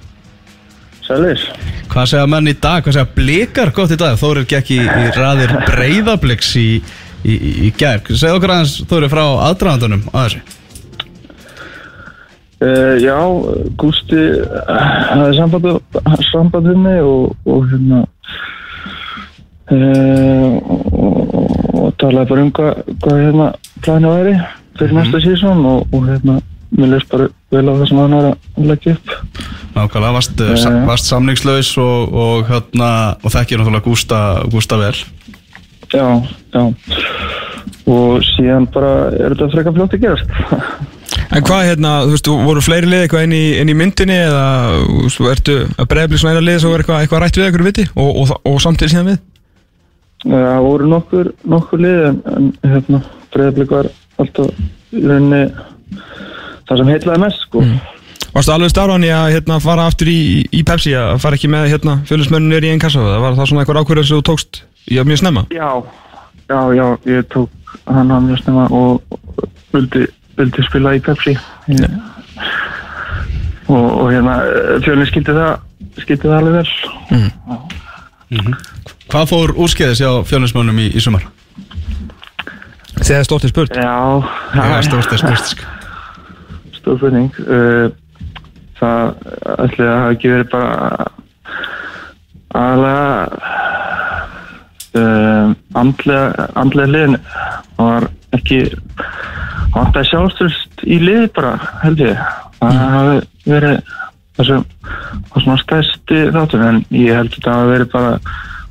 Sælir. 1.06 1.44
Hvað 1.90 2.10
segja 2.12 2.26
menn 2.28 2.52
í 2.52 2.54
dag, 2.60 2.84
hvað 2.84 2.98
segja 2.98 3.14
blikar 3.16 3.72
gott 3.78 3.94
í 3.96 4.00
dag? 4.02 4.18
Þórir 4.20 4.48
gekk 4.50 4.74
í, 4.76 4.80
í 4.84 5.06
raðir 5.16 5.54
breyðabliks 5.70 6.52
í, 6.60 6.66
í, 7.24 7.38
í, 7.70 7.72
gær. 7.80 8.04
Segð 8.10 8.42
okkur 8.42 8.56
aðeins 8.58 8.76
Þórir 8.92 9.14
frá 9.14 9.24
aðdraðandunum 9.48 10.04
að 10.12 10.26
þessu. 10.26 10.44
Uh, 12.60 12.96
já, 13.00 13.16
Gústi 13.80 14.20
uh, 14.20 14.84
hafði 15.14 15.40
samband, 15.40 16.00
samband 16.28 16.68
við 16.74 16.84
mig 16.84 17.00
og, 17.08 17.38
og 17.48 17.70
hérna 17.72 18.04
uh, 19.72 20.60
og, 20.60 21.32
og 21.40 21.59
talaði 22.00 22.32
bara 22.32 22.46
um 22.46 22.54
hvað, 22.56 22.82
hvað 23.04 23.22
hérna 23.26 23.50
plani 23.86 24.14
væri 24.14 24.38
fyrir 24.80 24.96
næsta 24.96 25.22
sísón 25.24 25.66
og, 25.68 25.88
og 25.94 26.08
hérna 26.08 26.40
mér 26.78 26.94
leist 26.94 27.10
bara 27.12 27.30
vel 27.52 27.66
á 27.66 27.74
það 27.74 27.88
sem 27.90 28.02
hann 28.04 28.18
er 28.18 28.28
að 28.30 28.68
leggja 28.70 28.96
upp. 28.96 29.16
Nákvæmlega, 29.74 30.14
varst, 30.18 30.36
uh, 30.38 30.52
Já, 30.52 30.60
sa, 30.62 30.74
já. 30.76 30.84
varst 30.90 31.10
samningslaus 31.10 31.72
og, 31.82 32.14
og, 32.14 32.46
hérna, 32.50 32.92
og 33.24 33.34
þekkir 33.34 33.62
náttúrulega 33.62 33.88
Gústa, 33.88 34.20
Gústa 34.54 34.80
vel. 34.82 34.94
Já, 35.90 36.06
já. 36.54 36.64
Og 37.90 38.22
síðan 38.36 38.70
bara 38.70 39.10
er 39.18 39.34
þetta 39.34 39.50
frekar 39.56 39.78
fljótt 39.78 39.98
að 39.98 40.06
gerast. 40.06 40.34
En 41.30 41.44
hvað 41.46 41.68
hérna, 41.68 41.92
þú 42.06 42.14
veist, 42.16 42.28
voru 42.46 42.62
fleiri 42.64 42.90
lið 42.90 43.04
eitthvað 43.06 43.26
inn 43.28 43.34
í, 43.38 43.44
inn 43.62 43.70
í 43.70 43.76
myndinni 43.78 44.16
eða 44.18 44.46
þú 44.88 45.04
veist, 45.04 45.20
ertu 45.34 45.58
að 45.76 45.90
bregðblik 45.92 46.22
svona 46.22 46.36
eina 46.36 46.46
lið 46.46 46.62
sem 46.64 46.74
var 46.74 46.84
eitthvað, 46.84 47.02
eitthvað 47.04 47.22
rætt 47.24 47.38
við 47.38 47.46
eitthvað 47.46 47.70
viti 47.70 47.86
og, 47.94 48.10
og, 48.10 48.32
og, 48.50 48.58
samtidig 48.64 48.94
síðan 48.94 49.12
við? 49.12 49.20
Það 50.26 50.60
voru 50.66 50.90
nokkur, 50.92 51.32
nokkur 51.48 51.80
lið 51.80 52.02
en, 52.10 52.18
en 52.36 52.50
hérna, 52.68 53.00
breyðablik 53.32 53.72
var 53.72 53.88
alltaf 54.20 54.50
í 54.92 55.06
rauninni 55.06 55.46
það 56.68 56.82
sem 56.82 56.92
heitlaði 56.92 57.24
mest 57.24 57.46
sko. 57.46 57.64
Varstu 58.34 58.54
alveg 58.54 58.74
starfan 58.74 59.08
í 59.08 59.12
að 59.14 59.32
hérna, 59.38 59.62
fara 59.64 59.88
aftur 59.90 60.12
í, 60.12 60.20
í 60.54 60.64
Pepsi 60.68 60.94
að 60.98 61.16
fara 61.24 61.40
ekki 61.40 61.50
með 61.52 61.70
hérna, 61.72 61.96
fjölusmönnum 62.10 62.52
nýri 62.52 62.70
í 62.70 62.74
einn 62.74 62.84
kassa 62.84 63.02
það 63.06 63.24
var 63.24 63.40
það 63.40 63.50
svona 63.52 63.64
eitthvað 63.64 63.82
ákvörður 63.82 64.10
sem 64.10 64.20
þú 64.20 64.28
tókst 64.28 64.62
í 64.92 65.00
að 65.00 65.10
mjög 65.10 65.22
snemma? 65.24 65.46
Já, 65.56 65.70
já, 66.52 66.60
já, 66.78 66.86
ég 67.10 67.32
tók 67.34 67.74
hann 67.88 68.14
að 68.14 68.28
mjög 68.28 68.44
snemma 68.44 68.68
og 68.76 68.92
vildi, 69.74 70.04
vildi 70.38 70.68
spila 70.68 70.94
í 70.98 71.02
Pepsi. 71.06 71.34
Ég, 71.72 71.98
og, 73.70 73.88
og 73.88 74.08
hérna 74.12 74.36
fjölinn 74.84 75.10
skildi 75.10 75.38
það 75.38 75.52
skildi 76.04 76.26
það 76.28 76.38
alveg 76.42 76.54
vel 76.60 76.70
Hvað 79.10 79.30
fór 79.32 79.54
úrskeiðis 79.58 80.02
hjá 80.04 80.12
fjölusmönnum 80.30 80.80
í, 80.84 80.90
í 80.94 81.02
sumar? 81.02 81.26
þegar 83.00 83.26
stóttið 83.26 83.52
spurt. 83.54 83.78
Já, 83.80 83.96
Það 84.54 84.70
það 84.74 84.82
stórst 84.88 85.14
að 85.16 85.22
spurt 85.24 85.52
sko. 85.54 85.64
stór 86.80 86.98
spurning. 87.00 87.38
Uh, 87.48 87.88
það 88.80 89.04
ætli 89.66 89.86
að 89.88 89.96
hafa 89.96 90.12
ekki 90.16 90.32
verið 90.34 90.50
bara 90.52 91.08
aðlega 92.60 93.08
uh, 95.00 95.48
andlega 95.80 96.48
andlega 96.60 96.94
liðin 96.94 97.18
það 97.30 97.90
var 97.90 98.08
ekki 98.38 98.60
vant 99.76 100.00
að 100.00 100.08
sjálfstöðst 100.12 100.86
í 100.86 101.00
liði 101.04 101.32
bara 101.36 101.56
held 101.86 102.04
ég. 102.04 102.22
Það 102.60 102.84
hafi 102.98 103.18
verið 103.50 103.82
það 104.40 104.50
sem 104.52 104.68
var 105.30 105.44
svona 105.44 105.60
stærsti 105.64 106.22
þáttur 106.36 106.68
en 106.70 106.84
ég 106.96 107.16
held 107.18 107.32
að 107.32 107.36
þetta 107.40 107.58
hafi 107.58 107.74
verið 107.74 107.92
bara 107.96 108.14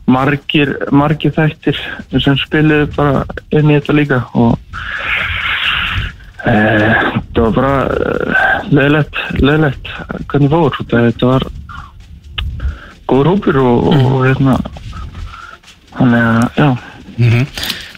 margir, 0.08 0.74
margir 0.94 1.34
þættir 1.36 1.78
sem 2.16 2.38
spiluðu 2.40 2.88
bara 2.96 3.24
inn 3.52 3.70
í 3.70 3.76
þetta 3.76 3.96
líka 3.96 4.20
og 4.38 4.56
e, 6.48 6.54
það 6.54 7.42
var 7.42 7.56
bara 7.58 7.74
uh, 7.86 8.44
leðilegt, 8.72 9.20
leðilegt 9.38 9.90
hvernig 10.30 10.54
fór. 10.54 10.78
Þetta, 10.80 11.02
þetta 11.10 11.32
var 11.32 11.48
góður 13.08 13.32
hópur 13.34 13.60
og, 13.62 13.90
og, 13.90 14.06
og 14.12 14.24
hérna 14.26 14.56
þannig 15.98 16.30
að 16.30 16.62
já. 16.62 16.70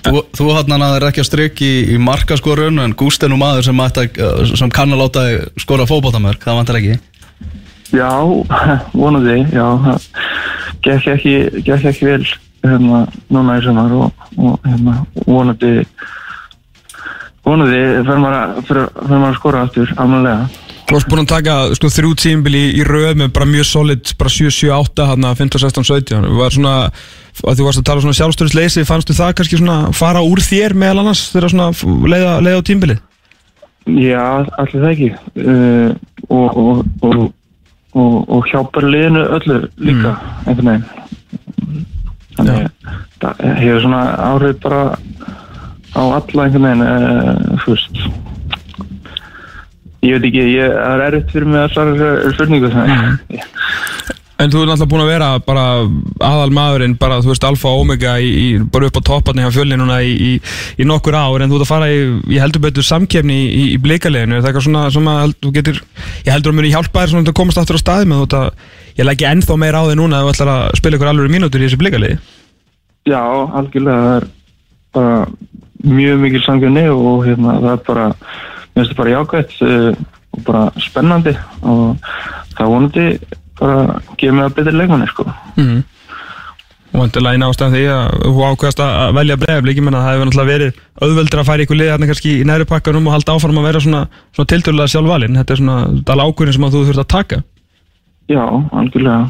Þú, 0.00 0.20
þú 0.32 0.46
hann 0.56 0.74
að 0.74 0.82
það 0.82 0.94
er 0.96 1.06
ekki 1.10 1.22
að 1.22 1.28
stryk 1.28 1.62
í, 1.62 1.72
í 1.92 1.96
markaskorun 2.00 2.80
en 2.80 2.96
Gúst 2.96 3.22
er 3.22 3.30
nú 3.30 3.36
maður 3.40 3.68
sem, 3.68 3.82
að, 3.84 4.14
sem 4.56 4.72
kann 4.72 4.94
að 4.96 5.02
láta 5.02 5.24
skora 5.60 5.84
fótboltamörk, 5.88 6.40
það 6.40 6.60
vantar 6.62 6.78
ekki? 6.80 6.96
Já, 7.90 8.10
vonandi, 9.00 9.42
já, 9.52 9.66
það 9.84 10.06
gekk 10.84 11.10
ekki, 11.16 11.34
gekk 11.66 11.90
ekki 11.92 12.08
vel 12.08 12.24
hérna 12.64 13.04
núna 13.32 13.58
í 13.58 13.64
sumar 13.64 13.92
og, 13.96 14.24
og 14.36 14.66
hérna 14.66 14.96
vonandi, 15.26 15.76
vonandi 17.46 17.84
fer 18.08 18.20
maður 18.20 18.82
að, 18.84 19.14
að 19.20 19.38
skora 19.38 19.64
aftur 19.66 19.94
almanlega. 19.96 20.50
Þú 20.90 20.96
varst 20.96 21.10
búin 21.12 21.22
að 21.22 21.30
taka 21.30 21.56
sko, 21.78 21.88
þrjú 21.94 22.08
tímbil 22.18 22.52
í, 22.58 22.64
í 22.80 22.84
röð 22.86 23.12
með 23.20 23.28
bara 23.36 23.46
mjög 23.46 23.66
solid, 23.68 24.12
bara 24.18 24.32
7-7-8 24.34 25.04
hann 25.12 25.26
að 25.28 25.42
15, 25.44 25.62
16, 25.62 25.86
17 25.86 26.32
var 26.34 26.56
svona, 26.56 26.72
að 27.44 27.60
þú 27.60 27.66
varst 27.68 27.82
að 27.82 27.86
tala 27.86 28.02
svona 28.02 28.18
sjálfstöðusleysi 28.18 28.82
fannstu 28.88 29.14
það 29.14 29.36
kannski 29.38 29.60
svona 29.60 29.92
fara 29.94 30.24
úr 30.26 30.42
þér 30.42 30.74
meðal 30.82 31.04
annars 31.04 31.28
þegar 31.30 31.54
svona 31.54 31.68
leiða, 32.10 32.32
leiða 32.42 32.58
á 32.58 32.66
tímbilið? 32.66 33.04
Já, 33.86 34.24
allir 34.60 34.82
það 34.82 34.90
ekki 34.90 35.10
uh, 35.14 35.94
og, 36.26 36.58
og, 36.58 36.82
og, 37.06 37.22
og, 37.94 38.16
og 38.30 38.48
hjálpar 38.50 38.86
liðinu 38.86 39.26
öllu 39.36 39.60
líka 39.82 40.14
einhvern 40.46 40.70
veginn. 40.70 40.84
Þannig 42.36 42.56
að 42.56 42.68
það 43.20 43.44
hefur 43.60 43.84
svona 43.84 44.02
áhrif 44.30 44.60
bara 44.64 44.82
á 45.94 46.02
alla 46.02 46.46
einhvern 46.46 46.68
veginn 46.68 46.86
uh, 46.86 47.62
fyrst 47.64 48.02
ég 50.00 50.16
veit 50.16 50.28
ekki, 50.30 50.44
ég, 50.54 50.70
það 50.72 50.94
er 50.94 51.02
erfitt 51.06 51.32
fyrir 51.34 51.50
mig 51.50 51.60
að 51.60 51.72
svara 51.74 51.96
þessari 51.98 52.34
spurningu 52.36 52.70
þannig 52.72 53.48
En 54.40 54.48
þú 54.48 54.62
er 54.62 54.70
náttúrulega 54.70 54.88
búin 54.88 55.02
að 55.04 55.10
vera 55.10 55.26
bara 55.44 55.62
aðal 56.24 56.52
maðurinn, 56.56 56.94
bara 57.00 57.18
þú 57.20 57.28
veist 57.34 57.44
alfa 57.44 57.68
og 57.68 57.82
omega 57.82 58.14
í, 58.22 58.28
í, 58.30 58.46
bara 58.72 58.88
upp 58.88 58.96
á 58.96 59.02
topparni 59.10 59.44
hjá 59.44 59.52
fjölni 59.52 59.76
núna 59.76 59.98
í, 60.00 60.12
í, 60.80 60.86
nokkur 60.88 61.16
ár. 61.18 61.42
En 61.44 61.50
þú 61.50 61.58
ert 61.58 61.66
að 61.66 61.72
fara 61.74 61.90
í, 61.92 62.38
heldur 62.40 62.64
betur 62.64 62.86
samkefni 62.86 63.36
í, 63.52 63.64
blikaleginu, 63.84 64.38
er 64.38 64.40
það 64.40 64.48
eitthvað 64.50 64.66
svona 64.68 64.84
sem 64.94 65.10
að 65.12 65.34
þú 65.44 65.52
getur, 65.58 65.76
ég 66.24 66.32
heldur 66.32 66.54
að 66.54 66.58
muni 66.60 66.72
hjálpa 66.72 67.02
þér 67.02 67.12
svona 67.12 67.28
að 67.28 67.38
komast 67.42 67.60
aftur 67.60 67.76
á 67.76 67.84
staði 67.84 68.08
með 68.08 68.36
að, 68.38 68.48
ég 68.96 69.08
legg 69.10 69.26
ennþá 69.28 69.54
meira 69.60 69.82
á 69.84 69.88
þig 69.90 69.98
núna 70.00 70.14
að 70.20 70.24
þú 70.24 70.32
ætlar 70.34 70.52
að 70.54 70.64
spila 70.80 70.96
ykkur 70.96 71.12
alveg 71.12 71.34
mínútur 71.34 71.60
í 71.60 71.66
þessu 71.68 71.80
blikalegi. 71.82 72.16
Já, 73.10 73.22
algjörlega 73.60 74.00
það 74.06 74.16
er 74.16 74.24
bara 74.96 75.14
mjög 76.00 76.16
mikil 76.24 76.42
samgjörni 76.46 76.86
og 76.92 77.26
hérna 77.28 77.58
það 77.60 77.72
er 77.74 77.84
bara 77.90 78.06
mér 78.08 78.80
finnst 78.80 78.90
það 78.90 79.00
bara 79.00 79.14
jákvæmt 79.16 79.52
uh, 79.60 79.92
og 81.60 81.96
bara 83.60 84.02
gefur 84.16 84.36
mig 84.36 84.46
að 84.46 84.54
betri 84.58 84.76
leikmanni 84.76 85.08
sko. 85.10 85.26
Mm. 85.56 85.80
Og 86.90 86.98
vantilega 87.04 87.38
eina 87.38 87.48
ástæðan 87.52 87.76
því 87.76 87.82
að 87.94 88.06
þú 88.24 88.46
ákveðast 88.48 88.80
að 88.82 89.12
velja 89.20 89.36
bregðarblik, 89.38 89.78
ég 89.78 89.86
menna 89.86 90.00
það 90.02 90.16
hefur 90.16 90.28
náttúrulega 90.30 90.50
verið 90.50 90.80
auðveldur 91.04 91.42
að 91.42 91.48
fara 91.50 91.64
ykkur 91.64 91.78
lið 91.78 91.92
hérna 91.92 92.08
kannski 92.10 92.32
í 92.40 92.46
næri 92.48 92.66
pakkanum 92.66 93.06
og 93.06 93.14
halda 93.14 93.36
áfram 93.36 93.60
að 93.60 93.68
vera 93.68 93.82
svona, 93.84 94.00
svona 94.34 94.50
tiltölulega 94.50 94.92
sjálfvalinn, 94.94 95.38
þetta 95.38 95.54
er 95.54 95.60
svona 95.60 96.24
ákveðin 96.26 96.56
sem 96.56 96.66
að 96.66 96.74
þú 96.74 96.82
þurft 96.88 97.04
að 97.04 97.12
taka. 97.14 97.40
Já, 98.30 98.42
algjörlega 98.80 99.20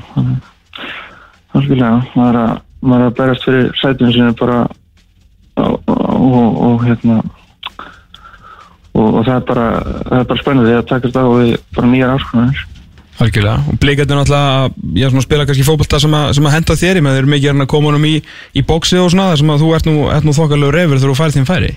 algjörlega 1.57 1.93
maður 2.15 2.31
er 2.31 2.41
að, 2.41 2.65
maður 2.81 3.05
er 3.05 3.11
að 3.11 3.19
berast 3.21 3.47
fyrir 3.47 3.71
sætinu 3.81 4.15
sinu 4.15 4.35
bara 4.41 4.59
og, 5.61 5.79
og, 5.91 6.59
og 6.67 6.85
hérna 6.87 7.21
og, 8.95 9.07
og 9.07 9.23
það 9.27 9.35
er 9.37 9.47
bara 9.51 9.69
er 10.19 10.29
bara 10.33 10.43
spennandi 10.43 10.77
að 10.77 10.89
takast 10.91 11.19
á 11.19 11.25
við 11.27 11.55
bara 11.77 11.91
nýjar 11.91 12.15
áskonanir 12.17 12.67
Algjörlega, 13.21 13.69
og 13.69 13.77
blikarnir 13.81 14.17
náttúrulega 14.17 14.71
já, 14.97 15.11
svona 15.11 15.23
spila 15.27 15.45
kannski 15.45 15.65
fótbolta 15.67 15.99
sem, 16.01 16.15
sem 16.37 16.47
að 16.49 16.55
henda 16.55 16.77
þér 16.81 17.01
í 17.01 17.03
með 17.05 17.17
þeir 17.17 17.21
eru 17.21 17.33
mikið 17.35 17.51
hérna 17.51 17.67
að 17.67 17.73
koma 17.75 17.91
honum 17.91 18.07
í, 18.09 18.15
í 18.57 18.63
bóksi 18.65 18.97
og 18.97 19.11
svona 19.13 19.27
þar 19.33 19.41
sem 19.43 19.53
að 19.53 19.65
þú 19.65 19.69
ert 19.77 19.89
nú, 19.89 19.97
nú 20.25 20.35
þokkalegu 20.39 20.73
reyfur 20.73 21.03
þegar 21.03 21.13
þú 21.13 21.19
færið 21.19 21.37
þín 21.37 21.49
færi. 21.51 21.71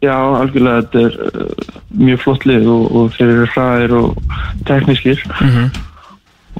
Já, 0.00 0.16
algjörlega, 0.16 0.86
þetta 0.86 1.02
er 1.04 1.44
uh, 1.44 1.76
mjög 2.00 2.24
flott 2.24 2.48
lið 2.48 2.72
og, 2.72 2.88
og 2.88 3.12
þeir 3.18 3.34
eru 3.34 3.48
hraðir 3.52 3.96
og 3.98 4.34
teknískir. 4.70 5.24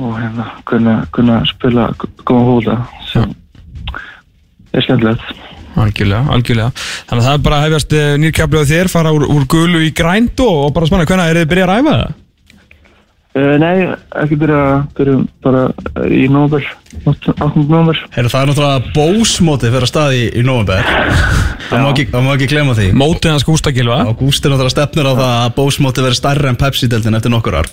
Og 0.00 0.16
hérna 0.16 0.50
kunna, 0.68 1.00
kunna 1.16 1.40
spila 1.48 1.88
góðan 2.28 2.48
hóla 2.50 2.78
sem 3.08 3.32
er 4.76 4.84
skemmtilegt. 4.84 5.24
Algjörlega, 5.80 6.26
algjörlega. 6.34 6.72
Þannig 7.08 7.22
að 7.22 7.28
það 7.30 7.38
er 7.38 7.44
bara 7.48 7.56
að 7.56 7.70
hefjast 7.70 8.00
nýrkjaflið 8.20 8.68
á 8.68 8.70
þér 8.74 8.92
fara 8.92 9.12
úr, 9.16 9.24
úr 9.32 9.48
gulu 9.48 9.86
í 9.86 9.94
grænt 9.96 10.42
og, 10.44 10.66
og 10.66 10.74
bara 10.76 10.90
spanna, 10.90 11.08
hvernig 11.08 11.32
er 11.32 11.40
þið 11.40 11.54
byrjað 11.54 11.70
að 11.70 11.78
ræfa 11.78 11.96
það? 11.96 12.18
Uh, 13.30 13.54
nei, 13.62 13.84
ekki 14.18 14.34
byrja, 14.40 14.62
byrjum 14.98 15.20
bara 15.44 15.60
í 16.10 16.24
nómur, 16.26 16.64
8. 17.06 17.34
nómur. 17.70 18.00
Heyrðu, 18.10 18.32
það 18.32 18.40
er 18.40 18.48
náttúrulega 18.50 18.90
bósmótið 18.96 19.70
fyrir 19.76 19.86
að 19.86 19.90
staði 19.92 20.18
í, 20.18 20.24
í 20.40 20.42
november 20.42 20.88
Það 21.70 21.84
má 21.84 21.86
ekki, 21.92 22.06
það 22.10 22.24
má 22.26 22.30
ekki 22.32 22.48
glemma 22.50 22.74
því. 22.74 22.88
Mótið 22.98 23.30
hans 23.30 23.46
Gústakilva 23.46 24.00
Og 24.10 24.16
Gúst 24.18 24.42
er 24.42 24.50
náttúrulega 24.50 24.74
stefnir 24.74 25.06
á 25.06 25.14
það 25.14 25.30
að 25.36 25.54
bósmótið 25.60 26.06
verði 26.08 26.18
stærra 26.18 26.50
en 26.50 26.58
Pepsi-deltin 26.58 27.18
eftir 27.20 27.34
nokkur 27.36 27.58
ár. 27.60 27.70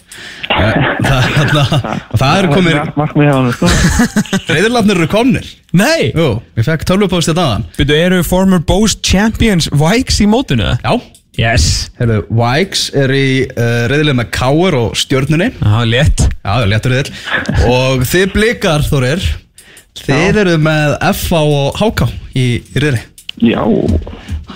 Eh, 0.53 0.77
það, 1.07 1.27
það, 1.55 1.75
Og 1.97 2.21
það 2.21 2.37
eru 2.37 2.53
komir 2.53 2.79
Markmið 3.01 3.29
hjá 3.31 3.35
hann, 3.39 3.51
sko. 3.57 3.73
Reyðurlafnir 4.53 5.01
eru 5.01 5.09
komnir. 5.09 5.51
Nei, 5.73 6.11
Jú, 6.13 6.29
ég 6.53 6.69
fekk 6.69 6.85
tölvupóst 6.91 7.33
þetta 7.33 7.47
aðan 7.49 7.65
byrju, 7.81 7.97
eru 8.05 8.21
former 8.29 8.61
Bose 8.61 9.01
Champions 9.01 9.71
Vikes 9.73 10.21
í 10.21 10.29
mótinu? 10.29 10.75
Já 10.85 10.93
Yes. 11.37 11.65
Heyrðu, 11.99 12.23
Vikes 12.33 12.87
er 12.97 13.11
í 13.13 13.25
uh, 13.45 13.83
reyðileg 13.91 14.15
með 14.17 14.31
Káur 14.33 14.77
og 14.79 14.95
stjörnunni. 14.97 15.51
Já, 15.61 15.75
létt. 15.85 16.23
Já, 16.41 16.47
það 16.55 16.63
er 16.63 16.71
léttur 16.71 16.93
reyðil 16.95 17.67
Og 17.73 18.05
þið 18.07 18.31
blikar, 18.33 18.85
Þórir 18.87 19.25
Þið 19.97 20.39
eru 20.43 20.55
með 20.61 20.95
FA 21.17 21.39
og 21.43 21.77
HK 21.81 22.07
í, 22.37 22.45
í 22.61 22.81
reyðri 22.81 23.01
Já, 23.51 23.61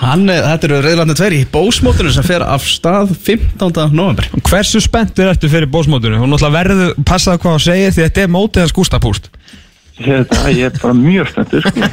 Hann, 0.02 0.24
er- 0.32 0.46
þetta 0.48 0.68
eru 0.70 0.78
reyðlarnir 0.86 1.18
tveir 1.20 1.36
í 1.38 1.42
bósmótinu 1.52 2.14
sem 2.16 2.26
fer 2.26 2.42
af 2.46 2.64
stað 2.66 3.12
15. 3.28 3.92
november 3.94 4.30
Hversu 4.48 4.82
spenntur 4.82 5.30
ertu 5.34 5.50
fyrir 5.52 5.70
Bose-mótinu? 5.70 6.18
Hún 6.22 6.32
náttúrulega 6.34 6.56
verður, 6.56 6.96
passaðu 7.06 7.44
hvað 7.44 7.58
að 7.60 7.66
segja 7.68 7.92
því 7.94 8.06
þetta 8.08 8.24
er 8.26 8.32
mótið 8.38 8.64
hans 8.66 8.74
Gústapúst 8.80 9.30
þetta, 10.06 10.42
ég 10.56 10.68
er 10.70 10.80
bara 10.82 10.96
mjög 10.98 11.30
spenntur, 11.32 11.66
sko. 11.66 11.90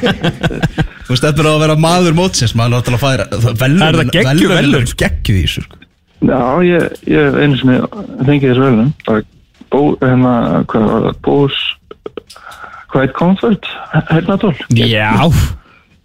Þú 1.09 1.13
veist, 1.13 1.25
þetta 1.25 1.43
er 1.43 1.49
að 1.49 1.59
vera 1.63 1.75
maður 1.81 2.17
mótsins 2.17 2.55
maður 2.57 2.79
er 2.79 2.97
að 2.97 3.03
færa 3.03 3.27
velun, 3.63 3.83
Er 3.85 3.99
það 3.99 4.11
geggjuð 4.17 4.53
verðlaun? 4.55 4.89
Geggjuð 5.03 5.39
í 5.39 5.43
þessu 5.45 5.65
sko. 5.65 5.79
Já, 6.19 6.41
ég, 6.67 6.87
ég 7.09 7.37
einu 7.39 7.59
sinni 7.61 7.77
fengið 8.27 8.49
þessu 8.51 8.65
velum, 8.65 8.91
bara 9.07 9.23
bó, 9.69 9.81
hérna, 10.03 10.35
hvað 10.69 10.89
var 10.91 11.07
það, 11.07 11.21
Bós 11.29 11.61
Quiet 12.89 13.15
Comfort, 13.17 13.69
hérna 14.09 14.37
tól. 14.41 14.55
Já 14.73 15.13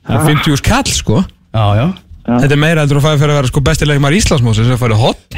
Það 0.05 0.17
er 0.19 0.27
50 0.29 0.59
skall 0.61 0.91
sko 0.93 1.21
Já, 1.25 1.65
já 1.79 1.87
Þetta 2.25 2.55
er 2.57 2.61
meira 2.61 2.85
heldur 2.85 3.01
að 3.01 3.07
fæða 3.07 3.21
fyrir 3.21 3.33
að 3.33 3.39
vera 3.39 3.51
sko 3.51 3.63
bestileg 3.65 4.01
maður 4.01 4.19
Íslandsmóðs 4.19 4.61
sem 4.65 4.81
færi 4.81 4.97
hot 5.01 5.37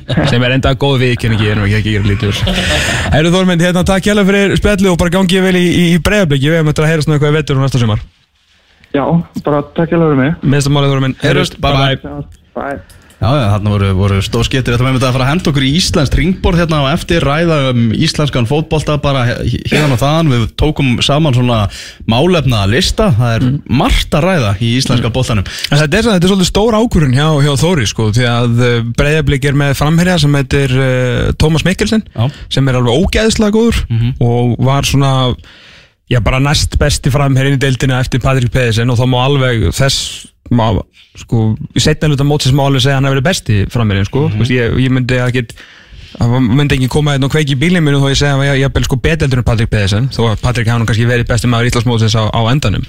sem 0.30 0.46
er 0.46 0.56
enda 0.56 0.74
góð 0.78 0.98
viðkynningi 1.04 1.52
er 1.52 1.60
nú 1.60 1.68
ekki 1.68 1.94
gera 1.96 2.10
lítið 2.10 2.42
Herru 3.12 3.34
Þormund, 3.34 3.64
hérna 3.64 3.84
takk 3.88 4.08
hjálpa 4.08 4.26
fyrir 4.30 4.56
spjallu 4.60 4.94
og 4.94 4.98
bara 5.02 5.14
gangi 5.18 5.38
ég 5.38 5.46
vel 5.46 5.58
í, 5.60 5.68
í, 5.68 5.86
breiðabliki 6.02 6.50
við 6.50 6.60
hefum 6.60 6.72
eftir 6.72 6.88
að 6.88 6.92
heyrast 6.94 7.10
nú 7.10 7.16
eitthvað 7.16 7.34
í 7.34 7.38
vettur 7.40 7.60
og 7.60 7.66
næsta 7.66 7.82
sumar 7.82 8.02
Já, 8.92 9.04
bara 9.44 9.62
takk 9.72 9.88
hjá 9.88 9.96
fyrir 9.96 10.18
mig. 10.18 10.34
Minnsta 10.44 10.72
málið 10.72 10.92
Þormund, 10.92 11.22
Heyrjumst, 11.24 11.56
bye 11.64 11.78
bye. 11.78 11.96
Já, 11.96 12.42
bye. 12.58 13.00
Já, 13.22 13.52
þarna 13.52 13.70
voru, 13.70 13.88
voru 13.94 14.16
stór 14.24 14.46
skiptir. 14.48 14.74
Þetta 14.74 14.86
með 14.86 14.96
þetta 14.96 15.10
að 15.12 15.16
fara 15.16 15.26
að 15.28 15.30
henda 15.30 15.50
okkur 15.52 15.66
í 15.66 15.70
Íslands 15.78 16.12
ringborð 16.18 16.62
hérna 16.62 16.80
á 16.82 16.84
eftir 16.90 17.22
ræða 17.22 17.58
um 17.70 17.84
íslenskan 17.94 18.48
fótbolta 18.50 18.96
bara 19.02 19.22
hérna 19.38 19.94
og 19.94 20.00
þaðan. 20.00 20.32
Við 20.32 20.46
tókum 20.58 20.90
saman 21.06 21.36
svona 21.36 21.60
málefna 22.10 22.64
lista. 22.70 23.12
Það 23.14 23.36
er 23.36 23.46
margt 23.70 24.18
að 24.18 24.26
ræða 24.26 24.52
í 24.58 24.72
íslenska 24.80 25.12
boltanum. 25.14 25.46
En 25.70 25.82
þetta 25.84 26.00
er, 26.00 26.08
þetta 26.16 26.26
er 26.26 26.34
svolítið 26.34 26.50
stór 26.50 26.78
ákurinn 26.80 27.14
hjá, 27.14 27.28
hjá 27.46 27.52
Þóri 27.62 27.86
sko, 27.86 28.08
því 28.16 28.26
að 28.26 28.64
Breiðablík 28.98 29.46
er 29.46 29.58
með 29.62 29.76
framherja 29.78 30.18
sem 30.24 30.34
heitir 30.40 30.74
uh, 30.74 31.30
Tómas 31.38 31.62
Mikkelsen 31.68 32.02
Já. 32.10 32.26
sem 32.50 32.66
er 32.66 32.80
alveg 32.80 33.04
ógeðslega 33.04 33.54
góður 33.54 33.84
og 34.22 34.56
var 34.66 34.88
svona 34.88 35.12
já, 36.10 36.18
bara 36.20 36.42
næst 36.42 36.74
besti 36.80 37.12
framherjinn 37.12 37.58
í 37.58 37.62
deildina 37.62 38.00
eftir 38.02 38.22
Patrik 38.24 38.52
Pedersen 38.52 38.90
og 38.92 38.98
þá 38.98 39.06
má 39.08 39.18
alveg 39.22 39.68
þess 39.76 40.26
má, 40.56 40.66
sko, 41.20 41.52
í 41.76 41.82
setna 41.82 42.10
hluta 42.10 42.26
mótsins 42.26 42.56
má 42.56 42.64
alveg 42.66 42.84
segja 42.84 42.96
að 42.96 43.00
hann 43.00 43.08
hefur 43.10 43.18
verið 43.18 43.28
besti 43.30 43.60
framherjinn 43.72 44.08
sko, 44.08 44.26
mm 44.30 44.50
ég, 44.52 44.76
ég 44.84 44.92
myndi 44.92 45.20
að 45.22 45.32
get 45.38 45.56
það 46.12 46.36
myndi 46.44 46.76
ekki 46.76 46.90
koma 46.92 47.16
einn 47.16 47.24
og 47.24 47.32
kveiki 47.32 47.54
í 47.56 47.60
bílinn 47.60 47.84
minn 47.84 47.96
og 47.96 48.04
þó 48.04 48.12
ég 48.12 48.20
segja 48.20 48.36
að 48.36 48.60
ég, 48.60 48.72
bel 48.74 48.84
sko 48.84 48.98
beteldur 49.00 49.40
en 49.40 49.46
Patrik 49.48 49.70
Pedersen 49.72 50.10
þó 50.12 50.26
að 50.32 50.42
Patrik 50.44 50.68
hafa 50.68 50.82
nú 50.82 50.88
kannski 50.88 51.08
verið 51.08 51.28
besti 51.30 51.48
maður 51.48 51.70
Íslandsmótsins 51.70 52.16
á, 52.18 52.28
á 52.28 52.40
endanum 52.52 52.84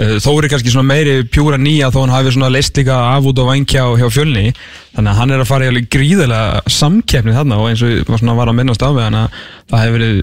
Uh, 0.00 0.16
Þóri 0.24 0.48
kannski 0.48 0.72
svona 0.72 0.88
meiri 0.88 1.18
pjúra 1.28 1.58
nýja 1.60 1.90
þó 1.92 2.02
hann 2.02 2.14
hafi 2.14 2.32
leist 2.54 2.78
líka 2.78 2.94
af 3.12 3.26
út 3.28 3.40
og 3.42 3.50
vængja 3.50 3.84
hjá 4.00 4.06
fjölni. 4.12 4.52
Þannig 4.92 5.12
að 5.12 5.18
hann 5.20 5.34
er 5.34 5.42
að 5.42 5.50
fara 5.50 5.68
í 5.68 5.84
gríðilega 5.92 6.62
samkeppni 6.72 7.34
þarna 7.36 7.60
og 7.60 7.70
eins 7.70 7.84
og 7.84 7.92
ég 7.92 8.08
var 8.08 8.36
var 8.40 8.52
að 8.52 8.58
minnast 8.58 8.84
á 8.84 8.88
við 8.88 9.06
hann 9.06 9.18
að 9.22 9.38
það 9.72 9.84
hefur 9.84 9.96
verið 9.98 10.18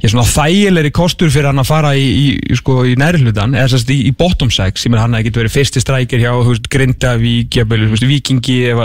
ég 0.00 0.12
þægilegri 0.30 0.92
kostur 0.96 1.32
fyrir 1.32 1.50
hann 1.50 1.60
að 1.60 1.68
fara 1.68 1.90
í, 1.96 2.06
í, 2.06 2.26
í, 2.40 2.56
sko, 2.60 2.78
í 2.88 2.94
næri 3.00 3.20
hlutan 3.24 3.56
eða 3.56 3.74
sérst 3.74 3.92
í, 3.92 3.98
bottom 4.16 4.52
sex. 4.52 4.84
Sem 4.84 4.96
er 4.96 5.02
hann 5.02 5.16
að 5.16 5.28
geta 5.28 5.42
verið 5.42 5.56
fyrsti 5.56 5.84
strækir 5.84 6.24
hjá 6.24 6.32
veist, 6.48 6.68
Grindavík, 6.72 7.60
Vikingi 8.08 8.62
ef 8.72 8.80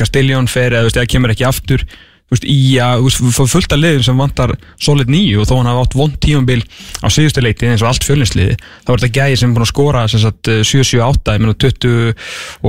Castellón 0.00 0.48
fer 0.48 0.72
eða 0.72 0.88
eða 1.02 1.12
kemur 1.16 1.34
ekki 1.34 1.48
aftur 1.48 1.84
þú 2.24 2.34
veist, 2.34 2.46
í 2.48 2.58
að, 2.80 3.02
þú 3.12 3.28
veist, 3.28 3.52
fullt 3.52 3.74
af 3.74 3.80
liðum 3.80 4.04
sem 4.06 4.20
vantar 4.20 4.54
solid 4.80 5.10
nýju 5.12 5.42
og 5.42 5.48
þó 5.48 5.54
hann 5.58 5.68
hafa 5.68 5.82
átt 5.84 5.96
vond 5.98 6.14
tímambil 6.24 6.62
á 7.04 7.06
síðustu 7.12 7.44
leiti 7.44 7.68
eins 7.68 7.84
og 7.84 7.90
allt 7.90 8.06
fjölninsliði 8.06 8.56
þá 8.56 8.88
var 8.88 9.02
þetta 9.02 9.18
gæði 9.18 9.40
sem 9.40 9.50
er 9.50 9.58
búin 9.58 9.66
að 9.66 9.70
skora 9.72 10.04
sem 10.08 10.22
sagt, 10.22 10.48
eh, 10.48 10.62
7-7-8, 10.64 11.34
ég 11.36 11.44
meina 11.44 11.56
20 11.66 12.14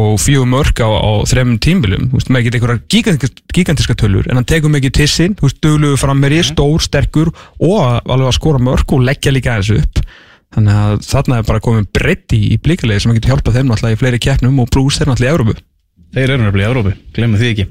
og 0.02 0.20
4 0.20 0.50
mörg 0.52 0.84
á, 0.84 0.90
á 0.92 1.12
þremum 1.32 1.62
tímbilum 1.64 2.10
þú 2.12 2.20
veist, 2.20 2.32
með 2.32 2.42
ekki 2.44 2.60
einhverjar 2.60 2.84
gigantiska, 2.92 3.48
gigantiska 3.56 3.98
tölur 4.04 4.28
en 4.28 4.42
hann 4.42 4.50
tekur 4.50 4.74
mikið 4.76 4.98
til 5.00 5.10
sín, 5.12 5.38
þú 5.40 5.48
veist, 5.48 5.62
dugluðu 5.64 6.02
frammeri 6.04 6.42
stór, 6.44 6.84
sterkur 6.84 7.32
og 7.64 7.80
alveg 8.04 8.28
að 8.28 8.38
skora 8.42 8.60
mörg 8.60 8.92
og 8.92 9.06
leggja 9.08 9.32
líka 9.32 9.56
aðeins 9.56 9.72
upp. 9.80 10.04
Þannig 10.56 10.82
að 10.82 11.00
þarna 11.04 11.40
er 11.40 11.48
bara 11.48 11.64
komið 11.64 11.88
breytti 11.96 12.42
í 12.54 12.58
blíkalegi 12.64 13.04
sem 13.04 13.16
getur 13.18 13.34
hjálpað 13.34 13.58
þeim 13.58 13.72
náttúrulega 13.72 13.98
í 13.98 14.00
fleiri 14.00 14.20
keppnum 14.24 14.62
og 14.64 14.70
brús 14.72 15.00
þeir 15.00 15.12
náttúrulega 15.12 15.32
í 15.32 15.36
Európu 15.36 15.58
Þeir 16.16 16.32
eru 16.32 16.46
nefnilega 16.46 16.64
í 16.64 16.72
Európi, 16.72 16.94
glemum 17.12 17.36
því 17.42 17.48
ekki 17.52 17.66